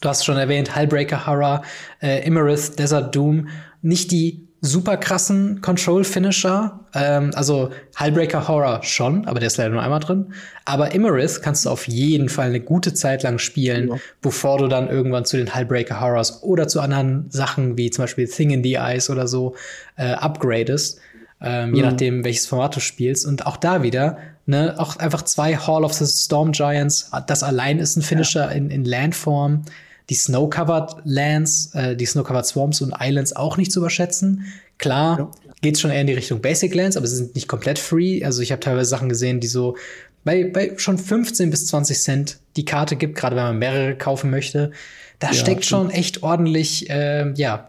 Du 0.00 0.08
hast 0.08 0.24
schon 0.24 0.36
erwähnt, 0.36 0.74
Hullbreaker 0.76 1.26
Horror, 1.26 1.62
äh, 2.02 2.26
Imerith, 2.26 2.78
Desert 2.78 3.14
Doom. 3.14 3.48
Nicht 3.82 4.10
die 4.10 4.43
super 4.64 4.96
krassen 4.96 5.60
Control-Finisher. 5.60 6.80
Ähm, 6.94 7.32
also 7.34 7.70
Hullbreaker 8.00 8.48
Horror 8.48 8.82
schon, 8.82 9.26
aber 9.26 9.38
der 9.38 9.48
ist 9.48 9.58
leider 9.58 9.70
nur 9.70 9.82
einmal 9.82 10.00
drin. 10.00 10.32
Aber 10.64 10.94
Imerith 10.94 11.42
kannst 11.42 11.66
du 11.66 11.70
auf 11.70 11.86
jeden 11.86 12.30
Fall 12.30 12.46
eine 12.46 12.60
gute 12.60 12.94
Zeit 12.94 13.22
lang 13.22 13.38
spielen, 13.38 13.88
ja. 13.88 13.96
bevor 14.22 14.58
du 14.58 14.66
dann 14.66 14.88
irgendwann 14.88 15.26
zu 15.26 15.36
den 15.36 15.54
Hullbreaker 15.54 16.00
Horrors 16.00 16.42
oder 16.42 16.66
zu 16.66 16.80
anderen 16.80 17.30
Sachen 17.30 17.76
wie 17.76 17.90
zum 17.90 18.04
Beispiel 18.04 18.26
Thing 18.26 18.50
in 18.50 18.64
the 18.64 18.74
Eyes 18.74 19.10
oder 19.10 19.28
so 19.28 19.54
äh, 19.96 20.12
upgradest. 20.12 20.98
Ähm, 21.42 21.70
mhm. 21.70 21.74
Je 21.74 21.82
nachdem, 21.82 22.24
welches 22.24 22.46
Format 22.46 22.74
du 22.74 22.80
spielst. 22.80 23.26
Und 23.26 23.46
auch 23.46 23.58
da 23.58 23.82
wieder, 23.82 24.16
ne, 24.46 24.76
auch 24.78 24.96
einfach 24.96 25.22
zwei 25.22 25.56
Hall 25.56 25.84
of 25.84 25.92
the 25.92 26.06
Storm 26.06 26.52
Giants. 26.52 27.10
Das 27.26 27.42
allein 27.42 27.78
ist 27.78 27.96
ein 27.96 28.02
Finisher 28.02 28.46
ja. 28.46 28.50
in, 28.50 28.70
in 28.70 28.86
Landform 28.86 29.64
die 30.10 30.14
Snow-Covered 30.14 31.02
Lands, 31.04 31.74
äh, 31.74 31.96
die 31.96 32.06
Snow-Covered 32.06 32.46
Swamps 32.46 32.80
und 32.80 32.94
Islands 33.00 33.34
auch 33.34 33.56
nicht 33.56 33.72
zu 33.72 33.80
überschätzen. 33.80 34.44
Klar, 34.78 35.18
ja. 35.18 35.52
geht 35.62 35.78
schon 35.78 35.90
eher 35.90 36.00
in 36.00 36.06
die 36.06 36.14
Richtung 36.14 36.40
Basic 36.40 36.74
Lands, 36.74 36.96
aber 36.96 37.06
sie 37.06 37.16
sind 37.16 37.34
nicht 37.34 37.48
komplett 37.48 37.78
free. 37.78 38.24
Also 38.24 38.42
ich 38.42 38.52
habe 38.52 38.60
teilweise 38.60 38.90
Sachen 38.90 39.08
gesehen, 39.08 39.40
die 39.40 39.46
so 39.46 39.76
bei, 40.24 40.44
bei 40.44 40.72
schon 40.76 40.98
15 40.98 41.50
bis 41.50 41.66
20 41.68 41.98
Cent 41.98 42.38
die 42.56 42.64
Karte 42.64 42.96
gibt, 42.96 43.16
gerade 43.16 43.36
wenn 43.36 43.44
man 43.44 43.58
mehrere 43.58 43.96
kaufen 43.96 44.30
möchte. 44.30 44.72
Da 45.18 45.28
ja, 45.28 45.34
steckt 45.34 45.64
schon 45.64 45.90
echt 45.90 46.22
ordentlich, 46.22 46.90
äh, 46.90 47.32
ja, 47.34 47.68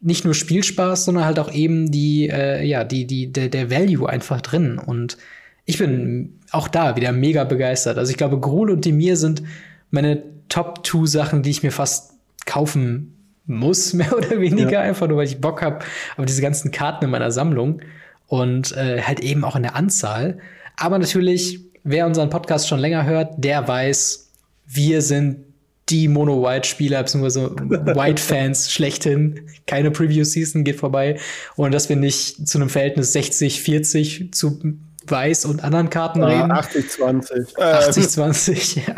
nicht 0.00 0.24
nur 0.24 0.34
Spielspaß, 0.34 1.06
sondern 1.06 1.24
halt 1.24 1.38
auch 1.38 1.52
eben 1.52 1.90
die, 1.90 2.28
äh, 2.28 2.64
ja, 2.64 2.84
die, 2.84 3.06
die, 3.06 3.32
der, 3.32 3.48
der 3.48 3.70
Value 3.70 4.08
einfach 4.08 4.40
drin. 4.40 4.78
Und 4.78 5.16
ich 5.64 5.78
bin 5.78 6.38
auch 6.52 6.68
da 6.68 6.96
wieder 6.96 7.12
mega 7.12 7.44
begeistert. 7.44 7.98
Also 7.98 8.10
ich 8.10 8.16
glaube, 8.16 8.38
Gruul 8.38 8.70
und 8.70 8.84
die 8.84 8.92
Mir 8.92 9.16
sind 9.16 9.42
meine 9.90 10.22
Top 10.48 10.86
2 10.86 11.06
Sachen, 11.06 11.42
die 11.42 11.50
ich 11.50 11.62
mir 11.62 11.72
fast 11.72 12.12
kaufen 12.44 13.12
muss, 13.46 13.92
mehr 13.94 14.16
oder 14.16 14.40
weniger, 14.40 14.72
ja. 14.72 14.80
einfach 14.80 15.08
nur 15.08 15.18
weil 15.18 15.26
ich 15.26 15.40
Bock 15.40 15.62
habe 15.62 15.84
auf 16.16 16.24
diese 16.26 16.42
ganzen 16.42 16.70
Karten 16.70 17.04
in 17.04 17.10
meiner 17.10 17.30
Sammlung 17.30 17.80
und 18.26 18.72
äh, 18.76 19.02
halt 19.02 19.20
eben 19.20 19.44
auch 19.44 19.56
in 19.56 19.62
der 19.62 19.76
Anzahl. 19.76 20.38
Aber 20.76 20.98
natürlich, 20.98 21.60
wer 21.84 22.06
unseren 22.06 22.30
Podcast 22.30 22.68
schon 22.68 22.80
länger 22.80 23.04
hört, 23.04 23.34
der 23.38 23.66
weiß, 23.66 24.30
wir 24.66 25.00
sind 25.00 25.46
die 25.88 26.08
Mono-White-Spieler, 26.08 27.02
beziehungsweise 27.02 27.50
White-Fans 27.56 28.72
schlechthin. 28.72 29.48
Keine 29.66 29.90
Preview-Season 29.90 30.64
geht 30.64 30.76
vorbei. 30.76 31.18
Und 31.54 31.72
dass 31.72 31.88
wir 31.88 31.96
nicht 31.96 32.48
zu 32.48 32.58
einem 32.58 32.68
Verhältnis 32.68 33.12
60, 33.12 33.62
40 33.62 34.32
zu 34.32 34.60
Weiß 35.06 35.44
und 35.44 35.62
anderen 35.62 35.88
Karten 35.90 36.20
ja, 36.22 36.26
reden. 36.26 36.50
80, 36.50 36.90
20. 36.90 37.58
80, 37.58 38.08
20, 38.08 38.76
ja. 38.76 38.96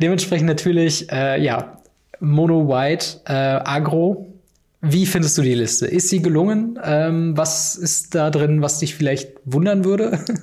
Dementsprechend 0.00 0.46
natürlich, 0.46 1.10
äh, 1.10 1.42
ja, 1.42 1.78
Mono 2.20 2.68
White, 2.68 3.20
äh, 3.26 3.32
Agro. 3.32 4.28
Wie 4.80 5.06
findest 5.06 5.38
du 5.38 5.42
die 5.42 5.54
Liste? 5.54 5.86
Ist 5.86 6.08
sie 6.08 6.22
gelungen? 6.22 6.78
Ähm, 6.82 7.36
was 7.36 7.76
ist 7.76 8.14
da 8.14 8.30
drin, 8.30 8.62
was 8.62 8.78
dich 8.78 8.94
vielleicht 8.94 9.32
wundern 9.44 9.84
würde? 9.84 10.18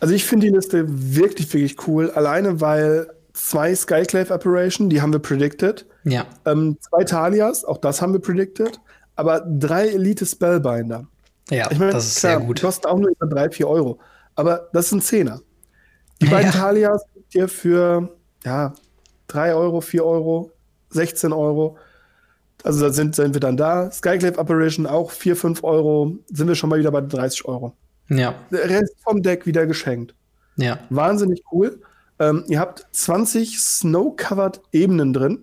Also 0.00 0.14
ich 0.14 0.26
finde 0.26 0.48
die 0.48 0.52
Liste 0.52 0.84
wirklich, 0.86 1.52
wirklich 1.54 1.88
cool. 1.88 2.10
Alleine 2.10 2.60
weil 2.60 3.08
zwei 3.32 3.74
Skyclave 3.74 4.32
Operation, 4.32 4.90
die 4.90 5.00
haben 5.00 5.12
wir 5.12 5.20
predicted. 5.20 5.86
Ja. 6.04 6.26
Ähm, 6.44 6.76
zwei 6.80 7.04
Talias, 7.04 7.64
auch 7.64 7.78
das 7.78 8.02
haben 8.02 8.12
wir 8.12 8.20
predicted. 8.20 8.78
Aber 9.14 9.40
drei 9.40 9.88
Elite 9.88 10.26
Spellbinder. 10.26 11.06
Ja, 11.50 11.70
ich 11.70 11.78
mein, 11.78 11.90
das 11.90 12.06
ist 12.06 12.20
klar, 12.20 12.38
sehr 12.38 12.46
gut. 12.46 12.58
Die 12.58 12.62
kosten 12.62 12.86
auch 12.86 12.98
nur 12.98 13.10
über 13.10 13.26
drei, 13.26 13.50
vier 13.50 13.68
Euro. 13.68 13.98
Aber 14.34 14.68
das 14.72 14.90
sind 14.90 15.02
Zehner. 15.02 15.40
Die 16.20 16.26
ja. 16.26 16.32
beiden 16.32 16.52
Talias 16.52 17.02
dir 17.32 17.48
für 17.48 18.15
ja, 18.46 18.72
3 19.26 19.54
Euro, 19.54 19.80
4 19.80 20.04
Euro, 20.04 20.52
16 20.90 21.32
Euro. 21.32 21.76
Also 22.62 22.80
da 22.80 22.92
sind, 22.92 23.14
sind 23.14 23.34
wir 23.34 23.40
dann 23.40 23.56
da. 23.56 23.90
Skyclave 23.90 24.38
Operation 24.38 24.86
auch 24.86 25.10
4, 25.10 25.36
5 25.36 25.64
Euro. 25.64 26.16
Sind 26.32 26.48
wir 26.48 26.54
schon 26.54 26.70
mal 26.70 26.78
wieder 26.78 26.92
bei 26.92 27.00
30 27.00 27.44
Euro. 27.44 27.74
Ja. 28.08 28.34
Der 28.50 28.70
Rest 28.70 28.94
vom 29.02 29.22
Deck 29.22 29.46
wieder 29.46 29.66
geschenkt. 29.66 30.14
Ja. 30.56 30.78
Wahnsinnig 30.90 31.42
cool. 31.52 31.80
Ähm, 32.18 32.44
ihr 32.46 32.60
habt 32.60 32.86
20 32.92 33.58
Snow-Covered 33.58 34.62
Ebenen 34.72 35.12
drin. 35.12 35.42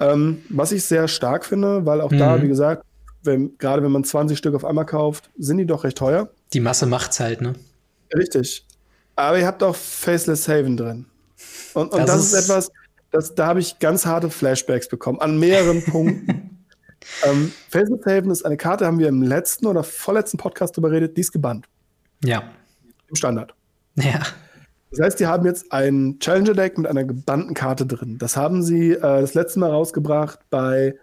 Ähm, 0.00 0.42
was 0.48 0.72
ich 0.72 0.84
sehr 0.84 1.06
stark 1.06 1.44
finde, 1.44 1.84
weil 1.84 2.00
auch 2.00 2.10
mhm. 2.10 2.18
da, 2.18 2.42
wie 2.42 2.48
gesagt, 2.48 2.84
wenn, 3.22 3.58
gerade 3.58 3.82
wenn 3.82 3.92
man 3.92 4.04
20 4.04 4.38
Stück 4.38 4.54
auf 4.54 4.64
einmal 4.64 4.86
kauft, 4.86 5.30
sind 5.36 5.58
die 5.58 5.66
doch 5.66 5.84
recht 5.84 5.98
teuer. 5.98 6.30
Die 6.52 6.60
Masse 6.60 6.86
macht's 6.86 7.20
halt, 7.20 7.40
ne? 7.40 7.54
Richtig. 8.14 8.64
Aber 9.16 9.38
ihr 9.38 9.46
habt 9.46 9.62
auch 9.62 9.76
Faceless 9.76 10.48
Haven 10.48 10.76
drin. 10.76 11.06
Und, 11.74 11.92
und 11.92 12.00
das, 12.00 12.08
das 12.08 12.32
ist, 12.32 12.44
etwas, 12.44 12.72
das, 13.10 13.34
da 13.34 13.46
habe 13.46 13.60
ich 13.60 13.78
ganz 13.78 14.06
harte 14.06 14.30
Flashbacks 14.30 14.88
bekommen, 14.88 15.20
an 15.20 15.38
mehreren 15.38 15.84
Punkten. 15.84 16.58
ähm, 17.24 17.52
Faceless 17.70 18.04
Haven 18.06 18.30
ist 18.30 18.44
eine 18.44 18.56
Karte, 18.56 18.86
haben 18.86 18.98
wir 18.98 19.08
im 19.08 19.22
letzten 19.22 19.66
oder 19.66 19.82
vorletzten 19.82 20.38
Podcast 20.38 20.76
drüber 20.76 20.90
geredet, 20.90 21.16
die 21.16 21.22
ist 21.22 21.32
gebannt. 21.32 21.66
Ja. 22.24 22.50
Im 23.08 23.16
Standard. 23.16 23.54
Ja. 23.94 24.20
Das 24.90 25.00
heißt, 25.00 25.20
die 25.20 25.26
haben 25.26 25.44
jetzt 25.44 25.70
ein 25.70 26.18
Challenger-Deck 26.18 26.78
mit 26.78 26.86
einer 26.86 27.04
gebannten 27.04 27.54
Karte 27.54 27.86
drin. 27.86 28.16
Das 28.18 28.36
haben 28.36 28.62
sie 28.62 28.92
äh, 28.92 29.00
das 29.00 29.34
letzte 29.34 29.58
Mal 29.60 29.70
rausgebracht 29.70 30.40
bei 30.50 30.94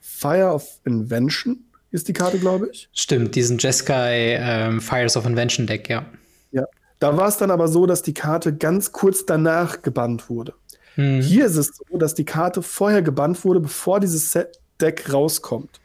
Fire 0.00 0.52
of 0.52 0.80
Invention, 0.84 1.64
ist 1.90 2.08
die 2.08 2.12
Karte, 2.12 2.38
glaube 2.38 2.68
ich. 2.72 2.88
Stimmt, 2.92 3.34
diesen 3.34 3.58
Jeskai 3.58 4.36
ähm, 4.40 4.80
Fires 4.80 5.16
of 5.16 5.26
Invention 5.26 5.66
Deck, 5.66 5.88
ja. 5.88 6.04
Ja. 6.50 6.64
Da 6.98 7.16
war 7.16 7.28
es 7.28 7.36
dann 7.36 7.50
aber 7.50 7.68
so, 7.68 7.86
dass 7.86 8.02
die 8.02 8.14
Karte 8.14 8.54
ganz 8.54 8.92
kurz 8.92 9.26
danach 9.26 9.82
gebannt 9.82 10.30
wurde. 10.30 10.54
Hm. 10.94 11.20
Hier 11.20 11.46
ist 11.46 11.56
es 11.56 11.72
so, 11.76 11.98
dass 11.98 12.14
die 12.14 12.24
Karte 12.24 12.62
vorher 12.62 13.02
gebannt 13.02 13.44
wurde, 13.44 13.60
bevor 13.60 14.00
dieses 14.00 14.30
Set 14.30 14.60
Deck 14.80 15.12
rauskommt. 15.12 15.80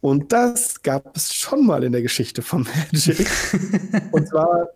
Und 0.00 0.32
das 0.32 0.82
gab 0.82 1.16
es 1.16 1.34
schon 1.34 1.66
mal 1.66 1.82
in 1.82 1.92
der 1.92 2.02
Geschichte 2.02 2.42
von 2.42 2.66
Magic. 2.92 3.26
Und 4.12 4.28
zwar 4.28 4.68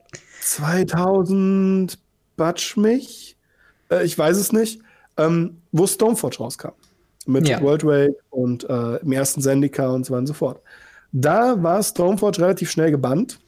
2000 0.42 1.98
Batsch 2.36 2.76
mich, 2.76 3.36
äh, 3.90 4.04
ich 4.04 4.16
weiß 4.16 4.36
es 4.38 4.52
nicht, 4.52 4.80
ähm, 5.16 5.58
wo 5.72 5.86
Stoneforge 5.86 6.38
rauskam. 6.38 6.72
Mit 7.26 7.46
ja. 7.46 7.60
World 7.60 7.84
Wake 7.84 8.16
und 8.30 8.64
äh, 8.68 8.96
im 8.96 9.12
ersten 9.12 9.42
Zendika 9.42 9.88
und 9.90 10.06
so 10.06 10.12
weiter 10.12 10.20
und 10.20 10.26
so 10.26 10.34
fort. 10.34 10.62
Da 11.12 11.62
war 11.62 11.82
Stoneforge 11.82 12.40
relativ 12.40 12.70
schnell 12.70 12.90
gebannt. 12.90 13.38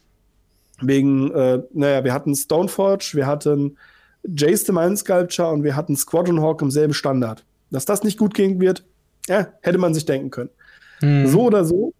Wegen, 0.86 1.30
äh, 1.32 1.62
naja, 1.72 2.04
wir 2.04 2.12
hatten 2.12 2.34
Stoneforge, 2.34 3.12
wir 3.14 3.26
hatten 3.26 3.76
Jace 4.24 4.66
the 4.66 4.72
Mind 4.72 4.98
Sculpture 4.98 5.50
und 5.50 5.64
wir 5.64 5.76
hatten 5.76 5.96
Squadron 5.96 6.40
Hawk 6.40 6.62
im 6.62 6.70
selben 6.70 6.94
Standard. 6.94 7.44
Dass 7.70 7.84
das 7.84 8.02
nicht 8.02 8.18
gut 8.18 8.34
gehen 8.34 8.60
wird, 8.60 8.84
ja, 9.28 9.48
hätte 9.62 9.78
man 9.78 9.94
sich 9.94 10.04
denken 10.04 10.30
können. 10.30 10.50
Mhm. 11.00 11.26
So 11.26 11.42
oder 11.42 11.64
so 11.64 11.94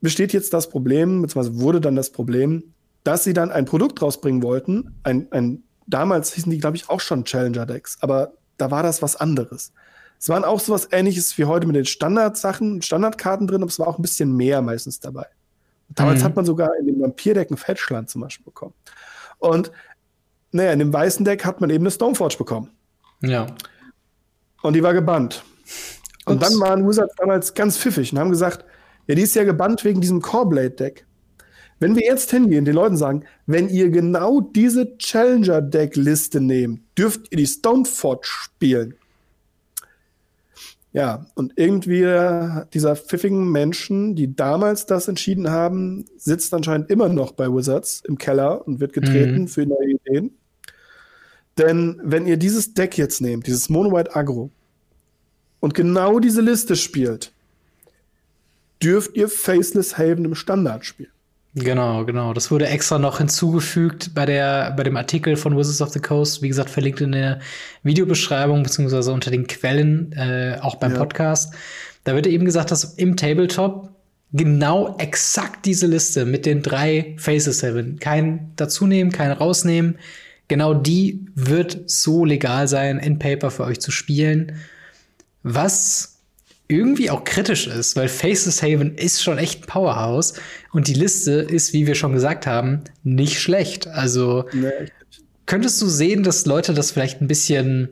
besteht 0.00 0.32
jetzt 0.32 0.52
das 0.52 0.68
Problem, 0.68 1.22
beziehungsweise 1.22 1.60
wurde 1.60 1.80
dann 1.80 1.96
das 1.96 2.10
Problem, 2.10 2.62
dass 3.04 3.24
sie 3.24 3.32
dann 3.32 3.50
ein 3.50 3.64
Produkt 3.64 4.02
rausbringen 4.02 4.42
wollten. 4.42 4.94
Ein, 5.02 5.28
ein 5.30 5.62
damals 5.86 6.34
hießen 6.34 6.50
die, 6.50 6.58
glaube 6.58 6.76
ich, 6.76 6.88
auch 6.88 7.00
schon 7.00 7.24
Challenger-Decks, 7.24 7.98
aber 8.00 8.32
da 8.56 8.70
war 8.70 8.82
das 8.82 9.02
was 9.02 9.16
anderes. 9.16 9.72
Es 10.18 10.28
waren 10.28 10.44
auch 10.44 10.60
sowas 10.60 10.88
ähnliches 10.92 11.36
wie 11.38 11.44
heute 11.44 11.66
mit 11.66 11.76
den 11.76 11.84
Standardsachen, 11.84 12.82
Standardkarten 12.82 13.46
drin, 13.46 13.62
aber 13.62 13.70
es 13.70 13.78
war 13.78 13.86
auch 13.86 13.98
ein 13.98 14.02
bisschen 14.02 14.34
mehr 14.34 14.62
meistens 14.62 14.98
dabei. 14.98 15.26
Damals 15.88 16.20
mhm. 16.20 16.24
hat 16.24 16.36
man 16.36 16.44
sogar 16.44 16.76
in 16.78 16.86
dem 16.86 17.00
Vampirdeck 17.00 17.50
ein 17.50 17.56
Fetchland 17.56 18.10
zum 18.10 18.22
Beispiel 18.22 18.44
bekommen. 18.44 18.74
Und 19.38 19.70
naja, 20.52 20.72
in 20.72 20.78
dem 20.78 20.92
weißen 20.92 21.24
Deck 21.24 21.44
hat 21.44 21.60
man 21.60 21.70
eben 21.70 21.84
eine 21.84 21.90
Stoneforge 21.90 22.36
bekommen. 22.38 22.70
Ja. 23.22 23.46
Und 24.62 24.74
die 24.74 24.82
war 24.82 24.94
gebannt. 24.94 25.44
Und 26.24 26.36
Ups. 26.36 26.48
dann 26.48 26.60
waren 26.60 26.88
Wizards 26.88 27.14
damals 27.16 27.54
ganz 27.54 27.78
pfiffig 27.78 28.12
und 28.12 28.18
haben 28.18 28.30
gesagt, 28.30 28.64
ja, 29.06 29.14
die 29.14 29.22
ist 29.22 29.34
ja 29.34 29.44
gebannt 29.44 29.84
wegen 29.84 30.00
diesem 30.00 30.20
Coreblade-Deck. 30.20 31.06
Wenn 31.78 31.94
wir 31.94 32.04
jetzt 32.04 32.30
hingehen, 32.30 32.64
den 32.64 32.74
Leuten 32.74 32.96
sagen, 32.96 33.24
wenn 33.46 33.68
ihr 33.68 33.90
genau 33.90 34.40
diese 34.40 34.96
Challenger-Deck-Liste 34.96 36.40
nehmt, 36.40 36.80
dürft 36.98 37.30
ihr 37.30 37.36
die 37.36 37.46
Stoneforge 37.46 38.26
spielen. 38.26 38.94
Ja, 40.96 41.26
und 41.34 41.52
irgendwie 41.56 42.04
äh, 42.04 42.64
dieser 42.72 42.96
pfiffigen 42.96 43.52
Menschen, 43.52 44.14
die 44.14 44.34
damals 44.34 44.86
das 44.86 45.08
entschieden 45.08 45.50
haben, 45.50 46.06
sitzt 46.16 46.54
anscheinend 46.54 46.88
immer 46.88 47.10
noch 47.10 47.32
bei 47.32 47.48
Wizards 47.48 48.02
im 48.08 48.16
Keller 48.16 48.66
und 48.66 48.80
wird 48.80 48.94
getreten 48.94 49.42
mhm. 49.42 49.48
für 49.48 49.66
neue 49.66 49.90
Ideen. 49.90 50.30
Denn 51.58 52.00
wenn 52.02 52.26
ihr 52.26 52.38
dieses 52.38 52.72
Deck 52.72 52.96
jetzt 52.96 53.20
nehmt, 53.20 53.46
dieses 53.46 53.68
Mono 53.68 53.94
White 53.94 54.16
Agro, 54.16 54.50
und 55.60 55.74
genau 55.74 56.18
diese 56.18 56.40
Liste 56.40 56.76
spielt, 56.76 57.30
dürft 58.82 59.14
ihr 59.18 59.28
Faceless 59.28 59.98
Haven 59.98 60.24
im 60.24 60.34
Standard 60.34 60.86
spielen. 60.86 61.12
Genau, 61.58 62.04
genau. 62.04 62.34
Das 62.34 62.50
wurde 62.50 62.66
extra 62.66 62.98
noch 62.98 63.16
hinzugefügt 63.16 64.14
bei 64.14 64.26
der, 64.26 64.72
bei 64.72 64.82
dem 64.82 64.96
Artikel 64.98 65.36
von 65.36 65.56
Wizards 65.56 65.80
of 65.80 65.88
the 65.88 66.00
Coast. 66.00 66.42
Wie 66.42 66.48
gesagt, 66.48 66.68
verlinkt 66.68 67.00
in 67.00 67.12
der 67.12 67.40
Videobeschreibung 67.82 68.62
beziehungsweise 68.62 69.10
unter 69.10 69.30
den 69.30 69.46
Quellen, 69.46 70.12
äh, 70.12 70.58
auch 70.60 70.74
beim 70.74 70.92
ja. 70.92 70.98
Podcast. 70.98 71.54
Da 72.04 72.14
wird 72.14 72.26
eben 72.26 72.44
gesagt, 72.44 72.70
dass 72.70 72.84
im 72.84 73.16
Tabletop 73.16 73.88
genau 74.32 74.96
exakt 74.98 75.64
diese 75.64 75.86
Liste 75.86 76.26
mit 76.26 76.44
den 76.44 76.60
drei 76.60 77.14
Faces 77.16 77.60
Seven. 77.60 77.98
Kein 78.00 78.52
dazunehmen, 78.56 79.10
kein 79.10 79.32
rausnehmen. 79.32 79.96
Genau 80.48 80.74
die 80.74 81.24
wird 81.34 81.84
so 81.86 82.26
legal 82.26 82.68
sein, 82.68 82.98
in 82.98 83.18
Paper 83.18 83.50
für 83.50 83.64
euch 83.64 83.80
zu 83.80 83.90
spielen. 83.90 84.58
Was 85.42 86.15
irgendwie 86.68 87.10
auch 87.10 87.24
kritisch 87.24 87.66
ist, 87.66 87.96
weil 87.96 88.08
Faces 88.08 88.62
Haven 88.62 88.96
ist 88.96 89.22
schon 89.22 89.38
echt 89.38 89.62
ein 89.62 89.66
Powerhouse 89.66 90.34
und 90.72 90.88
die 90.88 90.94
Liste 90.94 91.32
ist, 91.32 91.72
wie 91.72 91.86
wir 91.86 91.94
schon 91.94 92.12
gesagt 92.12 92.46
haben, 92.46 92.80
nicht 93.04 93.40
schlecht. 93.40 93.86
Also 93.86 94.44
nee, 94.52 94.70
könntest 95.46 95.80
du 95.80 95.86
sehen, 95.86 96.22
dass 96.22 96.44
Leute 96.44 96.74
das 96.74 96.90
vielleicht 96.90 97.20
ein 97.20 97.28
bisschen 97.28 97.90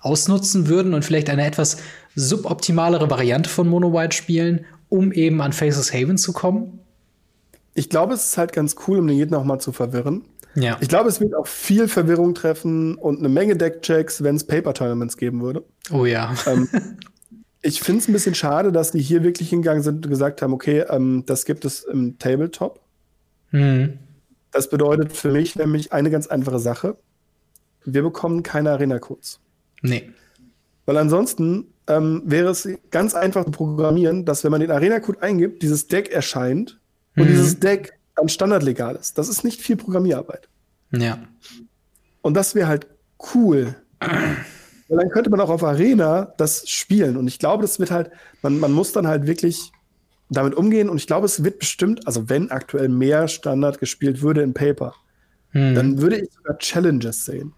ausnutzen 0.00 0.68
würden 0.68 0.94
und 0.94 1.04
vielleicht 1.04 1.30
eine 1.30 1.46
etwas 1.46 1.78
suboptimalere 2.14 3.10
Variante 3.10 3.48
von 3.50 3.68
Mono 3.68 3.92
White 3.92 4.16
spielen, 4.16 4.64
um 4.88 5.12
eben 5.12 5.40
an 5.40 5.52
Faces 5.52 5.92
Haven 5.92 6.18
zu 6.18 6.32
kommen? 6.32 6.80
Ich 7.74 7.88
glaube, 7.88 8.14
es 8.14 8.24
ist 8.24 8.38
halt 8.38 8.52
ganz 8.52 8.76
cool, 8.86 8.98
um 8.98 9.06
den 9.06 9.16
jeden 9.16 9.34
auch 9.34 9.44
mal 9.44 9.58
zu 9.58 9.72
verwirren. 9.72 10.24
Ja. 10.54 10.76
Ich 10.80 10.88
glaube, 10.88 11.08
es 11.08 11.20
wird 11.20 11.34
auch 11.34 11.48
viel 11.48 11.88
Verwirrung 11.88 12.34
treffen 12.34 12.94
und 12.94 13.18
eine 13.18 13.28
Menge 13.28 13.56
Deckchecks, 13.56 14.22
wenn 14.22 14.36
es 14.36 14.44
Paper-Tournaments 14.44 15.16
geben 15.16 15.42
würde. 15.42 15.64
Oh 15.90 16.04
ja. 16.04 16.32
Ähm, 16.46 16.68
ich 17.64 17.80
finde 17.80 18.00
es 18.00 18.08
ein 18.08 18.12
bisschen 18.12 18.34
schade, 18.34 18.72
dass 18.72 18.90
die 18.90 19.00
hier 19.00 19.22
wirklich 19.22 19.48
hingegangen 19.48 19.82
sind 19.82 20.04
und 20.04 20.10
gesagt 20.10 20.42
haben, 20.42 20.52
okay, 20.52 20.84
ähm, 20.90 21.24
das 21.26 21.46
gibt 21.46 21.64
es 21.64 21.82
im 21.82 22.18
Tabletop. 22.18 22.80
Mhm. 23.52 23.98
Das 24.52 24.68
bedeutet 24.68 25.12
für 25.12 25.32
mich 25.32 25.56
nämlich 25.56 25.92
eine 25.92 26.10
ganz 26.10 26.26
einfache 26.26 26.58
Sache. 26.58 26.96
Wir 27.86 28.02
bekommen 28.02 28.42
keine 28.42 28.70
Arena-Codes. 28.70 29.40
Nee. 29.80 30.10
Weil 30.84 30.98
ansonsten 30.98 31.68
ähm, 31.86 32.22
wäre 32.26 32.50
es 32.50 32.68
ganz 32.90 33.14
einfach 33.14 33.46
zu 33.46 33.50
programmieren, 33.50 34.26
dass 34.26 34.44
wenn 34.44 34.50
man 34.50 34.60
den 34.60 34.70
Arena-Code 34.70 35.22
eingibt, 35.22 35.62
dieses 35.62 35.86
Deck 35.86 36.10
erscheint 36.10 36.78
und 37.16 37.24
mhm. 37.24 37.28
dieses 37.28 37.60
Deck 37.60 37.98
dann 38.14 38.28
standardlegal 38.28 38.94
ist. 38.96 39.16
Das 39.16 39.30
ist 39.30 39.42
nicht 39.42 39.62
viel 39.62 39.76
Programmierarbeit. 39.76 40.48
Ja. 40.92 41.18
Und 42.20 42.34
das 42.34 42.54
wäre 42.54 42.68
halt 42.68 42.86
cool. 43.34 43.74
Weil 44.88 44.98
dann 44.98 45.08
könnte 45.10 45.30
man 45.30 45.40
auch 45.40 45.50
auf 45.50 45.64
Arena 45.64 46.34
das 46.36 46.68
spielen. 46.68 47.16
Und 47.16 47.26
ich 47.26 47.38
glaube, 47.38 47.62
das 47.62 47.78
wird 47.78 47.90
halt, 47.90 48.10
man, 48.42 48.58
man 48.58 48.72
muss 48.72 48.92
dann 48.92 49.06
halt 49.06 49.26
wirklich 49.26 49.72
damit 50.28 50.54
umgehen. 50.54 50.88
Und 50.88 50.96
ich 50.96 51.06
glaube, 51.06 51.26
es 51.26 51.42
wird 51.42 51.58
bestimmt, 51.58 52.06
also 52.06 52.28
wenn 52.28 52.50
aktuell 52.50 52.88
mehr 52.88 53.28
Standard 53.28 53.78
gespielt 53.78 54.22
würde 54.22 54.42
in 54.42 54.52
Paper, 54.52 54.94
mhm. 55.52 55.74
dann 55.74 56.00
würde 56.00 56.20
ich 56.20 56.32
sogar 56.32 56.58
Challenges 56.58 57.24
sehen. 57.24 57.54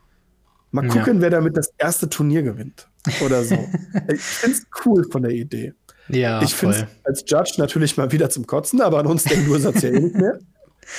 Mal 0.70 0.88
gucken, 0.88 1.16
ja. 1.16 1.22
wer 1.22 1.30
damit 1.30 1.56
das 1.56 1.72
erste 1.78 2.08
Turnier 2.08 2.42
gewinnt. 2.42 2.88
Oder 3.24 3.42
so. 3.44 3.54
ich 4.12 4.20
finde 4.20 4.56
es 4.58 4.66
cool 4.84 5.04
von 5.10 5.22
der 5.22 5.32
Idee. 5.32 5.72
Ja, 6.08 6.42
ich 6.42 6.54
finde 6.54 6.76
es 6.76 6.86
als 7.04 7.24
Judge 7.26 7.54
natürlich 7.58 7.96
mal 7.96 8.12
wieder 8.12 8.30
zum 8.30 8.46
Kotzen, 8.46 8.80
aber 8.80 8.98
an 8.98 9.06
uns 9.06 9.24
du 9.24 9.54
es 9.54 9.64
ja 9.64 9.90
eh 9.90 10.00
nicht 10.00 10.14
mehr. 10.14 10.38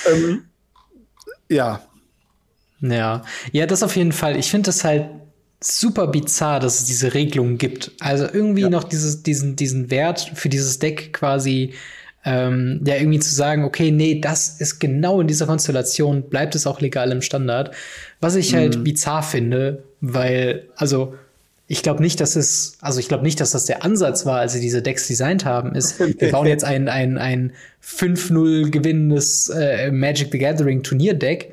Ähm, 0.06 0.44
ja. 1.48 1.80
Ja. 2.80 3.24
Ja, 3.52 3.64
das 3.64 3.82
auf 3.82 3.96
jeden 3.96 4.12
Fall. 4.12 4.36
Ich 4.36 4.50
finde 4.50 4.66
das 4.66 4.84
halt 4.84 5.08
super 5.60 6.06
bizarr, 6.06 6.60
dass 6.60 6.80
es 6.80 6.84
diese 6.86 7.14
Regelungen 7.14 7.58
gibt. 7.58 7.92
Also 8.00 8.26
irgendwie 8.32 8.62
ja. 8.62 8.70
noch 8.70 8.84
dieses, 8.84 9.22
diesen, 9.22 9.56
diesen 9.56 9.90
Wert 9.90 10.32
für 10.34 10.48
dieses 10.48 10.78
Deck 10.78 11.12
quasi, 11.12 11.74
ähm, 12.24 12.80
ja, 12.84 12.96
irgendwie 12.96 13.18
zu 13.18 13.34
sagen, 13.34 13.64
okay, 13.64 13.90
nee, 13.90 14.20
das 14.20 14.60
ist 14.60 14.78
genau 14.78 15.20
in 15.20 15.26
dieser 15.26 15.46
Konstellation, 15.46 16.22
bleibt 16.28 16.54
es 16.54 16.66
auch 16.66 16.80
legal 16.80 17.10
im 17.10 17.22
Standard. 17.22 17.74
Was 18.20 18.36
ich 18.36 18.54
halt 18.54 18.78
mhm. 18.78 18.84
bizarr 18.84 19.22
finde, 19.22 19.82
weil, 20.00 20.66
also, 20.76 21.14
ich 21.70 21.82
glaube 21.82 22.02
nicht, 22.02 22.20
dass 22.20 22.34
es, 22.34 22.78
also 22.80 22.98
ich 22.98 23.08
glaube 23.08 23.24
nicht, 23.24 23.40
dass 23.40 23.50
das 23.50 23.66
der 23.66 23.84
Ansatz 23.84 24.24
war, 24.24 24.38
als 24.38 24.54
sie 24.54 24.60
diese 24.60 24.80
Decks 24.80 25.06
designt 25.06 25.44
haben, 25.44 25.74
ist, 25.74 26.00
wir 26.20 26.30
bauen 26.30 26.46
jetzt 26.46 26.64
ein, 26.64 26.88
ein, 26.88 27.18
ein 27.18 27.52
5-0 27.84 28.70
gewinnendes 28.70 29.50
äh, 29.50 29.90
Magic 29.90 30.28
the 30.32 30.38
Gathering 30.38 30.82
Turnierdeck, 30.82 31.52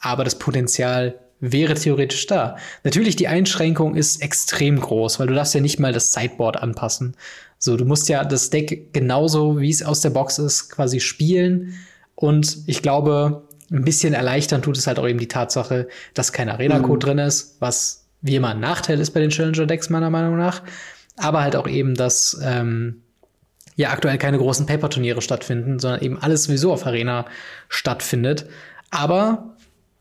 aber 0.00 0.24
das 0.24 0.38
Potenzial 0.38 1.14
wäre 1.52 1.74
theoretisch 1.74 2.26
da. 2.26 2.56
Natürlich, 2.84 3.16
die 3.16 3.28
Einschränkung 3.28 3.94
ist 3.94 4.22
extrem 4.22 4.80
groß, 4.80 5.18
weil 5.18 5.26
du 5.26 5.34
darfst 5.34 5.54
ja 5.54 5.60
nicht 5.60 5.78
mal 5.78 5.92
das 5.92 6.12
Sideboard 6.12 6.62
anpassen. 6.62 7.16
So, 7.58 7.76
du 7.76 7.84
musst 7.84 8.08
ja 8.08 8.24
das 8.24 8.50
Deck 8.50 8.92
genauso, 8.92 9.60
wie 9.60 9.70
es 9.70 9.82
aus 9.82 10.00
der 10.00 10.10
Box 10.10 10.38
ist, 10.38 10.70
quasi 10.70 11.00
spielen. 11.00 11.74
Und 12.14 12.58
ich 12.66 12.82
glaube, 12.82 13.46
ein 13.70 13.84
bisschen 13.84 14.14
erleichtern 14.14 14.62
tut 14.62 14.76
es 14.76 14.86
halt 14.86 14.98
auch 14.98 15.08
eben 15.08 15.18
die 15.18 15.28
Tatsache, 15.28 15.88
dass 16.14 16.32
kein 16.32 16.48
Arena-Code 16.48 16.94
mhm. 16.94 17.00
drin 17.00 17.18
ist, 17.18 17.56
was 17.60 18.06
wie 18.22 18.36
immer 18.36 18.50
ein 18.50 18.60
Nachteil 18.60 19.00
ist 19.00 19.10
bei 19.10 19.20
den 19.20 19.30
Challenger-Decks, 19.30 19.90
meiner 19.90 20.10
Meinung 20.10 20.36
nach. 20.36 20.62
Aber 21.16 21.42
halt 21.42 21.56
auch 21.56 21.68
eben, 21.68 21.94
dass 21.94 22.38
ähm, 22.42 23.02
ja 23.76 23.90
aktuell 23.90 24.18
keine 24.18 24.38
großen 24.38 24.66
Paper-Turniere 24.66 25.22
stattfinden, 25.22 25.78
sondern 25.78 26.02
eben 26.02 26.18
alles 26.18 26.44
sowieso 26.44 26.72
auf 26.72 26.86
Arena 26.86 27.26
stattfindet. 27.68 28.46
Aber 28.90 29.55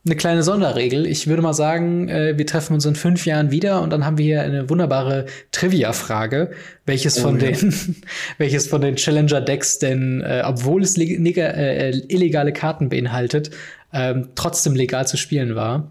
eine 0.06 0.16
kleine 0.16 0.44
Sonderregel. 0.44 1.08
Ich 1.08 1.28
würde 1.28 1.42
mal 1.42 1.54
sagen, 1.54 2.10
äh, 2.10 2.38
wir 2.38 2.46
treffen 2.46 2.74
uns 2.74 2.86
in 2.86 2.96
fünf 2.96 3.26
Jahren 3.26 3.50
wieder 3.50 3.82
und 3.82 3.92
dann 3.92 4.06
haben 4.06 4.18
wir 4.20 4.26
hier 4.26 4.42
eine 4.44 4.70
wunderbare 4.70 5.26
Trivia-Frage, 5.52 6.52
welches 6.86 7.18
oh, 7.20 7.24
von 7.24 7.40
ja. 7.40 7.52
den, 7.52 7.74
welches 8.38 8.68
von 8.68 8.82
den 8.82 8.98
Challenger-Decks 8.98 9.80
denn, 9.80 10.22
äh, 10.22 10.44
obwohl 10.46 10.84
es 10.84 10.98
äh, 10.98 11.90
illegale 12.08 12.54
Karten 12.54 12.90
beinhaltet, 12.90 13.50
ähm, 13.94 14.30
trotzdem 14.36 14.76
legal 14.76 15.08
zu 15.08 15.18
spielen 15.18 15.56
war. 15.56 15.90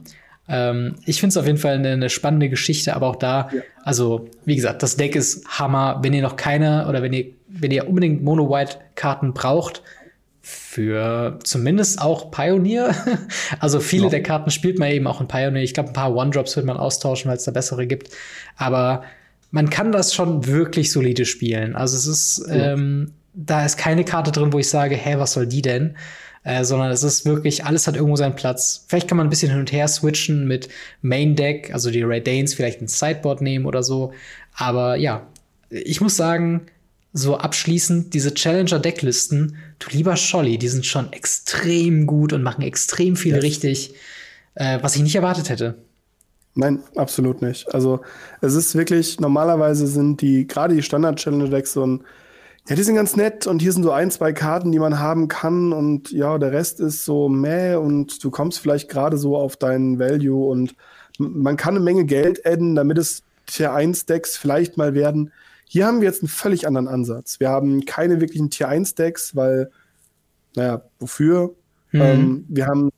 Ähm, 0.49 0.95
ich 1.07 1.19
finde 1.19 1.31
es 1.31 1.37
auf 1.37 1.47
jeden 1.47 1.59
Fall 1.59 1.75
eine, 1.75 1.91
eine, 1.91 2.11
spannende 2.11 2.49
Geschichte, 2.49 2.95
aber 2.95 3.09
auch 3.09 3.17
da, 3.17 3.49
ja. 3.53 3.63
also 3.83 4.29
wie 4.45 4.55
gesagt, 4.55 4.83
das 4.83 4.97
Deck 4.97 5.17
ist 5.17 5.47
Hammer. 5.59 6.01
Wenn 6.03 6.13
ihr 6.13 6.23
noch 6.23 6.37
keine 6.37 6.87
oder 6.87 7.03
wenn 7.03 7.13
ihr, 7.13 7.27
wenn 7.49 7.71
ihr 7.71 7.89
unbedingt 7.89 8.23
Mono-White-Karten 8.23 9.33
braucht, 9.33 9.83
für 10.47 11.39
zumindest 11.43 12.03
auch 12.03 12.31
Pioneer. 12.31 12.95
also 13.61 13.81
viele 13.81 14.05
ja. 14.05 14.11
der 14.11 14.23
Karten 14.23 14.51
spielt 14.51 14.79
man 14.79 14.91
eben 14.91 15.07
auch 15.07 15.23
in 15.23 15.27
Pioneer. 15.27 15.63
Ich 15.63 15.73
glaube, 15.73 15.89
ein 15.89 15.95
paar 15.95 16.15
One-Drops 16.15 16.55
wird 16.57 16.67
man 16.67 16.77
austauschen, 16.77 17.31
weil 17.31 17.39
es 17.39 17.45
da 17.45 17.51
bessere 17.51 17.87
gibt. 17.87 18.11
Aber 18.57 19.05
man 19.51 19.71
kann 19.71 19.91
das 19.91 20.13
schon 20.13 20.47
wirklich 20.47 20.93
solide 20.93 21.25
spielen. 21.25 21.75
Also 21.75 21.97
es 21.97 22.07
ist, 22.07 22.47
ja. 22.47 22.75
ähm, 22.75 23.13
da 23.33 23.65
ist 23.65 23.79
keine 23.79 24.05
Karte 24.05 24.33
drin, 24.33 24.53
wo 24.53 24.59
ich 24.59 24.69
sage, 24.69 24.97
hä, 24.97 25.15
was 25.17 25.33
soll 25.33 25.47
die 25.47 25.63
denn? 25.63 25.97
Äh, 26.43 26.65
sondern 26.65 26.91
es 26.91 27.03
ist 27.03 27.25
wirklich, 27.25 27.65
alles 27.65 27.87
hat 27.87 27.97
irgendwo 27.97 28.17
seinen 28.17 28.37
Platz. 28.37 28.85
Vielleicht 28.87 29.09
kann 29.09 29.17
man 29.17 29.27
ein 29.27 29.31
bisschen 29.31 29.51
hin 29.51 29.61
und 29.61 29.73
her 29.73 29.89
switchen 29.89 30.47
mit 30.47 30.69
Main 31.01 31.37
Deck, 31.37 31.73
also 31.73 31.91
die 31.91 32.03
Ray 32.03 32.23
Danes 32.23 32.53
vielleicht 32.53 32.83
ein 32.83 32.89
Sideboard 32.89 33.41
nehmen 33.41 33.65
oder 33.65 33.83
so. 33.83 34.13
Aber 34.53 34.97
ja, 34.97 35.27
ich 35.71 36.03
muss 36.03 36.19
sagen, 36.19 36.67
so 37.17 37.39
abschließend, 37.39 38.13
diese 38.13 38.35
Challenger-Decklisten, 38.35 39.57
du 39.79 39.89
lieber 39.91 40.17
Scholli, 40.17 40.59
die 40.59 40.69
sind 40.69 40.85
schon 40.85 41.13
extrem 41.13 42.07
gut 42.07 42.33
und 42.33 42.43
machen 42.43 42.63
extrem 42.63 43.15
viel 43.15 43.37
yes. 43.37 43.43
richtig, 43.45 43.95
äh, 44.57 44.81
was 44.83 44.97
ich 44.97 45.03
nicht 45.03 45.15
erwartet 45.15 45.49
hätte. 45.49 45.77
Nein, 46.57 46.81
absolut 46.97 47.41
nicht. 47.41 47.73
Also 47.73 48.01
es 48.41 48.55
ist 48.55 48.75
wirklich, 48.75 49.21
normalerweise 49.21 49.87
sind 49.87 50.23
die, 50.23 50.49
gerade 50.49 50.75
die 50.75 50.83
Standard-Challenger-Decks 50.83 51.73
so 51.73 51.87
ein, 51.87 52.05
ja, 52.69 52.75
die 52.75 52.83
sind 52.83 52.97
ganz 52.97 53.15
nett 53.15 53.47
und 53.47 53.63
hier 53.63 53.73
sind 53.73 53.85
so 53.85 53.93
ein, 53.93 54.11
zwei 54.11 54.33
Karten, 54.33 54.73
die 54.73 54.81
man 54.81 54.99
haben 54.99 55.29
kann 55.29 55.73
und 55.73 56.11
ja, 56.11 56.37
der 56.39 56.51
Rest 56.51 56.81
ist 56.81 57.05
so 57.05 57.29
meh 57.29 57.77
und 57.77 58.25
du 58.25 58.31
kommst 58.33 58.59
vielleicht 58.59 58.89
gerade 58.89 59.19
so 59.19 59.37
auf 59.37 59.57
deinen 59.57 60.01
Value 60.01 60.49
und 60.49 60.75
man 61.19 61.57
kann 61.57 61.77
eine 61.77 61.85
Menge 61.85 62.07
Geld 62.07 62.45
adden, 62.45 62.75
damit 62.75 62.99
es 62.99 63.23
Tier 63.47 63.73
1 63.73 64.07
Decks 64.07 64.37
vielleicht 64.37 64.77
mal 64.77 64.95
werden. 64.95 65.31
Hier 65.75 65.87
haben 65.89 66.01
wir 66.01 66.07
jetzt 66.07 66.23
einen 66.23 66.29
völlig 66.29 66.69
anderen 66.69 66.87
Ansatz. 66.87 67.41
Wir 67.41 67.49
haben 67.49 67.85
keine 67.85 68.21
wirklichen 68.21 68.49
Tier 68.49 68.69
1 68.69 68.95
Decks, 68.95 69.35
weil, 69.35 69.73
naja, 70.55 70.85
wofür? 71.01 71.57
Mhm. 71.91 72.01
Ähm, 72.01 72.45
wir 72.49 72.69
haben 72.69 72.91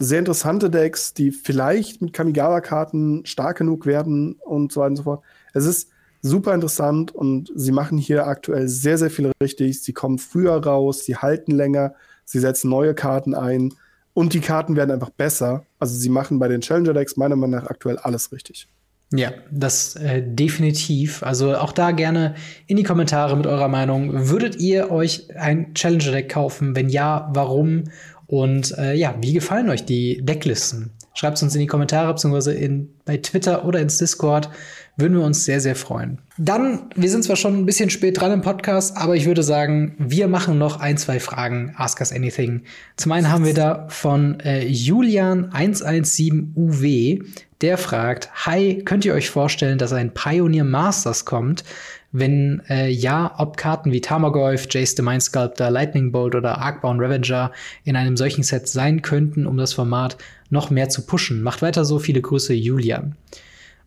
sehr 0.00 0.18
interessante 0.18 0.68
Decks, 0.68 1.14
die 1.14 1.30
vielleicht 1.30 2.02
mit 2.02 2.12
Kamigawa-Karten 2.12 3.24
stark 3.24 3.58
genug 3.58 3.86
werden 3.86 4.32
und 4.44 4.72
so 4.72 4.80
weiter 4.80 4.90
und 4.90 4.96
so 4.96 5.02
fort. 5.04 5.22
Es 5.52 5.64
ist 5.64 5.90
super 6.22 6.52
interessant 6.52 7.14
und 7.14 7.52
sie 7.54 7.70
machen 7.70 7.98
hier 7.98 8.26
aktuell 8.26 8.66
sehr, 8.66 8.98
sehr 8.98 9.10
viel 9.10 9.30
richtig. 9.40 9.80
Sie 9.84 9.92
kommen 9.92 10.18
früher 10.18 10.56
raus, 10.56 11.04
sie 11.04 11.14
halten 11.14 11.52
länger, 11.52 11.94
sie 12.24 12.40
setzen 12.40 12.68
neue 12.68 12.96
Karten 12.96 13.36
ein 13.36 13.74
und 14.12 14.34
die 14.34 14.40
Karten 14.40 14.74
werden 14.74 14.90
einfach 14.90 15.10
besser. 15.10 15.66
Also 15.78 15.94
sie 15.94 16.08
machen 16.08 16.40
bei 16.40 16.48
den 16.48 16.62
Challenger 16.62 16.94
Decks 16.94 17.16
meiner 17.16 17.36
Meinung 17.36 17.60
nach 17.60 17.70
aktuell 17.70 17.98
alles 17.98 18.32
richtig. 18.32 18.66
Ja, 19.12 19.32
das 19.50 19.96
äh, 19.96 20.22
definitiv. 20.24 21.22
Also 21.22 21.56
auch 21.56 21.72
da 21.72 21.92
gerne 21.92 22.34
in 22.66 22.76
die 22.76 22.82
Kommentare 22.82 23.36
mit 23.36 23.46
eurer 23.46 23.68
Meinung. 23.68 24.28
Würdet 24.28 24.56
ihr 24.56 24.90
euch 24.90 25.28
ein 25.36 25.74
Challenger 25.74 26.12
Deck 26.12 26.30
kaufen? 26.30 26.74
Wenn 26.74 26.88
ja, 26.88 27.30
warum? 27.32 27.84
Und 28.26 28.76
äh, 28.78 28.94
ja, 28.94 29.14
wie 29.20 29.34
gefallen 29.34 29.68
euch 29.68 29.84
die 29.84 30.24
Decklisten? 30.24 30.90
Schreibt 31.16 31.36
es 31.36 31.44
uns 31.44 31.54
in 31.54 31.60
die 31.60 31.68
Kommentare, 31.68 32.12
beziehungsweise 32.12 32.52
in, 32.52 32.88
bei 33.04 33.18
Twitter 33.18 33.64
oder 33.64 33.78
ins 33.78 33.98
Discord. 33.98 34.50
Würden 34.96 35.16
wir 35.16 35.24
uns 35.24 35.44
sehr, 35.44 35.60
sehr 35.60 35.76
freuen. 35.76 36.18
Dann, 36.38 36.90
wir 36.96 37.10
sind 37.10 37.22
zwar 37.22 37.36
schon 37.36 37.56
ein 37.56 37.66
bisschen 37.66 37.90
spät 37.90 38.20
dran 38.20 38.32
im 38.32 38.42
Podcast, 38.42 38.96
aber 38.96 39.14
ich 39.14 39.26
würde 39.26 39.44
sagen, 39.44 39.94
wir 39.98 40.26
machen 40.26 40.58
noch 40.58 40.80
ein, 40.80 40.96
zwei 40.96 41.20
Fragen. 41.20 41.72
Ask 41.76 42.00
Us 42.00 42.10
Anything. 42.12 42.64
Zum 42.96 43.12
einen 43.12 43.30
haben 43.30 43.44
wir 43.44 43.54
da 43.54 43.86
von 43.88 44.40
äh, 44.40 44.66
Julian117UW 44.66 47.24
Der 47.64 47.78
fragt, 47.78 48.28
Hi, 48.44 48.82
könnt 48.84 49.06
ihr 49.06 49.14
euch 49.14 49.30
vorstellen, 49.30 49.78
dass 49.78 49.94
ein 49.94 50.12
Pioneer 50.12 50.64
Masters 50.64 51.24
kommt? 51.24 51.64
Wenn 52.12 52.60
äh, 52.68 52.90
ja, 52.90 53.34
ob 53.38 53.56
Karten 53.56 53.90
wie 53.90 54.02
Tamagolf, 54.02 54.66
Jace 54.70 54.94
the 54.94 55.00
Mind 55.00 55.22
Sculptor, 55.22 55.70
Lightning 55.70 56.12
Bolt 56.12 56.34
oder 56.34 56.58
Arcbound 56.58 57.00
Revenger 57.00 57.52
in 57.84 57.96
einem 57.96 58.18
solchen 58.18 58.42
Set 58.42 58.68
sein 58.68 59.00
könnten, 59.00 59.46
um 59.46 59.56
das 59.56 59.72
Format 59.72 60.18
noch 60.50 60.68
mehr 60.68 60.90
zu 60.90 61.06
pushen. 61.06 61.42
Macht 61.42 61.62
weiter 61.62 61.86
so, 61.86 61.98
viele 61.98 62.20
Grüße, 62.20 62.52
Julian. 62.52 63.16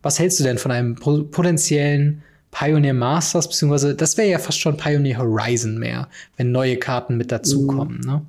Was 0.02 0.18
hältst 0.18 0.40
du 0.40 0.42
denn 0.42 0.58
von 0.58 0.72
einem 0.72 0.96
potenziellen 0.96 2.24
Pioneer 2.50 2.94
Masters, 2.94 3.46
beziehungsweise 3.46 3.94
das 3.94 4.16
wäre 4.16 4.28
ja 4.28 4.40
fast 4.40 4.58
schon 4.58 4.76
Pioneer 4.76 5.18
Horizon 5.18 5.78
mehr, 5.78 6.08
wenn 6.36 6.50
neue 6.50 6.78
Karten 6.78 7.16
mit 7.16 7.30
dazukommen, 7.30 7.98
mhm. 7.98 8.10
ne? 8.10 8.22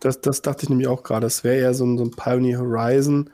Das, 0.00 0.20
das 0.20 0.42
dachte 0.42 0.64
ich 0.64 0.70
nämlich 0.70 0.88
auch 0.88 1.04
gerade. 1.04 1.26
Das 1.26 1.44
wäre 1.44 1.58
eher 1.58 1.74
so 1.74 1.86
ein, 1.86 1.96
so 1.96 2.02
ein 2.02 2.10
Pioneer 2.10 2.58
Horizon. 2.58 3.30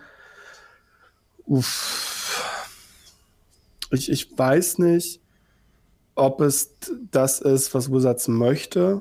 Uff. 1.48 2.68
Ich, 3.90 4.10
ich 4.10 4.38
weiß 4.38 4.78
nicht 4.78 5.20
ob 6.18 6.40
es 6.40 6.74
das 7.10 7.40
ist, 7.40 7.74
was 7.74 7.92
Wizards 7.92 8.28
möchte. 8.28 9.00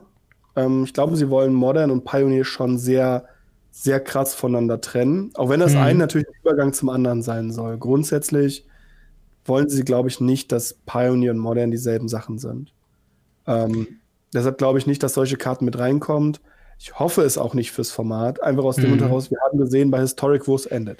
Ähm, 0.55 0.83
ich 0.83 0.93
glaube, 0.93 1.15
sie 1.15 1.29
wollen 1.29 1.53
Modern 1.53 1.89
und 1.89 2.05
Pioneer 2.05 2.45
schon 2.45 2.77
sehr, 2.77 3.25
sehr 3.71 3.99
krass 3.99 4.35
voneinander 4.35 4.79
trennen. 4.79 5.31
Auch 5.33 5.49
wenn 5.49 5.59
das 5.59 5.73
mhm. 5.73 5.79
ein 5.79 5.97
natürlich 5.97 6.27
ein 6.27 6.39
Übergang 6.41 6.73
zum 6.73 6.89
anderen 6.89 7.23
sein 7.23 7.51
soll. 7.51 7.77
Grundsätzlich 7.77 8.65
wollen 9.45 9.67
sie, 9.67 9.83
glaube 9.83 10.09
ich, 10.09 10.21
nicht, 10.21 10.51
dass 10.51 10.75
Pioneer 10.85 11.31
und 11.31 11.39
Modern 11.39 11.71
dieselben 11.71 12.07
Sachen 12.07 12.37
sind. 12.37 12.71
Ähm, 13.47 13.87
deshalb 14.33 14.59
glaube 14.59 14.77
ich 14.77 14.85
nicht, 14.85 15.01
dass 15.01 15.15
solche 15.15 15.37
Karten 15.37 15.65
mit 15.65 15.79
reinkommt. 15.79 16.39
Ich 16.77 16.99
hoffe 16.99 17.23
es 17.23 17.39
auch 17.39 17.55
nicht 17.55 17.71
fürs 17.71 17.89
Format. 17.89 18.43
Einfach 18.43 18.63
aus 18.63 18.75
dem 18.75 18.85
mhm. 18.85 18.89
Grund 18.89 19.01
heraus, 19.01 19.31
wir 19.31 19.39
haben 19.43 19.57
gesehen 19.57 19.89
bei 19.89 20.01
Historic, 20.01 20.47
wo 20.47 20.55
es 20.55 20.67
endet. 20.67 20.99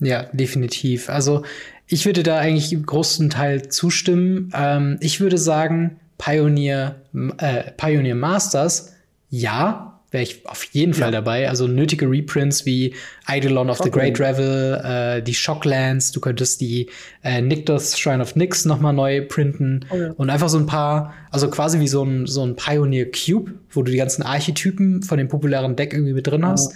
Ja, 0.00 0.24
definitiv. 0.32 1.08
Also 1.08 1.44
ich 1.86 2.06
würde 2.06 2.22
da 2.22 2.38
eigentlich 2.38 2.72
im 2.72 2.86
großen 2.86 3.30
Teil 3.30 3.68
zustimmen. 3.68 4.52
Ähm, 4.54 4.96
ich 5.00 5.20
würde 5.20 5.38
sagen, 5.38 5.98
Pioneer, 6.18 6.96
äh, 7.38 7.70
Pioneer 7.76 8.14
Masters, 8.14 8.94
ja, 9.28 10.00
wäre 10.10 10.22
ich 10.24 10.46
auf 10.46 10.64
jeden 10.64 10.92
Fall 10.94 11.08
ja. 11.08 11.20
dabei. 11.20 11.48
Also 11.48 11.66
nötige 11.66 12.08
Reprints 12.08 12.66
wie 12.66 12.94
Eidolon 13.26 13.70
of 13.70 13.78
the 13.78 13.90
Great 13.90 14.18
Revel, 14.18 14.80
äh, 14.84 15.22
die 15.22 15.34
Shocklands, 15.34 16.12
du 16.12 16.20
könntest 16.20 16.60
die 16.60 16.88
äh, 17.22 17.40
Nykthos 17.40 17.98
Shrine 17.98 18.22
of 18.22 18.34
Nyx 18.34 18.64
noch 18.64 18.80
mal 18.80 18.92
neu 18.92 19.24
printen 19.26 19.86
oh 19.90 19.96
ja. 19.96 20.10
und 20.16 20.30
einfach 20.30 20.48
so 20.48 20.58
ein 20.58 20.66
paar, 20.66 21.14
also 21.30 21.48
quasi 21.48 21.78
wie 21.80 21.88
so 21.88 22.02
ein, 22.02 22.26
so 22.26 22.44
ein 22.44 22.56
Pioneer 22.56 23.06
Cube, 23.10 23.52
wo 23.70 23.82
du 23.82 23.92
die 23.92 23.98
ganzen 23.98 24.22
Archetypen 24.22 25.02
von 25.02 25.18
dem 25.18 25.28
populären 25.28 25.76
Deck 25.76 25.92
irgendwie 25.92 26.14
mit 26.14 26.26
drin 26.26 26.44
hast. 26.44 26.72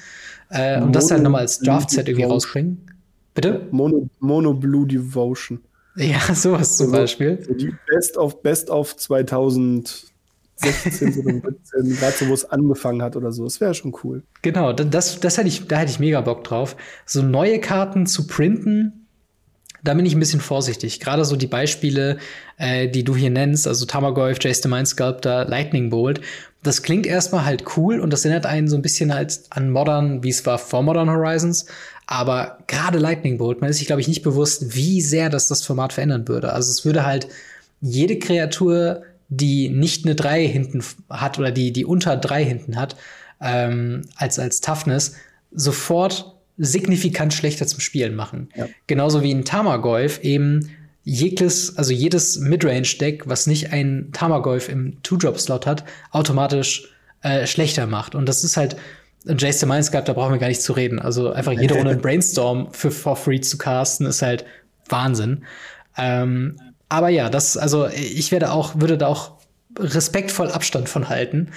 Ja. 0.52 0.76
Äh, 0.76 0.82
und 0.82 0.94
das 0.94 1.10
halt 1.10 1.22
nochmal 1.22 1.40
als 1.40 1.58
Draft-Set 1.58 2.08
irgendwie 2.08 2.26
rausbringen. 2.26 2.83
Bitte? 3.34 3.66
Mono, 3.70 4.08
Mono 4.20 4.54
Blue 4.54 4.86
Devotion. 4.86 5.60
Ja, 5.96 6.18
sowas 6.34 6.76
zum 6.76 6.86
also, 6.86 6.98
Beispiel. 6.98 7.36
Die 7.58 7.74
Best 7.88 8.16
of 8.16 8.42
Best 8.42 8.70
of 8.70 8.96
2016 8.96 10.08
oder 11.18 11.40
17, 11.40 11.96
gerade 11.96 12.16
so, 12.16 12.28
wo 12.28 12.34
es 12.34 12.44
angefangen 12.44 13.02
hat 13.02 13.16
oder 13.16 13.32
so. 13.32 13.44
Das 13.44 13.60
wäre 13.60 13.74
schon 13.74 13.94
cool. 14.02 14.22
Genau, 14.42 14.72
das, 14.72 15.20
das 15.20 15.38
hätte 15.38 15.48
ich, 15.48 15.66
da 15.66 15.76
hätte 15.76 15.90
ich 15.90 16.00
mega 16.00 16.20
Bock 16.20 16.44
drauf. 16.44 16.76
So 17.06 17.22
neue 17.22 17.60
Karten 17.60 18.06
zu 18.06 18.26
printen, 18.26 19.03
da 19.84 19.92
bin 19.94 20.06
ich 20.06 20.14
ein 20.14 20.20
bisschen 20.20 20.40
vorsichtig. 20.40 20.98
Gerade 20.98 21.24
so 21.24 21.36
die 21.36 21.46
Beispiele, 21.46 22.16
äh, 22.56 22.88
die 22.88 23.04
du 23.04 23.14
hier 23.14 23.30
nennst, 23.30 23.68
also 23.68 23.84
Tamagolf, 23.84 24.38
Jace 24.40 24.62
the 24.62 24.68
Mind 24.68 24.88
Sculptor, 24.88 25.44
Lightning 25.44 25.90
Bolt, 25.90 26.20
das 26.62 26.82
klingt 26.82 27.06
erstmal 27.06 27.44
halt 27.44 27.76
cool 27.76 28.00
und 28.00 28.10
das 28.10 28.24
erinnert 28.24 28.46
einen 28.46 28.68
so 28.68 28.76
ein 28.76 28.82
bisschen 28.82 29.12
halt 29.12 29.38
an 29.50 29.70
Modern, 29.70 30.22
wie 30.22 30.30
es 30.30 30.44
war 30.46 30.58
vor 30.58 30.82
Modern 30.82 31.10
Horizons. 31.10 31.66
Aber 32.06 32.58
gerade 32.66 32.98
Lightning 32.98 33.36
Bolt, 33.36 33.60
man 33.60 33.68
ist 33.68 33.76
sich, 33.78 33.86
glaube 33.86 34.00
ich, 34.00 34.08
nicht 34.08 34.22
bewusst, 34.22 34.74
wie 34.74 35.02
sehr 35.02 35.28
das 35.28 35.48
das 35.48 35.62
Format 35.62 35.92
verändern 35.92 36.26
würde. 36.26 36.52
Also 36.52 36.70
es 36.70 36.84
würde 36.86 37.04
halt 37.04 37.28
jede 37.82 38.18
Kreatur, 38.18 39.02
die 39.28 39.68
nicht 39.68 40.06
eine 40.06 40.14
3 40.14 40.46
hinten 40.46 40.82
hat 41.10 41.38
oder 41.38 41.50
die, 41.50 41.72
die 41.72 41.84
unter 41.84 42.16
3 42.16 42.44
hinten 42.44 42.76
hat, 42.76 42.96
ähm, 43.42 44.02
als, 44.16 44.38
als 44.38 44.62
Toughness, 44.62 45.16
sofort 45.52 46.33
signifikant 46.56 47.34
schlechter 47.34 47.66
zum 47.66 47.80
Spielen 47.80 48.14
machen. 48.14 48.48
Ja. 48.54 48.68
Genauso 48.86 49.22
wie 49.22 49.30
in 49.30 49.44
Tamagolf 49.44 50.20
eben 50.22 50.70
jedes, 51.02 51.76
also 51.76 51.92
jedes 51.92 52.38
Midrange-Deck, 52.38 53.24
was 53.26 53.46
nicht 53.46 53.72
ein 53.72 54.10
Tamagolf 54.12 54.68
im 54.68 55.02
Two-Drop-Slot 55.02 55.66
hat, 55.66 55.84
automatisch 56.10 56.88
äh, 57.22 57.46
schlechter 57.46 57.86
macht. 57.86 58.14
Und 58.14 58.26
das 58.26 58.42
ist 58.44 58.56
halt 58.56 58.76
Jason 59.26 59.68
Minds 59.68 59.90
gehabt, 59.90 60.08
da 60.08 60.12
brauchen 60.12 60.32
wir 60.32 60.38
gar 60.38 60.48
nicht 60.48 60.62
zu 60.62 60.72
reden. 60.72 60.98
Also 60.98 61.30
einfach 61.32 61.52
jede 61.52 61.74
Runde 61.74 61.90
ein 61.92 62.00
Brainstorm 62.00 62.72
für 62.72 62.90
for 62.90 63.16
free 63.16 63.40
zu 63.40 63.58
casten, 63.58 64.06
ist 64.06 64.22
halt 64.22 64.44
Wahnsinn. 64.88 65.44
Ähm, 65.96 66.56
aber 66.88 67.08
ja, 67.08 67.30
das, 67.30 67.56
also 67.56 67.88
ich 67.88 68.32
werde 68.32 68.52
auch, 68.52 68.80
würde 68.80 68.98
da 68.98 69.08
auch 69.08 69.32
respektvoll 69.78 70.50
Abstand 70.50 70.88
von 70.88 71.08
halten. 71.08 71.48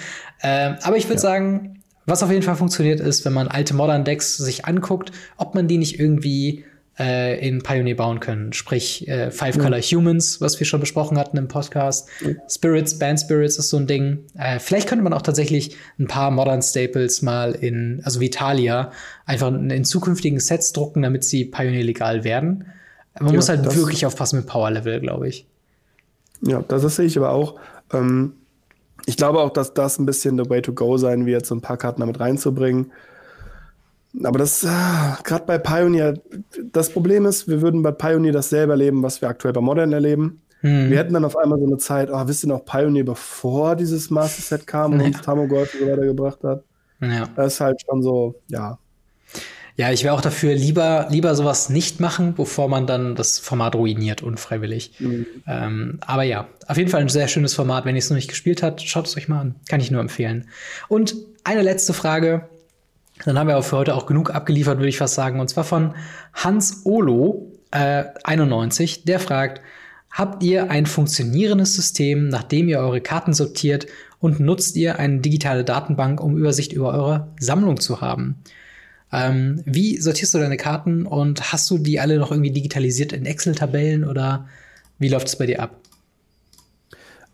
Ähm, 0.41 0.77
aber 0.81 0.97
ich 0.97 1.05
würde 1.05 1.15
ja. 1.15 1.21
sagen, 1.21 1.76
was 2.07 2.23
auf 2.23 2.31
jeden 2.31 2.41
Fall 2.41 2.55
funktioniert 2.55 2.99
ist, 2.99 3.25
wenn 3.25 3.33
man 3.33 3.47
alte 3.47 3.75
Modern 3.75 4.03
Decks 4.03 4.37
sich 4.37 4.65
anguckt, 4.65 5.11
ob 5.37 5.53
man 5.53 5.67
die 5.67 5.77
nicht 5.77 5.99
irgendwie 5.99 6.65
äh, 6.97 7.45
in 7.45 7.61
Pioneer 7.61 7.95
bauen 7.95 8.19
können. 8.19 8.53
Sprich, 8.53 9.07
äh, 9.07 9.29
Five 9.29 9.59
Color 9.59 9.81
Humans, 9.81 10.41
was 10.41 10.59
wir 10.59 10.65
schon 10.65 10.79
besprochen 10.79 11.17
hatten 11.17 11.37
im 11.37 11.47
Podcast. 11.47 12.09
Spirits, 12.49 12.97
Band 12.97 13.19
Spirits 13.19 13.57
ist 13.57 13.69
so 13.69 13.77
ein 13.77 13.87
Ding. 13.87 14.25
Äh, 14.37 14.59
vielleicht 14.59 14.87
könnte 14.87 15.03
man 15.03 15.13
auch 15.13 15.21
tatsächlich 15.21 15.75
ein 15.99 16.07
paar 16.07 16.31
Modern 16.31 16.61
Staples 16.61 17.21
mal 17.21 17.51
in, 17.51 18.01
also 18.03 18.19
Vitalia, 18.19 18.91
einfach 19.25 19.53
in 19.53 19.85
zukünftigen 19.85 20.39
Sets 20.39 20.73
drucken, 20.73 21.01
damit 21.01 21.23
sie 21.23 21.45
Pioneer 21.45 21.83
legal 21.83 22.23
werden. 22.23 22.65
Man 23.19 23.29
ja, 23.29 23.35
muss 23.35 23.49
halt 23.49 23.65
wirklich 23.75 24.05
aufpassen 24.05 24.37
mit 24.37 24.47
Power 24.47 24.71
Level, 24.71 24.99
glaube 24.99 25.27
ich. 25.27 25.45
Ja, 26.41 26.63
das, 26.67 26.83
das 26.83 26.95
sehe 26.95 27.05
ich 27.05 27.17
aber 27.17 27.31
auch. 27.31 27.59
Ähm, 27.93 28.33
ich 29.07 29.15
glaube 29.15 29.39
auch, 29.39 29.51
dass 29.51 29.73
das 29.73 29.97
ein 29.97 30.05
bisschen 30.05 30.37
the 30.37 30.49
way 30.49 30.61
to 30.61 30.73
go 30.73 30.97
sein 30.97 31.25
wird, 31.25 31.45
so 31.45 31.55
ein 31.55 31.61
paar 31.61 31.77
Karten 31.77 32.01
damit 32.01 32.19
reinzubringen. 32.19 32.91
Aber 34.21 34.37
das, 34.37 34.65
ah, 34.65 35.17
gerade 35.23 35.45
bei 35.45 35.57
Pioneer, 35.57 36.15
das 36.73 36.89
Problem 36.89 37.25
ist, 37.25 37.47
wir 37.47 37.61
würden 37.61 37.81
bei 37.83 37.91
Pioneer 37.91 38.33
dasselbe 38.33 38.73
erleben, 38.73 39.03
was 39.03 39.21
wir 39.21 39.29
aktuell 39.29 39.53
bei 39.53 39.61
Modern 39.61 39.93
erleben. 39.93 40.41
Hm. 40.59 40.89
Wir 40.89 40.97
hätten 40.97 41.13
dann 41.13 41.23
auf 41.23 41.37
einmal 41.37 41.57
so 41.57 41.65
eine 41.65 41.77
Zeit, 41.77 42.09
oh, 42.11 42.21
wisst 42.27 42.43
ihr 42.43 42.49
noch, 42.49 42.65
Pioneer, 42.65 43.05
bevor 43.05 43.77
dieses 43.77 44.09
Master 44.09 44.41
Set 44.41 44.67
kam 44.67 44.93
und 44.93 44.99
ja. 44.99 45.05
uns 45.05 45.25
und 45.25 45.49
so 45.49 45.87
weiter 45.87 46.05
gebracht 46.05 46.43
hat. 46.43 46.63
Ja. 46.99 47.29
Das 47.35 47.53
ist 47.53 47.59
halt 47.61 47.81
schon 47.81 48.01
so, 48.01 48.35
ja. 48.49 48.77
Ja, 49.77 49.91
ich 49.91 50.03
wäre 50.03 50.15
auch 50.15 50.21
dafür 50.21 50.55
lieber, 50.55 51.05
lieber 51.11 51.35
sowas 51.35 51.69
nicht 51.69 51.99
machen, 51.99 52.33
bevor 52.33 52.67
man 52.67 52.87
dann 52.87 53.13
das 53.13 53.37
Format 53.37 53.75
ruiniert, 53.75 54.23
unfreiwillig. 54.23 54.93
Mhm. 54.97 55.27
Ähm, 55.47 55.99
aber 56.01 56.23
ja, 56.23 56.47
auf 56.65 56.77
jeden 56.77 56.89
Fall 56.89 57.01
ein 57.01 57.09
sehr 57.09 57.27
schönes 57.27 57.53
Format. 57.53 57.85
Wenn 57.85 57.95
ihr 57.95 57.99
es 57.99 58.09
noch 58.09 58.15
nicht 58.15 58.27
gespielt 58.27 58.63
habt, 58.63 58.81
schaut 58.81 59.05
es 59.05 59.15
euch 59.15 59.27
mal 59.27 59.39
an. 59.39 59.55
Kann 59.69 59.79
ich 59.79 59.91
nur 59.91 60.01
empfehlen. 60.01 60.49
Und 60.87 61.15
eine 61.43 61.61
letzte 61.61 61.93
Frage. 61.93 62.49
Dann 63.23 63.37
haben 63.37 63.47
wir 63.47 63.57
auch 63.57 63.63
für 63.63 63.77
heute 63.77 63.93
auch 63.93 64.07
genug 64.07 64.31
abgeliefert, 64.31 64.77
würde 64.79 64.89
ich 64.89 64.97
fast 64.97 65.13
sagen. 65.13 65.39
Und 65.39 65.47
zwar 65.47 65.63
von 65.63 65.93
Hans 66.33 66.81
Olo, 66.83 67.51
äh, 67.69 68.05
91. 68.23 69.05
Der 69.05 69.19
fragt, 69.19 69.61
habt 70.09 70.41
ihr 70.41 70.71
ein 70.71 70.87
funktionierendes 70.87 71.75
System, 71.75 72.29
nachdem 72.29 72.67
ihr 72.67 72.79
eure 72.79 73.01
Karten 73.01 73.33
sortiert 73.33 73.85
und 74.19 74.39
nutzt 74.39 74.75
ihr 74.75 74.97
eine 74.97 75.19
digitale 75.19 75.63
Datenbank, 75.63 76.19
um 76.19 76.35
Übersicht 76.35 76.73
über 76.73 76.93
eure 76.93 77.27
Sammlung 77.39 77.79
zu 77.79 78.01
haben? 78.01 78.41
Ähm, 79.11 79.61
wie 79.65 79.97
sortierst 79.99 80.33
du 80.33 80.39
deine 80.39 80.57
Karten 80.57 81.05
und 81.05 81.53
hast 81.53 81.69
du 81.69 81.77
die 81.77 81.99
alle 81.99 82.17
noch 82.17 82.31
irgendwie 82.31 82.51
digitalisiert 82.51 83.13
in 83.13 83.25
Excel-Tabellen 83.25 84.03
oder 84.03 84.47
wie 84.99 85.09
läuft 85.09 85.27
es 85.27 85.37
bei 85.37 85.45
dir 85.45 85.61
ab? 85.61 85.75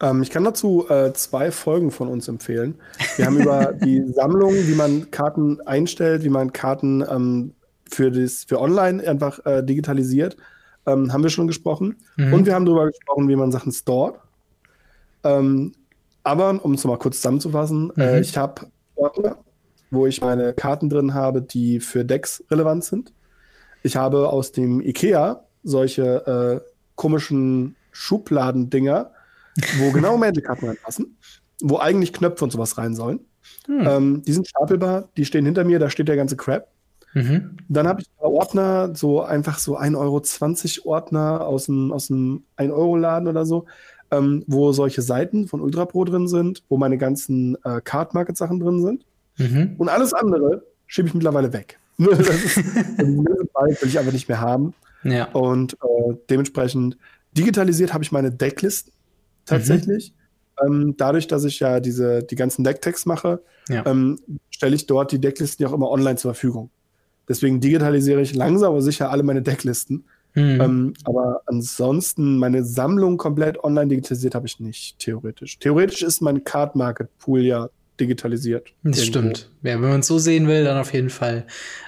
Ähm, 0.02 0.22
ich 0.22 0.30
kann 0.30 0.44
dazu 0.44 0.88
äh, 0.90 1.14
zwei 1.14 1.52
Folgen 1.52 1.90
von 1.90 2.08
uns 2.08 2.28
empfehlen. 2.28 2.76
Wir 3.16 3.26
haben 3.26 3.40
über 3.40 3.74
die 3.84 4.04
Sammlung, 4.14 4.54
wie 4.54 4.76
man 4.76 5.10
Karten 5.12 5.62
einstellt, 5.62 6.24
wie 6.24 6.30
man 6.30 6.52
Karten 6.54 7.04
ähm, 7.10 7.54
für, 7.90 8.12
das, 8.12 8.44
für 8.44 8.60
online 8.60 9.08
einfach 9.08 9.44
äh, 9.45 9.64
digitalisiert, 9.64 10.38
ähm, 10.86 11.12
haben 11.14 11.24
wir 11.24 11.30
schon 11.30 11.48
gesprochen. 11.48 11.95
Mhm. 12.18 12.34
Und 12.34 12.45
wir 12.45 12.54
haben 12.54 12.66
darüber 12.66 12.88
gesprochen, 12.88 13.28
wie 13.30 13.36
man 13.36 13.52
Sachen 13.52 13.72
stored. 13.72 14.16
Ähm, 15.24 15.74
aber 16.24 16.64
um 16.64 16.74
es 16.74 16.84
mal 16.84 16.98
kurz 16.98 17.18
zusammenzufassen, 17.18 17.91
äh, 17.91 17.94
mhm. 17.94 18.02
äh, 18.02 18.20
ich 18.20 18.38
habe 18.38 18.68
Ordner, 18.95 19.38
wo 19.94 20.07
ich 20.07 20.22
meine 20.22 20.53
Karten 20.53 20.90
drin 20.90 21.14
habe, 21.14 21.41
die 21.41 21.80
für 21.80 22.03
Decks 22.03 22.44
relevant 22.49 22.84
sind. 22.84 23.14
Ich 23.84 23.95
habe 23.95 24.30
aus 24.30 24.52
dem 24.52 24.82
IKEA 24.82 25.44
solche 25.64 26.61
äh, 26.64 26.70
komischen 26.95 27.76
Schubladendinger, 27.91 29.11
wo 29.80 29.91
genau 29.94 30.18
Magic-Karten 30.18 30.68
reinpassen, 30.68 31.18
wo 31.61 31.78
eigentlich 31.78 32.14
Knöpfe 32.14 32.44
und 32.44 32.52
sowas 32.52 32.78
rein 32.78 32.95
sollen. 32.95 33.20
Hm. 33.65 33.88
Ähm, 33.88 34.24
die 34.24 34.34
sind 34.34 34.48
stapelbar, 34.48 35.10
die 35.15 35.26
stehen 35.26 35.45
hinter 35.45 35.64
mir, 35.64 35.80
da 35.80 35.90
steht 35.90 36.07
der 36.07 36.15
ganze 36.15 36.36
Crap. 36.36 36.68
Mhm. 37.14 37.57
Dann 37.70 37.88
habe 37.88 38.02
ich 38.02 38.07
Ordner, 38.18 38.95
so 38.95 39.22
einfach 39.22 39.60
so 39.60 39.78
1,20 39.78 40.80
Euro 40.86 40.91
Ordner 40.91 41.41
aus 41.41 41.65
dem, 41.68 41.91
aus 41.91 42.07
dem 42.07 42.44
1-Euro-Laden 42.57 43.28
oder 43.28 43.45
so, 43.45 43.65
ähm, 44.10 44.44
wo 44.48 44.72
solche 44.72 45.03
Seiten 45.03 45.48
von 45.48 45.61
Ultra 45.61 45.86
Pro 45.86 46.06
drin 46.06 46.28
sind, 46.28 46.64
wo 46.70 46.78
meine 46.78 46.98
ganzen 46.98 47.56
äh, 47.64 47.82
Card-Market-Sachen 47.82 48.60
drin 48.60 48.82
sind. 48.82 49.06
Mhm. 49.38 49.76
Und 49.78 49.90
alles 49.90 50.14
andere 50.14 50.64
schiebe 50.88 51.08
ich 51.08 51.14
mittlerweile 51.14 51.54
weg. 51.54 51.80
das 51.98 52.20
ist, 52.20 52.58
will 52.98 53.90
ich 53.90 54.00
einfach 54.00 54.14
nicht 54.14 54.28
mehr 54.28 54.42
haben. 54.42 54.74
Ja. 55.04 55.26
Und 55.32 55.74
äh, 55.74 56.14
dementsprechend 56.30 56.98
digitalisiert 57.36 57.94
habe 57.94 58.04
ich 58.04 58.12
meine 58.12 58.32
Decklisten 58.32 58.94
tatsächlich. 59.46 60.14
Mhm. 60.62 60.66
Ähm, 60.66 60.96
dadurch, 60.98 61.28
dass 61.28 61.44
ich 61.44 61.60
ja 61.60 61.80
diese, 61.80 62.24
die 62.24 62.36
ganzen 62.36 62.64
Decktext 62.64 63.06
mache, 63.06 63.42
ja. 63.70 63.86
ähm, 63.86 64.20
stelle 64.50 64.76
ich 64.76 64.86
dort 64.86 65.12
die 65.12 65.20
Decklisten 65.20 65.64
ja 65.64 65.70
auch 65.70 65.74
immer 65.74 65.90
online 65.90 66.16
zur 66.16 66.34
Verfügung. 66.34 66.70
Deswegen 67.28 67.60
digitalisiere 67.60 68.22
ich 68.22 68.36
langsam 68.36 68.72
aber 68.72 68.82
sicher 68.82 69.10
alle 69.10 69.24
meine 69.24 69.42
Decklisten. 69.42 70.06
Mhm. 70.36 70.62
Ähm, 70.62 70.94
aber 71.06 71.42
ansonsten 71.46 72.38
meine 72.38 72.64
Sammlung 72.64 73.18
komplett 73.18 73.64
online 73.64 73.88
digitalisiert 73.88 74.36
habe 74.36 74.48
ich 74.48 74.60
nicht, 74.60 75.00
theoretisch. 75.00 75.60
Theoretisch 75.60 76.02
ist 76.02 76.22
mein 76.22 76.44
Card 76.44 76.76
Market 76.76 77.10
Pool 77.20 77.42
ja 77.42 77.70
digitalisiert. 77.99 78.74
Das 78.84 78.99
irgendwo. 78.99 79.20
stimmt. 79.20 79.49
Ja, 79.61 79.82
wenn 79.82 79.90
man 79.90 79.99
es 79.99 80.07
so 80.07 80.18
sehen 80.18 80.48
will, 80.48 80.64
dann 80.64 80.78
auf 80.78 80.94
jeden 80.94 81.10
Fall. 81.10 81.45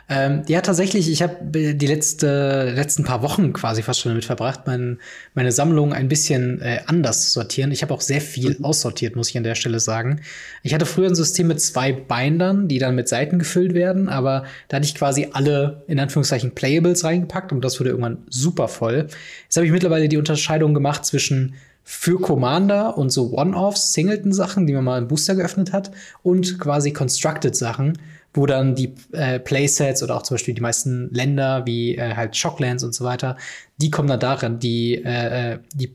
Ähm, 0.07 0.43
ja, 0.47 0.61
tatsächlich, 0.61 1.09
ich 1.09 1.23
habe 1.23 1.37
die 1.41 1.87
letzte, 1.87 2.71
letzten 2.75 3.03
paar 3.03 3.23
Wochen 3.23 3.53
quasi 3.53 3.81
fast 3.81 4.01
schon 4.01 4.11
damit 4.11 4.25
verbracht, 4.25 4.61
mein, 4.67 4.99
meine 5.33 5.51
Sammlung 5.51 5.93
ein 5.93 6.07
bisschen 6.07 6.61
äh, 6.61 6.81
anders 6.85 7.23
zu 7.23 7.31
sortieren. 7.31 7.71
Ich 7.71 7.81
habe 7.81 7.91
auch 7.91 8.01
sehr 8.01 8.21
viel 8.21 8.55
mhm. 8.59 8.65
aussortiert, 8.65 9.15
muss 9.15 9.29
ich 9.29 9.37
an 9.37 9.43
der 9.43 9.55
Stelle 9.55 9.79
sagen. 9.79 10.21
Ich 10.61 10.75
hatte 10.75 10.85
früher 10.85 11.07
ein 11.07 11.15
System 11.15 11.47
mit 11.47 11.59
zwei 11.59 11.91
Bindern, 11.91 12.67
die 12.67 12.77
dann 12.77 12.93
mit 12.93 13.09
Seiten 13.09 13.39
gefüllt 13.39 13.73
werden, 13.73 14.07
aber 14.07 14.45
da 14.67 14.77
hatte 14.77 14.85
ich 14.85 14.93
quasi 14.93 15.29
alle, 15.33 15.83
in 15.87 15.99
Anführungszeichen, 15.99 16.53
Playables 16.53 17.03
reingepackt 17.03 17.51
und 17.51 17.65
das 17.65 17.79
wurde 17.79 17.89
irgendwann 17.89 18.19
super 18.29 18.67
voll. 18.67 19.07
Jetzt 19.43 19.55
habe 19.55 19.65
ich 19.65 19.71
mittlerweile 19.71 20.07
die 20.07 20.17
Unterscheidung 20.17 20.75
gemacht 20.75 21.03
zwischen 21.03 21.55
für 21.87 22.19
Commander 22.19 22.97
und 22.97 23.11
so 23.11 23.31
One-Offs, 23.31 23.93
Singleton-Sachen, 23.93 24.65
die 24.65 24.73
man 24.73 24.83
mal 24.83 24.97
im 24.97 25.07
Booster 25.07 25.35
geöffnet 25.35 25.71
hat, 25.71 25.91
und 26.23 26.59
quasi 26.59 26.91
Constructed-Sachen, 26.91 27.99
wo 28.33 28.47
dann 28.47 28.73
die 28.73 28.95
äh, 29.11 29.39
Playsets 29.39 30.01
oder 30.01 30.17
auch 30.17 30.23
zum 30.23 30.33
Beispiel 30.35 30.55
die 30.55 30.61
meisten 30.61 31.13
Länder 31.13 31.67
wie 31.67 31.95
äh, 31.95 32.15
halt 32.15 32.35
Shocklands 32.35 32.83
und 32.83 32.95
so 32.95 33.05
weiter, 33.05 33.37
die 33.77 33.91
kommen 33.91 34.07
dann 34.07 34.19
darin. 34.19 34.59
Die, 34.59 34.95
äh, 34.95 35.53
äh 35.53 35.59
die, 35.75 35.93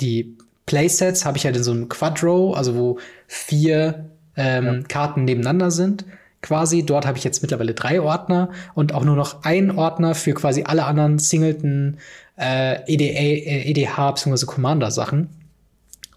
die 0.00 0.36
Playsets 0.64 1.26
habe 1.26 1.36
ich 1.36 1.44
halt 1.44 1.54
in 1.54 1.62
so 1.62 1.70
einem 1.70 1.90
Quadro, 1.90 2.54
also 2.54 2.74
wo 2.74 2.98
vier 3.26 4.06
ähm, 4.36 4.64
ja. 4.64 4.80
Karten 4.88 5.24
nebeneinander 5.24 5.70
sind. 5.70 6.06
Quasi, 6.40 6.84
dort 6.84 7.06
habe 7.06 7.18
ich 7.18 7.24
jetzt 7.24 7.42
mittlerweile 7.42 7.74
drei 7.74 8.00
Ordner 8.00 8.50
und 8.74 8.94
auch 8.94 9.04
nur 9.04 9.16
noch 9.16 9.44
ein 9.44 9.70
Ordner 9.70 10.14
für 10.14 10.32
quasi 10.32 10.64
alle 10.64 10.84
anderen 10.84 11.18
Singleton 11.18 11.98
äh, 12.36 12.80
EDA, 12.86 13.68
EDH 13.68 14.12
bzw. 14.12 14.46
Commander-Sachen. 14.46 15.28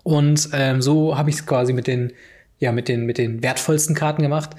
Und 0.03 0.49
ähm, 0.53 0.81
so 0.81 1.17
habe 1.17 1.29
ich 1.29 1.37
es 1.37 1.45
quasi 1.45 1.73
mit 1.73 1.87
den, 1.87 2.13
ja, 2.59 2.71
mit 2.71 2.87
den, 2.87 3.05
mit 3.05 3.17
den 3.17 3.43
wertvollsten 3.43 3.95
Karten 3.95 4.21
gemacht. 4.21 4.51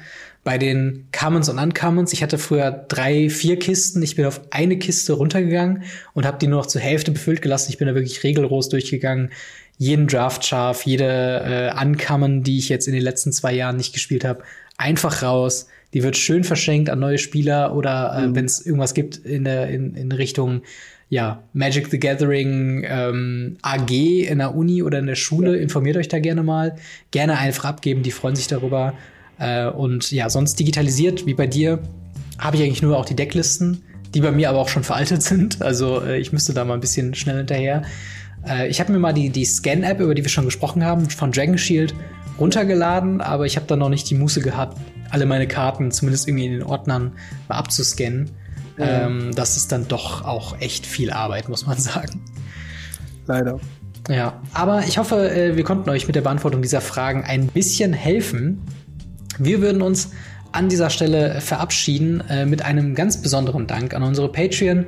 Bei 0.42 0.56
den 0.56 1.08
Commons 1.12 1.50
und 1.50 1.58
Uncommons, 1.58 2.14
ich 2.14 2.22
hatte 2.22 2.38
früher 2.38 2.70
drei, 2.70 3.28
vier 3.28 3.58
Kisten. 3.58 4.02
Ich 4.02 4.16
bin 4.16 4.24
auf 4.24 4.40
eine 4.50 4.78
Kiste 4.78 5.12
runtergegangen 5.12 5.82
und 6.14 6.24
habe 6.24 6.38
die 6.38 6.46
nur 6.46 6.60
noch 6.60 6.66
zur 6.66 6.80
Hälfte 6.80 7.10
befüllt 7.10 7.42
gelassen. 7.42 7.70
Ich 7.70 7.78
bin 7.78 7.88
da 7.88 7.94
wirklich 7.94 8.22
regelros 8.24 8.70
durchgegangen. 8.70 9.30
Jeden 9.76 10.06
Draft 10.06 10.46
scharf, 10.46 10.86
jede 10.86 11.72
äh, 11.74 11.82
Uncommon, 11.82 12.42
die 12.42 12.58
ich 12.58 12.68
jetzt 12.70 12.86
in 12.86 12.94
den 12.94 13.02
letzten 13.02 13.32
zwei 13.32 13.52
Jahren 13.52 13.76
nicht 13.76 13.92
gespielt 13.92 14.24
habe, 14.24 14.42
einfach 14.78 15.22
raus. 15.22 15.66
Die 15.92 16.02
wird 16.02 16.16
schön 16.16 16.44
verschenkt 16.44 16.88
an 16.88 17.00
neue 17.00 17.18
Spieler 17.18 17.74
oder 17.74 18.14
äh, 18.14 18.26
mhm. 18.26 18.34
wenn 18.34 18.44
es 18.44 18.64
irgendwas 18.64 18.94
gibt 18.94 19.16
in 19.18 19.44
der 19.44 19.68
in, 19.68 19.94
in 19.94 20.12
Richtung 20.12 20.62
ja, 21.10 21.42
Magic 21.52 21.88
the 21.90 21.98
Gathering 21.98 22.84
ähm, 22.88 23.56
AG 23.62 23.90
in 23.90 24.38
der 24.38 24.54
Uni 24.54 24.82
oder 24.82 25.00
in 25.00 25.06
der 25.06 25.16
Schule, 25.16 25.56
informiert 25.56 25.96
euch 25.96 26.06
da 26.06 26.20
gerne 26.20 26.44
mal. 26.44 26.76
Gerne 27.10 27.36
einfach 27.36 27.64
abgeben, 27.64 28.04
die 28.04 28.12
freuen 28.12 28.36
sich 28.36 28.46
darüber. 28.46 28.94
Äh, 29.38 29.66
und 29.66 30.12
ja, 30.12 30.30
sonst 30.30 30.60
digitalisiert, 30.60 31.26
wie 31.26 31.34
bei 31.34 31.48
dir, 31.48 31.80
habe 32.38 32.56
ich 32.56 32.62
eigentlich 32.62 32.82
nur 32.82 32.96
auch 32.96 33.04
die 33.04 33.16
Decklisten, 33.16 33.82
die 34.14 34.20
bei 34.20 34.30
mir 34.30 34.48
aber 34.48 34.60
auch 34.60 34.68
schon 34.68 34.84
veraltet 34.84 35.22
sind. 35.24 35.60
Also 35.60 36.00
äh, 36.00 36.20
ich 36.20 36.32
müsste 36.32 36.54
da 36.54 36.64
mal 36.64 36.74
ein 36.74 36.80
bisschen 36.80 37.12
schnell 37.14 37.38
hinterher. 37.38 37.82
Äh, 38.48 38.68
ich 38.68 38.78
habe 38.78 38.92
mir 38.92 39.00
mal 39.00 39.12
die, 39.12 39.30
die 39.30 39.44
Scan-App, 39.44 39.98
über 39.98 40.14
die 40.14 40.22
wir 40.22 40.30
schon 40.30 40.44
gesprochen 40.44 40.84
haben, 40.84 41.10
von 41.10 41.32
Dragon 41.32 41.58
Shield 41.58 41.92
runtergeladen, 42.38 43.20
aber 43.20 43.46
ich 43.46 43.56
habe 43.56 43.66
da 43.66 43.74
noch 43.74 43.88
nicht 43.88 44.08
die 44.08 44.14
Muße 44.14 44.42
gehabt, 44.42 44.78
alle 45.10 45.26
meine 45.26 45.48
Karten 45.48 45.90
zumindest 45.90 46.28
irgendwie 46.28 46.46
in 46.46 46.52
den 46.52 46.62
Ordnern 46.62 47.12
mal 47.48 47.56
abzuscannen. 47.56 48.30
Ähm, 48.80 49.34
das 49.34 49.56
ist 49.56 49.72
dann 49.72 49.88
doch 49.88 50.24
auch 50.24 50.60
echt 50.60 50.86
viel 50.86 51.10
Arbeit, 51.10 51.48
muss 51.48 51.66
man 51.66 51.78
sagen. 51.78 52.20
Leider. 53.26 53.60
Ja, 54.08 54.40
aber 54.54 54.84
ich 54.86 54.98
hoffe, 54.98 55.30
äh, 55.30 55.56
wir 55.56 55.64
konnten 55.64 55.90
euch 55.90 56.06
mit 56.06 56.16
der 56.16 56.22
Beantwortung 56.22 56.62
dieser 56.62 56.80
Fragen 56.80 57.24
ein 57.24 57.46
bisschen 57.46 57.92
helfen. 57.92 58.62
Wir 59.38 59.60
würden 59.60 59.82
uns 59.82 60.10
an 60.52 60.68
dieser 60.68 60.90
Stelle 60.90 61.40
verabschieden 61.40 62.22
äh, 62.28 62.44
mit 62.44 62.62
einem 62.62 62.94
ganz 62.94 63.22
besonderen 63.22 63.66
Dank 63.66 63.94
an 63.94 64.02
unsere 64.02 64.30
Patreon 64.30 64.86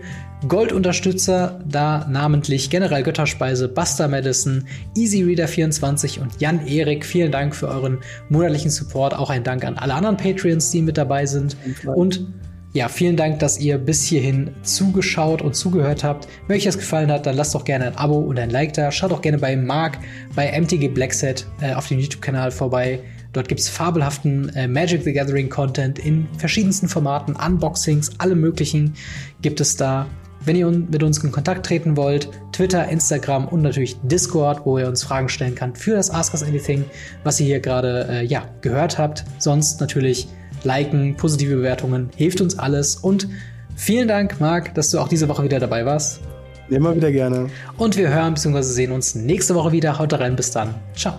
Gold-Unterstützer, 0.49 1.61
da 1.69 2.07
namentlich 2.11 2.69
General 2.69 3.03
Götterspeise, 3.05 3.69
Buster 3.69 4.09
Madison, 4.09 4.65
EasyReader24 4.97 6.21
und 6.21 6.41
Jan 6.41 6.67
Erik. 6.67 7.07
Vielen 7.07 7.31
Dank 7.31 7.55
für 7.55 7.69
euren 7.69 7.99
monatlichen 8.29 8.71
Support. 8.71 9.15
Auch 9.15 9.31
ein 9.31 9.45
Dank 9.45 9.65
an 9.65 9.79
alle 9.79 9.95
anderen 9.95 10.17
Patreons, 10.17 10.71
die 10.73 10.83
mit 10.83 10.99
dabei 10.99 11.27
sind. 11.27 11.57
Und 11.95 12.27
ja, 12.75 12.89
vielen 12.89 13.17
Dank, 13.17 13.39
dass 13.41 13.61
ihr 13.61 13.77
bis 13.77 14.03
hierhin 14.03 14.51
zugeschaut 14.63 15.43
und 15.43 15.55
zugehört 15.55 16.05
habt. 16.05 16.27
Wenn 16.47 16.57
euch 16.57 16.65
das 16.65 16.79
gefallen 16.79 17.13
hat, 17.13 17.27
dann 17.27 17.37
lasst 17.37 17.55
doch 17.55 17.65
gerne 17.65 17.89
ein 17.89 17.97
Abo 17.99 18.19
und 18.19 18.39
ein 18.39 18.49
Like 18.49 18.73
da. 18.73 18.91
Schaut 18.91 19.13
auch 19.13 19.21
gerne 19.21 19.37
bei 19.37 19.55
Mark 19.57 19.99
bei 20.35 20.59
MTG 20.59 20.89
Blackset 20.89 21.47
äh, 21.61 21.75
auf 21.75 21.89
dem 21.89 21.99
YouTube-Kanal 21.99 22.51
vorbei. 22.51 23.01
Dort 23.35 23.49
gibt 23.49 23.61
es 23.61 23.69
fabelhaften 23.69 24.49
äh, 24.57 24.67
Magic 24.69 25.03
the 25.05 25.13
Gathering 25.13 25.51
Content 25.51 25.99
in 25.99 26.27
verschiedensten 26.39 26.89
Formaten, 26.89 27.37
Unboxings, 27.37 28.13
alle 28.19 28.35
möglichen 28.35 28.95
gibt 29.43 29.61
es 29.61 29.77
da. 29.77 30.07
Wenn 30.45 30.57
ihr 30.57 30.67
mit 30.67 31.03
uns 31.03 31.19
in 31.19 31.31
Kontakt 31.31 31.67
treten 31.67 31.97
wollt, 31.97 32.29
Twitter, 32.53 32.89
Instagram 32.89 33.47
und 33.49 33.63
natürlich 33.63 33.97
Discord, 34.03 34.67
wo 34.67 34.79
ihr 34.79 34.89
uns 34.89 35.05
Fragen 35.05 35.29
stellen 35.29 35.55
könnt 35.55 35.79
für 35.79 35.95
das 35.95 36.11
Ask 36.11 36.33
Us 36.33 36.43
Anything, 36.43 36.85
was 37.23 37.39
ihr 37.39 37.47
hier 37.47 37.61
gerade 37.61 38.09
äh, 38.11 38.25
ja, 38.25 38.49
gehört 38.61 38.99
habt. 38.99 39.25
Sonst 39.39 39.81
natürlich 39.81 40.27
liken, 40.65 41.17
positive 41.17 41.57
Bewertungen, 41.57 42.11
hilft 42.17 42.41
uns 42.41 42.59
alles. 42.59 42.97
Und 42.97 43.29
vielen 43.77 44.09
Dank, 44.09 44.41
Marc, 44.41 44.75
dass 44.75 44.91
du 44.91 44.99
auch 44.99 45.09
diese 45.09 45.29
Woche 45.29 45.45
wieder 45.45 45.61
dabei 45.61 45.85
warst. 45.87 46.21
Immer 46.69 46.97
wieder 46.97 47.13
gerne. 47.13 47.51
Und 47.77 47.97
wir 47.97 48.09
hören 48.09 48.35
bzw. 48.35 48.63
sehen 48.63 48.93
uns 48.93 49.15
nächste 49.15 49.55
Woche 49.55 49.73
wieder. 49.73 49.99
Haut 49.99 50.13
rein, 50.15 50.37
bis 50.37 50.51
dann. 50.51 50.75
Ciao. 50.95 51.15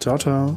Ciao, 0.00 0.18
ciao. 0.18 0.56